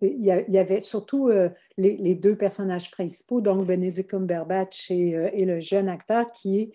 il 0.01 0.25
y, 0.25 0.59
avait 0.59 0.81
surtout 0.81 1.29
euh, 1.29 1.51
les, 1.77 2.15
deux 2.15 2.37
personnages 2.37 2.91
principaux, 2.91 3.41
donc 3.41 3.67
Benedict 3.67 4.11
Cumberbatch 4.11 4.91
et, 4.91 5.11
et 5.33 5.45
le 5.45 5.61
jeune 5.61 5.89
acteur 5.89 6.27
qui 6.27 6.61
est 6.61 6.73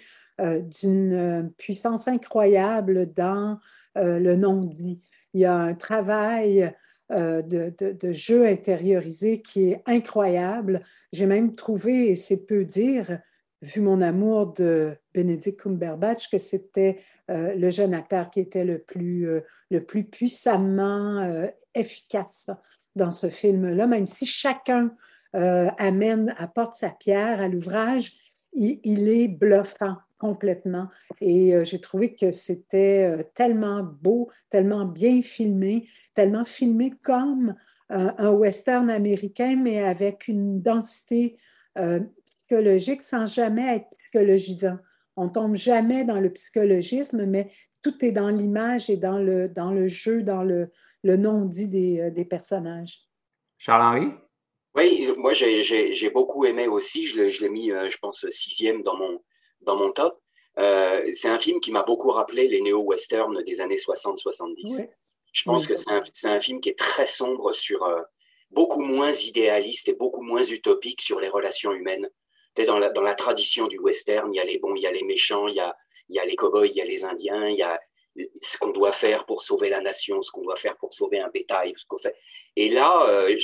d'une 0.82 1.52
puissance 1.58 2.08
incroyable 2.08 3.14
dans 3.14 3.60
le 3.96 4.36
non-dit. 4.36 5.02
Il 5.34 5.42
y 5.42 5.46
a 5.46 5.56
un 5.56 5.74
travail 5.74 6.74
euh, 7.12 7.42
de, 7.42 8.12
jeu 8.12 8.46
intériorisé 8.46 9.42
qui 9.42 9.72
est 9.72 9.82
incroyable. 9.88 10.82
J'ai 11.12 11.26
même 11.26 11.56
trouvé, 11.56 12.12
et 12.12 12.16
c'est 12.16 12.46
peu 12.46 12.66
dire, 12.66 13.20
vu 13.64 13.82
mon 13.82 14.02
amour 14.02 14.54
de 14.54 14.96
Benedict 15.16 15.60
Cumberbatch, 15.60 16.30
que 16.30 16.38
c'était 16.38 17.00
euh, 17.32 17.56
le 17.56 17.72
jeune 17.72 17.96
acteur 17.96 18.30
qui 18.30 18.42
était 18.42 18.64
le 18.64 18.78
plus, 18.78 19.28
euh, 19.28 19.42
le 19.72 19.84
plus 19.84 20.04
puissamment 20.04 21.48
efficace 21.74 22.52
dans 22.96 23.12
ce 23.12 23.30
film-là, 23.30 23.88
même 23.88 24.08
si 24.08 24.26
chacun 24.26 24.92
amène, 25.34 26.36
apporte 26.38 26.76
sa 26.76 26.90
pierre 26.90 27.42
à 27.42 27.48
l'ouvrage, 27.48 28.14
il, 28.54 29.08
est 29.08 29.28
bluffant 29.28 29.98
complètement. 30.20 30.90
Et 31.22 31.56
euh, 31.56 31.64
j'ai 31.64 31.82
trouvé 31.82 32.14
que 32.14 32.30
c'était 32.30 33.08
euh, 33.08 33.24
tellement 33.34 33.82
beau, 33.82 34.30
tellement 34.52 34.86
bien 34.86 35.22
filmé, 35.24 35.88
tellement 36.14 36.46
filmé 36.46 36.94
comme 37.02 37.56
euh, 37.92 38.12
un 38.18 38.32
western 38.32 38.92
américain, 38.92 39.56
mais 39.56 39.84
avec 39.84 40.28
une 40.28 40.62
densité 40.62 41.38
psychologique 42.26 43.04
sans 43.04 43.26
jamais 43.26 43.78
être 43.78 43.88
psychologisant. 44.00 44.78
On 45.16 45.30
tombe 45.30 45.56
jamais 45.56 46.04
dans 46.04 46.20
le 46.20 46.30
psychologisme, 46.34 47.26
mais 47.26 47.52
tout 47.82 48.04
est 48.04 48.12
dans 48.12 48.28
l'image 48.28 48.90
et 48.90 48.98
dans 48.98 49.18
le, 49.18 49.48
dans 49.48 49.72
le 49.72 49.88
jeu, 49.88 50.22
dans 50.22 50.44
le, 50.44 50.72
le 51.04 51.16
non-dit 51.16 51.68
des, 51.68 52.12
des 52.12 52.26
personnages. 52.26 53.08
Charles-Henri? 53.60 54.12
Oui, 54.76 55.08
moi 55.16 55.32
j'ai 55.32 56.10
beaucoup 56.10 56.44
aimé 56.44 56.68
aussi. 56.68 57.06
Je 57.06 57.42
l'ai 57.42 57.50
mis, 57.50 57.70
je 57.70 57.98
pense, 58.00 58.28
sixième 58.30 58.84
dans 58.84 58.98
mon, 58.98 59.22
dans 59.62 59.76
mon 59.76 59.92
top. 59.92 60.20
c'est 60.58 61.30
un 61.30 61.40
film 61.40 61.60
qui 61.60 61.72
m'a 61.72 61.84
beaucoup 61.84 62.12
rappelé 62.12 62.48
les 62.48 62.62
néo-westerns 62.62 63.44
des 63.44 63.62
années 63.62 63.76
60-70. 63.76 64.88
Je 65.32 65.44
pense 65.44 65.68
que 65.68 65.76
c'est 65.76 66.28
un, 66.28 66.40
film 66.40 66.60
qui 66.60 66.70
est 66.70 66.78
très 66.78 67.06
sombre 67.06 67.54
sur 67.54 67.88
beaucoup 68.52 68.82
moins 68.82 69.12
idéaliste 69.12 69.90
et 69.90 69.94
beaucoup 69.94 70.24
moins 70.24 70.44
utopique 70.44 71.02
sur 71.02 71.20
les 71.20 71.30
relations 71.30 71.72
humaines. 71.72 72.10
Dans 72.68 72.80
la, 72.80 72.90
dans 72.90 73.04
la 73.04 73.14
tradition 73.14 73.68
du 73.68 73.80
western, 73.80 74.34
il 74.34 74.38
y 74.38 74.40
a 74.40 74.44
les 74.44 74.58
bons, 74.58 74.76
il 74.76 74.82
y 74.82 74.88
a 74.88 74.92
les 74.92 75.04
méchants, 75.04 75.48
il 75.48 75.56
y 75.56 75.60
a, 75.60 75.78
il 76.10 76.16
y 76.16 76.20
a 76.20 76.26
les 76.26 76.36
cow-boys, 76.36 76.68
il 76.68 76.76
y 76.76 76.82
a 76.82 76.86
les 76.86 77.06
Indiens, 77.06 77.48
il 77.48 77.56
y 77.56 77.62
a 77.62 77.80
ce 78.42 78.58
qu'on 78.58 78.72
doit 78.72 78.92
faire 78.92 79.26
pour 79.26 79.42
sauver 79.42 79.70
la 79.70 79.82
nation, 79.82 80.22
ce 80.22 80.32
qu'on 80.32 80.42
doit 80.42 80.56
faire 80.56 80.76
pour 80.78 80.94
sauver 80.94 81.20
un 81.20 81.30
bétail, 81.30 81.74
ce 81.78 81.86
qu'on 81.86 81.98
fait. 81.98 82.16
Et 82.56 82.70
là, 82.70 83.08
euh, 83.08 83.38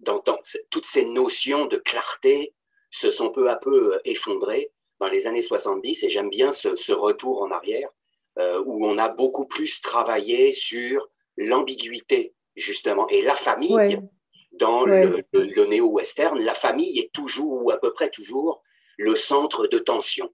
dans, 0.00 0.22
toutes 0.70 0.86
ces 0.86 1.04
notions 1.04 1.66
de 1.66 1.76
clarté 1.76 2.54
se 2.90 3.10
sont 3.10 3.30
peu 3.30 3.50
à 3.50 3.56
peu 3.56 3.94
euh, 3.94 4.00
effondrées 4.04 4.72
dans 5.04 5.10
les 5.10 5.26
années 5.26 5.42
70, 5.42 6.04
et 6.04 6.08
j'aime 6.08 6.30
bien 6.30 6.50
ce, 6.50 6.92
retour 6.92 7.42
en 7.42 7.50
arrière, 7.50 7.90
euh, 8.38 8.62
où 8.64 8.86
on 8.86 8.96
a 8.96 9.10
beaucoup 9.10 9.44
plus 9.44 9.82
travaillé 9.82 10.50
sur 10.50 11.10
l'ambiguïté, 11.36 12.34
justement, 12.56 13.06
et 13.08 13.20
la 13.20 13.34
famille. 13.34 14.00
Dans 14.52 14.84
le, 14.84 15.24
néo-western, 15.66 16.38
la 16.38 16.54
famille 16.54 16.98
est 17.00 17.12
toujours, 17.12 17.64
ou 17.64 17.70
à 17.70 17.76
peu 17.78 17.92
près 17.92 18.08
toujours, 18.08 18.62
le 18.96 19.14
centre 19.16 19.66
de 19.66 19.78
tension. 19.78 20.30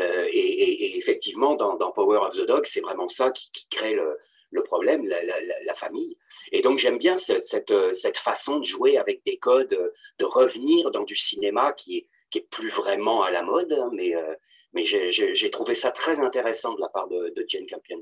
Euh, 0.00 0.26
et, 0.32 0.96
effectivement, 0.96 1.54
dans, 1.54 1.92
Power 1.92 2.18
of 2.22 2.34
the 2.34 2.46
Dog, 2.46 2.64
c'est 2.64 2.80
vraiment 2.80 3.08
ça 3.08 3.30
qui, 3.30 3.68
crée 3.68 3.94
le, 3.94 4.62
problème, 4.64 5.06
la, 5.06 5.74
famille. 5.74 6.16
Et 6.50 6.60
donc, 6.62 6.78
j'aime 6.78 6.98
bien 6.98 7.16
cette, 7.16 7.44
cette, 7.44 8.18
façon 8.18 8.58
de 8.58 8.64
jouer 8.64 8.96
avec 8.96 9.22
des 9.24 9.36
codes, 9.36 9.92
de 10.18 10.24
revenir 10.24 10.90
dans 10.90 11.04
du 11.04 11.14
cinéma 11.14 11.72
qui 11.74 11.98
est, 11.98 12.08
qui 12.30 12.38
est 12.38 12.48
plus 12.50 12.68
vraiment 12.68 13.22
à 13.22 13.30
la 13.30 13.42
mode, 13.42 13.72
hein, 13.72 13.90
mais, 13.92 14.14
euh, 14.14 14.34
mais 14.72 14.84
j'ai 14.84 15.50
trouvé 15.50 15.74
ça 15.74 15.90
très 15.90 16.20
intéressant 16.20 16.74
de 16.74 16.80
la 16.80 16.88
part 16.88 17.08
de, 17.08 17.32
de 17.34 17.44
Jane 17.48 17.66
Campion. 17.66 17.98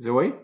Zoé? 0.00 0.34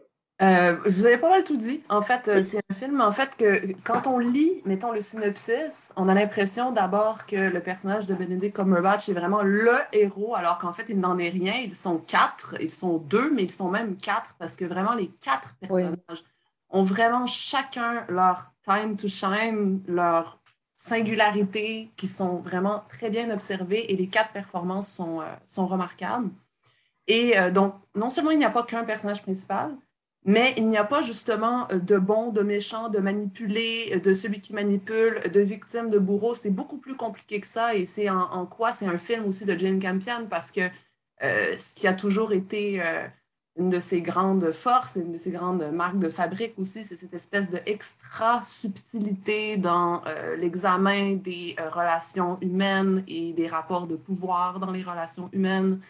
Euh, 0.42 0.74
vous 0.86 1.04
avez 1.04 1.18
pas 1.18 1.28
mal 1.28 1.44
tout 1.44 1.58
dit. 1.58 1.82
En 1.90 2.00
fait, 2.00 2.28
euh, 2.28 2.42
c'est 2.42 2.62
un 2.70 2.74
film, 2.74 3.02
en 3.02 3.12
fait, 3.12 3.36
que 3.36 3.72
quand 3.84 4.06
on 4.06 4.18
lit, 4.18 4.62
mettons, 4.64 4.90
le 4.90 5.02
synopsis, 5.02 5.92
on 5.96 6.08
a 6.08 6.14
l'impression 6.14 6.72
d'abord 6.72 7.26
que 7.26 7.36
le 7.36 7.60
personnage 7.60 8.06
de 8.06 8.14
Benedict 8.14 8.56
Cumberbatch 8.56 9.10
est 9.10 9.12
vraiment 9.12 9.42
le 9.42 9.74
héros, 9.92 10.34
alors 10.34 10.58
qu'en 10.58 10.72
fait, 10.72 10.86
il 10.88 10.98
n'en 10.98 11.18
est 11.18 11.28
rien. 11.28 11.54
Ils 11.62 11.74
sont 11.76 11.98
quatre, 11.98 12.54
ils 12.58 12.70
sont 12.70 12.96
deux, 12.96 13.30
mais 13.32 13.42
ils 13.42 13.50
sont 13.50 13.68
même 13.68 13.98
quatre, 13.98 14.34
parce 14.38 14.56
que 14.56 14.64
vraiment, 14.64 14.94
les 14.94 15.08
quatre 15.08 15.56
personnages 15.60 16.24
ont 16.70 16.84
vraiment 16.84 17.26
chacun 17.26 18.06
leur 18.08 18.52
time 18.64 18.96
to 18.96 19.08
shine, 19.08 19.82
leur 19.88 20.39
singularité, 20.88 21.90
qui 21.96 22.08
sont 22.08 22.36
vraiment 22.36 22.82
très 22.88 23.10
bien 23.10 23.30
observées, 23.30 23.92
et 23.92 23.96
les 23.96 24.06
quatre 24.06 24.32
performances 24.32 24.92
sont, 24.92 25.20
euh, 25.20 25.24
sont 25.44 25.66
remarquables. 25.66 26.30
Et 27.06 27.34
donc, 27.52 27.74
non 27.96 28.08
seulement 28.08 28.30
il 28.30 28.38
n'y 28.38 28.44
a 28.44 28.50
pas 28.50 28.62
qu'un 28.62 28.84
personnage 28.84 29.22
principal, 29.22 29.72
mais 30.24 30.52
il 30.58 30.68
n'y 30.68 30.76
a 30.76 30.84
pas 30.84 31.02
justement 31.02 31.66
euh, 31.72 31.78
de 31.78 31.96
bon, 31.96 32.30
de 32.30 32.42
méchant, 32.42 32.88
de 32.88 32.98
manipulé, 32.98 33.92
euh, 33.94 34.00
de 34.00 34.12
celui 34.12 34.40
qui 34.40 34.52
manipule, 34.52 35.20
de 35.32 35.40
victime, 35.40 35.90
de 35.90 35.98
bourreau. 35.98 36.34
C'est 36.34 36.50
beaucoup 36.50 36.76
plus 36.76 36.96
compliqué 36.96 37.40
que 37.40 37.46
ça 37.46 37.74
et 37.74 37.86
c'est 37.86 38.10
en, 38.10 38.46
quoi? 38.46 38.72
C'est 38.72 38.86
un 38.86 38.98
film 38.98 39.24
aussi 39.26 39.44
de 39.44 39.58
Jane 39.58 39.80
Campion 39.80 40.26
parce 40.28 40.50
que 40.52 40.60
euh, 41.22 41.56
ce 41.58 41.74
qui 41.74 41.86
a 41.86 41.94
toujours 41.94 42.32
été 42.32 42.82
une 43.60 43.70
de 43.70 43.78
ses 43.78 44.00
grandes 44.00 44.50
forces, 44.50 44.96
une 44.96 45.12
de 45.12 45.18
ses 45.18 45.30
grandes 45.30 45.70
marques 45.72 45.98
de 45.98 46.08
fabrique 46.08 46.54
aussi, 46.58 46.82
c'est 46.82 46.96
cette 46.96 47.14
espèce 47.14 47.50
de 47.50 47.58
extra 47.66 48.42
subtilité 48.42 49.56
dans 49.56 50.02
l'examen 50.38 51.14
des 51.14 51.54
relations 51.72 52.38
humaines 52.40 53.04
et 53.06 53.32
des 53.32 53.46
rapports 53.46 53.86
de 53.86 53.96
pouvoir 53.96 54.58
dans 54.58 54.72
les 54.72 54.82
relations 54.82 55.28
humaines. 55.32 55.80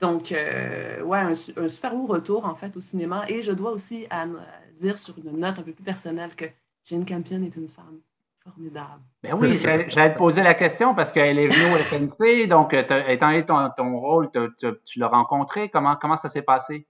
Donc, 0.00 0.30
euh, 0.30 1.02
ouais, 1.02 1.18
un, 1.18 1.34
super 1.34 1.94
beau 1.94 2.06
retour, 2.06 2.44
en 2.44 2.54
fait, 2.54 2.76
au 2.76 2.80
cinéma. 2.80 3.24
Et 3.28 3.40
je 3.42 3.52
dois 3.52 3.70
aussi 3.70 4.06
dire 4.78 4.98
sur 4.98 5.14
une 5.18 5.38
note 5.38 5.58
un 5.58 5.62
peu 5.62 5.72
plus 5.72 5.84
personnelle 5.84 6.34
que 6.36 6.44
Jane 6.84 7.06
Campion 7.06 7.42
est 7.42 7.56
une 7.56 7.68
femme 7.68 8.00
formidable. 8.44 9.02
Ben 9.22 9.34
oui, 9.34 9.56
j'allais 9.56 10.12
te 10.12 10.18
poser 10.18 10.42
la 10.42 10.54
question 10.54 10.94
parce 10.94 11.10
qu'elle 11.10 11.38
est 11.38 11.48
venue 11.48 11.74
au 11.74 11.78
FNC. 11.78 12.46
Donc, 12.46 12.74
euh, 12.74 12.82
étant 13.08 13.28
donné 13.28 13.44
ton, 13.44 13.70
ton 13.76 13.98
rôle, 13.98 14.30
tu 14.58 14.98
l'as 14.98 15.08
rencontrée. 15.08 15.70
Comment, 15.70 15.96
comment 15.96 16.16
ça 16.16 16.28
s'est 16.28 16.42
passé? 16.42 16.86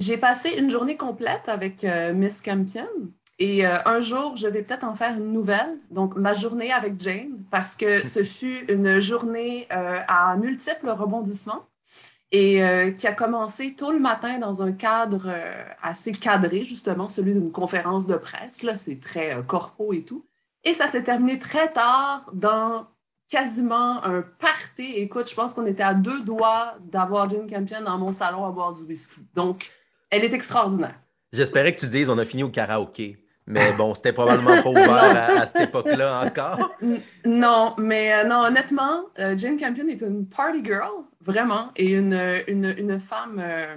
J'ai 0.00 0.16
passé 0.16 0.50
une 0.58 0.70
journée 0.70 0.96
complète 0.96 1.48
avec 1.48 1.84
euh, 1.84 2.12
Miss 2.12 2.42
Campion. 2.42 2.88
Et 3.38 3.64
un 3.64 4.00
jour, 4.00 4.36
je 4.36 4.46
vais 4.46 4.60
peut-être 4.60 4.84
en 4.84 4.94
faire 4.94 5.16
une 5.16 5.32
nouvelle, 5.32 5.78
donc 5.90 6.14
ma 6.14 6.34
journée 6.34 6.70
avec 6.72 7.00
Jane, 7.00 7.38
parce 7.50 7.74
que 7.74 8.06
ce 8.06 8.22
fut 8.22 8.66
une 8.68 9.00
journée 9.00 9.66
à 9.70 10.36
multiples 10.36 10.90
rebondissements 10.90 11.62
et 12.32 12.62
euh, 12.62 12.92
qui 12.92 13.06
a 13.06 13.12
commencé 13.12 13.74
tôt 13.74 13.90
le 13.90 13.98
matin 13.98 14.38
dans 14.38 14.62
un 14.62 14.72
cadre 14.72 15.24
euh, 15.26 15.64
assez 15.82 16.12
cadré, 16.12 16.64
justement, 16.64 17.08
celui 17.08 17.34
d'une 17.34 17.50
conférence 17.50 18.06
de 18.06 18.16
presse. 18.16 18.62
Là, 18.62 18.76
c'est 18.76 19.00
très 19.00 19.34
euh, 19.34 19.42
corpo 19.42 19.92
et 19.92 20.02
tout. 20.02 20.24
Et 20.64 20.74
ça 20.74 20.88
s'est 20.90 21.02
terminé 21.02 21.38
très 21.38 21.70
tard 21.72 22.30
dans 22.32 22.86
quasiment 23.28 24.04
un 24.04 24.22
party. 24.22 24.92
Écoute, 24.96 25.28
je 25.30 25.34
pense 25.34 25.54
qu'on 25.54 25.66
était 25.66 25.82
à 25.82 25.94
deux 25.94 26.20
doigts 26.20 26.74
d'avoir 26.84 27.28
Jane 27.28 27.50
Campion 27.50 27.80
dans 27.82 27.98
mon 27.98 28.12
salon 28.12 28.44
à 28.46 28.50
boire 28.50 28.72
du 28.72 28.82
whisky. 28.82 29.20
Donc, 29.34 29.70
elle 30.10 30.24
est 30.24 30.32
extraordinaire. 30.32 30.98
J'espérais 31.32 31.74
que 31.74 31.80
tu 31.80 31.86
dises 31.86 32.08
on 32.08 32.18
a 32.18 32.24
fini 32.24 32.42
au 32.42 32.50
karaoké. 32.50 33.24
Mais 33.46 33.72
bon, 33.72 33.94
c'était 33.94 34.12
probablement 34.12 34.62
pas 34.62 34.68
ouvert 34.68 35.40
à, 35.40 35.46
cette 35.46 35.62
époque-là 35.62 36.24
encore. 36.24 36.72
Non, 37.24 37.74
mais 37.78 38.24
non, 38.24 38.44
honnêtement, 38.44 39.06
Jane 39.16 39.58
Campion 39.58 39.88
est 39.88 40.02
une 40.02 40.26
party 40.26 40.64
girl. 40.64 41.04
Vraiment. 41.20 41.68
Et 41.76 41.90
une, 41.92 42.18
une, 42.48 42.74
une 42.78 42.98
femme 42.98 43.40
euh, 43.42 43.76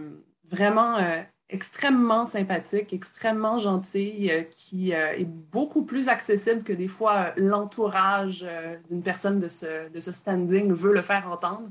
vraiment 0.50 0.98
euh, 0.98 1.22
extrêmement 1.50 2.26
sympathique, 2.26 2.94
extrêmement 2.94 3.60
gentille, 3.60 4.32
euh, 4.32 4.44
qui 4.44 4.92
est 4.92 5.28
beaucoup 5.52 5.86
plus 5.86 6.08
accessible 6.08 6.64
que 6.64 6.74
des 6.74 6.88
fois 6.88 7.34
l'entourage 7.36 8.46
d'une 8.88 9.04
personne 9.04 9.40
de 9.40 9.50
ce, 9.50 9.92
de 9.92 10.00
ce 10.00 10.12
standing 10.12 10.72
veut 10.72 10.94
le 10.94 11.02
faire 11.02 11.30
entendre. 11.30 11.70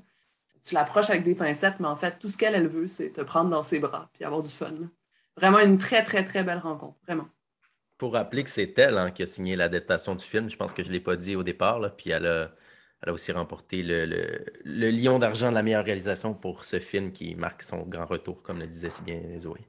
Tu 0.64 0.74
l'approches 0.74 1.10
avec 1.10 1.24
des 1.24 1.34
pincettes, 1.34 1.80
mais 1.80 1.88
en 1.88 1.96
fait, 1.96 2.18
tout 2.18 2.28
ce 2.28 2.38
qu'elle 2.38 2.54
elle 2.54 2.68
veut, 2.68 2.86
c'est 2.86 3.10
te 3.10 3.20
prendre 3.20 3.50
dans 3.50 3.62
ses 3.62 3.80
bras 3.80 4.08
puis 4.14 4.24
avoir 4.24 4.42
du 4.42 4.50
fun. 4.50 4.72
Vraiment 5.36 5.58
une 5.58 5.78
très, 5.78 6.04
très, 6.04 6.24
très 6.24 6.44
belle 6.44 6.58
rencontre. 6.58 6.98
Vraiment. 7.06 7.26
Pour 7.98 8.12
rappeler 8.14 8.44
que 8.44 8.50
c'est 8.50 8.78
elle 8.78 8.98
hein, 8.98 9.10
qui 9.10 9.22
a 9.22 9.26
signé 9.26 9.56
l'adaptation 9.56 10.14
du 10.14 10.24
film, 10.24 10.50
je 10.50 10.56
pense 10.56 10.72
que 10.72 10.82
je 10.82 10.88
ne 10.88 10.92
l'ai 10.92 11.00
pas 11.00 11.16
dit 11.16 11.36
au 11.36 11.42
départ, 11.42 11.80
là, 11.80 11.90
puis 11.90 12.10
elle 12.10 12.26
a 12.26 12.50
elle 13.02 13.10
a 13.10 13.12
aussi 13.12 13.32
remporté 13.32 13.82
le, 13.82 14.06
le, 14.64 14.90
Lion 14.90 15.18
d'argent 15.18 15.50
de 15.50 15.54
la 15.54 15.64
meilleure 15.64 15.84
réalisation 15.84 16.34
pour 16.34 16.64
ce 16.64 16.78
film 16.78 17.10
qui 17.10 17.34
marque 17.34 17.62
son 17.62 17.82
grand 17.82 18.06
retour, 18.06 18.42
comme 18.42 18.60
le 18.60 18.66
disait 18.68 18.90
si 18.90 19.02
bien 19.02 19.20
Zoé. 19.38 19.60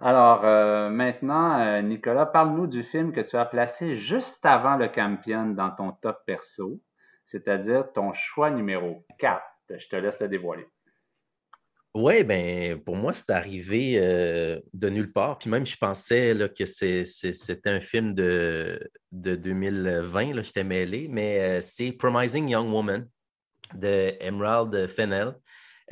Alors, 0.00 0.44
euh, 0.44 0.88
maintenant, 0.88 1.60
euh, 1.60 1.82
Nicolas, 1.82 2.26
parle-nous 2.26 2.66
du 2.66 2.82
film 2.82 3.12
que 3.12 3.20
tu 3.20 3.36
as 3.36 3.44
placé 3.44 3.96
juste 3.96 4.46
avant 4.46 4.76
le 4.76 4.88
Campion 4.88 5.50
dans 5.50 5.70
ton 5.70 5.92
top 5.92 6.24
perso, 6.26 6.80
c'est-à-dire 7.26 7.92
ton 7.92 8.12
choix 8.14 8.50
numéro 8.50 9.04
4. 9.18 9.42
Je 9.78 9.88
te 9.88 9.96
laisse 9.96 10.20
le 10.20 10.28
dévoiler. 10.28 10.66
Oui, 11.94 12.24
ben 12.24 12.80
pour 12.80 12.96
moi, 12.96 13.12
c'est 13.12 13.30
arrivé 13.30 13.98
euh, 13.98 14.58
de 14.72 14.88
nulle 14.88 15.12
part. 15.12 15.38
Puis 15.38 15.50
même, 15.50 15.66
je 15.66 15.76
pensais 15.76 16.32
là, 16.32 16.48
que 16.48 16.64
c'était 16.64 17.58
un 17.66 17.82
film 17.82 18.14
de, 18.14 18.80
de 19.10 19.34
2020, 19.34 20.40
j'étais 20.42 20.64
mêlé, 20.64 21.06
mais 21.10 21.40
euh, 21.40 21.60
c'est 21.60 21.92
Promising 21.92 22.48
Young 22.48 22.72
Woman 22.72 23.06
de 23.74 24.14
Emerald 24.20 24.86
Fennell. 24.86 25.34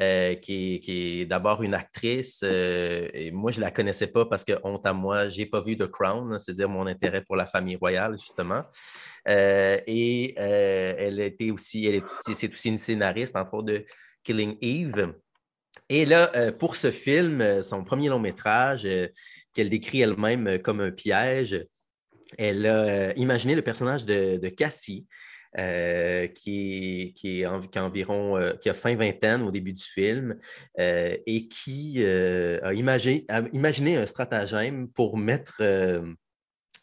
Euh, 0.00 0.34
qui 0.34 0.80
est, 0.86 1.26
d'abord 1.26 1.62
une 1.62 1.74
actrice. 1.74 2.42
et 2.42 3.30
moi, 3.32 3.50
je 3.50 3.58
ne 3.58 3.64
la 3.64 3.70
connaissais 3.70 4.06
pas 4.06 4.24
parce 4.24 4.44
que, 4.44 4.52
honte 4.62 4.86
à 4.86 4.92
moi, 4.92 5.28
je 5.28 5.38
n'ai 5.38 5.46
pas 5.46 5.60
vu 5.60 5.76
The 5.76 5.88
Crown, 5.90 6.38
c'est-à-dire 6.38 6.68
mon 6.68 6.86
intérêt 6.86 7.22
pour 7.22 7.36
la 7.36 7.46
famille 7.46 7.76
royale, 7.76 8.16
justement. 8.18 8.62
et 9.26 10.34
elle 10.38 11.20
était 11.20 11.50
aussi, 11.50 11.86
elle 11.86 11.96
est, 11.96 12.52
aussi 12.52 12.68
une 12.68 12.78
scénariste, 12.78 13.36
entre 13.36 13.54
autres, 13.54 13.66
de 13.66 13.84
Killing 14.22 14.56
Eve. 14.60 15.12
Et 15.88 16.04
là, 16.04 16.30
euh, 16.36 16.52
pour 16.52 16.76
ce 16.76 16.90
film, 16.90 17.40
euh, 17.40 17.62
son 17.62 17.84
premier 17.84 18.08
long 18.08 18.18
métrage, 18.18 18.86
euh, 18.86 19.08
qu'elle 19.54 19.68
décrit 19.68 20.00
elle-même 20.00 20.60
comme 20.60 20.80
un 20.80 20.90
piège, 20.90 21.66
elle 22.38 22.66
a 22.66 23.12
imaginé 23.16 23.56
le 23.56 23.62
personnage 23.62 24.04
de, 24.04 24.48
Cassie, 24.50 25.06
qui, 25.56 27.12
qui, 27.16 27.44
a 27.44 27.52
environ, 27.76 28.54
qui 28.60 28.68
a 28.68 28.74
fin 28.74 28.94
vingtaine 28.94 29.42
au 29.42 29.50
début 29.50 29.72
du 29.72 29.82
film, 29.82 30.36
et 30.78 31.48
qui 31.48 32.04
a, 32.04 32.72
imaginé, 32.72 33.96
un 33.96 34.06
stratagème 34.06 34.88
pour 34.88 35.16
mettre 35.16 35.62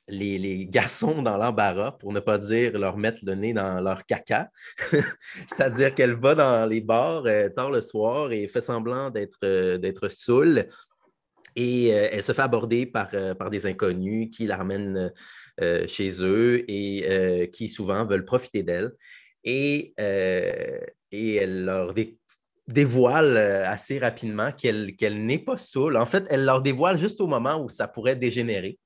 les, 0.07 0.65
garçons 0.65 1.21
dans 1.21 1.37
l'embarras, 1.37 1.91
pour 1.91 2.13
ne 2.13 2.19
pas 2.19 2.37
dire 2.37 2.77
leur 2.77 2.97
mettre 2.97 3.19
le 3.23 3.35
nez 3.35 3.53
dans 3.53 3.79
leur 3.81 4.05
caca. 4.05 4.49
C'est-à-dire 5.47 5.93
qu'elle 5.93 6.13
va 6.13 6.35
dans 6.35 6.65
les 6.65 6.81
bars 6.81 7.25
euh, 7.25 7.49
tard 7.49 7.71
le 7.71 7.81
soir 7.81 8.31
et 8.31 8.47
fait 8.47 8.61
semblant 8.61 9.09
d'être 9.09 9.39
euh, 9.43 9.77
d'être 9.77 10.09
saoule. 10.09 10.67
Et 11.55 11.93
euh, 11.93 12.09
elle 12.11 12.23
se 12.23 12.33
fait 12.33 12.41
aborder 12.41 12.85
par 12.85 13.09
des 13.49 13.65
inconnus 13.65 14.29
qui 14.31 14.45
la 14.45 14.57
ramènent 14.57 15.11
chez 15.87 16.23
eux 16.23 16.63
et 16.69 17.49
qui 17.51 17.69
souvent 17.69 18.05
veulent 18.05 18.25
profiter 18.25 18.63
d'elle. 18.63 18.91
Et, 19.43 19.93
et 19.97 21.35
elle 21.35 21.65
leur 21.65 21.93
dévoile 22.67 23.37
assez 23.37 23.97
rapidement 23.97 24.51
qu'elle 24.51 25.25
n'est 25.25 25.39
pas 25.39 25.57
saoule. 25.57 25.97
En 25.97 26.05
fait, 26.05 26.25
elle 26.29 26.45
leur 26.45 26.61
dévoile 26.61 26.97
juste 26.97 27.21
au 27.21 27.27
moment 27.27 27.63
où 27.63 27.69
ça 27.69 27.87
pourrait 27.87 28.15
dégénérer. 28.15 28.77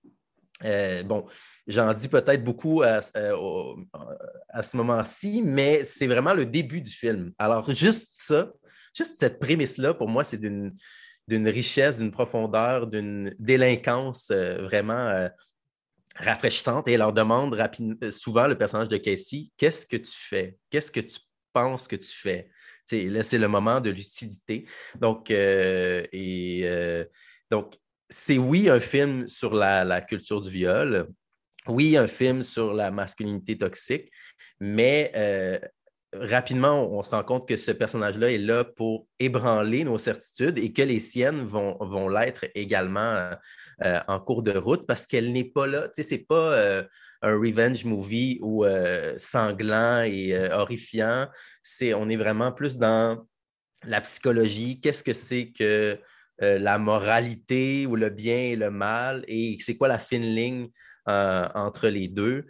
bon, 1.06 1.26
j'en 1.68 1.94
dis 1.94 2.08
peut-être 2.08 2.44
beaucoup 2.44 2.84
à, 2.84 3.02
ce 3.02 4.78
moment-ci, 4.78 5.42
mais 5.44 5.84
c'est 5.84 6.08
vraiment 6.08 6.34
le 6.34 6.46
début 6.46 6.82
du 6.82 6.92
film. 6.92 7.32
Alors, 7.38 7.70
juste 7.72 8.12
ça, 8.14 8.52
juste 8.96 9.20
cette 9.20 9.40
prémisse-là, 9.40 9.94
pour 9.94 10.08
moi, 10.08 10.24
c'est 10.24 10.38
d'une 10.38 10.74
richesse, 11.30 11.98
d'une 11.98 12.12
profondeur, 12.12 12.88
d'une 12.88 13.34
délinquance 13.40 14.32
euh, 14.32 14.62
vraiment 14.64 15.08
euh, 15.08 15.30
rafraîchissante. 16.16 16.88
Et 16.88 16.94
elle 16.94 17.00
leur 17.00 17.14
demande 17.14 17.56
euh, 17.56 18.12
souvent, 18.12 18.48
le 18.48 18.58
personnage 18.58 18.90
de 18.90 18.98
Casey, 18.98 19.50
qu'est-ce 19.58 19.86
que 19.86 19.98
tu 19.98 20.12
fais? 20.14 20.58
Qu'est-ce 20.70 20.92
que 20.92 21.00
tu 21.00 21.20
penses 21.54 21.88
que 21.88 21.96
tu 21.96 22.12
fais? 22.12 22.50
là, 22.92 23.24
c'est 23.24 23.38
le 23.38 23.48
moment 23.48 23.80
de 23.80 23.90
lucidité. 23.90 24.66
Donc, 25.00 25.30
et, 25.32 27.08
donc 27.50 27.78
c'est 28.10 28.38
oui 28.38 28.70
un 28.70 28.82
film 28.82 29.30
sur 29.30 29.54
la, 29.54 30.02
culture 30.02 30.42
du 30.42 30.50
viol, 30.50 31.08
oui 31.68 31.96
un 31.96 32.08
film 32.08 32.42
sur 32.42 32.74
la 32.74 32.92
masculinité 32.92 33.58
toxique, 33.58 34.12
mais 34.60 35.10
rapidement, 36.14 36.92
on, 36.92 37.04
se 37.04 37.12
rend 37.12 37.24
compte 37.24 37.48
que 37.48 37.58
ce 37.58 37.72
personnage-là 37.72 38.32
est 38.32 38.38
là 38.38 38.66
pour 38.66 39.08
ébranler 39.20 39.84
nos 39.84 39.98
certitudes 39.98 40.58
et 40.60 40.74
que 40.74 40.82
les 40.82 41.00
siennes 41.00 41.46
vont, 41.46 41.78
vont 41.80 42.10
l'être 42.10 42.46
également 42.54 43.00
euh, 43.00 43.34
euh, 43.84 44.00
en 44.08 44.20
cours 44.20 44.44
de 44.44 44.52
route 44.52 44.86
parce 44.86 45.08
qu'elle 45.08 45.32
n'est 45.32 45.46
pas 45.46 45.68
là. 45.68 45.88
Tu 45.88 45.96
sais, 45.96 46.04
c'est 46.04 46.26
pas 46.26 46.54
euh, 46.54 46.84
un 47.22 47.34
revenge 47.38 47.86
movie 47.86 48.40
ou 48.42 48.66
sanglant 49.18 50.02
et 50.02 50.36
horrifiant. 50.52 51.28
C'est, 51.64 51.94
on 51.94 52.10
est 52.10 52.18
vraiment 52.18 52.52
plus 52.52 52.78
dans 52.78 53.26
la 53.86 54.02
psychologie. 54.02 54.82
Qu'est-ce 54.82 55.04
que 55.04 55.14
c'est 55.14 55.52
que 55.52 56.00
la 56.40 56.80
moralité 56.80 57.86
ou 57.86 57.96
le 57.96 58.10
bien 58.10 58.38
et 58.38 58.56
le 58.56 58.72
mal 58.72 59.24
et 59.28 59.56
c'est 59.60 59.78
quoi 59.78 59.88
la 59.88 60.00
fine 60.00 60.24
ligne 60.24 60.70
entre 61.06 61.90
les 61.90 62.08
deux? 62.08 62.48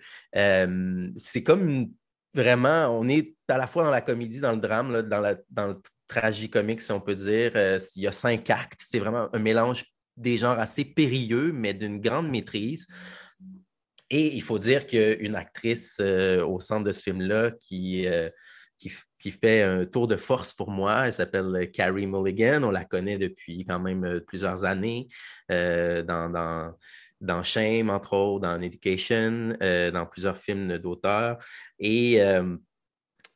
c'est 1.17 1.43
comme 1.43 1.69
une 1.69 1.91
vraiment, 2.33 2.87
on 2.87 3.07
est 3.07 3.35
à 3.47 3.57
la 3.57 3.67
fois 3.67 3.83
dans 3.83 3.91
la 3.91 4.01
comédie, 4.01 4.39
dans 4.39 4.51
le 4.51 4.59
drame, 4.59 5.01
dans, 5.01 5.67
le 5.67 5.75
tragicomique, 6.07 6.81
si 6.81 6.91
on 6.91 7.01
peut 7.01 7.15
dire. 7.15 7.51
Euh, 7.55 7.79
il 7.95 8.03
y 8.03 8.07
a 8.07 8.11
cinq 8.11 8.49
actes. 8.49 8.81
C'est 8.83 8.99
vraiment 8.99 9.27
un 9.33 9.39
mélange 9.39 9.85
des 10.17 10.37
genres 10.37 10.59
assez 10.59 10.85
périlleux, 10.85 11.51
mais 11.51 11.73
d'une 11.73 11.99
grande 11.99 12.29
maîtrise. 12.29 12.87
Et 14.09 14.35
il 14.35 14.41
faut 14.41 14.59
dire 14.59 14.85
qu'il 14.85 14.99
y 14.99 15.03
a 15.03 15.15
une 15.15 15.35
actrice 15.35 15.99
euh, 16.01 16.45
au 16.45 16.59
centre 16.59 16.83
de 16.83 16.91
ce 16.91 17.01
film-là 17.01 17.51
qui, 17.61 18.05
euh, 18.07 18.29
qui, 18.77 18.91
qui, 19.19 19.31
fait 19.31 19.61
un 19.61 19.85
tour 19.85 20.07
de 20.07 20.17
force 20.17 20.51
pour 20.51 20.69
moi. 20.69 21.07
Elle 21.07 21.13
s'appelle 21.13 21.71
Carrie 21.71 22.07
Mulligan. 22.07 22.63
On 22.63 22.71
la 22.71 22.83
connaît 22.83 23.17
depuis 23.17 23.65
quand 23.65 23.79
même 23.79 24.21
plusieurs 24.27 24.65
années 24.65 25.07
dans, 25.47 26.29
dans 26.29 26.73
dans 27.21 27.43
Shame, 27.43 27.89
entre 27.89 28.13
autres, 28.13 28.41
dans 28.41 28.59
Education, 28.61 29.55
euh, 29.61 29.91
dans 29.91 30.05
plusieurs 30.05 30.37
films 30.37 30.77
d'auteurs. 30.77 31.37
Et 31.79 32.21
euh, 32.21 32.57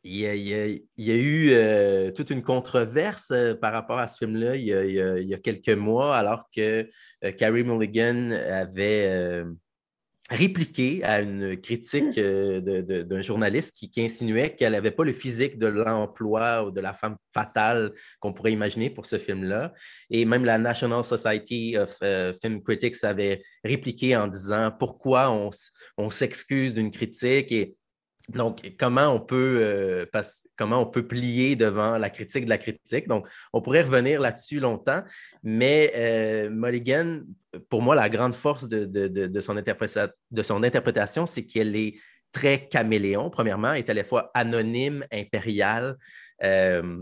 il, 0.04 0.18
y 0.18 1.12
a, 1.12 1.16
eu 1.16 1.50
euh, 1.52 2.12
toute 2.12 2.30
une 2.30 2.44
controverse 2.44 3.34
par 3.62 3.74
rapport 3.74 3.98
à 3.98 4.08
ce 4.08 4.20
film-là 4.20 4.56
il, 4.56 4.68
il, 4.68 5.28
y 5.28 5.34
a 5.34 5.40
quelques 5.40 5.70
mois, 5.70 6.16
alors 6.16 6.50
que 6.56 6.88
Carrie 7.38 7.64
Mulligan 7.64 8.30
avait 8.32 9.44
répliqué 10.30 11.04
à 11.04 11.22
une 11.22 11.60
critique 11.62 12.18
euh, 12.18 12.60
d'un 13.04 13.22
journaliste 13.22 13.76
qui, 13.76 14.02
insinuait 14.02 14.56
qu'elle 14.56 14.72
n'avait 14.72 14.92
pas 14.92 15.04
le 15.04 15.14
physique 15.14 15.60
de 15.60 15.68
l'emploi 15.68 16.66
ou 16.66 16.72
de 16.72 16.82
la 16.82 16.94
femme 16.94 17.16
fatale 17.34 17.94
qu'on 18.20 18.34
pourrait 18.34 18.52
imaginer 18.52 18.90
pour 18.90 19.06
ce 19.06 19.20
film-là. 19.20 19.74
Et 20.10 20.26
même 20.26 20.44
la 20.44 20.58
National 20.58 21.04
Society 21.04 21.78
of 21.78 21.96
euh, 22.02 22.34
Film 22.42 22.64
Critics 22.64 23.04
avait 23.04 23.44
répliqué 23.64 24.16
en 24.16 24.28
disant 24.28 24.72
pourquoi 24.78 25.30
on, 25.30 25.52
on 25.98 26.10
s'excuse 26.10 26.74
d'une 26.74 26.90
critique 26.90 27.52
et 27.52 27.76
donc, 28.30 28.74
comment 28.80 29.10
on, 29.10 29.20
peut, 29.20 29.60
euh, 29.62 30.06
comment 30.58 30.82
on 30.82 30.86
peut 30.86 31.08
plier 31.08 31.56
devant 31.56 31.98
la 31.98 32.10
critique 32.10 32.46
de 32.46 32.50
la 32.50 32.58
critique? 32.58 33.08
Donc, 33.08 33.28
on 33.54 33.62
pourrait 33.62 33.84
revenir 33.84 34.20
là-dessus 34.20 34.60
longtemps, 34.60 35.04
mais 35.44 35.92
euh, 35.96 36.50
Mulligan, 36.50 37.22
pour 37.70 37.82
moi, 37.82 37.96
la 37.96 38.10
grande 38.10 38.34
force 38.34 38.68
de, 38.68 39.40
son, 39.42 39.58
interprétation, 39.58 41.26
c'est 41.26 41.46
qu'elle 41.46 41.76
est 41.76 41.96
très 42.32 42.68
caméléon, 42.68 43.30
premièrement, 43.30 43.74
elle 43.74 43.80
est 43.80 43.90
à 43.90 43.94
la 43.94 44.04
fois 44.04 44.32
anonyme, 44.34 45.06
impériale. 45.12 45.98
Euh, 46.44 47.02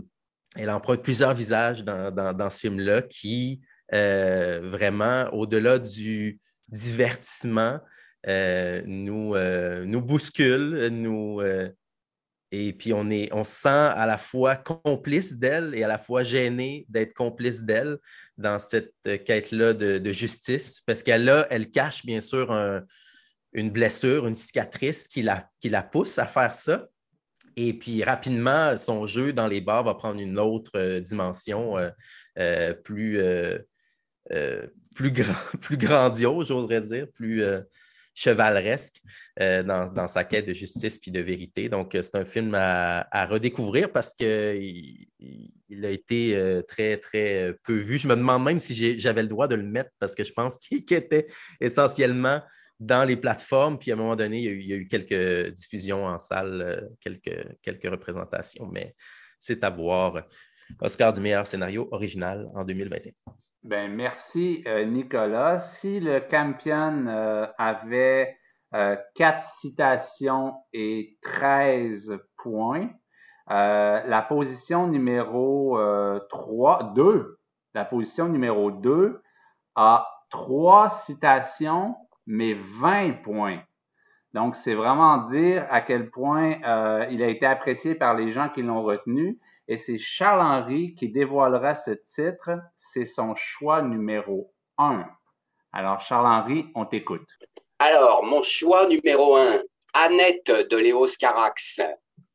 elle 0.56 0.70
emprunte 0.70 1.02
plusieurs 1.02 1.34
visages 1.34 1.84
dans, 1.84 2.50
ce 2.50 2.60
film-là 2.60 3.02
qui, 3.02 3.60
vraiment, 3.90 5.28
au-delà 5.32 5.78
du 5.78 6.38
divertissement, 6.68 7.80
euh, 7.80 7.93
nous, 8.26 9.34
euh, 9.34 9.84
nous 9.84 10.00
bouscule, 10.00 10.88
nous, 10.88 11.40
euh, 11.40 11.68
et 12.52 12.72
puis 12.72 12.92
on, 12.92 13.10
est, 13.10 13.32
on 13.32 13.44
se 13.44 13.52
sent 13.52 13.68
à 13.68 14.06
la 14.06 14.16
fois 14.16 14.56
complice 14.56 15.36
d'elle 15.36 15.74
et 15.74 15.82
à 15.82 15.88
la 15.88 15.98
fois 15.98 16.22
gêné 16.22 16.86
d'être 16.88 17.12
complice 17.12 17.62
d'elle 17.62 17.98
dans 18.38 18.58
cette 18.58 18.94
quête-là 19.02 19.74
de, 19.74 20.12
justice, 20.12 20.80
parce 20.86 21.02
qu'elle 21.02 21.46
elle 21.50 21.70
cache 21.70 22.06
bien 22.06 22.20
sûr 22.20 22.52
une 23.52 23.70
blessure, 23.70 24.26
une 24.26 24.36
cicatrice 24.36 25.08
qui 25.08 25.22
la, 25.22 25.48
qui 25.60 25.68
la 25.68 25.82
pousse 25.82 26.18
à 26.18 26.26
faire 26.26 26.54
ça. 26.54 26.86
Et 27.56 27.72
puis 27.72 28.04
rapidement, 28.04 28.78
son 28.78 29.06
jeu 29.06 29.32
dans 29.32 29.48
les 29.48 29.60
bars 29.60 29.84
va 29.84 29.94
prendre 29.94 30.20
une 30.20 30.38
autre 30.38 31.00
dimension 31.00 31.74
plus, 32.84 33.20
plus, 34.94 35.10
grand, 35.10 35.34
plus 35.60 35.76
grandiose, 35.76 36.48
j'oserais 36.48 36.82
dire, 36.82 37.08
plus, 37.14 37.42
chevaleresque 38.14 39.02
euh, 39.40 39.62
dans, 39.62 40.08
sa 40.08 40.24
quête 40.24 40.46
de 40.46 40.54
justice 40.54 40.98
puis 40.98 41.10
de 41.10 41.20
vérité. 41.20 41.68
Donc, 41.68 41.94
euh, 41.94 42.02
c'est 42.02 42.16
un 42.16 42.24
film 42.24 42.54
à, 42.54 43.26
redécouvrir 43.26 43.90
parce 43.90 44.14
qu'il 44.14 45.06
il 45.18 45.84
a 45.84 45.90
été 45.90 46.36
euh, 46.36 46.62
très, 46.62 46.96
très 46.96 47.54
peu 47.64 47.74
vu. 47.74 47.98
Je 47.98 48.06
me 48.06 48.14
demande 48.14 48.44
même 48.44 48.60
si 48.60 48.98
j'avais 48.98 49.22
le 49.22 49.28
droit 49.28 49.48
de 49.48 49.56
le 49.56 49.64
mettre 49.64 49.90
parce 49.98 50.14
que 50.14 50.24
je 50.24 50.32
pense 50.32 50.58
qu'il 50.60 50.84
était 50.92 51.26
essentiellement 51.60 52.40
dans 52.78 53.04
les 53.04 53.16
plateformes. 53.16 53.78
Puis 53.78 53.90
à 53.90 53.94
un 53.94 53.98
moment 53.98 54.16
donné, 54.16 54.38
il 54.38 54.66
y 54.66 54.72
a 54.72 54.76
eu, 54.76 54.86
quelques 54.86 55.52
diffusions 55.52 56.06
en 56.06 56.18
salle, 56.18 56.90
quelques, 57.00 57.58
quelques 57.62 57.90
représentations, 57.90 58.66
mais 58.66 58.94
c'est 59.38 59.64
à 59.64 59.70
voir. 59.70 60.24
Oscar 60.80 61.12
du 61.12 61.20
meilleur 61.20 61.46
scénario 61.46 61.88
original 61.90 62.48
en 62.54 62.64
2021. 62.64 63.12
Ben, 63.64 63.90
merci, 63.90 64.62
euh, 64.66 64.84
Nicolas. 64.84 65.58
Si 65.58 65.98
le 65.98 66.20
Campion 66.20 67.06
euh, 67.06 67.46
avait 67.56 68.36
euh, 68.74 68.94
quatre 69.14 69.42
citations 69.42 70.52
et 70.74 71.16
13 71.22 72.18
points, 72.36 72.90
la 73.48 74.26
position 74.28 74.86
numéro 74.86 75.78
3, 76.28 76.92
2, 76.94 77.38
la 77.72 77.84
position 77.86 78.28
numéro 78.28 78.70
2 78.70 79.22
a 79.76 80.08
trois 80.30 80.90
citations, 80.90 81.96
mais 82.26 82.54
20 82.54 83.22
points. 83.22 83.60
Donc, 84.34 84.56
c'est 84.56 84.74
vraiment 84.74 85.18
dire 85.18 85.66
à 85.70 85.80
quel 85.82 86.10
point 86.10 86.56
il 87.10 87.22
a 87.22 87.28
été 87.28 87.44
apprécié 87.44 87.94
par 87.94 88.14
les 88.14 88.30
gens 88.30 88.48
qui 88.48 88.62
l'ont 88.62 88.82
retenu 88.82 89.38
et 89.66 89.76
c'est 89.76 89.98
Charles-Henri 89.98 90.94
qui 90.94 91.08
dévoilera 91.08 91.74
ce 91.74 91.92
titre. 91.92 92.50
C'est 92.76 93.06
son 93.06 93.34
choix 93.34 93.82
numéro 93.82 94.52
un. 94.78 95.06
Alors, 95.72 96.00
Charles-Henri, 96.00 96.66
on 96.74 96.84
t'écoute. 96.84 97.28
Alors, 97.78 98.24
mon 98.24 98.42
choix 98.42 98.86
numéro 98.86 99.36
un, 99.36 99.62
Annette 99.94 100.50
de 100.50 100.76
Léos 100.76 101.16
Carax. 101.18 101.80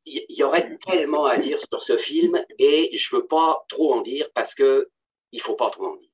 Il 0.06 0.24
y, 0.30 0.42
aurait 0.42 0.78
tellement 0.78 1.26
à 1.26 1.36
dire 1.36 1.60
sur 1.60 1.82
ce 1.82 1.98
film 1.98 2.42
et 2.58 2.96
je 2.96 3.14
veux 3.14 3.26
pas 3.26 3.64
trop 3.68 3.94
en 3.94 4.00
dire 4.00 4.28
parce 4.34 4.54
que 4.54 4.90
il 5.30 5.42
faut 5.42 5.54
pas 5.54 5.70
trop 5.70 5.86
en 5.86 5.96
dire. 5.96 6.10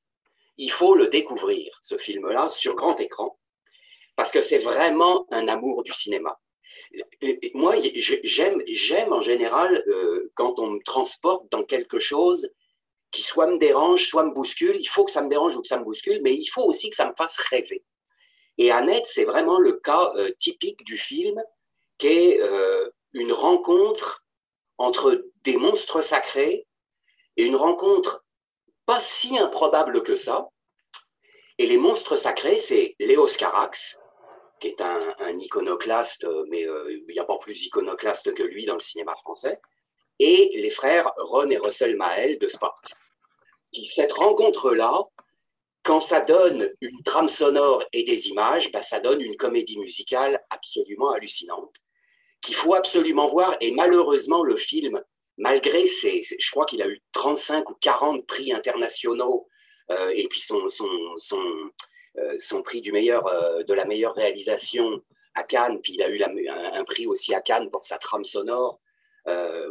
Il 0.59 0.70
faut 0.70 0.97
le 0.97 1.06
découvrir, 1.06 1.78
ce 1.80 1.97
film-là, 1.97 2.48
sur 2.48 2.74
grand 2.74 2.98
écran, 2.98 3.38
parce 4.16 4.32
que 4.32 4.40
c'est 4.40 4.59
vraiment 4.59 5.26
un 5.30 5.47
amour 5.48 5.84
du 5.84 5.93
cinéma 5.93 6.38
moi, 7.55 7.74
j'aime, 7.94 9.12
en 9.12 9.20
général 9.20 9.85
euh, 9.89 10.31
quand 10.35 10.59
on 10.59 10.69
me 10.73 10.82
transporte 10.82 11.51
dans 11.51 11.65
quelque 11.65 11.98
chose 11.98 12.51
qui 13.11 13.23
soit 13.23 13.47
me 13.47 13.59
dérange, 13.59 14.09
soit 14.09 14.24
me 14.24 14.32
bouscule. 14.32 14.77
Il 14.78 14.89
faut 14.89 15.05
que 15.05 15.11
ça 15.11 15.23
me 15.23 15.28
dérange 15.28 15.57
ou 15.57 15.62
que 15.62 15.69
ça 15.69 15.78
me 15.78 15.85
bouscule, 15.85 16.20
mais 16.23 16.35
il 16.35 16.47
faut 16.47 16.62
aussi 16.62 16.90
que 16.90 16.97
ça 16.97 17.09
me 17.09 17.15
fasse 17.16 17.36
rêver. 17.39 17.85
Et 18.59 18.70
Annette, 18.70 19.07
c'est 19.07 19.24
vraiment 19.24 19.59
le 19.59 19.73
cas 19.73 20.12
euh, 20.16 20.31
typique 20.39 20.85
du 20.85 20.97
film, 20.97 21.43
qui 21.98 22.09
est 22.09 22.40
euh, 22.40 22.90
une 23.12 23.32
rencontre 23.32 24.24
entre 24.78 25.24
des 25.43 25.57
monstres 25.57 26.03
sacrés 26.03 26.66
et 27.36 27.44
une 27.44 27.57
rencontre 27.57 28.24
pas 28.86 29.01
si 29.01 29.39
improbable 29.39 30.03
que 30.03 30.16
ça. 30.16 30.48
Et 31.59 31.66
les 31.66 31.78
monstres 31.78 32.16
sacrés, 32.16 32.59
c'est 32.59 32.94
Léos 32.98 33.36
Carax, 33.39 33.98
qui 34.66 34.82
est 34.82 34.84
un, 34.84 35.38
iconoclaste, 35.38 36.24
euh, 36.24 36.44
mais 36.48 36.66
euh, 36.66 37.01
il 37.09 37.12
n'y 37.12 37.18
a 37.18 37.24
pas 37.24 37.38
plus 37.38 37.66
iconoclaste 37.66 38.34
que 38.34 38.43
lui 38.43 38.64
dans 38.64 38.74
le 38.74 38.80
cinéma 38.80 39.14
français. 39.16 39.60
et 40.18 40.51
les 40.55 40.70
frères 40.70 41.12
Ron 41.18 41.51
et 41.51 41.59
Russell 41.59 41.97
Mael 41.97 42.38
de 42.38 42.48
Sparks. 42.48 42.94
cette 43.84 44.12
rencontre-là, 44.12 45.05
quand 45.82 46.01
ça 46.01 46.20
donne 46.20 46.72
une 46.80 47.02
trame 47.05 47.28
sonore 47.28 47.84
et 47.93 48.02
des 48.02 48.28
images, 48.28 48.72
bah, 48.72 48.82
ça 48.82 48.98
donne 48.98 49.20
une 49.20 49.36
comédie 49.36 49.78
musicale 49.78 50.43
absolument 50.51 51.10
hallucinante 51.10 51.74
qu'il 52.40 52.55
faut 52.55 52.74
absolument 52.74 53.28
voir. 53.28 53.56
Et 53.60 53.70
malheureusement, 53.72 54.43
le 54.43 54.56
film, 54.56 55.01
malgré 55.36 55.86
ses, 55.86 56.20
je 56.22 56.51
crois 56.51 56.64
qu'il 56.64 56.82
a 56.82 56.88
eu 56.88 57.02
35 57.12 57.70
ou 57.70 57.74
40 57.74 58.26
prix 58.26 58.52
internationaux 58.52 59.48
euh, 59.90 60.10
et 60.14 60.26
puis 60.28 60.40
son, 60.40 60.68
son, 60.68 60.88
son, 61.16 61.43
son, 62.38 62.62
prix 62.62 62.80
du 62.80 62.93
meilleur, 62.93 63.26
euh, 63.26 63.62
de 63.62 63.74
la 63.74 63.84
meilleure 63.84 64.14
réalisation 64.14 65.02
à 65.34 65.43
Cannes, 65.43 65.80
puis 65.82 65.94
il 65.94 66.02
a 66.02 66.09
eu 66.09 66.22
un, 66.22 66.84
prix 66.84 67.06
aussi 67.06 67.34
à 67.34 67.40
Cannes 67.40 67.70
pour 67.70 67.84
sa 67.84 67.98
trame 67.98 68.24
sonore 68.24 68.80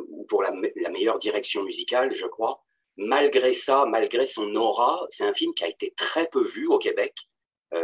ou 0.10 0.26
pour 0.26 0.44
la, 0.44 0.54
la, 0.76 0.90
meilleure 0.90 1.18
direction 1.18 1.64
musicale, 1.64 2.14
je 2.14 2.28
crois. 2.28 2.64
Malgré 2.98 3.54
ça, 3.54 3.86
malgré 3.88 4.26
son 4.26 4.54
aura, 4.56 5.06
c'est 5.10 5.24
un 5.24 5.34
film 5.34 5.54
qui 5.54 5.64
a 5.64 5.68
été 5.68 5.92
très 5.96 6.28
peu 6.28 6.46
vu 6.46 6.68
au 6.68 6.78
Québec. 6.78 7.16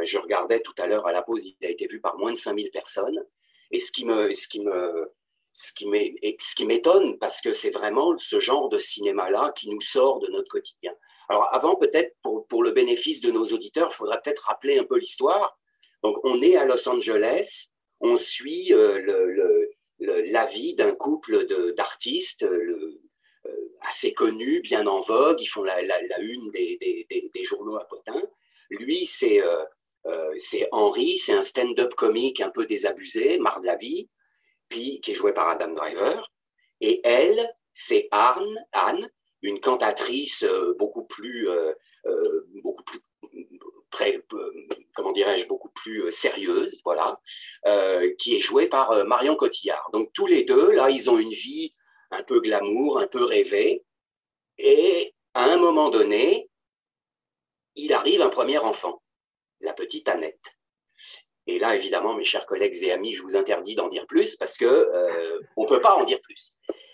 je 0.04 0.18
regardais 0.20 0.60
tout 0.60 0.76
à 0.78 0.86
l'heure 0.86 1.08
à 1.08 1.12
la 1.12 1.24
pause, 1.24 1.44
il 1.44 1.66
a 1.66 1.70
été 1.70 1.88
vu 1.88 2.00
par 2.00 2.18
moins 2.18 2.32
de 2.32 2.38
5000 2.38 2.70
personnes. 2.70 3.26
Et 3.72 3.80
ce 3.80 3.92
qui 3.92 4.06
me, 4.06 4.32
ce 4.34 4.48
qui 4.48 4.60
me, 4.60 5.12
ce 5.54 6.56
qui 6.56 6.66
m'étonne, 6.66 7.18
parce 7.18 7.42
que 7.42 7.54
c'est 7.54 7.72
vraiment 7.72 8.16
ce 8.20 8.40
genre 8.40 8.70
de 8.70 8.78
cinéma-là 8.78 9.52
qui 9.56 9.70
nous 9.70 9.82
sort 9.82 10.20
de 10.20 10.28
notre 10.28 10.48
quotidien. 10.48 10.94
Alors 11.32 11.48
avant, 11.54 11.78
peut-être, 11.78 12.14
pour, 12.22 12.46
pour, 12.48 12.62
le 12.62 12.72
bénéfice 12.72 13.22
de 13.22 13.32
nos 13.32 13.48
auditeurs, 13.48 13.88
il 13.90 13.96
faudra 13.96 14.18
peut-être 14.18 14.48
rappeler 14.48 14.78
un 14.78 14.84
peu 14.84 14.98
l'histoire. 14.98 15.58
Donc, 16.04 16.18
on 16.26 16.42
est 16.42 16.58
à 16.58 16.66
Los 16.66 16.90
Angeles, 16.90 17.68
on 18.02 18.18
suit 18.18 18.74
euh, 18.74 19.66
la 20.00 20.46
vie 20.46 20.76
d'un 20.76 20.92
couple 20.92 21.46
d'artistes 21.78 22.44
euh, 22.44 23.00
assez 23.80 24.14
connus, 24.14 24.60
bien 24.60 24.86
en 24.88 25.00
vogue, 25.00 25.40
ils 25.40 25.48
font 25.48 25.64
la, 25.64 25.80
une 26.20 26.52
des, 26.52 26.78
des, 27.10 27.44
journaux 27.46 27.78
à 27.78 27.86
Potin. 27.86 28.22
Lui, 28.70 29.06
c'est 29.06 29.42
euh, 29.42 29.64
euh, 30.08 30.34
c'est 30.38 30.68
un 31.34 31.42
stand-up 31.42 31.94
comique 31.96 32.42
un 32.42 32.50
peu 32.50 32.66
désabusé, 32.66 33.40
marre 33.40 33.62
de 33.62 33.68
la 33.68 33.78
vie, 33.78 34.10
puis 34.68 35.00
qui 35.00 35.12
est 35.12 35.16
joué 35.16 35.32
par 35.32 35.48
Adam 35.48 35.74
Driver. 35.74 36.30
Et 36.82 37.00
elle, 37.06 37.56
c'est 37.72 38.10
Anne, 38.12 38.66
Anne, 38.74 39.10
une 39.42 39.60
cantatrice 39.60 40.44
euh, 40.44 40.76
beaucoup 40.78 41.06
plus, 41.06 41.50
euh, 41.50 41.74
beaucoup 42.64 42.84
plus 42.84 43.00
comment 44.96 45.12
dirais-je, 45.12 45.48
beaucoup 45.48 45.70
plus 45.70 46.12
sérieuse, 46.12 46.82
voilà, 46.86 47.20
qui 48.18 48.36
est 48.36 48.40
jouée 48.40 48.68
par 48.68 49.06
Marion 49.06 49.36
Cotillard. 49.36 49.90
Donc 49.94 50.12
tous 50.14 50.26
les 50.26 50.44
deux, 50.44 50.72
là, 50.72 50.90
ils 50.90 51.10
ont 51.10 51.20
une 51.20 51.30
vie 51.30 51.76
un 52.10 52.24
peu 52.24 52.40
glamour, 52.40 53.00
un 53.00 53.08
peu 53.08 53.24
rêvée, 53.24 53.86
et 54.58 55.14
à 55.34 55.46
un 55.46 55.58
moment 55.58 55.90
donné, 55.90 56.50
il 57.76 57.94
arrive 57.94 58.22
un 58.22 58.30
premier 58.30 58.58
enfant 58.58 59.02
la 59.62 59.74
petite 59.74 60.10
Annette. 60.10 60.56
Et 61.48 61.60
là, 61.60 61.76
évidemment, 61.76 62.14
mes 62.14 62.24
chers 62.24 62.46
collègues 62.46 62.78
et 62.84 62.92
amis, 62.92 63.14
je 63.14 63.24
vous 63.24 63.36
interdis 63.36 63.76
d'en 63.76 63.88
dire 63.88 64.06
plus 64.06 64.36
parce 64.36 64.58
que 64.58 64.66
euh, 64.66 65.40
on 65.56 65.64
ne 65.64 65.70
peut 65.70 65.82
pas 65.82 65.96
en 65.96 66.04
dire 66.04 66.22
plus. 66.22 66.54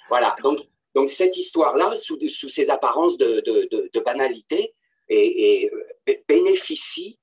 Voilà. 0.09 0.35
Donc, 0.41 0.59
donc 0.97 1.11
cette 1.11 1.37
histoire-là, 1.37 1.93
sous, 1.93 2.17
sous 2.27 2.49
ces 2.49 2.71
apparences 2.71 3.19
de, 3.19 3.39
de, 3.45 3.99
banalité, 3.99 4.73
et, 5.09 5.69
euh, 5.71 6.13
bénéficie 6.27 7.19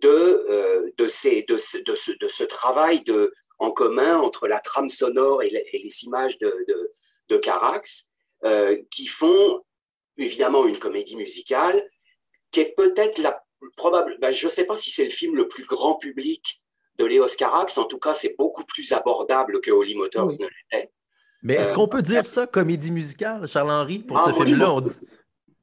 de, 0.00 0.08
euh, 0.08 0.92
de, 0.96 1.08
ces, 1.08 1.42
de, 1.42 1.58
ce, 1.58 1.78
de, 1.78 2.28
ce, 2.28 2.44
travail 2.44 3.02
de, 3.02 3.34
en 3.58 3.72
commun 3.72 4.16
entre 4.16 4.46
la 4.46 4.60
trame 4.60 4.88
sonore 4.88 5.42
et 5.42 5.50
les, 5.50 6.04
images 6.04 6.38
de, 6.38 6.54
de, 7.28 7.36
Carax, 7.36 8.06
qui 8.92 9.06
font 9.06 9.60
évidemment 10.16 10.64
une 10.64 10.78
comédie 10.78 11.16
musicale 11.16 11.84
qui 12.52 12.60
est 12.60 12.74
peut-être 12.76 13.18
la 13.18 13.42
probable, 13.76 14.18
ben, 14.20 14.30
je 14.30 14.46
ne 14.46 14.50
sais 14.50 14.66
pas 14.66 14.76
si 14.76 14.92
c'est 14.92 15.04
le 15.04 15.10
film 15.10 15.34
le 15.34 15.48
plus 15.48 15.64
grand 15.64 15.96
public 15.96 16.62
de 17.00 17.06
Léos 17.06 17.34
Carax. 17.36 17.76
En 17.76 17.86
tout 17.86 17.98
cas, 17.98 18.14
c'est 18.14 18.36
beaucoup 18.38 18.64
plus 18.64 18.92
abordable 18.92 19.60
que 19.60 19.72
Holly 19.72 19.96
Motors 19.96 20.34
ne 20.38 20.46
l'était. 20.46 20.92
Mais 21.42 21.54
est-ce 21.54 21.72
qu'on 21.72 21.88
peut 21.88 22.02
dire 22.02 22.26
ça, 22.26 22.46
comédie 22.46 22.90
musicale, 22.90 23.46
Charles-Henri, 23.46 24.00
pour 24.00 24.18
ah, 24.18 24.24
ce 24.26 24.32
film-là? 24.32 24.74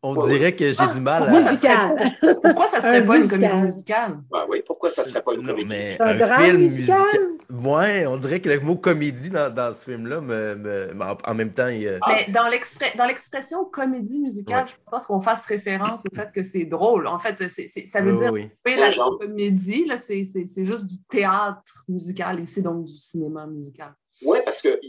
On, 0.04 0.28
dirait 0.28 0.56
que 0.56 0.74
j'ai 0.74 0.88
du 0.94 1.00
mal 1.00 1.24
à. 1.24 1.32
Musical. 1.32 1.96
Pourquoi 2.44 2.68
ça 2.68 2.78
ne 2.78 2.82
serait 2.84 3.06
pas 3.06 3.18
une 3.18 3.28
comédie 3.28 3.62
musicale? 3.62 4.20
Ben 4.32 4.46
oui, 4.48 4.62
pourquoi 4.66 4.92
ça 4.92 5.04
ne 5.04 5.08
serait 5.08 5.22
pas 5.22 5.34
une 5.34 5.46
comédie 5.46 5.68
mais 5.68 5.98
un, 6.00 6.20
un 6.20 6.38
film 6.38 6.58
musical? 6.58 7.04
Ouais, 7.50 8.06
on 8.06 8.18
dirait 8.18 8.40
que 8.40 8.50
le 8.50 8.60
mot 8.60 8.76
comédie 8.76 9.30
dans, 9.30 9.54
dans 9.54 9.74
ce 9.74 9.86
film-là, 9.86 10.22
me, 10.22 10.94
en 11.26 11.34
même 11.34 11.52
temps. 11.52 11.68
Il... 11.68 12.00
Mais 12.08 12.32
dans 12.32 13.06
l'expression 13.08 13.66
comédie 13.66 14.20
musicale, 14.20 14.68
je 14.68 14.76
pense 14.90 15.06
qu'on 15.06 15.22
fasse 15.22 15.46
référence 15.46 16.06
au 16.06 16.16
fait 16.16 16.32
que 16.32 16.44
c'est 16.44 16.66
drôle. 16.66 17.08
En 17.08 17.20
fait, 17.20 17.36
ça 17.48 18.02
veut 18.02 18.18
dire 18.18 18.32
oui. 18.32 18.50
la 18.66 18.94
comédie, 19.20 19.90
c'est 19.98 20.66
juste 20.66 20.86
du 20.86 21.02
théâtre 21.10 21.86
musical 21.88 22.40
ici, 22.40 22.62
donc 22.62 22.84
du 22.84 22.94
cinéma 22.94 23.48
musical. 23.48 23.94
Oui, 24.24 24.40
parce 24.44 24.62
que 24.62 24.80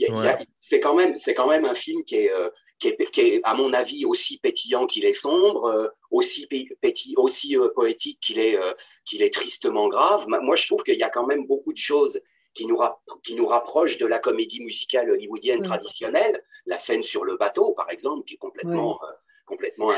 c'est 0.59 0.80
quand, 0.80 0.94
même, 0.94 1.14
quand 1.36 1.48
même 1.48 1.64
un 1.64 1.74
film 1.74 2.05
qui 2.05 2.16
est. 2.16 2.32
Euh, 2.32 2.48
qui 2.78 3.20
est, 3.20 3.40
à 3.42 3.55
mon 3.55 3.72
avis, 3.72 4.05
aussi 4.05 4.38
pétillant 4.38 4.86
qu'il 4.86 5.05
est 5.05 5.12
sombre, 5.12 5.66
euh, 5.66 5.88
aussi, 6.10 6.46
péti, 6.80 7.14
aussi 7.16 7.56
euh, 7.56 7.68
poétique 7.74 8.20
qu'il 8.20 8.38
est, 8.38 8.56
euh, 8.56 8.72
qu'il 9.05 9.22
est 9.22 9.32
tristement 9.32 9.88
grave. 9.88 10.26
Moi, 10.28 10.56
je 10.56 10.66
trouve 10.66 10.82
qu'il 10.82 10.98
y 10.98 11.02
a 11.02 11.10
quand 11.10 11.26
même 11.26 11.46
beaucoup 11.46 11.72
de 11.72 11.78
choses 11.78 12.20
qui 12.55 12.66
nous, 12.66 12.78
qui 13.22 13.34
nous 13.34 13.46
rapprochent 13.46 13.98
de 13.98 14.06
la 14.06 14.18
comédie 14.18 14.62
musicale 14.64 15.10
hollywoodienne 15.10 15.62
traditionnelle. 15.62 16.42
La 16.66 16.78
scène 16.78 17.02
sur 17.02 17.24
le 17.24 17.36
bateau, 17.36 17.74
par 17.74 17.90
exemple, 17.90 18.24
qui 18.24 18.34
est 18.34 18.38
complètement... 18.38 18.98
Oui. 19.00 19.09
complètement 19.46 19.90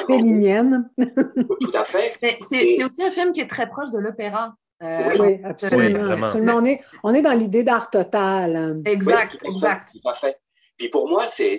Tout 1.61 1.73
à 1.75 1.85
fait. 1.85 2.17
C'est 2.41 2.85
aussi 2.85 3.03
un 3.03 3.11
film 3.11 3.33
qui 3.33 3.41
est 3.41 3.51
très 3.51 3.69
proche 3.69 3.91
de 3.91 3.99
l'opéra. 3.99 4.55
Oui, 4.81 5.41
absolument. 5.45 6.17
On, 6.35 6.65
est, 6.65 6.81
on 7.03 7.15
est 7.15 7.23
dans 7.23 7.33
l'idée 7.33 7.63
d'art 7.63 7.91
total. 7.91 8.81
Exact, 8.87 9.37
exact. 9.45 9.93
Tout 9.93 10.09
à 10.09 10.15
fait. 10.15 10.39
Puis 10.79 10.89
pour 10.89 11.09
moi, 11.09 11.27
c'est 11.27 11.59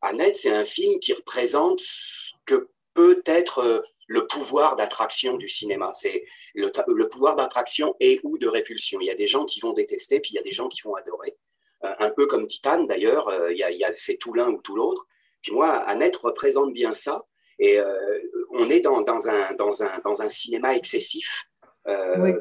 Annette, 0.00 0.36
c'est 0.36 0.50
un 0.50 0.64
film 0.64 1.00
qui 1.00 1.12
représente 1.12 1.80
ce 1.80 2.32
que 2.46 2.68
peut 2.94 3.22
être 3.26 3.58
euh, 3.58 3.80
le 4.06 4.26
pouvoir 4.26 4.76
d'attraction 4.76 5.36
du 5.36 5.48
cinéma. 5.48 5.92
C'est 5.92 6.24
le, 6.54 6.70
pouvoir 7.08 7.36
d'attraction 7.36 7.94
et 8.00 8.20
ou 8.22 8.38
de 8.38 8.48
répulsion. 8.48 9.00
Il 9.00 9.06
y 9.06 9.10
a 9.10 9.14
des 9.14 9.26
gens 9.26 9.44
qui 9.44 9.60
vont 9.60 9.72
détester, 9.72 10.20
puis 10.20 10.32
il 10.32 10.36
y 10.36 10.38
a 10.38 10.42
des 10.42 10.52
gens 10.52 10.68
qui 10.68 10.82
vont 10.82 10.94
adorer. 10.94 11.36
Euh, 11.84 11.94
un 11.98 12.10
peu 12.10 12.26
comme 12.26 12.46
Titane, 12.46 12.86
d'ailleurs, 12.86 13.28
euh, 13.28 13.52
il 13.52 13.58
y 13.58 13.84
a, 13.84 13.92
c'est 13.92 14.16
tout 14.16 14.32
l'un 14.32 14.48
ou 14.48 14.62
tout 14.62 14.76
l'autre. 14.76 15.06
Puis 15.42 15.52
moi, 15.52 15.70
Annette 15.70 16.16
représente 16.16 16.72
bien 16.72 16.94
ça. 16.94 17.24
Et 17.60 17.80
on 18.52 18.70
est 18.70 18.78
dans, 18.78 19.00
dans, 19.00 19.28
un, 19.28 19.52
dans, 19.54 19.82
un, 19.82 19.98
dans 20.04 20.22
un 20.22 20.28
cinéma 20.28 20.76
excessif, 20.76 21.46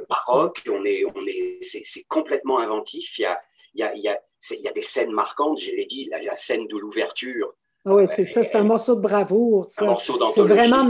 baroque. 0.09 0.61
On 0.69 0.83
est, 0.85 1.03
on 1.05 1.25
est, 1.25 1.57
c'est, 1.61 2.03
complètement 2.07 2.59
inventif. 2.59 3.17
Il 3.19 3.23
y 3.23 3.25
a, 3.25 3.41
il 3.73 3.79
y 3.79 3.83
a, 3.83 3.95
il 3.95 4.01
y 4.01 4.07
a 4.09 4.19
il 4.51 4.61
y 4.61 4.67
a 4.67 4.71
des 4.71 4.81
scènes 4.81 5.11
marquantes, 5.11 5.59
je 5.59 5.71
l'ai 5.71 5.85
dit, 5.85 6.09
la, 6.11 6.35
scène 6.35 6.67
de 6.67 6.77
l'ouverture. 6.77 7.53
Ah 7.85 7.95
oui, 7.95 8.05
c'est 8.07 8.25
ça, 8.25 8.43
c'est 8.43 8.57
un 8.57 8.63
morceau 8.63 8.95
de 8.95 9.01
bravoure. 9.01 9.65
Ça. 9.65 9.85
Un 9.85 9.87
morceau 9.87 10.19
C'est 10.31 10.41
vraiment. 10.41 10.85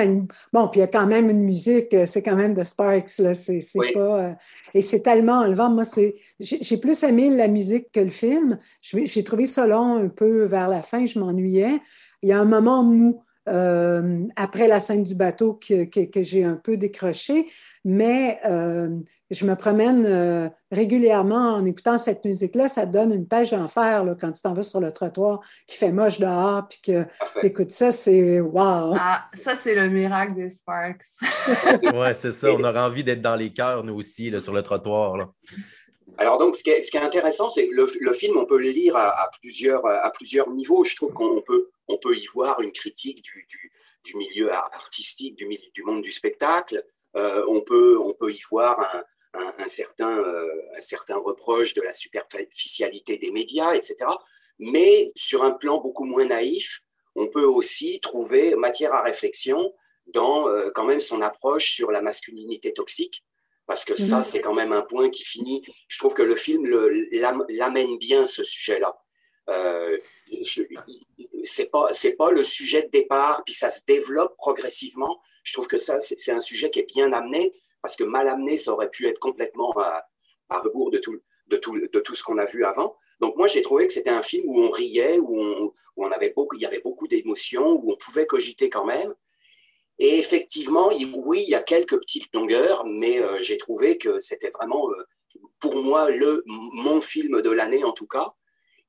Bon, 0.51 0.67
puis 0.67 0.79
il 0.79 0.81
y 0.81 0.83
a 0.83 0.87
quand 0.87 1.05
même 1.05 1.29
une 1.29 1.43
musique, 1.43 1.93
euh, 1.93 2.07
c'est 2.07 2.23
quand 2.23 2.35
même 2.35 2.55
de 2.55 2.63
Sparks, 2.63 3.19
là. 3.19 3.35
C'est, 3.35 3.61
pas. 3.93 3.99
Euh, 3.99 4.33
et 4.73 4.81
c'est 4.81 5.01
tellement 5.01 5.41
enlevant. 5.41 5.69
Moi, 5.69 5.83
c'est, 5.83 6.15
j'ai, 6.39 6.77
plus 6.77 7.03
aimé 7.03 7.29
la 7.29 7.47
musique 7.47 7.91
que 7.91 7.99
le 7.99 8.09
film. 8.09 8.57
J'ai 8.81 9.23
trouvé 9.23 9.45
ça 9.45 9.67
long 9.67 9.97
un 9.97 10.07
peu 10.07 10.45
vers 10.45 10.67
la 10.67 10.81
fin, 10.81 11.05
je 11.05 11.19
m'ennuyais. 11.19 11.79
Il 12.23 12.29
y 12.29 12.31
a 12.31 12.39
un 12.39 12.45
moment 12.45 12.81
mou. 12.81 13.23
Euh, 13.47 14.23
après 14.35 14.67
la 14.67 14.79
scène 14.79 15.03
du 15.03 15.15
bateau 15.15 15.53
que, 15.53 15.85
que, 15.85 16.21
j'ai 16.21 16.43
un 16.43 16.55
peu 16.55 16.77
décroché, 16.77 17.47
mais 17.85 18.39
je 19.29 19.45
me 19.45 19.55
promène 19.55 20.05
euh, 20.05 20.49
régulièrement 20.71 21.55
en 21.55 21.65
écoutant 21.65 21.97
cette 21.97 22.23
musique-là. 22.23 22.67
Ça 22.67 22.85
te 22.85 22.91
donne 22.91 23.11
une 23.11 23.27
page 23.27 23.51
d'enfer 23.51 24.05
quand 24.19 24.31
tu 24.31 24.41
t'en 24.41 24.53
vas 24.53 24.63
sur 24.63 24.79
le 24.79 24.91
trottoir 24.91 25.41
qui 25.67 25.75
fait 25.77 25.91
moche 25.91 26.19
dehors, 26.19 26.67
puis 26.67 26.79
que 26.81 27.03
tu 27.39 27.45
écoutes 27.45 27.71
ça, 27.71 27.91
c'est 27.91 28.39
wow! 28.39 28.93
Ah, 28.97 29.25
ça, 29.33 29.55
c'est 29.55 29.75
le 29.75 29.89
miracle 29.89 30.35
des 30.35 30.49
Sparks. 30.49 31.03
oui, 31.83 32.07
c'est 32.13 32.31
ça. 32.31 32.51
On 32.53 32.63
aura 32.63 32.87
envie 32.87 33.03
d'être 33.03 33.21
dans 33.21 33.35
les 33.35 33.51
cœurs, 33.51 33.83
nous 33.83 33.95
aussi, 33.95 34.33
sur 34.39 34.53
le 34.53 34.63
trottoir. 34.63 35.15
Alors 36.17 36.37
donc, 36.37 36.55
ce 36.55 36.63
qui 36.63 36.69
est, 36.69 36.95
intéressant, 36.95 37.51
c'est 37.51 37.67
que 37.67 37.75
le, 37.75 38.13
film, 38.13 38.37
on 38.37 38.45
peut 38.45 38.59
le 38.59 38.69
lire 38.69 38.95
à, 38.95 39.29
plusieurs, 39.41 39.85
à 39.85 40.09
plusieurs 40.11 40.49
niveaux. 40.49 40.85
Je 40.85 40.95
trouve 40.95 41.11
qu'on 41.11 41.41
peut, 41.41 41.69
on 41.87 41.97
peut 41.97 42.15
y 42.15 42.25
voir 42.27 42.61
une 42.61 42.71
critique 42.71 43.23
du, 43.23 44.15
milieu 44.15 44.51
artistique, 44.51 45.35
du, 45.35 45.47
du, 45.73 45.83
monde 45.83 46.01
du 46.01 46.11
spectacle. 46.11 46.83
Euh, 47.15 47.45
on, 47.47 47.61
peut, 47.61 47.97
on 47.99 48.13
peut 48.13 48.31
y 48.31 48.41
voir 48.49 48.79
un, 48.79 49.53
un, 49.57 49.67
certain, 49.67 50.17
euh, 50.17 50.61
un 50.75 50.81
certain 50.81 51.17
reproche 51.17 51.73
de 51.73 51.81
la 51.81 51.91
superficialité 51.91 53.17
des 53.17 53.31
médias, 53.31 53.73
etc. 53.73 53.95
Mais 54.59 55.11
sur 55.15 55.43
un 55.43 55.51
plan 55.51 55.79
beaucoup 55.79 56.05
moins 56.05 56.25
naïf, 56.25 56.81
on 57.15 57.27
peut 57.27 57.45
aussi 57.45 57.99
trouver 57.99 58.55
matière 58.55 58.93
à 58.93 59.01
réflexion 59.01 59.73
dans 60.07 60.47
euh, 60.47 60.71
quand 60.73 60.85
même 60.85 60.99
son 60.99 61.21
approche 61.21 61.71
sur 61.71 61.91
la 61.91 62.01
masculinité 62.01 62.73
toxique, 62.73 63.23
parce 63.65 63.83
que 63.83 63.95
ça, 63.95 64.17
mhm. 64.17 64.23
c'est 64.23 64.41
quand 64.41 64.53
même 64.53 64.71
un 64.71 64.81
point 64.81 65.09
qui 65.09 65.25
finit. 65.25 65.63
Je 65.87 65.97
trouve 65.97 66.13
que 66.13 66.21
le 66.21 66.35
film 66.35 66.65
l'amène 67.49 67.97
bien 67.97 68.25
ce 68.25 68.43
sujet-là. 68.43 68.97
Euh, 69.49 69.97
c'est 71.43 71.71
pas 71.71 71.89
c'est 71.91 72.13
pas 72.13 72.31
le 72.31 72.43
sujet 72.43 72.83
de 72.83 72.89
départ, 72.89 73.43
puis 73.45 73.53
ça 73.53 73.69
se 73.69 73.85
développe 73.85 74.35
progressivement. 74.37 75.21
Je 75.43 75.53
trouve 75.53 75.67
que 75.67 75.77
ça 75.77 75.99
c'est 75.99 76.31
un 76.31 76.39
sujet 76.39 76.69
qui 76.71 76.79
est 76.79 76.93
bien 76.93 77.13
amené 77.13 77.53
parce 77.81 77.95
que 77.95 78.03
mal 78.03 78.27
amené, 78.27 78.57
ça 78.57 78.73
aurait 78.73 78.89
pu 78.89 79.07
être 79.07 79.19
complètement 79.19 79.73
à, 79.79 80.05
rebours 80.49 80.91
de 80.91 80.97
tout, 80.97 81.17
de 81.47 81.57
tout, 81.57 81.79
de 81.79 81.99
tout 81.99 82.15
ce 82.15 82.23
qu'on 82.23 82.37
a 82.37 82.45
vu 82.45 82.65
avant. 82.65 82.95
Donc 83.19 83.35
moi, 83.37 83.47
j'ai 83.47 83.61
trouvé 83.61 83.87
que 83.87 83.93
c'était 83.93 84.09
un 84.09 84.23
film 84.23 84.43
où 84.47 84.61
on 84.61 84.69
riait, 84.69 85.19
où, 85.19 85.39
on, 85.39 85.73
où 85.95 86.05
on 86.05 86.11
avait 86.11 86.33
beaucoup, 86.35 86.55
il 86.55 86.61
y 86.61 86.65
avait 86.65 86.81
beaucoup 86.81 87.07
d'émotions, 87.07 87.71
où 87.81 87.91
on 87.91 87.97
pouvait 87.97 88.25
cogiter 88.25 88.69
quand 88.69 88.85
même. 88.85 89.13
Et 89.99 90.17
effectivement, 90.19 90.89
oui, 91.15 91.43
il 91.43 91.49
y 91.49 91.55
a 91.55 91.63
quelques 91.63 91.97
petites 91.97 92.33
longueurs, 92.35 92.85
mais 92.85 93.19
euh, 93.19 93.41
j'ai 93.41 93.57
trouvé 93.57 93.97
que 93.97 94.19
c'était 94.19 94.51
vraiment, 94.51 94.91
euh, 94.91 95.03
pour 95.59 95.81
moi, 95.81 96.11
le, 96.11 96.43
mon 96.45 97.01
film 97.01 97.41
de 97.41 97.49
l'année 97.49 97.83
en 97.83 97.93
tout 97.93 98.05
cas. 98.05 98.33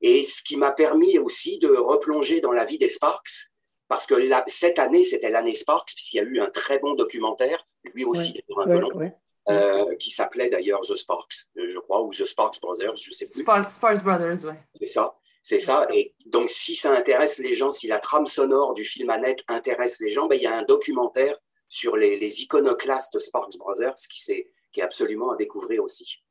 Et 0.01 0.23
ce 0.23 0.41
qui 0.41 0.57
m'a 0.57 0.71
permis 0.71 1.17
aussi 1.17 1.59
de 1.59 1.69
replonger 1.69 2.41
dans 2.41 2.51
la 2.51 2.65
vie 2.65 2.77
des 2.77 2.87
Sparks, 2.87 3.49
parce 3.87 4.05
que 4.05 4.15
cette 4.47 4.79
année, 4.79 5.03
c'était 5.03 5.29
l'année 5.29 5.55
Sparks, 5.55 5.93
puisqu'il 5.95 6.17
y 6.17 6.19
a 6.19 6.23
eu 6.23 6.39
un 6.39 6.49
très 6.49 6.79
bon 6.79 6.93
documentaire, 6.93 7.65
lui 7.93 8.05
aussi, 8.05 8.41
un 8.55 8.65
peu 8.65 8.79
long, 8.79 9.11
euh, 9.49 9.95
qui 9.95 10.11
s'appelait 10.11 10.49
d'ailleurs 10.49 10.81
The 10.81 10.95
Sparks, 10.95 11.47
je 11.55 11.79
crois, 11.79 12.03
ou 12.03 12.13
The 12.13 12.25
Sparks 12.25 12.61
Brothers, 12.61 12.95
je 12.97 13.09
ne 13.09 13.13
sais 13.15 13.27
plus. 13.27 13.43
Sparks, 13.43 14.03
Brothers, 14.03 14.45
oui. 14.45 14.53
C'est 14.75 14.85
ça. 14.85 15.15
C'est 15.41 15.59
ça. 15.59 15.87
Et 15.93 16.13
donc, 16.25 16.49
si 16.49 16.75
ça 16.75 16.91
intéresse 16.91 17.39
les 17.39 17.55
gens, 17.55 17.71
si 17.71 17.87
la 17.87 17.97
trame 17.99 18.27
sonore 18.27 18.73
du 18.73 18.83
film 18.83 19.09
Annette 19.09 19.43
intéresse 19.47 19.99
les 19.99 20.09
gens, 20.09 20.27
ben, 20.27 20.35
il 20.35 20.43
y 20.43 20.47
a 20.47 20.55
un 20.55 20.63
documentaire 20.63 21.37
sur 21.67 21.95
les, 21.95 22.41
iconoclastes 22.41 23.19
Sparks 23.19 23.57
Brothers 23.57 23.95
qui, 24.11 24.31
est, 24.31 24.51
qui 24.71 24.81
est 24.81 24.83
absolument 24.83 25.31
à 25.31 25.35
découvrir 25.35 25.83
aussi. 25.83 26.21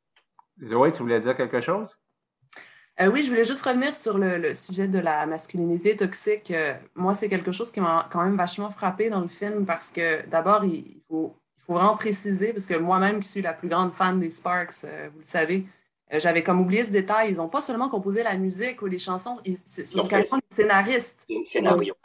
Zoé, 0.63 0.91
tu 0.91 0.99
voulais 0.99 1.19
dire 1.19 1.35
quelque 1.35 1.59
chose? 1.59 1.97
Euh, 3.01 3.07
oui, 3.07 3.23
je 3.23 3.29
voulais 3.29 3.45
juste 3.45 3.65
revenir 3.65 3.95
sur 3.95 4.17
le, 4.17 4.53
sujet 4.53 4.87
de 4.87 4.99
la 4.99 5.25
masculinité 5.25 5.95
toxique. 5.95 6.51
Euh, 6.51 6.73
moi, 6.95 7.15
c'est 7.15 7.29
quelque 7.29 7.51
chose 7.53 7.71
qui 7.71 7.79
m'a 7.79 8.09
quand 8.11 8.23
même 8.23 8.35
vachement 8.35 8.69
frappé 8.69 9.09
dans 9.09 9.21
le 9.21 9.29
film 9.29 9.65
parce 9.65 9.91
que 9.91 10.27
d'abord, 10.27 10.65
il 10.65 11.01
faut, 11.07 11.33
il 11.57 11.63
faut 11.65 11.73
vraiment 11.75 11.95
préciser, 11.95 12.51
parce 12.51 12.65
que 12.65 12.75
moi-même, 12.75 13.21
qui 13.21 13.29
suis 13.29 13.41
la 13.41 13.53
plus 13.53 13.69
grande 13.69 13.93
fan 13.93 14.19
des 14.19 14.29
Sparks, 14.29 14.83
euh, 14.83 15.09
vous 15.13 15.19
le 15.19 15.25
savez, 15.25 15.65
j'avais 16.11 16.43
comme 16.43 16.59
oublié 16.59 16.83
ce 16.83 16.89
détail. 16.89 17.31
Ils 17.31 17.37
n'ont 17.37 17.47
pas 17.47 17.61
seulement 17.61 17.87
composé 17.87 18.23
la 18.23 18.35
musique 18.35 18.81
ou 18.81 18.87
les 18.87 18.99
chansons, 18.99 19.37
ils 19.45 19.57
sont 19.57 20.07
carrément 20.07 20.37
des 20.37 20.55
scénaristes. 20.55 21.25
Scénario. 21.45 21.95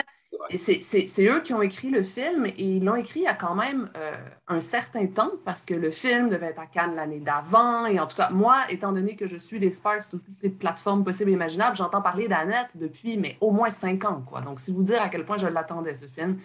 C'est 0.51 1.27
eux 1.27 1.41
qui 1.41 1.55
ont 1.55 1.63
écrit 1.63 1.91
le 1.91 2.03
film 2.03 2.47
et 2.47 2.53
ils 2.57 2.85
l'ont 2.85 2.97
écrit 2.97 3.21
il 3.21 3.25
y 3.25 3.29
a 3.29 3.35
quand 3.35 3.55
même 3.55 3.89
euh, 3.97 4.13
un 4.49 4.61
certain 4.61 5.07
temps 5.07 5.31
parce 5.45 5.65
que 5.65 5.75
le 5.75 5.91
film 5.91 6.29
devait 6.29 6.47
être 6.47 6.61
à 6.61 6.67
Cannes 6.67 6.95
l'année 6.95 7.21
d'avant. 7.21 7.87
Et 7.87 7.99
en 7.99 8.07
tout 8.07 8.17
cas, 8.17 8.31
moi, 8.31 8.59
étant 8.69 8.93
donné 8.93 9.17
que 9.17 9.27
je 9.27 9.37
suis 9.37 9.59
les 9.59 9.71
Sparks 9.71 10.05
sur 10.05 10.19
toutes 10.23 10.43
les 10.43 10.51
plateformes 10.51 11.03
possibles 11.03 11.31
et 11.31 11.35
imaginables, 11.35 11.77
j'entends 11.77 12.03
parler 12.03 12.29
d'Annette 12.29 12.71
depuis 12.75 13.17
mais 13.17 13.39
au 13.41 13.53
moins 13.53 13.71
cinq 13.71 14.05
ans. 14.05 14.23
Quoi. 14.27 14.43
Donc, 14.43 14.61
si 14.61 14.71
vous 14.71 14.83
dire 14.83 15.01
à 15.01 15.09
quel 15.09 15.25
point 15.25 15.39
je 15.39 15.47
l'attendais, 15.47 15.95
ce 15.95 16.07
film. 16.07 16.37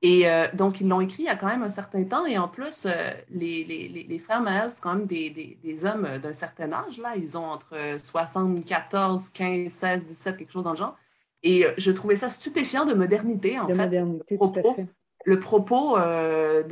Et 0.00 0.28
euh, 0.28 0.46
donc, 0.52 0.80
ils 0.80 0.88
l'ont 0.88 1.00
écrit 1.00 1.24
il 1.24 1.26
y 1.26 1.30
a 1.30 1.36
quand 1.36 1.48
même 1.48 1.62
un 1.62 1.70
certain 1.70 2.04
temps. 2.04 2.26
Et 2.26 2.38
en 2.38 2.48
plus, 2.48 2.84
euh, 2.86 3.12
les, 3.30 3.64
les, 3.64 4.06
les, 4.08 4.18
frères 4.18 4.42
Miles, 4.42 4.70
c'est 4.72 4.80
quand 4.80 4.94
même 4.94 5.06
des, 5.06 5.30
des, 5.30 5.58
des 5.62 5.84
hommes 5.86 6.06
d'un 6.18 6.32
certain 6.32 6.70
âge. 6.72 6.98
Là. 6.98 7.16
Ils 7.16 7.36
ont 7.36 7.46
entre 7.46 7.74
74, 8.00 9.30
15, 9.30 9.72
16, 9.72 10.04
17, 10.04 10.36
quelque 10.36 10.52
chose 10.52 10.64
dans 10.64 10.70
le 10.72 10.76
genre. 10.76 10.96
Et 11.42 11.64
euh, 11.64 11.70
je 11.78 11.90
trouvais 11.92 12.16
ça 12.16 12.28
stupéfiant 12.28 12.84
de 12.84 12.94
modernité, 12.94 13.58
en 13.58 13.66
fait. 13.66 13.74
Modernité, 13.74 14.34
le 14.34 14.38
propos, 14.38 14.60
tout 14.60 14.70
à 14.70 14.74
fait. 14.74 14.86
Le 15.24 15.40
propos 15.40 15.98
euh, 15.98 16.62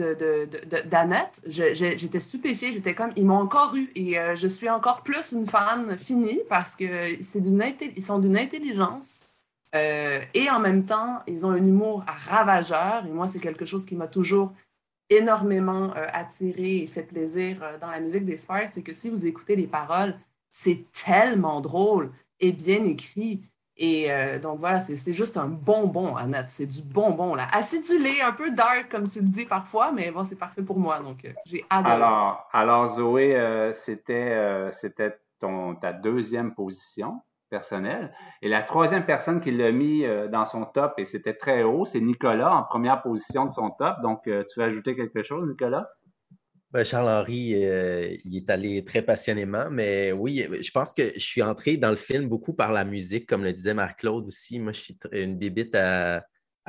d'Annette, 0.87 1.43
j'étais 1.47 2.21
stupéfiée, 2.21 2.73
j'étais 2.73 2.95
comme, 2.95 3.11
ils 3.17 3.27
m'ont 3.27 3.39
encore 3.39 3.75
eu 3.75 3.91
et 3.95 4.19
euh, 4.19 4.35
je 4.35 4.47
suis 4.47 4.71
encore 4.71 5.03
plus 5.03 5.33
une 5.33 5.47
fan 5.47 5.99
finie 5.99 6.41
parce 6.49 6.75
que 6.75 6.87
c'est 7.21 7.41
d'une 7.41 7.63
ils 7.97 8.03
sont 8.03 8.19
d'une 8.19 8.37
intelligence 8.37 9.25
et 9.75 10.49
en 10.49 10.59
même 10.59 10.85
temps, 10.85 11.21
ils 11.27 11.45
ont 11.45 11.51
un 11.51 11.57
humour 11.57 12.03
ravageur 12.07 13.05
et 13.05 13.11
moi, 13.11 13.27
c'est 13.27 13.41
quelque 13.41 13.67
chose 13.67 13.85
qui 13.85 13.95
m'a 13.95 14.07
toujours 14.07 14.55
énormément 15.11 15.93
attiré 16.13 16.79
et 16.79 16.87
fait 16.87 17.03
plaisir 17.03 17.59
dans 17.81 17.91
la 17.91 18.01
musique 18.01 18.25
des 18.25 18.39
Spires, 18.39 18.71
c'est 18.73 18.83
que 18.83 18.95
si 18.95 19.11
vous 19.11 19.27
écoutez 19.27 19.55
les 19.55 19.67
paroles, 19.67 20.15
c'est 20.51 20.85
tellement 20.93 21.61
drôle 21.61 22.11
et 22.41 22.53
bien 22.53 22.85
écrit. 22.85 23.43
Et 23.79 24.11
euh, 24.11 24.39
donc 24.39 24.59
voilà, 24.59 24.81
c'est 24.81 25.13
juste 25.13 25.37
un 25.37 25.49
bonbon, 25.49 26.17
Annette. 26.17 26.47
C'est 26.49 26.67
du 26.67 26.81
bonbon, 26.83 27.35
là. 27.35 27.47
Acidulé, 27.53 28.23
un 28.23 28.33
peu 28.33 28.51
dark, 28.51 28.89
comme 28.91 29.07
tu 29.07 29.21
le 29.21 29.27
dis 29.27 29.45
parfois, 29.45 29.93
mais 29.93 30.11
bon, 30.11 30.25
c'est 30.25 30.39
parfait 30.39 30.63
pour 30.63 30.79
moi. 30.79 31.01
Donc, 31.01 31.25
euh, 31.25 31.33
j'ai 31.45 31.65
adoré. 31.69 31.95
Alors, 31.95 32.49
alors 32.53 32.89
Zoé, 32.89 33.37
euh, 33.37 33.73
c'était 33.75 34.71
c'était 34.73 35.19
ta 35.41 35.93
deuxième 35.93 36.55
position 36.55 37.21
personnelle. 37.51 38.13
Et 38.41 38.49
la 38.49 38.63
troisième 38.63 39.05
personne 39.05 39.41
qui 39.41 39.51
l'a 39.51 39.71
mis 39.71 40.05
dans 40.33 40.47
son 40.47 40.65
top, 40.65 40.95
et 40.97 41.05
c'était 41.05 41.35
très 41.35 41.63
haut, 41.63 41.85
c'est 41.85 42.01
Nicolas 42.01 42.53
en 42.53 42.63
première 42.63 43.03
position 43.03 43.45
de 43.45 43.51
son 43.51 43.71
top. 43.71 44.01
Donc, 44.03 44.23
tu 44.25 44.31
veux 44.61 44.65
ajouter 44.65 44.97
quelque 44.97 45.23
chose, 45.23 45.47
Nicolas? 45.47 45.87
Ben, 46.73 46.85
Charles-Henri, 46.85 47.65
euh, 47.65 48.17
il 48.25 48.37
est 48.37 48.51
allé 48.51 48.85
très 48.85 49.01
passionnément, 49.01 49.71
mais 49.71 50.11
oui, 50.13 50.47
je 50.61 50.71
pense 50.73 50.93
que 50.93 51.13
je 51.15 51.25
suis 51.25 51.43
entré 51.43 51.77
dans 51.77 51.91
le 51.91 51.97
film 51.97 52.29
beaucoup 52.29 52.55
par 52.55 52.73
la 52.73 52.85
musique, 52.85 53.27
comme 53.27 53.45
le 53.45 53.53
disait 53.53 53.73
Marc-Claude 53.73 54.27
aussi. 54.27 54.59
Moi, 54.59 54.73
je 54.73 54.81
suis 54.81 54.99
une 55.13 55.39
débite 55.39 55.77
à, 55.77 56.25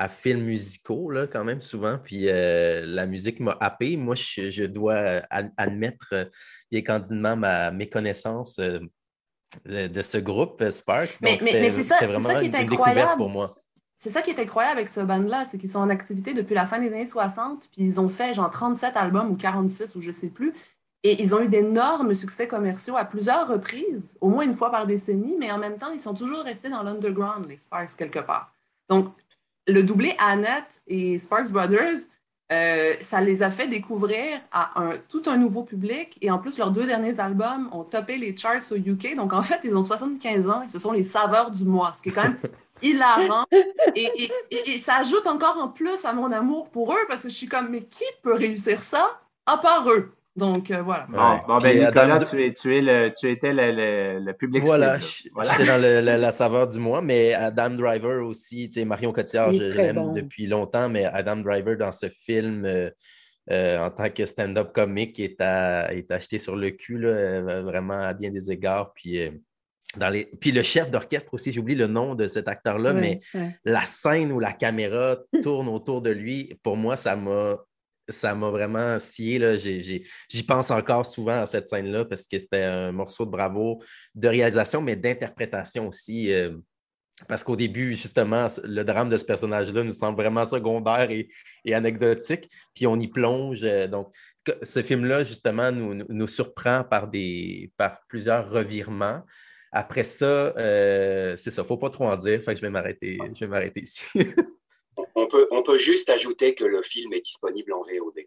films 0.08 0.44
musicaux, 0.44 1.10
là, 1.10 1.26
quand 1.26 1.42
même, 1.42 1.60
souvent. 1.60 1.98
Puis 1.98 2.28
euh, 2.28 2.86
la 2.86 3.06
musique 3.06 3.40
m'a 3.40 3.56
happé. 3.60 3.96
Moi, 3.96 4.14
je, 4.14 4.64
dois 4.66 5.22
admettre 5.30 6.10
euh, 6.12 6.24
bien 6.70 6.82
candidement 6.82 7.36
ma 7.36 7.72
méconnaissance 7.72 8.60
de, 8.60 10.02
ce 10.02 10.18
groupe, 10.18 10.62
Sparks. 10.70 11.20
Donc, 11.20 11.42
mais, 11.42 11.70
c'est 11.70 11.82
ça, 11.82 12.06
vraiment 12.06 12.28
ça 12.28 12.40
qui 12.40 12.46
est 12.46 12.54
incroyable. 12.54 13.16
pour 13.16 13.30
moi. 13.30 13.60
C'est 13.98 14.10
ça 14.10 14.22
qui 14.22 14.30
est 14.30 14.38
incroyable 14.38 14.78
avec 14.78 14.88
ce 14.88 15.00
band-là, 15.00 15.44
c'est 15.50 15.58
qu'ils 15.58 15.70
sont 15.70 15.80
en 15.80 15.90
activité 15.90 16.32
depuis 16.32 16.54
la 16.54 16.66
fin 16.68 16.78
des 16.78 16.86
années 16.86 17.06
60, 17.06 17.68
puis 17.72 17.82
ils 17.82 18.00
ont 18.00 18.08
fait 18.08 18.32
genre 18.32 18.48
37 18.48 18.96
albums 18.96 19.28
ou 19.30 19.36
46 19.36 19.96
ou 19.96 20.00
je 20.00 20.12
sais 20.12 20.28
plus. 20.28 20.54
Et 21.02 21.20
ils 21.20 21.34
ont 21.34 21.40
eu 21.40 21.48
d'énormes 21.48 22.14
succès 22.14 22.46
commerciaux 22.46 22.96
à 22.96 23.04
plusieurs 23.04 23.48
reprises, 23.48 24.16
au 24.20 24.28
moins 24.28 24.44
une 24.44 24.54
fois 24.54 24.70
par 24.70 24.86
décennie, 24.86 25.36
mais 25.38 25.50
en 25.50 25.58
même 25.58 25.76
temps, 25.76 25.90
ils 25.92 26.00
sont 26.00 26.14
toujours 26.14 26.42
restés 26.42 26.70
dans 26.70 26.82
l'underground, 26.82 27.46
les 27.48 27.56
Sparks, 27.56 27.96
quelque 27.96 28.18
part. 28.20 28.52
Donc, 28.88 29.08
le 29.66 29.82
doublé 29.82 30.14
Annette 30.18 30.80
et 30.86 31.18
Sparks 31.18 31.50
Brothers, 31.50 31.98
euh, 32.50 32.94
ça 33.00 33.20
les 33.20 33.42
a 33.42 33.50
fait 33.50 33.68
découvrir 33.68 34.40
à 34.50 34.70
tout 35.08 35.22
un 35.26 35.36
nouveau 35.36 35.62
public. 35.64 36.16
Et 36.20 36.30
en 36.30 36.38
plus, 36.38 36.56
leurs 36.58 36.70
deux 36.70 36.86
derniers 36.86 37.20
albums 37.20 37.68
ont 37.72 37.84
topé 37.84 38.16
les 38.16 38.36
charts 38.36 38.72
au 38.72 38.76
UK. 38.76 39.14
Donc, 39.16 39.32
en 39.32 39.42
fait, 39.42 39.60
ils 39.64 39.76
ont 39.76 39.82
75 39.82 40.48
ans 40.48 40.62
et 40.62 40.68
ce 40.68 40.78
sont 40.78 40.92
les 40.92 41.04
saveurs 41.04 41.50
du 41.50 41.64
mois, 41.64 41.94
ce 41.96 42.02
qui 42.02 42.08
est 42.08 42.12
quand 42.12 42.22
même 42.22 42.38
hilarant. 42.82 43.44
Et, 43.94 44.10
et, 44.16 44.30
et, 44.50 44.78
ça 44.78 44.96
ajoute 44.96 45.26
encore 45.26 45.58
en 45.58 45.68
plus 45.68 46.04
à 46.04 46.12
mon 46.12 46.30
amour 46.32 46.70
pour 46.70 46.92
eux 46.92 47.06
parce 47.08 47.22
que 47.22 47.28
je 47.28 47.34
suis 47.34 47.48
comme, 47.48 47.68
mais 47.70 47.82
qui 47.82 48.04
peut 48.22 48.34
réussir 48.34 48.80
ça 48.80 49.20
à 49.46 49.56
part 49.56 49.88
eux? 49.90 50.10
Donc, 50.38 50.70
euh, 50.70 50.82
voilà. 50.82 51.06
Bon, 51.48 51.58
ben, 51.58 51.76
Nicolas, 51.76 52.24
tu, 52.24 52.44
es, 52.44 52.52
tu, 52.52 52.76
es 52.76 52.80
le, 52.80 53.12
tu 53.12 53.28
étais 53.28 53.52
le, 53.52 54.20
le, 54.20 54.32
public 54.34 54.62
Voilà, 54.62 54.96
j'étais 54.98 55.66
dans 55.66 55.80
la, 55.80 56.30
saveur 56.30 56.68
du 56.68 56.78
mois, 56.78 57.02
mais 57.02 57.34
Adam 57.34 57.70
Driver 57.70 58.24
aussi, 58.24 58.68
tu 58.68 58.80
sais, 58.80 58.84
Marion 58.84 59.12
Cotillard, 59.12 59.52
je, 59.52 59.64
l'aime 59.64 60.12
depuis 60.14 60.46
longtemps, 60.46 60.88
mais 60.88 61.04
Adam 61.06 61.38
Driver 61.38 61.76
dans 61.76 61.90
ce 61.90 62.08
film, 62.08 62.64
euh, 62.64 62.88
euh, 63.50 63.84
en 63.84 63.90
tant 63.90 64.10
que 64.10 64.24
stand-up 64.24 64.72
comique, 64.72 65.18
est, 65.18 65.40
à, 65.40 65.92
est 65.92 66.12
acheté 66.12 66.38
sur 66.38 66.54
le 66.54 66.70
cul, 66.70 66.98
là, 66.98 67.62
vraiment 67.62 67.98
à 67.98 68.14
bien 68.14 68.30
des 68.30 68.52
égards. 68.52 68.92
Puis 68.92 69.28
puis 70.40 70.52
le 70.52 70.62
chef 70.62 70.90
d'orchestre 70.90 71.32
aussi, 71.34 71.52
j'oublie 71.52 71.74
le 71.74 71.86
nom 71.86 72.14
de 72.14 72.28
cet 72.28 72.48
acteur-là, 72.48 72.92
mais 72.92 73.20
la 73.64 73.84
scène 73.84 74.32
où 74.32 74.40
la 74.40 74.52
caméra 74.52 75.16
tourne 75.42 75.68
autour 75.68 76.02
de 76.02 76.10
lui, 76.10 76.58
pour 76.62 76.76
moi, 76.76 76.96
ça 76.96 77.16
m'a 77.16 77.56
ça 78.10 78.34
m'a 78.34 78.48
vraiment 78.50 78.98
scié. 78.98 79.58
J'y 79.58 80.42
pense 80.42 80.70
encore 80.70 81.04
souvent 81.04 81.42
à 81.42 81.46
cette 81.46 81.68
scène-là 81.68 82.04
parce 82.04 82.26
que 82.26 82.38
c'était 82.38 82.62
un 82.62 82.92
morceau 82.92 83.26
de 83.26 83.30
bravo 83.30 83.82
de 84.14 84.28
réalisation, 84.28 84.80
mais 84.80 84.96
d'interprétation 84.96 85.88
aussi. 85.88 86.32
Euh, 86.32 86.56
parce 87.26 87.42
qu'au 87.42 87.56
début, 87.56 87.94
justement, 87.94 88.46
le 88.62 88.84
drame 88.84 89.08
de 89.08 89.16
ce 89.16 89.24
personnage-là 89.24 89.82
nous 89.82 89.92
semble 89.92 90.16
vraiment 90.16 90.46
secondaire 90.46 91.10
et, 91.10 91.28
anecdotique, 91.74 92.48
puis 92.74 92.86
on 92.86 92.98
y 92.98 93.08
plonge. 93.08 93.60
Euh, 93.64 93.88
donc, 93.88 94.14
ce 94.62 94.82
film-là, 94.82 95.24
justement, 95.24 95.72
nous, 95.72 96.04
nous, 96.08 96.26
surprend 96.28 96.84
par, 96.84 97.08
des, 97.08 97.72
par 97.76 97.98
plusieurs 98.08 98.48
revirements. 98.48 99.22
Après 99.72 100.04
ça, 100.04 100.54
euh, 100.56 101.36
c'est 101.36 101.50
ça, 101.50 101.62
il 101.62 101.64
ne 101.64 101.68
faut 101.68 101.76
pas 101.76 101.90
trop 101.90 102.04
en 102.04 102.16
dire, 102.16 102.40
fait 102.42 102.52
que 102.52 102.60
je 102.60 102.62
vais 102.62 102.70
m'arrêter, 102.70 103.18
je 103.34 103.40
vais 103.40 103.50
m'arrêter 103.50 103.82
ici. 103.82 104.02
on, 105.14 105.26
peut, 105.26 105.46
on 105.50 105.62
peut 105.62 105.78
juste 105.78 106.08
ajouter 106.08 106.54
que 106.54 106.64
le 106.64 106.82
film 106.82 107.12
est 107.12 107.20
disponible 107.20 107.72
en 107.72 107.82
VOD. 107.82 108.24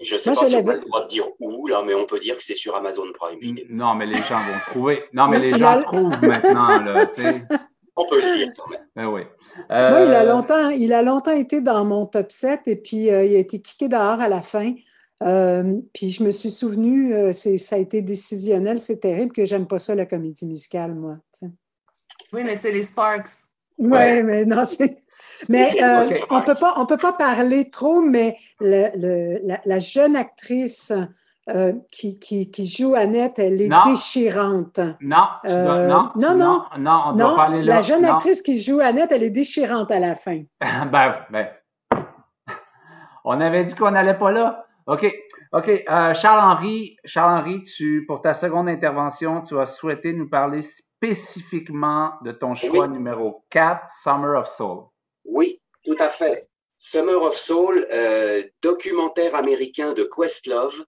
Je 0.00 0.14
ne 0.14 0.18
sais 0.18 0.30
pas 0.30 0.46
si 0.46 0.54
on 0.54 0.68
a 0.68 0.74
le 0.74 0.80
droit 0.82 1.02
de 1.02 1.08
dire 1.08 1.26
où, 1.40 1.66
là, 1.66 1.82
mais 1.84 1.94
on 1.94 2.06
peut 2.06 2.20
dire 2.20 2.36
que 2.36 2.42
c'est 2.42 2.54
sur 2.54 2.76
Amazon 2.76 3.06
Prime 3.12 3.56
Non, 3.68 3.94
mais 3.94 4.06
les 4.06 4.14
gens 4.22 4.38
vont 4.38 4.58
trouver. 4.70 5.04
Non, 5.12 5.26
mais 5.26 5.40
les 5.40 5.58
gens 5.58 5.82
trouvent 5.82 6.22
maintenant. 6.22 6.80
Là, 6.84 7.10
on 7.96 8.06
peut 8.06 8.20
le 8.22 8.36
dire 8.36 8.52
quand 8.56 8.68
même. 8.68 8.86
Ben 8.94 9.08
oui. 9.08 9.22
il, 9.68 9.74
a 9.74 10.22
euh, 10.22 10.24
longtemps, 10.24 10.68
il 10.68 10.92
a 10.92 11.02
longtemps 11.02 11.32
été 11.32 11.60
dans 11.60 11.84
mon 11.84 12.06
top 12.06 12.30
7 12.30 12.60
et 12.66 12.76
puis 12.76 13.10
euh, 13.10 13.24
il 13.24 13.34
a 13.34 13.38
été 13.40 13.60
kické 13.60 13.88
dehors 13.88 14.20
à 14.20 14.28
la 14.28 14.40
fin. 14.40 14.72
Euh, 15.22 15.80
puis 15.92 16.10
je 16.10 16.22
me 16.22 16.30
suis 16.30 16.50
souvenu, 16.50 17.12
euh, 17.12 17.32
ça 17.32 17.76
a 17.76 17.78
été 17.78 18.02
décisionnel, 18.02 18.78
c'est 18.78 18.98
terrible 18.98 19.32
que 19.32 19.44
j'aime 19.44 19.66
pas 19.66 19.78
ça, 19.78 19.94
la 19.94 20.06
comédie 20.06 20.46
musicale, 20.46 20.94
moi. 20.94 21.18
Oui, 22.32 22.42
mais 22.44 22.56
c'est 22.56 22.72
les 22.72 22.84
Sparks. 22.84 23.46
Oui, 23.78 23.88
ouais. 23.90 24.22
mais 24.24 24.44
non, 24.44 24.64
c'est. 24.64 25.02
Mais 25.48 25.82
euh, 25.82 26.04
on 26.30 26.42
peut 26.42 26.54
pas, 26.58 26.74
on 26.76 26.86
peut 26.86 26.96
pas 26.96 27.12
parler 27.12 27.70
trop, 27.70 28.00
mais 28.00 28.36
le, 28.60 28.88
le, 28.96 29.40
la, 29.44 29.60
la, 29.64 29.78
jeune 29.78 30.16
actrice 30.16 30.92
euh, 31.48 31.72
qui, 31.90 32.18
qui, 32.18 32.50
qui, 32.50 32.66
joue 32.66 32.94
Annette, 32.94 33.38
elle 33.38 33.60
est 33.62 33.68
non. 33.68 33.84
déchirante. 33.86 34.80
Non, 35.00 35.28
euh, 35.46 35.88
non, 35.88 36.10
non, 36.16 36.36
non, 36.36 36.62
non, 36.78 37.02
on 37.06 37.12
doit 37.12 37.36
pas 37.36 37.44
aller 37.44 37.62
là. 37.62 37.76
La 37.76 37.82
jeune 37.82 38.04
actrice 38.04 38.42
qui 38.42 38.60
joue 38.60 38.80
Annette, 38.80 39.12
elle 39.12 39.22
est 39.22 39.30
déchirante 39.30 39.90
à 39.90 39.98
la 39.98 40.14
fin. 40.14 40.42
ben, 40.60 41.16
ben, 41.30 41.48
on 43.24 43.40
avait 43.40 43.64
dit 43.64 43.74
qu'on 43.74 43.92
n'allait 43.92 44.18
pas 44.18 44.32
là. 44.32 44.66
OK. 44.88 45.04
OK. 45.52 45.68
Euh, 45.68 46.14
Charles-Henri, 46.14 46.96
Charles-Henri, 47.04 47.62
tu, 47.62 48.06
pour 48.06 48.22
ta 48.22 48.32
seconde 48.32 48.70
intervention, 48.70 49.42
tu 49.42 49.58
as 49.58 49.66
souhaité 49.66 50.14
nous 50.14 50.30
parler 50.30 50.62
spécifiquement 50.62 52.12
de 52.24 52.32
ton 52.32 52.54
choix 52.54 52.86
Oui. 52.86 52.92
numéro 52.94 53.44
4, 53.50 53.90
Summer 53.90 54.40
of 54.40 54.48
Soul. 54.48 54.84
Oui, 55.26 55.60
tout 55.84 55.96
à 55.98 56.08
fait. 56.08 56.48
Summer 56.78 57.22
of 57.22 57.36
Soul, 57.36 57.86
euh, 57.92 58.42
documentaire 58.62 59.34
américain 59.34 59.92
de 59.92 60.04
Questlove, 60.04 60.86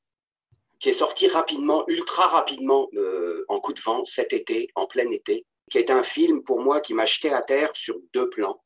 qui 0.79 0.89
est 0.89 0.95
sorti 0.95 1.29
rapidement, 1.29 1.85
ultra 1.87 2.27
rapidement, 2.27 2.89
euh, 2.95 3.45
en 3.49 3.61
coup 3.61 3.75
de 3.75 3.81
vent 3.81 4.03
cet 4.05 4.33
été, 4.33 4.71
en 4.77 4.87
plein 4.87 5.11
été, 5.11 5.45
qui 5.71 5.77
est 5.77 5.91
un 5.91 6.03
film 6.03 6.43
pour 6.43 6.63
moi 6.63 6.81
qui 6.81 6.95
m'a 6.95 7.05
jeté 7.05 7.35
à 7.35 7.43
terre 7.43 7.69
sur 7.75 7.97
deux 8.15 8.31
plans. 8.31 8.63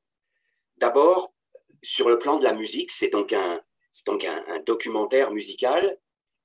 D'abord, 0.76 1.32
sur 1.82 2.08
le 2.08 2.20
plan 2.20 2.38
de 2.38 2.44
la 2.44 2.52
musique, 2.52 2.92
c'est 2.92 3.08
donc 3.08 3.32
un, 3.32 3.60
c'est 3.94 4.06
donc 4.06 4.24
un, 4.24 4.58
documentaire 4.66 5.30
musical 5.30 5.96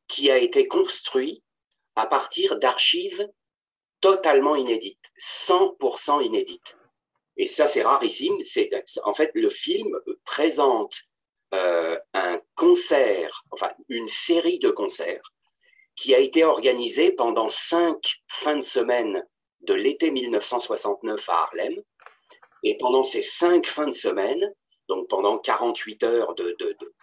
qui 0.08 0.30
a 0.30 0.38
été 0.38 0.68
construit 0.68 1.44
à 1.96 2.06
partir 2.06 2.60
d'archives 2.60 3.28
totalement 4.02 4.56
inédites, 4.56 5.12
100% 5.20 6.24
inédites. 6.24 6.78
Et 7.38 7.48
ça, 7.48 7.66
c'est 7.66 7.82
rarissime. 7.82 8.38
C'est, 8.44 8.70
en 9.04 9.16
fait, 9.16 9.32
le 9.34 9.50
film 9.50 10.00
présente 10.26 10.96
euh, 11.56 11.98
un 12.14 12.40
concert, 12.54 13.44
enfin, 13.50 13.72
une 13.88 14.08
série 14.08 14.60
de 14.60 14.70
concerts 14.70 15.34
qui 15.96 16.14
a 16.14 16.20
été 16.20 16.44
organisée 16.44 17.14
pendant 17.14 17.50
cinq 17.50 18.22
fins 18.28 18.58
de 18.58 18.62
semaine 18.62 19.26
de 19.62 19.74
l'été 19.74 20.12
1969 20.12 21.28
à 21.28 21.46
Harlem. 21.46 21.82
Et 22.62 22.78
pendant 22.78 23.04
ces 23.04 23.24
cinq 23.24 23.66
fins 23.66 23.88
de 23.88 23.92
semaine, 23.92 24.54
donc 24.88 25.08
pendant 25.08 25.40
48 25.40 26.04
heures 26.04 26.36
de, 26.36 26.56
de, 26.60 26.78
de, 26.80 26.94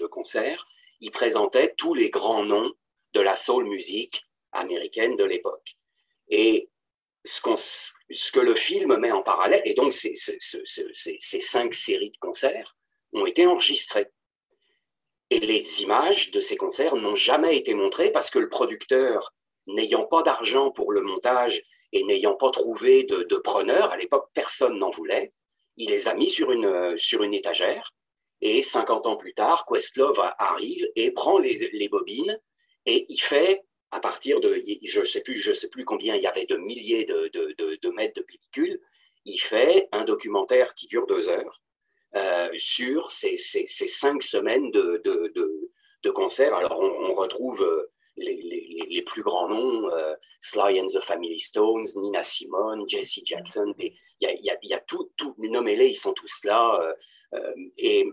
de 0.00 0.06
concert, 0.06 0.66
il 1.00 1.10
présentait 1.10 1.74
tous 1.76 1.94
les 1.94 2.10
grands 2.10 2.44
noms 2.44 2.72
de 3.14 3.20
la 3.20 3.36
soul 3.36 3.64
music 3.64 4.24
américaine 4.52 5.16
de 5.16 5.24
l'époque. 5.24 5.76
Et 6.28 6.70
ce, 7.24 7.40
que 8.32 8.40
le 8.40 8.54
film 8.54 8.96
met 8.96 9.12
en 9.12 9.22
parallèle, 9.22 9.62
et 9.64 9.74
donc 9.74 9.92
ces, 9.92 10.14
cinq 10.14 11.74
séries 11.74 12.10
de 12.10 12.18
concerts 12.18 12.76
ont 13.12 13.26
été 13.26 13.46
enregistrées. 13.46 14.08
Et 15.30 15.40
les 15.40 15.82
images 15.82 16.30
de 16.30 16.40
ces 16.40 16.56
concerts 16.56 16.96
n'ont 16.96 17.14
jamais 17.14 17.56
été 17.56 17.74
montrées 17.74 18.10
parce 18.10 18.30
que 18.30 18.38
le 18.38 18.48
producteur, 18.48 19.32
n'ayant 19.66 20.04
pas 20.04 20.22
d'argent 20.22 20.70
pour 20.70 20.92
le 20.92 21.02
montage 21.02 21.62
et 21.92 22.02
n'ayant 22.04 22.34
pas 22.34 22.50
trouvé 22.50 23.04
de, 23.04 23.22
de 23.22 23.36
preneur, 23.36 23.92
à 23.92 23.96
l'époque 23.96 24.28
personne 24.34 24.78
n'en 24.78 24.90
voulait, 24.90 25.30
il 25.76 25.90
les 25.90 26.08
a 26.08 26.14
mis 26.14 26.28
sur 26.28 26.50
une, 26.50 26.96
sur 26.96 27.22
une 27.22 27.34
étagère. 27.34 27.92
Et 28.42 28.62
50 28.62 29.06
ans 29.06 29.16
plus 29.16 29.34
tard, 29.34 29.66
Questlove 29.66 30.20
arrive 30.38 30.88
et 30.96 31.10
prend 31.10 31.38
les, 31.38 31.88
bobines 31.88 32.40
et 32.86 33.06
il 33.08 33.20
fait 33.20 33.62
à 33.90 34.00
partir 34.00 34.40
de, 34.40 34.62
je 34.82 35.00
ne 35.00 35.04
sais 35.04 35.20
plus, 35.20 35.54
sais 35.54 35.68
plus 35.68 35.84
combien 35.84 36.16
il 36.16 36.22
y 36.22 36.26
avait 36.26 36.46
de 36.46 36.56
milliers 36.56 37.04
de, 37.04 37.28
de, 37.32 37.78
de, 37.82 37.90
mètres 37.90 38.14
de 38.14 38.22
pellicule, 38.22 38.80
il 39.24 39.38
fait 39.38 39.88
un 39.92 40.04
documentaire 40.04 40.74
qui 40.74 40.86
dure 40.86 41.06
deux 41.06 41.28
heures 41.28 41.60
euh, 42.16 42.48
sur 42.56 43.10
ces, 43.10 43.36
ces, 43.36 43.66
cinq 43.66 44.22
semaines 44.22 44.70
de, 44.70 45.02
de 46.02 46.10
concerts. 46.10 46.54
Alors 46.54 46.78
on, 46.80 47.14
retrouve 47.14 47.88
les, 48.16 48.86
les, 48.88 49.02
plus 49.02 49.22
grands 49.22 49.48
noms, 49.48 49.90
euh, 49.90 50.14
Sly 50.40 50.80
and 50.80 50.86
the 50.86 51.00
Family 51.00 51.38
Stones, 51.38 51.86
Nina 51.96 52.24
Simone, 52.24 52.84
Jesse 52.88 53.20
Jackson, 53.24 53.74
il 53.78 53.94
y 54.20 54.26
a, 54.26 54.32
y 54.34 54.50
a, 54.50 54.58
y 54.62 54.74
a 54.74 54.80
tout, 54.80 55.10
tout 55.16 55.34
nommez-les, 55.38 55.88
ils 55.88 55.96
sont 55.96 56.12
tous 56.12 56.44
là. 56.44 56.94
Euh, 57.32 57.54
et 57.78 58.06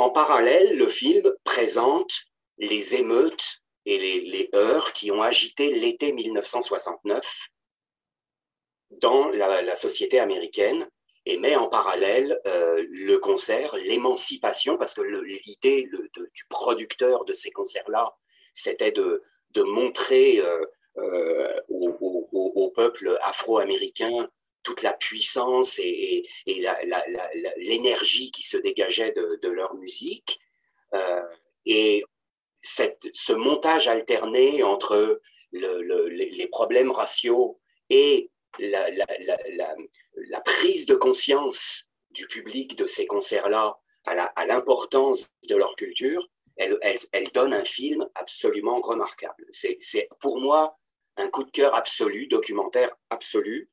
en 0.00 0.10
parallèle, 0.10 0.76
le 0.76 0.88
film 0.88 1.30
présente 1.44 2.22
les 2.56 2.94
émeutes 2.94 3.62
et 3.84 3.98
les, 3.98 4.48
heurts 4.54 4.92
qui 4.92 5.10
ont 5.10 5.22
agité 5.22 5.74
l'été 5.74 6.12
1969 6.12 7.48
dans 8.92 9.28
la, 9.28 9.76
société 9.76 10.18
américaine 10.18 10.88
et 11.26 11.36
met 11.38 11.54
en 11.54 11.68
parallèle 11.68 12.40
euh, 12.46 12.84
le 12.90 13.18
concert, 13.18 13.76
l'émancipation, 13.76 14.78
parce 14.78 14.94
que 14.94 15.02
l'idée 15.02 15.88
du 16.34 16.44
producteur 16.48 17.26
de 17.26 17.34
ces 17.34 17.50
concerts-là, 17.50 18.14
c'était 18.54 18.92
de, 18.92 19.22
montrer 19.56 20.40
euh, 20.40 20.64
euh, 20.96 21.60
au, 21.68 22.72
peuple 22.74 23.18
afro-américain 23.22 24.28
toute 24.70 24.82
la 24.82 24.92
puissance 24.92 25.80
et, 25.80 26.28
l'énergie 27.56 28.30
qui 28.30 28.44
se 28.44 28.56
dégageait 28.56 29.12
de, 29.12 29.48
leur 29.48 29.74
musique. 29.74 30.38
Euh, 30.94 31.22
et 31.66 32.04
cette, 32.62 33.08
ce 33.12 33.32
montage 33.32 33.88
alterné 33.88 34.62
entre 34.62 35.20
le, 35.50 35.82
le, 35.82 36.08
les 36.08 36.46
problèmes 36.46 36.92
raciaux 36.92 37.58
et 37.88 38.30
la, 38.60 40.40
prise 40.44 40.86
de 40.86 40.94
conscience 40.94 41.90
du 42.10 42.28
public 42.28 42.76
de 42.76 42.86
ces 42.86 43.06
concerts-là 43.06 43.76
à 44.04 44.46
l'importance 44.46 45.30
de 45.48 45.56
leur 45.56 45.74
culture, 45.74 46.28
elle, 46.56 46.78
elle, 47.12 47.28
donne 47.32 47.54
un 47.54 47.64
film 47.64 48.08
absolument 48.14 48.80
remarquable. 48.80 49.46
C'est 49.50 50.08
pour 50.20 50.38
moi 50.40 50.78
un 51.16 51.28
coup 51.28 51.42
de 51.42 51.50
cœur 51.50 51.74
absolu, 51.74 52.28
documentaire 52.28 52.94
absolu. 53.10 53.68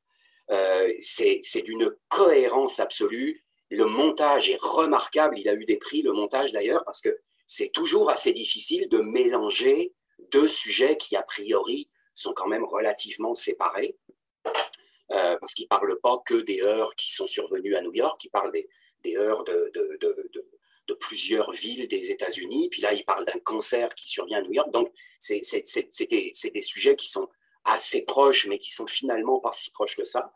Euh, 0.50 0.92
C'est 1.00 1.62
d'une 1.62 1.94
cohérence 2.08 2.80
absolue. 2.80 3.44
Le 3.70 3.84
montage 3.84 4.48
est 4.48 4.60
remarquable. 4.60 5.38
Il 5.38 5.48
a 5.48 5.54
eu 5.54 5.64
des 5.64 5.76
prix, 5.76 6.02
le 6.02 6.12
montage 6.12 6.52
d'ailleurs, 6.52 6.84
parce 6.84 7.02
que 7.02 7.18
c'est 7.46 7.70
toujours 7.70 8.10
assez 8.10 8.32
difficile 8.32 8.88
de 8.88 8.98
mélanger 9.00 9.92
deux 10.30 10.48
sujets 10.48 10.96
qui, 10.96 11.16
a 11.16 11.22
priori, 11.22 11.88
sont 12.14 12.32
quand 12.32 12.46
même 12.46 12.64
relativement 12.64 13.34
séparés, 13.34 13.96
euh, 15.10 15.36
parce 15.38 15.54
qu'ils 15.54 15.64
ne 15.64 15.68
parlent 15.68 15.98
pas 16.00 16.18
que 16.26 16.34
des 16.34 16.60
heures 16.62 16.94
qui 16.96 17.12
sont 17.12 17.26
survenues 17.26 17.76
à 17.76 17.82
New 17.82 17.94
York, 17.94 18.22
ils 18.24 18.30
parlent 18.30 18.52
des, 18.52 18.68
des 19.02 19.16
heures 19.16 19.44
de, 19.44 19.70
de, 19.74 20.94
plusieurs 21.00 21.52
villes 21.52 21.86
des 21.86 22.10
États-Unis, 22.10 22.68
puis 22.70 22.82
là, 22.82 22.92
ils 22.92 23.04
parlent 23.04 23.24
d'un 23.24 23.38
concert 23.40 23.94
qui 23.94 24.08
survient 24.08 24.38
à 24.38 24.42
New 24.42 24.52
York. 24.52 24.70
Donc, 24.72 24.92
c'est 25.20 25.40
des, 26.10 26.62
sujets 26.62 26.96
qui 26.96 27.08
sont 27.08 27.28
assez 27.68 28.04
proches, 28.04 28.46
mais 28.46 28.58
qui 28.58 28.72
sont 28.72 28.86
finalement 28.86 29.40
pas 29.40 29.52
si 29.52 29.70
proches 29.70 29.96
que 29.96 30.04
ça. 30.04 30.32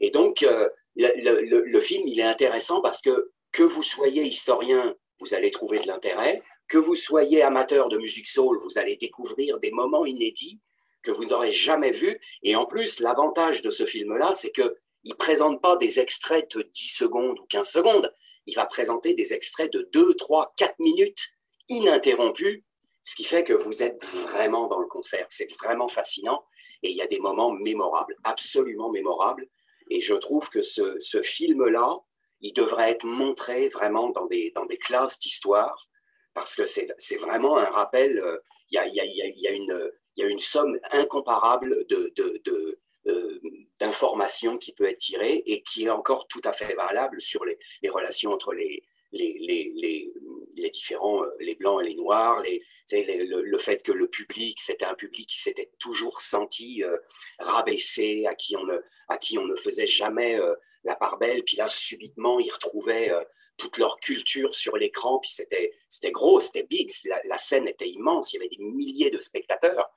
Et 0.00 0.10
donc, 0.10 0.42
euh, 0.42 0.68
le, 0.96 1.80
film, 1.80 2.06
il 2.06 2.20
est 2.20 2.24
intéressant 2.24 2.80
parce 2.80 3.00
que 3.00 3.30
que 3.52 3.62
vous 3.62 3.82
soyez 3.82 4.22
historien, 4.22 4.94
vous 5.18 5.34
allez 5.34 5.50
trouver 5.50 5.78
de 5.78 5.86
l'intérêt. 5.86 6.42
Que 6.68 6.78
vous 6.78 6.94
soyez 6.94 7.42
amateur 7.42 7.88
de 7.88 7.96
musique 7.96 8.26
soul, 8.26 8.58
vous 8.58 8.76
allez 8.76 8.96
découvrir 8.96 9.58
des 9.60 9.70
moments 9.70 10.04
inédits 10.04 10.60
que 11.02 11.10
vous 11.12 11.26
n'aurez 11.26 11.52
jamais 11.52 11.92
vus. 11.92 12.20
Et 12.42 12.56
en 12.56 12.66
plus, 12.66 13.00
l'avantage 13.00 13.62
de 13.62 13.70
ce 13.70 13.86
film-là, 13.86 14.34
c'est 14.34 14.50
qu'il 14.50 14.74
ne 15.04 15.14
présente 15.14 15.62
pas 15.62 15.76
des 15.76 16.00
extraits 16.00 16.54
de 16.56 16.62
10 16.62 16.88
secondes 16.96 17.38
ou 17.38 17.46
15 17.46 17.70
secondes. 17.70 18.12
Il 18.46 18.56
va 18.56 18.66
présenter 18.66 19.14
des 19.14 19.32
extraits 19.32 19.72
de 19.72 19.88
2, 19.92 20.14
3, 20.14 20.52
4 20.56 20.78
minutes 20.80 21.28
ininterrompus, 21.68 22.62
ce 23.02 23.14
qui 23.14 23.24
fait 23.24 23.44
que 23.44 23.52
vous 23.52 23.82
êtes 23.82 24.04
vraiment 24.04 24.66
dans 24.66 24.80
le 24.80 24.86
concert. 24.86 25.26
C'est 25.28 25.50
vraiment 25.62 25.88
fascinant. 25.88 26.44
Et 26.82 26.90
il 26.90 26.96
y 26.96 27.02
a 27.02 27.06
des 27.06 27.20
moments 27.20 27.50
mémorables, 27.52 28.16
absolument 28.24 28.90
mémorables. 28.90 29.48
Et 29.90 30.00
je 30.00 30.14
trouve 30.14 30.48
que 30.50 30.62
ce, 30.62 30.96
ce 31.00 31.22
film-là, 31.22 31.98
il 32.40 32.52
devrait 32.52 32.90
être 32.90 33.04
montré 33.04 33.68
vraiment 33.68 34.10
dans 34.10 34.26
des, 34.26 34.52
dans 34.54 34.66
des 34.66 34.76
classes 34.76 35.18
d'histoire 35.18 35.88
parce 36.34 36.54
que 36.54 36.66
c'est 36.66 37.16
vraiment 37.18 37.56
un 37.56 37.64
rappel. 37.64 38.22
Il 38.70 38.74
y, 38.74 39.48
a, 39.48 39.52
une, 39.52 40.38
somme 40.38 40.78
incomparable 40.90 41.86
de, 41.88 42.12
de 42.16 42.78
euh, 43.06 43.40
d'informations 43.78 44.58
qui 44.58 44.72
peut 44.72 44.88
être 44.88 44.98
tirée 44.98 45.42
et 45.46 45.62
qui 45.62 45.84
est 45.84 45.90
encore 45.90 46.26
tout 46.26 46.40
à 46.44 46.52
fait 46.52 46.74
valable 46.74 47.20
sur 47.20 47.44
les, 47.44 47.58
les 47.82 47.90
relations 47.90 48.32
entre 48.32 48.52
les, 48.52 48.82
les, 49.12 49.36
les, 49.40 49.72
les, 49.74 50.12
les, 50.56 50.70
différents, 50.70 51.22
euh, 51.22 51.30
les 51.40 51.54
blancs 51.54 51.82
et 51.82 51.88
les 51.88 51.94
noirs, 51.94 52.42
les, 52.42 52.62
le, 52.90 53.58
fait 53.58 53.82
que 53.82 53.92
le 53.92 54.08
public, 54.08 54.60
c'était 54.60 54.84
un 54.84 54.94
public 54.94 55.28
qui 55.28 55.40
s'était 55.40 55.70
toujours 55.78 56.20
senti 56.20 56.82
euh, 56.82 56.96
rabaissé, 57.38 58.26
à 58.26 58.34
qui, 58.34 58.56
on 58.56 58.64
ne, 58.64 58.78
à 59.08 59.18
qui 59.18 59.38
on 59.38 59.46
ne 59.46 59.56
faisait 59.56 59.86
jamais 59.86 60.38
euh, 60.38 60.54
la 60.84 60.94
part 60.94 61.18
belle, 61.18 61.42
puis 61.44 61.56
là, 61.56 61.68
subitement, 61.68 62.38
ils 62.38 62.50
retrouvaient 62.50 63.12
toute 63.56 63.76
leur 63.78 63.98
culture 63.98 64.54
sur 64.54 64.76
l'écran, 64.76 65.18
puis 65.18 65.30
c'était, 65.30 65.72
c'était 65.88 66.12
gros, 66.12 66.40
c'était 66.40 66.62
big, 66.62 66.90
la, 67.24 67.38
scène 67.38 67.66
était 67.66 67.88
immense, 67.88 68.32
il 68.32 68.36
y 68.36 68.38
avait 68.38 68.48
des 68.48 68.62
milliers 68.62 69.10
de 69.10 69.18
spectateurs. 69.18 69.90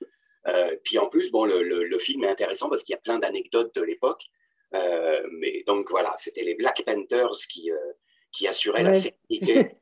Puis 0.84 0.98
en 0.98 1.07
plus, 1.07 1.30
bon, 1.30 1.45
le, 1.45 1.61
le, 1.61 1.84
le, 1.84 1.99
film 1.99 2.23
est 2.23 2.30
intéressant 2.30 2.69
parce 2.69 2.84
qu'il 2.84 2.94
y 2.94 2.95
a 2.95 3.02
plein 3.02 3.19
d'anecdotes 3.19 3.76
de 3.76 3.84
l'époque. 3.84 4.23
mais 4.72 5.64
donc 5.68 5.91
voilà, 5.91 6.11
c'était 6.18 6.41
les 6.41 6.56
Black 6.56 6.84
Panthers 6.84 7.38
qui, 7.48 7.69
qui 8.31 8.47
assuraient 8.47 8.84
la 8.84 8.93
sécurité. 8.93 9.76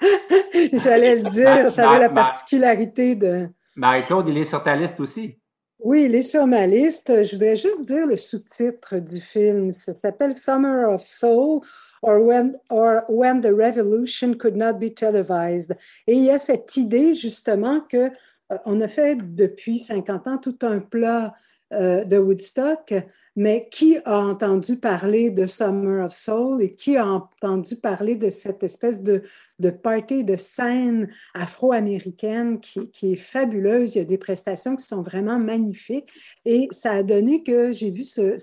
J'allais 0.72 1.16
le 1.16 1.30
dire, 1.30 1.70
ça 1.70 1.90
avait 1.90 2.00
la 2.00 2.08
particularité 2.08 3.14
de. 3.14 3.48
Marie-Claude, 3.76 4.28
il 4.28 4.38
est 4.38 4.44
sur 4.44 4.62
ta 4.62 4.76
liste 4.76 5.00
aussi. 5.00 5.38
Oui, 5.78 6.04
il 6.04 6.14
est 6.14 6.22
sur 6.22 6.46
ma 6.46 6.66
liste. 6.66 7.22
Je 7.22 7.32
voudrais 7.32 7.56
juste 7.56 7.86
dire 7.86 8.06
le 8.06 8.16
sous-titre 8.16 8.98
du 8.98 9.20
film. 9.20 9.72
Ça 9.72 9.92
s'appelle 10.00 10.34
Summer 10.36 10.88
of 10.88 11.02
Soul 11.02 11.62
or 12.02 12.20
when, 12.20 12.56
or 12.68 13.04
when 13.08 13.40
the 13.40 13.52
Revolution 13.52 14.34
Could 14.34 14.56
Not 14.56 14.78
Be 14.78 14.90
Televised. 14.90 15.76
Et 16.06 16.14
il 16.14 16.24
y 16.24 16.30
a 16.30 16.38
cette 16.38 16.76
idée 16.76 17.14
justement 17.14 17.80
que 17.80 18.10
euh, 18.52 18.58
on 18.64 18.80
a 18.80 18.88
fait 18.88 19.16
depuis 19.16 19.78
50 19.78 20.26
ans 20.26 20.38
tout 20.38 20.58
un 20.62 20.80
plat 20.80 21.34
euh, 21.72 22.04
de 22.04 22.18
Woodstock, 22.18 22.92
mais 23.34 23.68
qui 23.70 23.98
a 24.04 24.18
entendu 24.18 24.76
parler 24.76 25.30
de 25.30 25.46
Summer 25.46 26.04
of 26.04 26.12
Soul 26.12 26.62
et 26.62 26.72
qui 26.72 26.96
a 26.96 27.06
entendu 27.06 27.76
parler 27.76 28.16
de 28.16 28.30
cette 28.30 28.62
espèce 28.62 29.02
de, 29.02 29.22
de 29.58 29.70
party, 29.70 30.24
de 30.24 30.36
scène 30.36 31.08
afro-américaine 31.34 32.60
qui, 32.60 32.90
qui, 32.90 33.12
est 33.12 33.16
fabuleuse. 33.16 33.94
Il 33.94 33.98
y 33.98 34.00
a 34.00 34.04
des 34.04 34.18
prestations 34.18 34.76
qui 34.76 34.86
sont 34.86 35.02
vraiment 35.02 35.38
magnifiques. 35.38 36.08
Et 36.44 36.68
ça 36.70 36.92
a 36.92 37.02
donné 37.02 37.42
que 37.42 37.72
j'ai 37.72 37.90
vu 37.90 38.04
ce, 38.04 38.36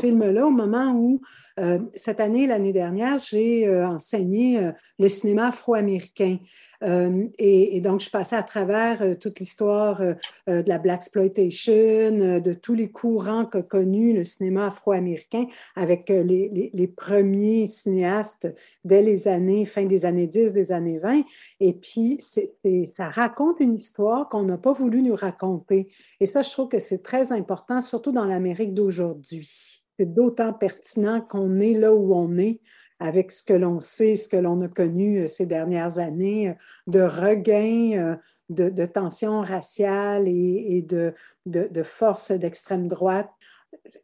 film-là 0.00 0.46
au 0.46 0.50
moment 0.50 0.92
où, 0.92 1.20
euh, 1.58 1.78
cette 1.94 2.20
année, 2.20 2.46
l'année 2.46 2.72
dernière, 2.72 3.18
j'ai 3.18 3.66
euh, 3.66 3.86
enseigné 3.86 4.70
le 4.98 5.08
cinéma 5.08 5.48
afro-américain. 5.48 6.38
Euh, 6.82 7.26
et, 7.38 7.80
donc, 7.80 8.00
je 8.00 8.10
passais 8.10 8.36
à 8.36 8.42
travers 8.42 9.02
euh, 9.02 9.14
toute 9.14 9.38
l'histoire 9.40 10.00
euh, 10.00 10.14
de 10.46 10.68
la 10.68 10.78
Black 10.78 10.96
Exploitation, 10.96 12.40
de 12.40 12.52
tous 12.54 12.74
les 12.74 12.90
courants 12.90 13.44
qu'a 13.44 13.62
connu 13.62 14.12
le 14.12 14.24
cinéma 14.24 14.66
afro-américain 14.66 15.46
avec 15.74 16.08
les, 16.08 16.70
les, 16.72 16.86
premiers 16.86 17.66
cinéastes 17.66 18.48
dès 18.84 19.02
les 19.02 19.28
années, 19.28 19.66
fin 19.66 19.84
des 19.84 20.04
années 20.04 20.26
10, 20.26 20.45
des 20.52 20.72
années 20.72 20.98
20. 20.98 21.22
Et 21.60 21.72
puis, 21.72 22.18
ça 22.20 23.08
raconte 23.08 23.60
une 23.60 23.74
histoire 23.74 24.28
qu'on 24.28 24.44
n'a 24.44 24.58
pas 24.58 24.72
voulu 24.72 25.02
nous 25.02 25.14
raconter. 25.14 25.88
Et 26.20 26.26
ça, 26.26 26.42
je 26.42 26.50
trouve 26.50 26.68
que 26.68 26.78
c'est 26.78 27.02
très 27.02 27.32
important, 27.32 27.80
surtout 27.80 28.12
dans 28.12 28.24
l'Amérique 28.24 28.74
d'aujourd'hui. 28.74 29.82
C'est 29.98 30.12
d'autant 30.12 30.52
pertinent 30.52 31.20
qu'on 31.20 31.58
est 31.60 31.74
là 31.74 31.94
où 31.94 32.14
on 32.14 32.36
est 32.38 32.60
avec 32.98 33.30
ce 33.30 33.42
que 33.42 33.52
l'on 33.52 33.80
sait, 33.80 34.16
ce 34.16 34.28
que 34.28 34.36
l'on 34.36 34.60
a 34.62 34.68
connu 34.68 35.20
euh, 35.20 35.26
ces 35.26 35.46
dernières 35.46 35.98
années, 35.98 36.50
euh, 36.50 36.52
de 36.86 37.00
regain 37.00 37.92
euh, 37.92 38.16
de, 38.48 38.86
tensions 38.86 39.40
raciales 39.40 40.28
et, 40.28 40.84
de, 40.88 41.12
de, 41.46 41.82
forces 41.82 42.30
d'extrême 42.30 42.86
droite. 42.86 43.30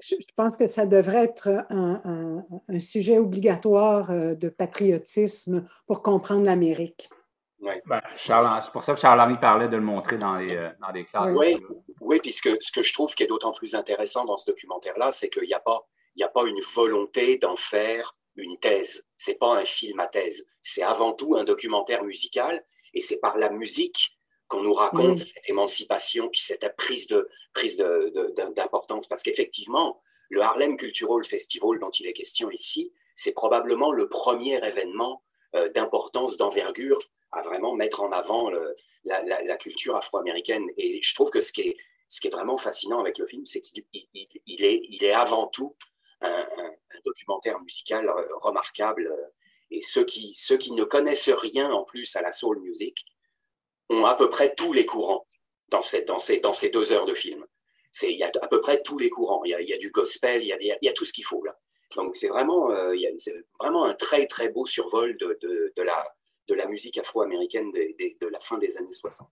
Je, 0.00 0.16
pense 0.36 0.56
que 0.56 0.66
ça 0.66 0.86
devrait 0.86 1.24
être 1.24 1.64
un, 1.70 2.44
sujet 2.78 3.18
obligatoire 3.18 4.10
de 4.10 4.48
patriotisme 4.48 5.66
pour 5.86 6.02
comprendre 6.02 6.44
l'Amérique. 6.44 7.08
Ben, 7.60 8.00
c'est 8.16 8.72
pour 8.72 8.82
ça 8.82 8.94
que 8.94 9.00
Charles-Henri 9.00 9.38
parlait 9.38 9.68
de 9.68 9.76
le 9.76 9.82
montrer 9.82 10.18
dans 10.18 10.36
les, 10.36 10.70
dans 10.80 10.90
les 10.92 11.04
classes. 11.04 11.32
Oui, 11.36 11.56
oui, 12.00 12.18
puisque 12.20 12.50
ce 12.60 12.72
que 12.72 12.82
je 12.82 12.92
trouve 12.92 13.14
qui 13.14 13.22
est 13.22 13.28
d'autant 13.28 13.52
plus 13.52 13.76
intéressant 13.76 14.24
dans 14.24 14.36
ce 14.36 14.46
documentaire-là, 14.46 15.12
c'est 15.12 15.28
qu'il 15.28 15.46
n'y 15.46 15.54
a, 15.54 15.60
pas, 15.60 15.86
a 16.20 16.28
pas 16.28 16.44
une 16.46 16.60
volonté 16.74 17.38
d'en 17.38 17.56
faire 17.56 18.12
une 18.36 18.58
thèse. 18.58 19.04
C'est 19.16 19.38
pas 19.38 19.54
un 19.56 19.64
film 19.64 20.00
à 20.00 20.06
thèse. 20.06 20.44
C'est 20.60 20.82
avant 20.82 21.12
tout 21.12 21.36
un 21.36 21.44
documentaire 21.44 22.02
musical 22.04 22.64
et 22.94 23.00
c'est 23.00 23.20
par 23.20 23.38
la 23.38 23.50
musique 23.50 24.16
qu'on 24.52 24.62
nous 24.62 24.74
raconte 24.74 25.18
cette 25.18 25.48
émancipation 25.48 26.28
puis 26.28 26.40
cette 26.40 26.76
prise 26.76 27.06
de 27.06 27.26
prise 27.54 27.78
d'importance. 28.54 29.08
Parce 29.08 29.22
qu'effectivement, 29.22 30.02
le 30.28 30.42
Harlem 30.42 30.76
Cultural 30.76 31.24
Festival 31.24 31.78
dont 31.78 31.88
il 31.90 32.06
est 32.06 32.12
question 32.12 32.50
ici, 32.50 32.92
c'est 33.14 33.32
probablement 33.32 33.92
le 33.92 34.10
premier 34.10 34.56
événement 34.62 35.22
euh, 35.54 35.70
d'importance, 35.70 36.36
d'envergure 36.36 37.00
à 37.30 37.40
vraiment 37.40 37.74
mettre 37.74 38.02
en 38.02 38.12
avant 38.12 38.50
la, 39.04 39.56
culture 39.56 39.96
afro-américaine. 39.96 40.66
Et 40.76 41.00
je 41.02 41.14
trouve 41.14 41.30
que 41.30 41.40
ce 41.40 41.50
qui 41.50 41.62
est, 41.62 41.76
ce 42.08 42.20
qui 42.20 42.26
est 42.26 42.30
vraiment 42.30 42.58
fascinant 42.58 43.00
avec 43.00 43.16
le 43.16 43.26
film, 43.26 43.46
c'est 43.46 43.62
qu'il 43.62 43.84
il 43.94 44.64
est, 44.66 44.82
il 44.90 45.02
est 45.02 45.14
avant 45.14 45.46
tout 45.46 45.74
un, 46.20 46.46
documentaire 47.06 47.58
musical 47.60 48.06
euh, 48.06 48.28
remarquable. 48.42 49.10
Et 49.70 49.80
ceux 49.80 50.04
qui, 50.04 50.34
ceux 50.34 50.58
qui 50.58 50.72
ne 50.72 50.84
connaissent 50.84 51.30
rien 51.30 51.72
en 51.72 51.84
plus 51.84 52.14
à 52.16 52.20
la 52.20 52.32
soul 52.32 52.60
music 52.60 53.06
ont 53.88 54.04
à 54.04 54.14
peu 54.14 54.28
près 54.28 54.54
tous 54.54 54.72
les 54.72 54.86
courants 54.86 55.26
dans 55.68 55.82
ces, 55.82 56.70
deux 56.70 56.92
heures 56.92 57.06
de 57.06 57.14
film. 57.14 57.46
Il 58.02 58.16
y 58.16 58.22
a 58.22 58.30
à 58.40 58.48
peu 58.48 58.60
près 58.60 58.82
tous 58.82 58.98
les 58.98 59.10
courants. 59.10 59.44
Il 59.44 59.50
y 59.50 59.72
a, 59.72 59.78
du 59.78 59.90
gospel, 59.90 60.44
il 60.44 60.76
y 60.82 60.88
a, 60.88 60.92
tout 60.92 61.04
ce 61.04 61.12
qu'il 61.12 61.24
faut. 61.24 61.42
Donc 61.96 62.16
c'est 62.16 62.28
vraiment, 62.28 62.70
euh, 62.70 62.94
un 63.60 63.94
très 63.94 64.26
très 64.26 64.48
beau 64.48 64.66
survol 64.66 65.16
de, 65.18 65.82
la, 65.82 66.66
musique 66.66 66.98
afro-américaine 66.98 67.70
de, 67.72 67.94
de, 68.20 68.26
la 68.26 68.40
fin 68.40 68.58
des 68.58 68.76
années 68.76 68.92
60. 68.92 69.28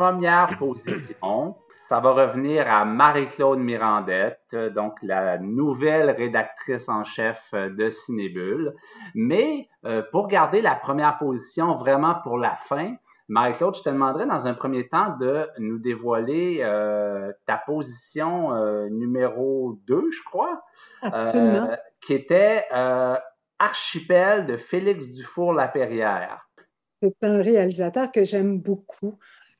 Première 0.00 0.56
position. 0.56 1.56
Ça 1.90 2.00
va 2.00 2.12
revenir 2.12 2.66
à 2.70 2.86
Marie-Claude 2.86 3.58
Mirandette, 3.58 4.56
donc 4.74 4.94
la 5.02 5.36
nouvelle 5.36 6.10
rédactrice 6.10 6.88
en 6.88 7.04
chef 7.04 7.52
de 7.52 7.90
Cinébule. 7.90 8.74
Mais 9.14 9.68
euh, 9.84 10.02
pour 10.10 10.28
garder 10.28 10.62
la 10.62 10.74
première 10.74 11.18
position 11.18 11.74
vraiment 11.74 12.14
pour 12.22 12.38
la 12.38 12.54
fin, 12.54 12.94
Marie-Claude, 13.28 13.76
je 13.76 13.82
te 13.82 13.90
demanderais 13.90 14.26
dans 14.26 14.46
un 14.46 14.54
premier 14.54 14.88
temps 14.88 15.16
de 15.20 15.46
nous 15.58 15.78
dévoiler 15.78 16.60
euh, 16.62 17.30
ta 17.44 17.58
position 17.58 18.54
euh, 18.54 18.88
numéro 18.88 19.78
2, 19.86 20.10
je 20.10 20.22
crois. 20.24 20.62
Absolument. 21.02 21.76
qui 22.00 22.14
était 22.14 22.64
Archipel 23.58 24.46
de 24.46 24.56
Félix 24.56 25.10
Dufour-Lapierrière. 25.10 26.46
C'est 27.02 27.22
un 27.22 27.40
réalisateur 27.40 28.12
que 28.12 28.24
j'aime 28.24 28.58
beaucoup. 28.58 29.18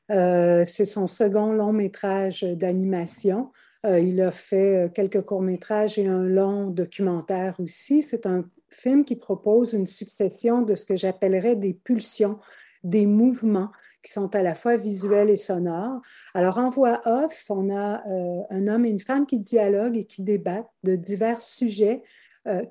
Euh, 0.09 0.63
c'est 0.63 0.85
son 0.85 1.07
second 1.07 1.53
long 1.53 1.73
métrage 1.73 2.43
d'animation. 2.43 3.51
Euh, 3.85 3.99
il 3.99 4.21
a 4.21 4.31
fait 4.31 4.85
euh, 4.85 4.89
quelques 4.89 5.21
courts-métrages 5.21 5.97
et 5.97 6.07
un 6.07 6.23
long 6.23 6.67
documentaire 6.67 7.55
aussi. 7.59 8.01
C'est 8.01 8.25
un 8.25 8.45
film 8.69 9.05
qui 9.05 9.15
propose 9.15 9.73
une 9.73 9.87
succession 9.87 10.61
de 10.61 10.75
ce 10.75 10.85
que 10.85 10.97
j'appellerais 10.97 11.55
des 11.55 11.73
pulsions, 11.73 12.39
des 12.83 13.05
mouvements 13.05 13.71
qui 14.03 14.11
sont 14.11 14.33
à 14.35 14.41
la 14.41 14.55
fois 14.55 14.77
visuels 14.77 15.29
et 15.29 15.37
sonores. 15.37 16.01
Alors, 16.33 16.57
en 16.57 16.69
voix 16.69 17.01
off, 17.05 17.45
on 17.49 17.69
a 17.69 18.01
un 18.49 18.67
homme 18.67 18.85
et 18.85 18.89
une 18.89 18.99
femme 18.99 19.27
qui 19.27 19.37
dialoguent 19.37 19.97
et 19.97 20.05
qui 20.05 20.23
débattent 20.23 20.71
de 20.83 20.95
divers 20.95 21.39
sujets 21.39 22.01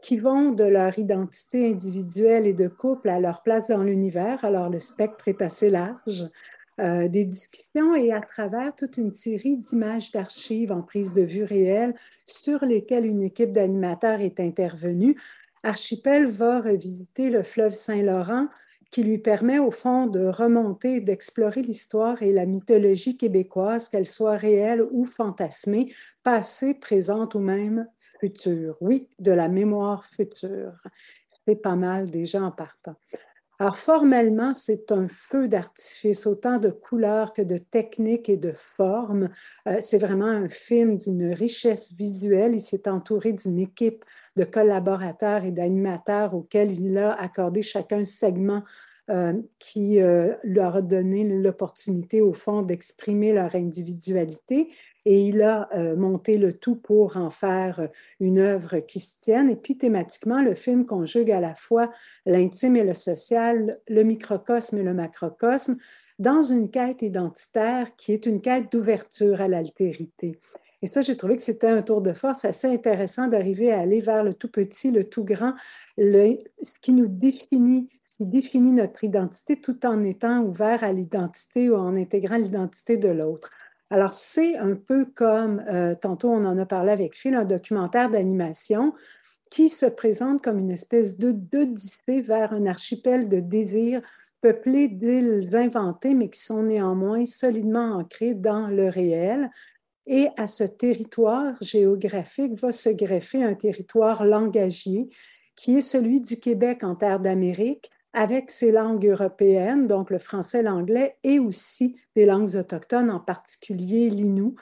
qui 0.03 0.19
vont 0.19 0.51
de 0.51 0.65
leur 0.65 0.99
identité 0.99 1.71
individuelle 1.71 2.49
et 2.49 2.53
de 2.53 2.67
couple 2.67 3.11
à 3.11 3.21
leur 3.21 3.45
place 3.45 3.69
dans 3.69 3.85
l'univers. 3.85 4.45
Alors, 4.45 4.71
le 4.71 4.81
spectre 4.81 5.29
est 5.29 5.41
assez 5.41 5.71
large. 5.71 6.29
Euh, 6.81 7.09
des 7.09 7.27
discussions 7.27 7.95
et 7.95 8.11
à 8.11 8.23
travers 8.23 8.75
toute 8.75 8.97
une 8.97 9.15
série 9.15 9.59
d'images 9.59 10.13
d'archives 10.13 10.73
en 10.73 10.81
prise 10.81 11.13
de 11.13 11.21
vue 11.21 11.45
réelle 11.45 11.95
sur 12.25 12.65
lesquelles 12.65 13.05
une 13.05 13.23
équipe 13.23 13.53
d'animateurs 13.53 14.21
est 14.21 14.41
intervenue. 14.41 15.21
Archipel 15.63 16.27
va 16.27 16.61
revisiter 16.61 17.29
le 17.29 17.43
fleuve 17.43 17.73
Saint-Laurent 17.73 18.49
qui 18.91 19.03
lui 19.03 19.19
permet 19.19 19.59
au 19.59 19.71
fond 19.71 20.07
de 20.07 20.25
remonter, 20.25 21.01
d'explorer 21.01 21.61
l'histoire 21.61 22.23
et 22.23 22.33
la 22.33 22.47
mythologie 22.47 23.17
québécoise, 23.17 23.89
qu'elle 23.89 24.07
soit 24.07 24.37
réelle 24.37 24.83
ou 24.91 25.05
fantasmée, 25.05 25.93
passée, 26.23 26.73
présente 26.73 27.35
ou 27.35 27.41
même 27.41 27.87
futur. 28.21 28.77
Oui, 28.81 29.07
de 29.19 29.33
la 29.33 29.49
mémoire 29.49 30.07
future. 30.07 30.73
C'est 31.47 31.57
pas 31.57 31.77
mal 31.77 32.11
déjà 32.11 32.43
en 32.43 32.51
partant. 32.51 32.97
Alors, 33.61 33.77
formellement, 33.77 34.55
c'est 34.55 34.91
un 34.91 35.07
feu 35.07 35.47
d'artifice, 35.47 36.27
autant 36.27 36.57
de 36.57 36.71
couleurs 36.71 37.35
que 37.35 37.43
de 37.43 37.59
techniques 37.59 38.31
et 38.31 38.39
de 38.39 38.53
formes. 38.53 39.29
Euh, 39.69 39.77
c'est 39.81 39.99
vraiment 39.99 40.25
un 40.25 40.49
film 40.49 40.97
d'une 40.97 41.35
richesse 41.35 41.93
visuelle. 41.93 42.55
Il 42.55 42.61
s'est 42.61 42.89
entouré 42.89 43.35
d'une 43.35 43.59
équipe 43.59 44.03
de 44.37 44.45
collaborateurs 44.45 45.45
et 45.45 45.51
d'animateurs 45.51 46.35
auxquels 46.35 46.73
il 46.73 46.97
a 46.97 47.13
accordé 47.13 47.61
chacun 47.61 48.03
segment 48.03 48.63
euh, 49.11 49.35
qui 49.59 50.01
euh, 50.01 50.33
leur 50.43 50.77
a 50.77 50.83
donné 50.83 51.25
l'opportunité, 51.25 52.23
au 52.23 52.33
fond, 52.33 52.63
d'exprimer 52.63 53.35
leur 53.35 53.55
individualité 53.55 54.71
et 55.05 55.23
il 55.23 55.43
a 55.43 55.69
euh, 55.75 55.97
monté 55.97 56.39
le 56.39 56.53
tout 56.53 56.77
pour 56.77 57.17
en 57.17 57.31
faire 57.31 57.81
euh, 57.81 57.87
une 58.21 58.39
œuvre 58.39 58.79
qui 58.81 59.01
se 59.01 59.15
tienne. 59.21 59.51
Et 59.51 59.57
puis 59.57 59.77
thématiquement, 59.77 60.43
le 60.43 60.55
film 60.55 60.87
conjugue 60.87 61.31
à 61.31 61.41
la 61.41 61.55
fois 61.55 61.91
l'intime 62.27 62.77
et 62.77 62.85
le 62.85 62.95
social, 62.95 63.81
le 63.89 64.03
microcosme 64.03 64.79
et 64.79 64.83
le 64.83 64.95
macrocosme, 64.95 65.77
dans 66.19 66.43
une 66.43 66.71
quête 66.71 67.03
identitaire 67.03 67.97
qui 67.97 68.13
est 68.13 68.27
une 68.27 68.41
quête 68.41 68.71
d'ouverture 68.71 69.41
à 69.41 69.49
l'altérité. 69.49 70.39
Et 70.83 70.87
ça, 70.87 71.03
j'ai 71.03 71.17
trouvé 71.17 71.37
que 71.37 71.43
c'était 71.43 71.69
un 71.69 71.83
tour 71.83 72.01
de 72.01 72.13
force 72.13 72.45
assez 72.45 72.67
intéressant 72.67 73.29
d'arriver 73.29 73.71
à 73.71 73.81
aller 73.81 74.01
vers 74.01 74.25
le 74.25 74.33
tout 74.33 74.49
petit, 74.49 74.91
le 74.91 75.05
tout 75.05 75.25
grand, 75.25 75.53
ce 75.99 76.81
qui 76.81 76.93
nous 76.93 77.07
définit 77.07 77.89
qui 78.21 78.27
définit 78.27 78.73
notre 78.73 79.03
identité 79.03 79.57
tout 79.57 79.87
en 79.87 80.05
étant 80.05 80.43
ouvert 80.43 80.85
à 80.85 80.93
l'identité 80.93 81.71
ou 81.71 81.77
en 81.77 81.97
intégrant 81.97 82.37
l'identité 82.37 82.99
de 82.99 83.09
l'autre. 83.09 83.51
Alors, 83.91 84.15
c'est 84.15 84.57
un 84.57 84.77
peu 84.77 85.05
comme, 85.05 85.65
euh, 85.69 85.95
tantôt 85.97 86.31
on 86.31 86.45
en 86.45 86.57
a 86.59 86.67
parlé 86.67 86.93
avec 86.93 87.17
Phil, 87.17 87.35
un 87.35 87.45
documentaire 87.45 88.09
d'animation 88.09 88.95
qui 89.51 89.69
se 89.69 89.87
présente 89.87 90.43
comme 90.43 90.61
une 90.61 90.71
espèce 90.71 91.19
d'odyssée 91.19 92.21
vers 92.21 92.53
un 92.53 92.67
archipel 92.67 93.29
de 93.29 93.41
désirs 93.41 94.01
peuplé 94.41 94.89
d'îles 94.89 95.55
inventées, 95.55 96.15
mais 96.15 96.31
qui 96.31 96.41
sont 96.41 96.63
néanmoins 96.63 97.27
solidement 97.27 97.97
ancrées 97.97 98.35
dans 98.35 98.69
le 98.69 98.89
réel. 98.89 99.51
Et 100.07 100.29
à 100.37 100.47
ce 100.47 100.65
territoire 100.65 101.55
géographique 101.61 102.55
va 102.61 102.73
se 102.73 102.89
greffer 102.91 103.43
un 103.43 103.55
territoire 103.55 104.25
langagier 104.25 105.09
qui 105.57 105.77
est 105.77 105.83
celui 105.83 106.21
du 106.21 106.39
Québec 106.39 106.85
en 106.85 106.95
terre 106.95 107.21
d'Amérique, 107.21 107.91
avec 108.13 108.51
ses 108.51 108.73
langues 108.73 109.07
européennes, 109.07 109.87
donc 109.87 110.11
le 110.11 110.19
français, 110.19 110.63
l'anglais, 110.63 111.17
et 111.23 111.39
aussi 111.39 111.97
des 112.17 112.27
langues 112.27 112.57
autochtones, 112.57 113.11
en 113.11 113.21
particulier 113.21 114.11
l'inou, 114.11 114.57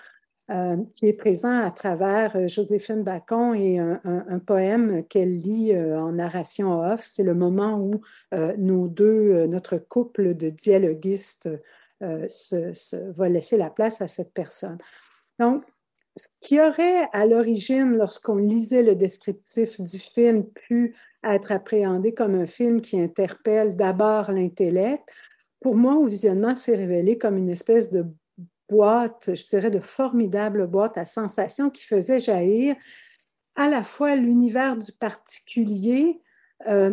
euh, 0.51 0.79
qui 0.95 1.07
est 1.07 1.13
présent 1.13 1.63
à 1.63 1.71
travers 1.71 2.35
euh, 2.35 2.47
Joséphine 2.47 3.03
Bacon 3.03 3.55
et 3.55 3.79
un, 3.79 4.39
poème 4.39 5.05
qu'elle 5.07 5.37
lit 5.37 5.75
euh, 5.75 6.01
en 6.01 6.13
narration 6.13 6.81
off. 6.81 7.05
C'est 7.07 7.23
le 7.23 7.35
moment 7.35 7.79
où 7.79 8.01
nos 8.57 8.89
deux, 8.89 9.47
notre 9.47 9.77
couple 9.77 10.33
de 10.33 10.49
dialoguistes 10.49 11.51
va 12.01 13.29
laisser 13.29 13.59
la 13.59 13.69
place 13.69 14.01
à 14.01 14.09
cette 14.09 14.33
personne. 14.33 14.79
Donc, 15.39 15.65
ce 16.17 16.29
qui 16.41 16.59
aurait 16.61 17.09
à 17.13 17.27
l'origine, 17.27 17.97
lorsqu'on 17.97 18.37
lisait 18.37 18.83
le 18.83 18.95
descriptif 18.95 19.79
du 19.81 19.99
film, 19.99 20.45
pu 20.47 20.97
être 21.25 21.53
appréhendé 21.53 22.15
comme 22.15 22.35
un 22.35 22.47
film 22.47 22.81
qui 22.81 23.01
interpelle 23.01 23.77
d'abord 23.77 24.31
l'intellect, 24.31 25.09
pour 25.61 25.77
moi, 25.77 25.95
au 25.95 26.07
visionnement, 26.07 26.55
s'est 26.55 26.77
révélé 26.77 27.19
comme 27.19 27.37
une 27.37 27.51
espèce 27.51 27.91
de 27.91 28.07
boîte, 28.69 29.35
je 29.35 29.47
dirais 29.47 29.71
de 29.71 29.81
formidable 29.81 30.67
boîte 30.67 30.99
à 30.99 31.05
sensations 31.05 31.71
qui 31.71 31.85
faisait 31.85 32.21
jaillir 32.21 32.77
à 33.57 33.69
la 33.69 33.83
fois 33.83 34.15
l'univers 34.15 34.77
du 34.77 34.93
particulier, 34.93 36.21
euh, 36.67 36.91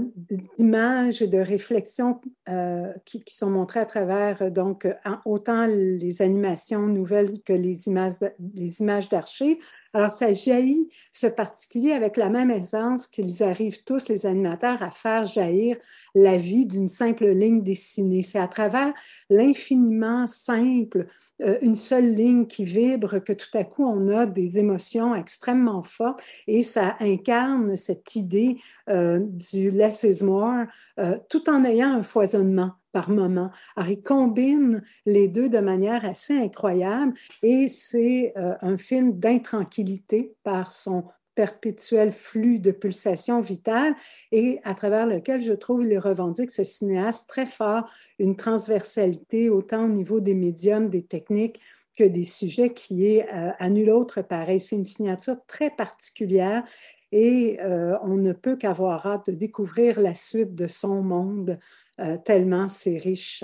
d'images 0.58 1.22
et 1.22 1.28
de 1.28 1.38
réflexions 1.38 2.22
euh, 2.50 2.92
qui, 3.04 3.24
sont 3.28 3.50
montrées 3.50 3.80
à 3.80 3.86
travers 3.86 4.52
donc 4.52 4.88
autant 5.26 5.66
les 5.68 6.22
animations 6.22 6.88
nouvelles 6.88 7.42
que 7.44 7.54
les 7.54 7.88
images, 7.88 8.14
les 8.54 8.80
images 8.82 9.10
d'archives, 9.10 9.58
alors, 9.96 10.12
ça 10.12 10.34
jaillit 10.34 10.90
ce 11.14 11.26
particulier 11.26 11.94
avec 11.94 12.18
la 12.18 12.28
même 12.28 12.52
aisance 12.52 13.08
qu'ils 13.08 13.42
arrivent 13.44 13.82
tous, 13.86 14.10
les 14.10 14.26
animateurs, 14.26 14.84
à 14.84 14.92
faire 14.92 15.24
jaillir 15.24 15.78
la 16.14 16.36
vie 16.36 16.66
d'une 16.66 16.90
simple 16.90 17.28
ligne 17.28 17.64
dessinée. 17.64 18.22
C'est 18.22 18.40
à 18.40 18.50
travers 18.50 18.94
l'infiniment 19.30 20.28
simple, 20.28 21.06
euh, 21.42 21.58
une 21.62 21.76
seule 21.76 22.14
ligne 22.14 22.46
qui 22.46 22.66
vibre, 22.66 23.20
que 23.20 23.32
tout 23.32 23.58
à 23.58 23.64
coup, 23.64 23.86
on 23.86 24.10
a 24.10 24.26
des 24.26 24.58
émotions 24.58 25.16
extrêmement 25.16 25.82
fortes 25.82 26.22
et 26.46 26.62
ça 26.62 26.98
incarne 27.00 27.78
cette 27.78 28.18
idée 28.18 28.58
euh, 28.90 29.20
du 29.22 29.72
less 29.72 30.04
is 30.04 30.26
more, 30.26 30.66
euh, 31.00 31.18
tout 31.30 31.50
en 31.50 31.64
ayant 31.64 31.94
un 31.94 32.04
foisonnement 32.04 32.72
par 32.96 33.10
moment. 33.10 33.52
Alors, 33.76 33.90
il 33.90 34.02
combine 34.02 34.82
les 35.06 35.28
deux 35.28 35.50
de 35.50 35.60
manière 35.60 36.06
assez 36.06 36.34
incroyable 36.34 37.14
et 37.44 37.68
c'est 37.68 38.32
euh, 38.38 38.54
un 38.62 38.78
film 38.78 39.20
d'intranquillité 39.20 40.34
par 40.44 40.72
son 40.72 41.04
perpétuel 41.36 42.14
flux 42.14 42.58
de 42.60 42.72
pulsations 42.72 43.42
vitales 43.42 43.96
et 44.32 44.62
à 44.64 44.74
travers 44.76 45.08
lequel 45.08 45.42
je 45.42 45.52
trouve 45.52 45.84
il 45.84 46.00
revendique 46.00 46.52
ce 46.52 46.64
cinéaste 46.64 47.28
très 47.28 47.46
fort 47.46 47.84
une 48.18 48.38
transversalité 48.38 49.50
autant 49.50 49.84
au 49.84 49.90
niveau 49.90 50.22
des 50.22 50.34
médiums, 50.34 50.90
des 50.90 51.04
techniques 51.04 51.60
que 51.98 52.06
des 52.06 52.24
sujets 52.24 52.74
qui 52.74 53.08
est 53.08 53.28
euh, 53.34 53.52
à 53.60 53.68
nul 53.68 53.90
autre 53.90 54.22
pareil. 54.22 54.62
C'est 54.62 54.78
une 54.78 54.86
signature 54.86 55.36
très 55.48 55.70
particulière 55.70 56.64
et 57.12 57.60
euh, 57.62 57.98
on 58.04 58.16
ne 58.16 58.32
peut 58.32 58.56
qu'avoir 58.56 59.06
hâte 59.06 59.30
de 59.30 59.36
découvrir 59.36 60.00
la 60.00 60.14
suite 60.14 60.56
de 60.56 60.68
son 60.68 61.02
monde 61.02 61.60
euh, 62.00 62.18
tellement 62.18 62.68
c'est 62.68 62.98
riche. 62.98 63.44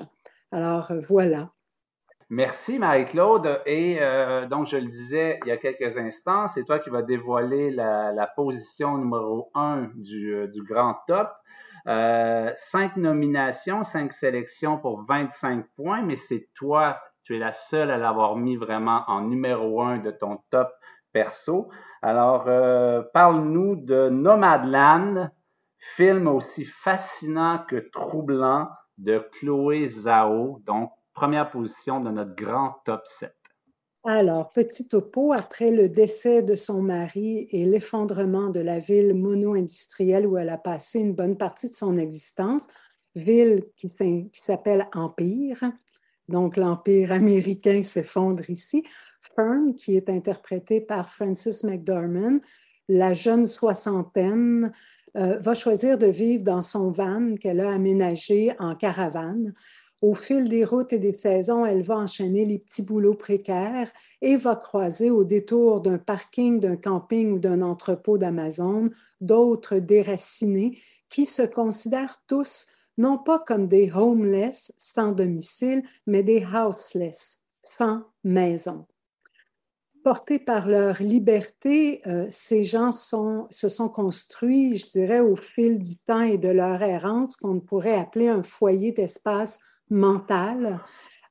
Alors 0.51 0.91
euh, 0.91 0.99
voilà. 1.07 1.51
Merci 2.29 2.79
Marie-Claude. 2.79 3.61
Et 3.65 3.99
donc, 4.49 4.65
je 4.65 4.77
le 4.77 4.87
disais 4.87 5.37
il 5.43 5.49
y 5.49 5.51
a 5.51 5.57
quelques 5.57 5.97
instants, 5.97 6.47
c'est 6.47 6.63
toi 6.63 6.79
qui 6.79 6.89
vas 6.89 7.01
dévoiler 7.01 7.71
la, 7.71 8.31
position 8.37 8.97
numéro 8.97 9.51
un 9.53 9.89
du, 9.95 10.47
grand 10.65 10.95
top. 11.07 11.29
cinq 12.55 12.95
nominations, 12.95 13.83
cinq 13.83 14.13
sélections 14.13 14.77
pour 14.77 15.03
25 15.03 15.65
points, 15.75 16.03
mais 16.03 16.15
c'est 16.15 16.47
toi, 16.53 17.01
tu 17.23 17.35
es 17.35 17.37
la 17.37 17.51
seule 17.51 17.91
à 17.91 17.97
l'avoir 17.97 18.37
mis 18.37 18.55
vraiment 18.55 19.03
en 19.07 19.23
numéro 19.23 19.81
un 19.81 19.97
de 19.97 20.11
ton 20.11 20.39
top 20.51 20.71
perso. 21.11 21.69
Alors, 22.01 22.45
euh, 22.47 23.03
parle-nous 23.13 23.75
de 23.75 24.09
Nomadland, 24.09 25.29
film 25.81 26.27
aussi 26.27 26.63
fascinant 26.63 27.65
que 27.67 27.75
troublant 27.91 28.69
de 28.97 29.19
Chloé 29.33 29.87
Zhao, 29.87 30.61
donc 30.65 30.91
première 31.13 31.49
position 31.49 31.99
de 31.99 32.09
notre 32.09 32.35
grand 32.35 32.75
top 32.85 33.01
7. 33.05 33.33
Alors, 34.03 34.51
petit 34.51 34.87
topo, 34.87 35.33
après 35.33 35.69
le 35.69 35.87
décès 35.87 36.41
de 36.41 36.55
son 36.55 36.81
mari 36.81 37.47
et 37.51 37.65
l'effondrement 37.65 38.49
de 38.49 38.59
la 38.59 38.79
ville 38.79 39.13
mono-industrielle 39.13 40.25
où 40.25 40.37
elle 40.37 40.49
a 40.49 40.57
passé 40.57 40.99
une 40.99 41.13
bonne 41.13 41.37
partie 41.37 41.69
de 41.69 41.75
son 41.75 41.97
existence, 41.97 42.67
ville 43.13 43.65
qui 43.75 43.89
s'appelle 44.33 44.87
Empire, 44.93 45.71
donc 46.27 46.57
l'Empire 46.57 47.11
américain 47.11 47.81
s'effondre 47.81 48.49
ici, 48.49 48.83
Fern, 49.35 49.75
qui 49.75 49.95
est 49.95 50.09
interprétée 50.09 50.81
par 50.81 51.09
Frances 51.09 51.63
McDormand, 51.63 52.39
la 52.87 53.13
jeune 53.13 53.45
soixantaine, 53.45 54.71
euh, 55.17 55.37
va 55.39 55.53
choisir 55.53 55.97
de 55.97 56.07
vivre 56.07 56.43
dans 56.43 56.61
son 56.61 56.91
van 56.91 57.35
qu'elle 57.35 57.59
a 57.59 57.71
aménagé 57.71 58.53
en 58.59 58.75
caravane. 58.75 59.53
Au 60.01 60.15
fil 60.15 60.49
des 60.49 60.65
routes 60.65 60.93
et 60.93 60.99
des 60.99 61.13
saisons, 61.13 61.65
elle 61.65 61.83
va 61.83 61.97
enchaîner 61.97 62.43
les 62.45 62.57
petits 62.57 62.81
boulots 62.81 63.13
précaires 63.13 63.91
et 64.21 64.35
va 64.35 64.55
croiser 64.55 65.11
au 65.11 65.23
détour 65.23 65.81
d'un 65.81 65.99
parking, 65.99 66.59
d'un 66.59 66.75
camping 66.75 67.33
ou 67.33 67.39
d'un 67.39 67.61
entrepôt 67.61 68.17
d'Amazon 68.17 68.89
d'autres 69.19 69.77
déracinés 69.77 70.79
qui 71.09 71.25
se 71.25 71.43
considèrent 71.43 72.17
tous 72.27 72.65
non 72.97 73.17
pas 73.17 73.39
comme 73.39 73.67
des 73.67 73.91
homeless 73.91 74.73
sans 74.77 75.11
domicile, 75.11 75.83
mais 76.07 76.23
des 76.23 76.43
houseless 76.43 77.39
sans 77.63 78.03
maison 78.23 78.85
portés 80.03 80.39
par 80.39 80.67
leur 80.67 81.01
liberté, 81.01 82.01
euh, 82.07 82.25
ces 82.29 82.63
gens 82.63 82.91
se 82.91 83.69
sont 83.69 83.89
construits, 83.89 84.77
je 84.77 84.87
dirais, 84.87 85.19
au 85.19 85.35
fil 85.35 85.79
du 85.79 85.95
temps 85.95 86.21
et 86.21 86.37
de 86.37 86.49
leur 86.49 86.81
errance, 86.81 87.37
qu'on 87.37 87.59
pourrait 87.59 87.97
appeler 87.97 88.27
un 88.27 88.43
foyer 88.43 88.91
d'espace 88.91 89.59
mental, 89.89 90.79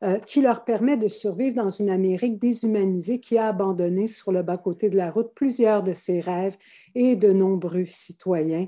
euh, 0.02 0.18
qui 0.18 0.40
leur 0.40 0.64
permet 0.64 0.96
de 0.96 1.08
survivre 1.08 1.56
dans 1.56 1.68
une 1.68 1.90
Amérique 1.90 2.38
déshumanisée 2.38 3.20
qui 3.20 3.36
a 3.36 3.48
abandonné 3.48 4.06
sur 4.06 4.32
le 4.32 4.42
bas-côté 4.42 4.88
de 4.88 4.96
la 4.96 5.10
route 5.10 5.32
plusieurs 5.34 5.82
de 5.82 5.92
ses 5.92 6.20
rêves 6.20 6.56
et 6.94 7.16
de 7.16 7.32
nombreux 7.32 7.84
citoyens. 7.84 8.66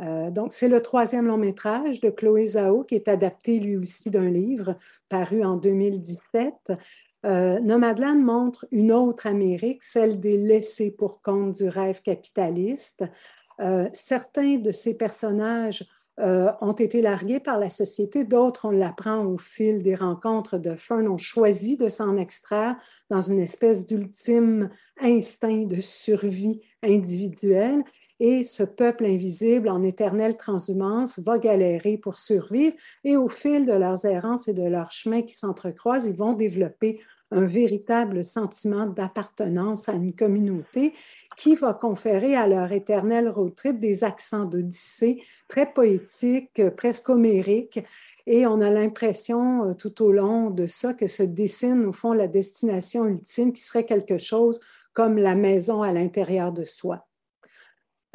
Euh, 0.00 0.30
donc, 0.30 0.52
c'est 0.52 0.68
le 0.68 0.80
troisième 0.80 1.26
long 1.26 1.36
métrage 1.36 2.00
de 2.00 2.10
Chloé 2.10 2.46
Zhao 2.46 2.84
qui 2.84 2.94
est 2.94 3.08
adapté 3.08 3.58
lui 3.58 3.76
aussi 3.76 4.10
d'un 4.10 4.30
livre 4.30 4.76
paru 5.08 5.42
en 5.42 5.56
2017 5.56 6.54
euh, 7.26 7.58
Nomadland 7.60 8.22
montre 8.22 8.66
une 8.70 8.92
autre 8.92 9.26
Amérique, 9.26 9.82
celle 9.82 10.20
des 10.20 10.36
laissés 10.36 10.90
pour 10.90 11.20
compte 11.20 11.56
du 11.56 11.68
rêve 11.68 12.00
capitaliste. 12.02 13.04
Euh, 13.60 13.88
certains 13.92 14.56
de 14.56 14.70
ces 14.70 14.94
personnages 14.94 15.84
euh, 16.20 16.50
ont 16.60 16.72
été 16.72 17.00
largués 17.00 17.40
par 17.40 17.58
la 17.58 17.70
société. 17.70 18.24
D'autres, 18.24 18.66
on 18.66 18.70
l'apprend 18.70 19.24
au 19.24 19.38
fil 19.38 19.82
des 19.82 19.94
rencontres 19.94 20.58
de 20.58 20.74
Fern, 20.74 21.06
ont 21.08 21.18
choisi 21.18 21.76
de 21.76 21.88
s'en 21.88 22.16
extraire 22.16 22.76
dans 23.08 23.20
une 23.20 23.40
espèce 23.40 23.86
d'ultime 23.86 24.70
instinct 25.00 25.64
de 25.64 25.80
survie 25.80 26.60
individuelle. 26.82 27.84
Et 28.20 28.42
ce 28.42 28.64
peuple 28.64 29.04
invisible 29.04 29.68
en 29.68 29.82
éternelle 29.82 30.36
transhumance 30.36 31.18
va 31.20 31.38
galérer 31.38 31.98
pour 31.98 32.16
survivre. 32.16 32.74
Et 33.04 33.16
au 33.16 33.28
fil 33.28 33.64
de 33.64 33.72
leurs 33.72 34.04
errances 34.04 34.48
et 34.48 34.54
de 34.54 34.64
leurs 34.64 34.90
chemins 34.90 35.22
qui 35.22 35.34
s'entrecroisent, 35.34 36.06
ils 36.06 36.16
vont 36.16 36.32
développer 36.32 37.00
un 37.30 37.44
véritable 37.44 38.24
sentiment 38.24 38.86
d'appartenance 38.86 39.88
à 39.88 39.92
une 39.92 40.14
communauté 40.14 40.94
qui 41.36 41.54
va 41.54 41.74
conférer 41.74 42.34
à 42.34 42.48
leur 42.48 42.72
éternel 42.72 43.28
road 43.28 43.54
trip 43.54 43.78
des 43.78 44.02
accents 44.02 44.44
d'Odyssée 44.44 45.22
très 45.46 45.72
poétiques, 45.72 46.62
presque 46.76 47.10
homériques. 47.10 47.80
Et 48.26 48.46
on 48.46 48.60
a 48.60 48.70
l'impression 48.70 49.70
euh, 49.70 49.74
tout 49.74 50.02
au 50.02 50.12
long 50.12 50.50
de 50.50 50.66
ça 50.66 50.92
que 50.92 51.06
se 51.06 51.22
dessine 51.22 51.86
au 51.86 51.92
fond 51.92 52.12
la 52.12 52.28
destination 52.28 53.06
ultime 53.06 53.52
qui 53.52 53.62
serait 53.62 53.86
quelque 53.86 54.18
chose 54.18 54.60
comme 54.92 55.16
la 55.16 55.34
maison 55.34 55.82
à 55.82 55.92
l'intérieur 55.92 56.52
de 56.52 56.64
soi. 56.64 57.07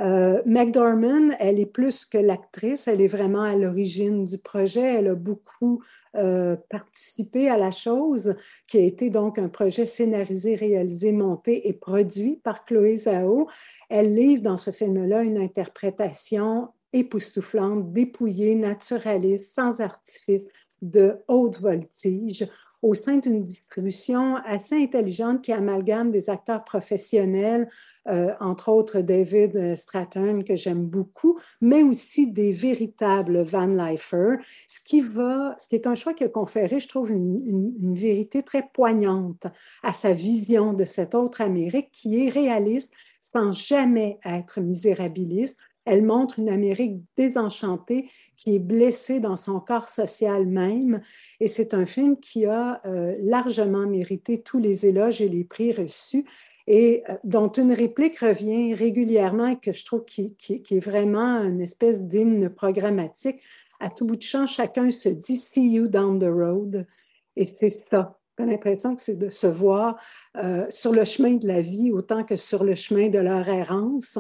Euh, 0.02 0.42
McDormand, 0.46 1.36
elle 1.40 1.60
est 1.60 1.68
plus 1.68 2.06
que 2.06 2.18
l'actrice, 2.18 2.88
elle 2.88 3.00
est 3.00 3.08
vraiment 3.08 3.44
à 3.44 3.56
l'origine 3.56 4.26
du 4.26 4.38
projet. 4.38 4.82
Elle 4.82 5.08
a 5.08 5.16
beaucoup 5.16 5.84
euh, 6.16 6.56
participé 6.70 7.50
à 7.50 7.58
la 7.58 7.72
chose, 7.72 8.34
qui 8.68 8.78
a 8.78 8.82
été 8.82 9.10
donc 9.10 9.38
un 9.38 9.50
projet 9.50 9.86
scénarisé, 9.86 10.56
réalisé, 10.56 11.12
monté 11.12 11.68
et 11.68 11.74
produit 11.74 12.38
par 12.44 12.66
Chloé 12.66 12.98
Zhao. 12.98 13.48
Elle 13.90 14.16
livre 14.16 14.42
dans 14.42 14.58
ce 14.58 14.72
film-là 14.72 15.22
une 15.22 15.38
interprétation 15.38 16.70
époustouflante, 16.92 17.92
dépouillée, 17.94 18.56
naturaliste, 18.56 19.56
sans 19.56 19.80
artifice, 19.80 20.46
de 20.82 21.16
haute 21.30 21.62
voltige 21.62 22.46
au 22.84 22.94
sein 22.94 23.18
d'une 23.18 23.46
distribution 23.46 24.36
assez 24.46 24.76
intelligente 24.76 25.42
qui 25.42 25.54
amalgame 25.54 26.12
des 26.12 26.30
acteurs 26.30 26.66
professionnels, 26.66 27.70
euh, 28.10 28.34
entre 28.42 28.70
autres 28.70 29.00
David 29.00 29.78
Stratton, 29.78 30.44
que 30.46 30.56
j'aime 30.56 30.86
beaucoup, 30.86 31.40
mais 31.62 31.82
aussi 31.82 32.32
des 32.32 32.52
véritables 32.52 33.42
Van 33.42 33.68
Leifer, 33.68 34.36
ce 34.68 34.82
qui, 34.82 35.00
va, 35.00 35.56
ce 35.58 35.70
qui 35.70 35.76
est 35.76 35.88
un 35.88 35.96
choix 35.96 36.14
qui 36.14 36.26
a 36.26 36.30
conféré, 36.30 36.82
je 36.82 36.90
trouve, 36.90 37.10
une, 37.10 37.42
une 37.82 37.96
vérité 37.96 38.44
très 38.44 38.68
poignante 38.74 39.48
à 39.82 39.94
sa 39.94 40.12
vision 40.12 40.74
de 40.74 40.84
cette 40.84 41.16
autre 41.16 41.40
Amérique 41.40 41.90
qui 41.94 42.28
est 42.28 42.30
réaliste 42.30 42.94
sans 43.22 43.52
jamais 43.52 44.20
être 44.26 44.62
misérabiliste, 44.62 45.58
elle 45.86 46.04
montre 46.04 46.40
une 46.40 46.50
Amérique 46.50 47.02
désenchantée 47.18 48.10
qui 48.38 48.56
est 48.56 48.60
blessée 48.60 49.20
dans 49.20 49.36
son 49.36 49.60
corps 49.60 49.90
social 49.90 50.46
même. 50.46 51.02
Et 51.40 51.48
c'est 51.48 51.74
un 51.74 51.86
film 51.86 52.18
qui 52.20 52.46
a 52.46 52.82
euh, 52.86 53.16
largement 53.22 53.86
mérité 53.86 54.42
tous 54.42 54.60
les 54.60 54.86
éloges 54.86 55.22
et 55.22 55.30
les 55.30 55.44
prix 55.44 55.72
reçus 55.72 56.26
et 56.68 57.04
euh, 57.10 57.16
dont 57.24 57.50
une 57.50 57.74
réplique 57.74 58.20
revient 58.20 58.74
régulièrement 58.74 59.48
et 59.48 59.60
que 59.60 59.72
je 59.72 59.84
trouve 59.86 60.06
qui, 60.06 60.36
est 60.50 60.80
vraiment 60.80 61.44
une 61.44 61.62
espèce 61.62 62.02
d'hymne 62.02 62.50
programmatique. 62.50 63.42
À 63.80 63.90
tout 63.90 64.06
bout 64.06 64.16
de 64.16 64.22
champ, 64.22 64.46
chacun 64.46 64.90
se 64.92 65.10
dit 65.10 65.36
See 65.36 65.72
you 65.72 65.88
down 65.88 66.20
the 66.20 66.24
road. 66.24 66.88
Et 67.36 67.46
c'est 67.46 67.70
ça 67.70 68.18
l'impression 68.44 68.96
que 68.96 69.02
c'est 69.02 69.16
de 69.16 69.30
se 69.30 69.48
voir 69.48 70.02
euh, 70.38 70.66
sur 70.70 70.92
le 70.92 71.06
chemin 71.06 71.36
de 71.36 71.48
la 71.48 71.62
vie 71.62 71.92
autant 71.92 72.24
que 72.24 72.36
sur 72.36 72.64
le 72.64 72.76
chemin 72.76 73.10
de 73.10 73.20
leur 73.20 73.48
errance. 73.48 74.18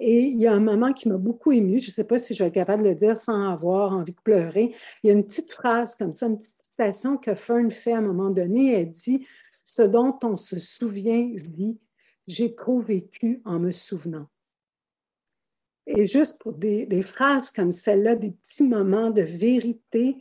Et 0.00 0.20
il 0.20 0.38
y 0.38 0.46
a 0.46 0.52
un 0.52 0.60
moment 0.60 0.92
qui 0.92 1.08
m'a 1.08 1.16
beaucoup 1.16 1.52
ému, 1.52 1.78
je 1.78 1.88
ne 1.88 1.92
sais 1.92 2.04
pas 2.04 2.18
si 2.18 2.34
je 2.34 2.42
vais 2.42 2.48
être 2.48 2.54
capable 2.54 2.82
de 2.82 2.88
le 2.88 2.94
dire 2.94 3.20
sans 3.20 3.50
avoir 3.50 3.92
envie 3.92 4.12
de 4.12 4.20
pleurer. 4.20 4.74
Il 5.02 5.08
y 5.08 5.10
a 5.10 5.12
une 5.12 5.24
petite 5.24 5.52
phrase 5.52 5.96
comme 5.96 6.14
ça, 6.14 6.26
une 6.26 6.38
petite 6.38 6.56
citation 6.62 7.16
que 7.16 7.34
Fern 7.34 7.70
fait 7.70 7.92
à 7.92 7.98
un 7.98 8.02
moment 8.02 8.30
donné. 8.30 8.74
Elle 8.74 8.90
dit 8.90 9.26
Ce 9.64 9.82
dont 9.82 10.18
on 10.22 10.36
se 10.36 10.58
souvient 10.58 11.30
vit, 11.34 11.78
j'ai 12.26 12.54
trop 12.54 12.80
vécu 12.80 13.40
en 13.44 13.58
me 13.58 13.70
souvenant. 13.70 14.26
Et 15.86 16.06
juste 16.06 16.40
pour 16.40 16.52
des 16.54 17.02
phrases 17.02 17.50
comme 17.50 17.70
celle-là, 17.70 18.16
des 18.16 18.32
petits 18.32 18.66
moments 18.66 19.10
de 19.10 19.22
vérité, 19.22 20.16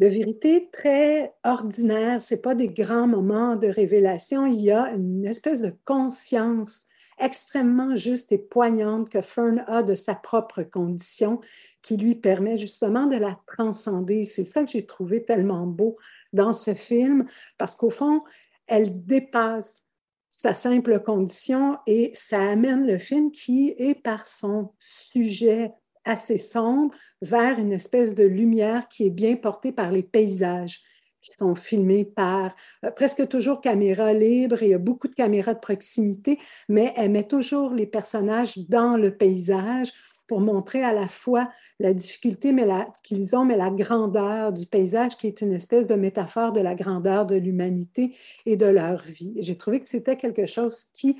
de 0.00 0.06
vérité 0.06 0.68
très 0.72 1.34
ordinaire. 1.44 2.22
Ce 2.22 2.34
pas 2.34 2.54
des 2.54 2.68
grands 2.68 3.08
moments 3.08 3.56
de 3.56 3.68
révélation. 3.68 4.46
Il 4.46 4.60
y 4.60 4.70
a 4.70 4.92
une 4.92 5.24
espèce 5.24 5.60
de 5.60 5.74
conscience 5.84 6.86
extrêmement 7.18 7.96
juste 7.96 8.30
et 8.32 8.38
poignante 8.38 9.10
que 9.10 9.20
Fern 9.20 9.64
a 9.66 9.82
de 9.82 9.94
sa 9.94 10.14
propre 10.14 10.62
condition 10.62 11.40
qui 11.82 11.96
lui 11.96 12.14
permet 12.14 12.58
justement 12.58 13.06
de 13.06 13.16
la 13.16 13.38
transcender. 13.46 14.24
C'est 14.24 14.44
ça 14.44 14.64
que 14.64 14.70
j'ai 14.70 14.86
trouvé 14.86 15.24
tellement 15.24 15.66
beau 15.66 15.96
dans 16.32 16.52
ce 16.52 16.74
film 16.74 17.26
parce 17.56 17.74
qu'au 17.74 17.90
fond, 17.90 18.22
elle 18.66 19.04
dépasse 19.04 19.82
sa 20.30 20.54
simple 20.54 21.00
condition 21.00 21.78
et 21.86 22.12
ça 22.14 22.40
amène 22.50 22.86
le 22.86 22.98
film 22.98 23.32
qui 23.32 23.74
est 23.78 23.94
par 23.94 24.26
son 24.26 24.72
sujet 24.78 25.72
assez 26.08 26.38
sombre 26.38 26.94
vers 27.22 27.58
une 27.58 27.72
espèce 27.72 28.14
de 28.14 28.24
lumière 28.24 28.88
qui 28.88 29.06
est 29.06 29.10
bien 29.10 29.36
portée 29.36 29.72
par 29.72 29.92
les 29.92 30.02
paysages 30.02 30.82
qui 31.20 31.32
sont 31.38 31.54
filmés 31.54 32.04
par 32.04 32.54
euh, 32.84 32.90
presque 32.90 33.26
toujours 33.28 33.60
caméra 33.60 34.12
libre. 34.12 34.62
Il 34.62 34.70
y 34.70 34.74
a 34.74 34.78
beaucoup 34.78 35.08
de 35.08 35.14
caméras 35.14 35.54
de 35.54 35.58
proximité, 35.58 36.38
mais 36.68 36.92
elle 36.96 37.10
met 37.10 37.24
toujours 37.24 37.74
les 37.74 37.86
personnages 37.86 38.58
dans 38.68 38.96
le 38.96 39.14
paysage 39.14 39.92
pour 40.28 40.40
montrer 40.40 40.84
à 40.84 40.92
la 40.92 41.08
fois 41.08 41.50
la 41.80 41.94
difficulté 41.94 42.54
qu'ils 43.02 43.34
ont, 43.34 43.44
mais 43.44 43.56
la 43.56 43.70
grandeur 43.70 44.52
du 44.52 44.66
paysage, 44.66 45.16
qui 45.16 45.26
est 45.26 45.40
une 45.40 45.54
espèce 45.54 45.86
de 45.86 45.94
métaphore 45.94 46.52
de 46.52 46.60
la 46.60 46.74
grandeur 46.74 47.24
de 47.24 47.34
l'humanité 47.34 48.14
et 48.44 48.56
de 48.56 48.66
leur 48.66 49.02
vie. 49.02 49.34
J'ai 49.38 49.56
trouvé 49.56 49.80
que 49.80 49.88
c'était 49.88 50.16
quelque 50.16 50.44
chose 50.44 50.84
qui 50.94 51.16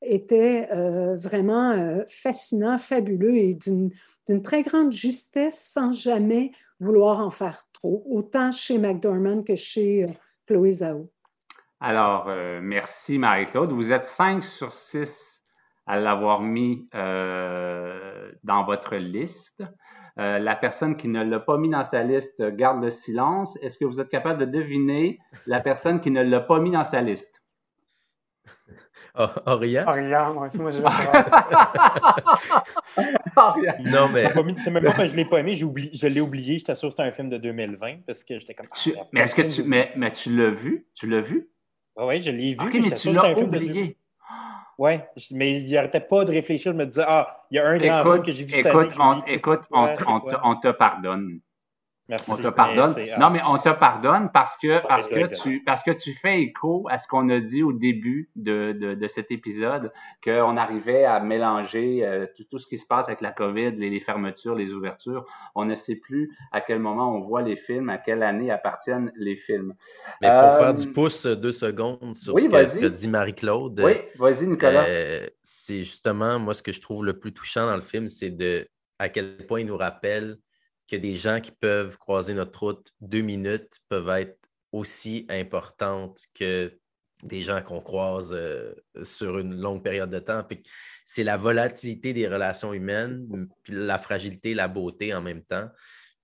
était 0.00 0.68
euh, 0.72 1.16
vraiment 1.16 1.72
euh, 1.72 2.04
fascinant, 2.08 2.78
fabuleux 2.78 3.36
et 3.36 3.54
d'une 3.54 3.90
d'une 4.28 4.42
très 4.42 4.62
grande 4.62 4.92
justesse 4.92 5.70
sans 5.72 5.92
jamais 5.92 6.52
vouloir 6.80 7.20
en 7.20 7.30
faire 7.30 7.64
trop, 7.72 8.04
autant 8.10 8.52
chez 8.52 8.78
McDormand 8.78 9.42
que 9.42 9.54
chez 9.54 10.04
euh, 10.04 10.08
Chloé 10.46 10.72
Zhao. 10.72 11.10
Alors, 11.80 12.28
euh, 12.28 12.60
merci 12.62 13.18
Marie-Claude. 13.18 13.72
Vous 13.72 13.92
êtes 13.92 14.04
5 14.04 14.42
sur 14.42 14.72
6 14.72 15.42
à 15.86 15.98
l'avoir 15.98 16.40
mis 16.40 16.88
euh, 16.94 18.30
dans 18.44 18.64
votre 18.64 18.96
liste. 18.96 19.64
la 20.16 20.54
personne 20.54 20.96
qui 20.96 21.08
ne 21.08 21.24
l'a 21.24 21.40
pas 21.40 21.58
mis 21.58 21.70
dans 21.70 21.82
sa 21.82 22.04
liste 22.04 22.42
garde 22.54 22.84
le 22.84 22.90
silence. 22.90 23.56
Est-ce 23.62 23.78
que 23.78 23.84
vous 23.84 24.00
êtes 24.00 24.10
capable 24.10 24.38
de 24.38 24.44
deviner 24.44 25.18
la 25.46 25.60
personne 25.60 26.00
qui 26.00 26.12
ne 26.12 26.22
l'a 26.22 26.40
pas 26.40 26.60
mis 26.60 26.70
dans 26.70 26.84
sa 26.84 27.00
liste? 27.00 27.41
Oh, 29.14 29.26
Aria? 29.44 29.86
Aria, 29.86 30.32
moi, 30.32 30.48
moi 30.58 30.70
je 30.70 30.80
Non, 33.90 34.08
mais. 34.08 34.32
C'est 34.64 34.70
même 34.70 34.84
pas 34.84 34.94
que 34.94 35.08
je 35.08 35.14
l'ai 35.14 35.26
pas 35.26 35.40
aimé, 35.40 35.54
je 35.54 36.06
l'ai 36.06 36.22
oublié. 36.22 36.56
J'étais 36.58 36.74
sûr 36.74 36.88
que 36.88 36.92
c'était 36.92 37.08
un 37.08 37.12
film 37.12 37.28
de 37.28 37.36
2020 37.36 38.06
parce 38.06 38.24
que 38.24 38.38
j'étais 38.38 38.54
comme. 38.54 38.68
Ah, 38.70 38.76
mais 39.12 39.20
est-ce 39.20 39.34
que 39.34 39.42
tu. 39.42 39.64
Mais, 39.64 39.92
mais 39.96 40.12
tu 40.12 40.34
l'as 40.34 40.48
vu? 40.50 40.86
Tu 40.94 41.06
l'as 41.06 41.20
vu? 41.20 41.50
oui, 41.96 42.22
je 42.22 42.30
l'ai 42.30 42.54
vu. 42.54 42.66
Ok, 42.66 42.72
mais 42.82 42.92
tu 42.92 43.12
l'as 43.12 43.38
oublié. 43.38 43.98
Oui, 44.78 44.92
mais 45.32 45.60
il 45.60 45.76
arrêtait 45.76 46.00
pas 46.00 46.24
de 46.24 46.32
réfléchir, 46.32 46.72
de 46.72 46.78
me 46.78 46.86
dire 46.86 47.04
Ah, 47.06 47.44
il 47.50 47.56
y 47.56 47.58
a 47.58 47.68
un 47.68 47.76
grand 47.76 48.14
film 48.14 48.24
que 48.24 48.32
j'ai 48.32 48.44
vu. 48.44 48.56
Écoute, 48.56 48.94
on, 48.98 49.20
écoute 49.26 49.60
on 49.70 50.56
te 50.56 50.70
pardonne 50.70 51.40
on 52.28 52.36
te 52.36 52.48
pardonne. 52.48 52.94
Non, 53.18 53.30
mais 53.30 53.40
on 53.48 53.58
te 53.58 53.68
pardonne 53.70 54.30
parce 54.32 54.56
que, 54.56 54.84
parce 54.86 55.08
que, 55.08 55.26
tu, 55.26 55.62
parce 55.64 55.82
que 55.82 55.90
tu 55.90 56.12
fais 56.12 56.40
écho 56.42 56.86
à 56.90 56.98
ce 56.98 57.06
qu'on 57.06 57.28
a 57.28 57.40
dit 57.40 57.62
au 57.62 57.72
début 57.72 58.30
de, 58.36 58.72
de, 58.72 59.08
cet 59.08 59.30
épisode, 59.30 59.92
qu'on 60.22 60.56
arrivait 60.56 61.04
à 61.04 61.20
mélanger 61.20 62.04
euh, 62.04 62.26
tout, 62.50 62.58
ce 62.58 62.66
qui 62.66 62.78
se 62.78 62.86
passe 62.86 63.08
avec 63.08 63.20
la 63.20 63.30
COVID, 63.30 63.72
les, 63.72 64.00
fermetures, 64.00 64.54
les 64.54 64.72
ouvertures. 64.72 65.24
On 65.54 65.64
ne 65.64 65.74
sait 65.74 65.96
plus 65.96 66.36
à 66.50 66.60
quel 66.60 66.78
moment 66.78 67.14
on 67.14 67.20
voit 67.20 67.42
les 67.42 67.56
films, 67.56 67.88
à 67.88 67.98
quelle 67.98 68.22
année 68.22 68.50
appartiennent 68.50 69.12
les 69.16 69.36
films. 69.36 69.74
Mais 70.20 70.28
pour 70.28 70.58
faire 70.58 70.74
du 70.74 70.88
euh, 70.88 70.92
pouce 70.92 71.26
deux 71.26 71.52
secondes 71.52 72.14
sur 72.14 72.38
ce, 72.38 72.78
que, 72.78 72.86
dit 72.86 73.08
Marie-Claude. 73.08 73.80
Oui, 73.82 73.94
vas-y, 74.18 74.46
Nicolas. 74.46 74.84
Euh, 74.86 75.26
c'est 75.42 75.84
justement, 75.84 76.38
moi, 76.38 76.54
ce 76.54 76.62
que 76.62 76.72
je 76.72 76.80
trouve 76.80 77.04
le 77.04 77.18
plus 77.18 77.32
touchant 77.32 77.66
dans 77.66 77.76
le 77.76 77.82
film, 77.82 78.08
c'est 78.08 78.30
de 78.30 78.66
à 78.98 79.08
quel 79.08 79.36
point 79.46 79.60
il 79.60 79.66
nous 79.66 79.76
rappelle 79.76 80.38
que 80.92 80.96
des 80.98 81.16
gens 81.16 81.40
qui 81.40 81.52
peuvent 81.52 81.96
croiser 81.96 82.34
notre 82.34 82.60
route 82.60 82.92
deux 83.00 83.22
minutes 83.22 83.80
peuvent 83.88 84.10
être 84.10 84.38
aussi 84.72 85.24
importantes 85.30 86.20
que 86.34 86.78
des 87.22 87.40
gens 87.40 87.62
qu'on 87.62 87.80
croise 87.80 88.34
euh, 88.34 88.74
sur 89.02 89.38
une 89.38 89.54
longue 89.54 89.82
période 89.82 90.10
de 90.10 90.18
temps. 90.18 90.46
C'est 91.06 91.24
la 91.24 91.38
volatilité 91.38 92.12
des 92.12 92.28
relations 92.28 92.74
humaines, 92.74 93.48
la 93.68 93.96
fragilité, 93.96 94.52
la 94.52 94.68
beauté 94.68 95.14
en 95.14 95.22
même 95.22 95.42
temps. 95.42 95.70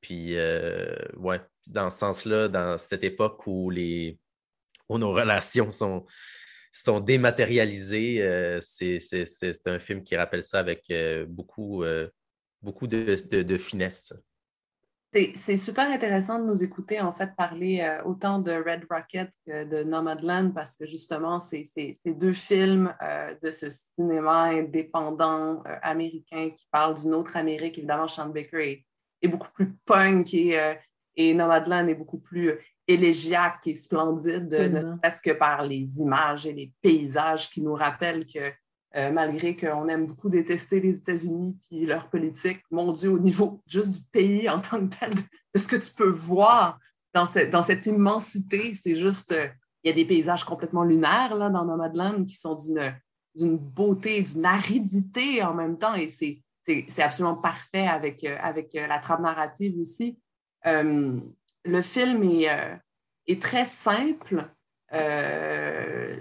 Puis, 0.03 0.37
euh, 0.37 0.95
ouais, 1.17 1.41
dans 1.69 1.89
ce 1.89 1.99
sens-là, 1.99 2.49
dans 2.49 2.77
cette 2.77 3.05
époque 3.05 3.47
où, 3.47 3.71
les, 3.71 4.19
où 4.91 4.99
nos 4.99 5.13
relations 5.13 5.73
sont, 5.73 6.05
sont 6.73 7.01
dématérialisées, 7.01 8.23
euh, 8.23 8.61
c'est 8.61 9.67
un 9.67 9.79
film 9.79 10.03
qui 10.03 10.15
rappelle 10.15 10.43
ça 10.43 10.59
avec 10.59 10.93
beaucoup, 11.27 11.85
beaucoup 12.61 12.87
de 12.87 13.57
finesse. 13.57 14.13
C'est 15.11 15.57
super 15.57 15.91
intéressant 15.91 16.39
de 16.39 16.45
nous 16.45 16.63
écouter, 16.63 17.01
en 17.01 17.15
fait, 17.15 17.35
parler 17.35 17.81
euh, 17.81 18.03
autant 18.05 18.41
de 18.41 18.53
Red 18.53 18.85
Rocket 18.91 19.31
que 19.47 19.65
de 19.65 19.83
Nomadland 19.83 20.53
parce 20.53 20.77
que 20.77 20.87
justement, 20.87 21.41
c'est 21.41 21.65
deux 22.05 22.35
films 22.35 22.95
euh, 23.03 23.35
de 23.43 23.51
ce 23.51 23.69
cinéma 23.71 24.51
indépendant 24.51 25.63
euh, 25.65 25.77
américain 25.83 26.51
qui 26.51 26.67
parlent 26.71 26.95
d'une 26.95 27.15
autre 27.15 27.39
Amérique. 27.39 27.79
Évidemment, 27.79 28.07
Sean 28.07 28.29
Baker 28.29 28.85
est, 29.23 29.29
beaucoup 29.29 29.51
plus 29.55 29.73
punk 29.87 30.35
et, 30.35 30.59
et, 31.17 31.33
Nomadland 31.33 31.89
est 31.89 31.95
beaucoup 31.95 32.21
plus 32.21 32.53
élégiaque 32.87 33.67
et 33.67 33.75
splendide, 33.75 34.53
ne 34.53 34.81
serait-ce 34.81 35.23
que 35.23 35.33
par 35.33 35.65
les 35.65 36.01
images 36.01 36.47
et 36.47 36.53
les 36.53 36.73
paysages 36.83 37.51
qui 37.51 37.63
nous 37.63 37.75
rappellent 37.75 38.27
que 38.27 38.53
euh, 38.97 39.11
malgré 39.13 39.55
qu'on 39.55 39.87
aime 39.89 40.07
beaucoup 40.07 40.31
détester 40.31 40.81
les 40.81 40.95
États-Unis 40.95 41.59
et 41.71 41.85
leur 41.85 42.09
politique, 42.09 42.63
mon 42.71 42.91
Dieu, 42.93 43.11
au 43.11 43.19
niveau 43.19 43.61
juste 43.67 43.91
du 43.91 44.05
pays 44.11 44.49
en 44.49 44.61
tant 44.61 44.81
que 44.81 44.97
tel, 44.97 45.11
de, 45.15 45.59
ce 45.59 45.69
que 45.69 45.77
tu 45.77 45.91
peux 45.93 46.09
voir 46.09 46.79
dans, 47.13 47.27
dans 47.53 47.63
cette 47.63 47.85
immensité, 47.85 48.73
c'est 48.73 48.95
juste, 48.95 49.33
euh, 49.33 49.47
il 49.85 49.89
y 49.89 49.93
a 49.93 49.95
des 49.95 50.07
paysages 50.07 50.43
complètement 50.43 50.85
lunaires 50.85 51.37
là, 51.37 51.51
dans 51.51 51.67
Nomadland 51.67 52.25
qui 52.25 52.35
sont 52.35 52.57
d'une 53.35 53.59
beauté, 53.59 54.23
d'une 54.23 54.47
aridité 54.47 55.43
en 55.43 55.53
même 55.53 55.77
temps, 55.77 55.95
et 55.95 56.09
c'est 56.09 57.03
absolument 57.03 57.37
parfait 57.37 57.87
avec, 57.87 58.25
euh, 58.25 58.39
avec 58.41 58.73
la 58.73 58.99
trame 59.01 59.23
narrative 59.23 59.79
aussi. 59.79 60.19
le 60.65 61.83
film 61.83 62.23
est, 62.23 62.49
est 63.27 63.43
très 63.43 63.67
simple. 63.67 64.47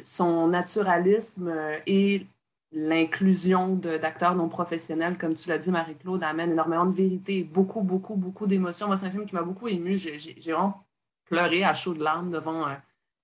son 0.04 0.48
naturalisme 0.50 1.54
et 1.86 2.28
l'inclusion 2.72 3.76
d'acteurs 3.76 4.36
non 4.36 4.50
professionnels, 4.50 5.18
comme 5.18 5.34
tu 5.34 5.50
l'as 5.50 5.58
dit, 5.58 5.72
Marie-Claude, 5.72 6.24
amène 6.24 6.52
énormément 6.52 6.86
de 6.86 6.96
vérité, 6.96 7.44
beaucoup, 7.44 7.82
beaucoup, 7.82 8.16
beaucoup 8.16 8.48
d'émotions. 8.48 8.88
Moi, 8.88 8.98
c'est 8.98 9.08
un 9.08 9.12
film 9.12 9.26
qui 9.26 9.36
m'a 9.36 9.44
beaucoup 9.44 9.68
ému. 9.68 9.98
J'ai 9.98 10.36
vraiment 10.46 10.84
pleuré 11.26 11.64
à 11.64 11.74
chaudes 11.74 12.00
larmes 12.00 12.32
devant, 12.32 12.68
euh, 12.68 12.74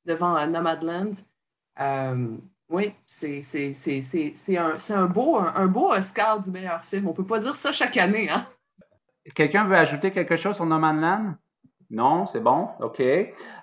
devant 0.06 0.38
euh, 0.38 0.46
Nomadland. 0.48 1.14
Euh, 1.80 2.38
oui, 2.70 2.94
c'est 3.06 3.42
un, 4.58 4.78
un, 4.90 5.06
beau, 5.06 5.38
un, 5.38 5.68
beau 5.68 5.92
Oscar 5.92 6.40
du 6.40 6.50
meilleur 6.50 6.84
film. 6.84 7.08
On 7.08 7.12
ne 7.12 7.16
peut 7.16 7.26
pas 7.26 7.40
dire 7.40 7.56
ça 7.56 7.72
chaque 7.72 7.98
année. 7.98 8.30
Hein? 8.30 8.46
Quelqu'un 9.36 9.66
veut 9.66 9.76
ajouter 9.76 10.12
quelque 10.12 10.38
chose 10.38 10.56
sur 10.56 10.66
Nomadland? 10.66 11.36
Non, 11.90 12.26
c'est 12.26 12.40
bon? 12.40 12.70
OK. 12.80 13.02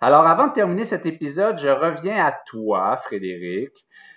Alors, 0.00 0.26
avant 0.26 0.46
de 0.46 0.52
terminer 0.52 0.84
cet 0.84 1.06
épisode, 1.06 1.58
je 1.58 1.68
reviens 1.68 2.24
à 2.24 2.32
toi, 2.46 2.96
Frédéric. 2.96 3.72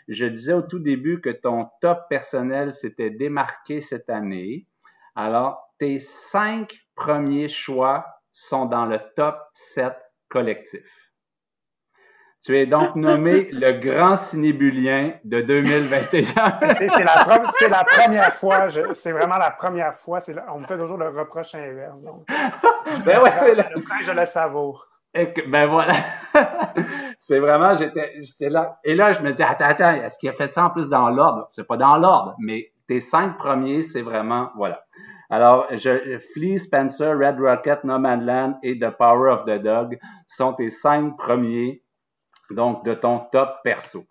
Je 0.08 0.26
disais 0.26 0.54
au 0.54 0.62
tout 0.62 0.80
début 0.80 1.22
que 1.22 1.30
ton 1.30 1.70
top 1.82 2.08
personnel 2.10 2.74
s'était 2.74 3.10
démarqué 3.10 3.82
cette 3.82 4.10
année. 4.10 4.68
Alors, 5.16 5.74
tes 5.78 6.00
cinq 6.00 6.80
premiers 6.96 7.48
choix 7.48 8.06
sont 8.32 8.66
dans 8.66 8.86
le 8.86 9.00
top 9.16 9.38
7 9.54 9.94
collectif. 10.30 11.12
Tu 12.44 12.58
es 12.58 12.66
donc 12.66 12.96
nommé 12.96 13.50
le 13.52 13.74
grand 13.74 14.16
cinébulien 14.18 15.14
de 15.24 15.42
2021. 15.42 16.60
c'est 16.74 16.90
la, 17.04 17.26
la, 17.70 17.84
première 17.86 18.34
fois, 18.34 18.68
c'est 18.94 19.12
vraiment 19.12 19.38
la 19.38 19.52
première 19.52 19.96
fois. 19.96 20.20
on 20.50 20.60
me 20.60 20.66
fait 20.66 20.78
toujours 20.78 20.98
le 20.98 21.08
reproche 21.08 21.56
inverse. 21.56 22.02
ben 23.06 23.22
ouais, 23.22 23.32
je, 23.56 24.06
je 24.06 24.12
le 24.12 24.26
savoure. 24.26 24.88
ben 25.48 25.68
voilà. 25.68 25.94
C'est 27.26 27.40
vraiment, 27.40 27.74
j'étais, 27.74 28.16
j'étais 28.20 28.50
là. 28.50 28.80
Et 28.84 28.96
là, 28.96 29.14
je 29.14 29.22
me 29.22 29.32
dis, 29.32 29.42
attends, 29.42 29.64
attends, 29.64 29.94
est-ce 29.94 30.20
qu'il 30.20 30.28
a 30.28 30.34
fait 30.34 30.52
ça 30.52 30.66
en 30.66 30.70
plus 30.72 30.90
dans 30.90 31.10
l'ordre? 31.10 31.46
C'est 31.48 31.66
pas 31.66 31.78
dans 31.78 31.98
l'ordre, 31.98 32.36
mais 32.38 32.74
tes 32.90 33.00
cinq 33.00 33.38
premiers, 33.38 33.82
c'est 33.82 34.02
vraiment, 34.02 34.50
voilà. 34.58 34.84
Alors, 35.30 35.66
je, 35.72 36.20
Flea, 36.34 36.60
Spencer, 36.60 37.18
Red 37.18 37.40
Rocket, 37.40 37.86
No 37.86 37.98
Man 37.98 38.26
Land 38.26 38.60
et 38.62 38.78
The 38.78 38.90
Power 38.90 39.32
of 39.32 39.46
the 39.46 39.62
Dog 39.62 39.98
sont 40.28 40.52
tes 40.52 40.70
cinq 40.70 41.16
premiers, 41.16 41.82
donc, 42.52 42.84
de 42.84 42.94
ton 42.94 43.20
top 43.32 43.52
perso. 43.64 44.04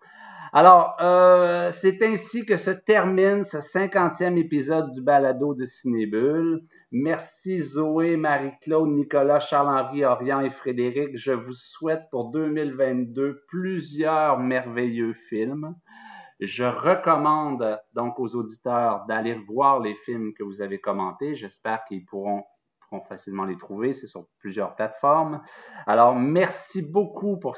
Alors, 0.51 0.97
euh, 0.99 1.69
c'est 1.69 2.01
ainsi 2.01 2.47
que 2.47 2.57
se 2.57 2.71
termine 2.71 3.43
ce 3.43 3.61
cinquantième 3.61 4.39
épisode 4.39 4.89
du 4.89 5.03
balado 5.03 5.53
de 5.53 5.65
Cinébule. 5.65 6.63
Merci 6.95 7.59
Zoé, 7.59 8.17
Marie-Claude, 8.17 8.91
Nicolas, 8.91 9.39
Charles-Henri, 9.39 10.05
Orion 10.05 10.41
et 10.41 10.51
Frédéric. 10.51 11.17
Je 11.17 11.31
vous 11.31 11.53
souhaite 11.53 12.03
pour 12.11 12.29
2022 12.29 13.45
plusieurs 13.47 14.37
merveilleux 14.37 15.13
films. 15.13 15.73
Je 16.39 16.63
recommande 16.63 17.79
donc 17.93 18.19
aux 18.19 18.35
auditeurs 18.35 19.05
d'aller 19.07 19.33
voir 19.33 19.79
les 19.79 19.95
films 19.95 20.35
que 20.35 20.43
vous 20.43 20.61
avez 20.61 20.79
commentés. 20.79 21.33
J'espère 21.33 21.83
qu'ils 21.85 22.05
pourront, 22.05 22.43
facilement 23.09 23.45
les 23.45 23.57
trouver. 23.57 23.93
C'est 23.93 24.05
sur 24.05 24.27
plusieurs 24.37 24.75
plateformes. 24.75 25.41
Alors, 25.87 26.15
merci 26.15 26.83
beaucoup 26.83 27.39
pour 27.39 27.55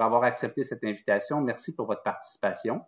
avoir 0.00 0.24
accepté 0.24 0.62
cette 0.62 0.84
invitation. 0.84 1.42
Merci 1.42 1.74
pour 1.74 1.86
votre 1.86 2.02
participation. 2.02 2.80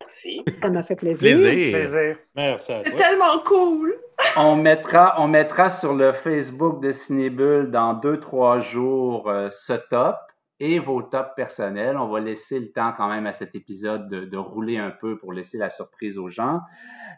Merci. 0.00 0.44
Ça 0.60 0.70
m'a 0.70 0.82
fait 0.82 0.96
plaisir. 0.96 1.36
Plaisir. 1.36 2.16
Merci 2.34 2.72
C'est 2.84 2.96
tellement 2.96 3.38
cool 3.44 3.94
on, 4.36 4.56
mettra, 4.56 5.14
on 5.18 5.28
mettra 5.28 5.68
sur 5.70 5.94
le 5.94 6.12
Facebook 6.12 6.82
de 6.82 6.92
Cinébule 6.92 7.70
dans 7.70 7.94
deux, 7.94 8.20
trois 8.20 8.58
jours 8.58 9.28
euh, 9.28 9.48
ce 9.50 9.72
top 9.90 10.16
et 10.58 10.78
vos 10.78 11.02
tops 11.02 11.34
personnels. 11.36 11.96
On 11.96 12.08
va 12.08 12.20
laisser 12.20 12.60
le 12.60 12.70
temps 12.70 12.92
quand 12.96 13.08
même 13.08 13.26
à 13.26 13.32
cet 13.32 13.54
épisode 13.54 14.08
de, 14.08 14.36
rouler 14.36 14.76
un 14.76 14.90
peu 14.90 15.18
pour 15.18 15.32
laisser 15.32 15.58
la 15.58 15.70
surprise 15.70 16.18
aux 16.18 16.28
gens. 16.28 16.60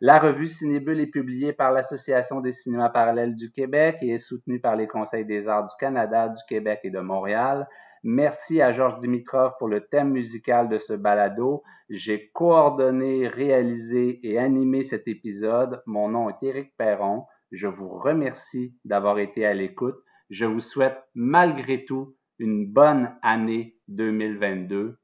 La 0.01 0.19
revue 0.19 0.47
Cinébule 0.47 1.01
est 1.01 1.09
publiée 1.09 1.53
par 1.53 1.73
l'Association 1.73 2.41
des 2.41 2.53
cinémas 2.53 2.91
parallèles 2.91 3.35
du 3.35 3.51
Québec 3.51 3.99
et 4.03 4.15
est 4.15 4.19
soutenue 4.19 4.61
par 4.61 4.77
les 4.77 4.87
Conseils 4.87 5.25
des 5.25 5.49
arts 5.49 5.65
du 5.65 5.75
Canada, 5.79 6.29
du 6.29 6.41
Québec 6.49 6.81
et 6.85 6.91
de 6.91 7.01
Montréal. 7.01 7.67
Merci 8.05 8.61
à 8.61 8.73
Georges 8.73 8.99
Dimitrov 8.99 9.53
pour 9.59 9.69
le 9.69 9.87
thème 9.87 10.11
musical 10.11 10.69
de 10.69 10.79
ce 10.79 10.93
balado. 10.93 11.63
J'ai 11.89 12.31
coordonné, 12.33 13.29
réalisé 13.29 14.19
et 14.25 14.39
animé 14.39 14.83
cet 14.83 15.07
épisode. 15.07 15.83
Mon 15.87 16.09
nom 16.09 16.29
est 16.29 16.43
Éric 16.43 16.77
Perron. 16.77 17.27
Je 17.53 17.69
vous 17.69 17.89
remercie 17.89 18.75
d'avoir 18.85 19.21
été 19.21 19.47
à 19.47 19.55
l'écoute. 19.55 20.03
Je 20.31 20.47
vous 20.47 20.61
souhaite 20.61 20.99
malgré 21.15 21.85
tout 21.85 22.17
une 22.41 22.67
bonne 22.67 23.15
année 23.23 23.77
2022. 23.87 24.99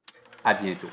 À 0.44 0.54
bientôt. 0.54 0.88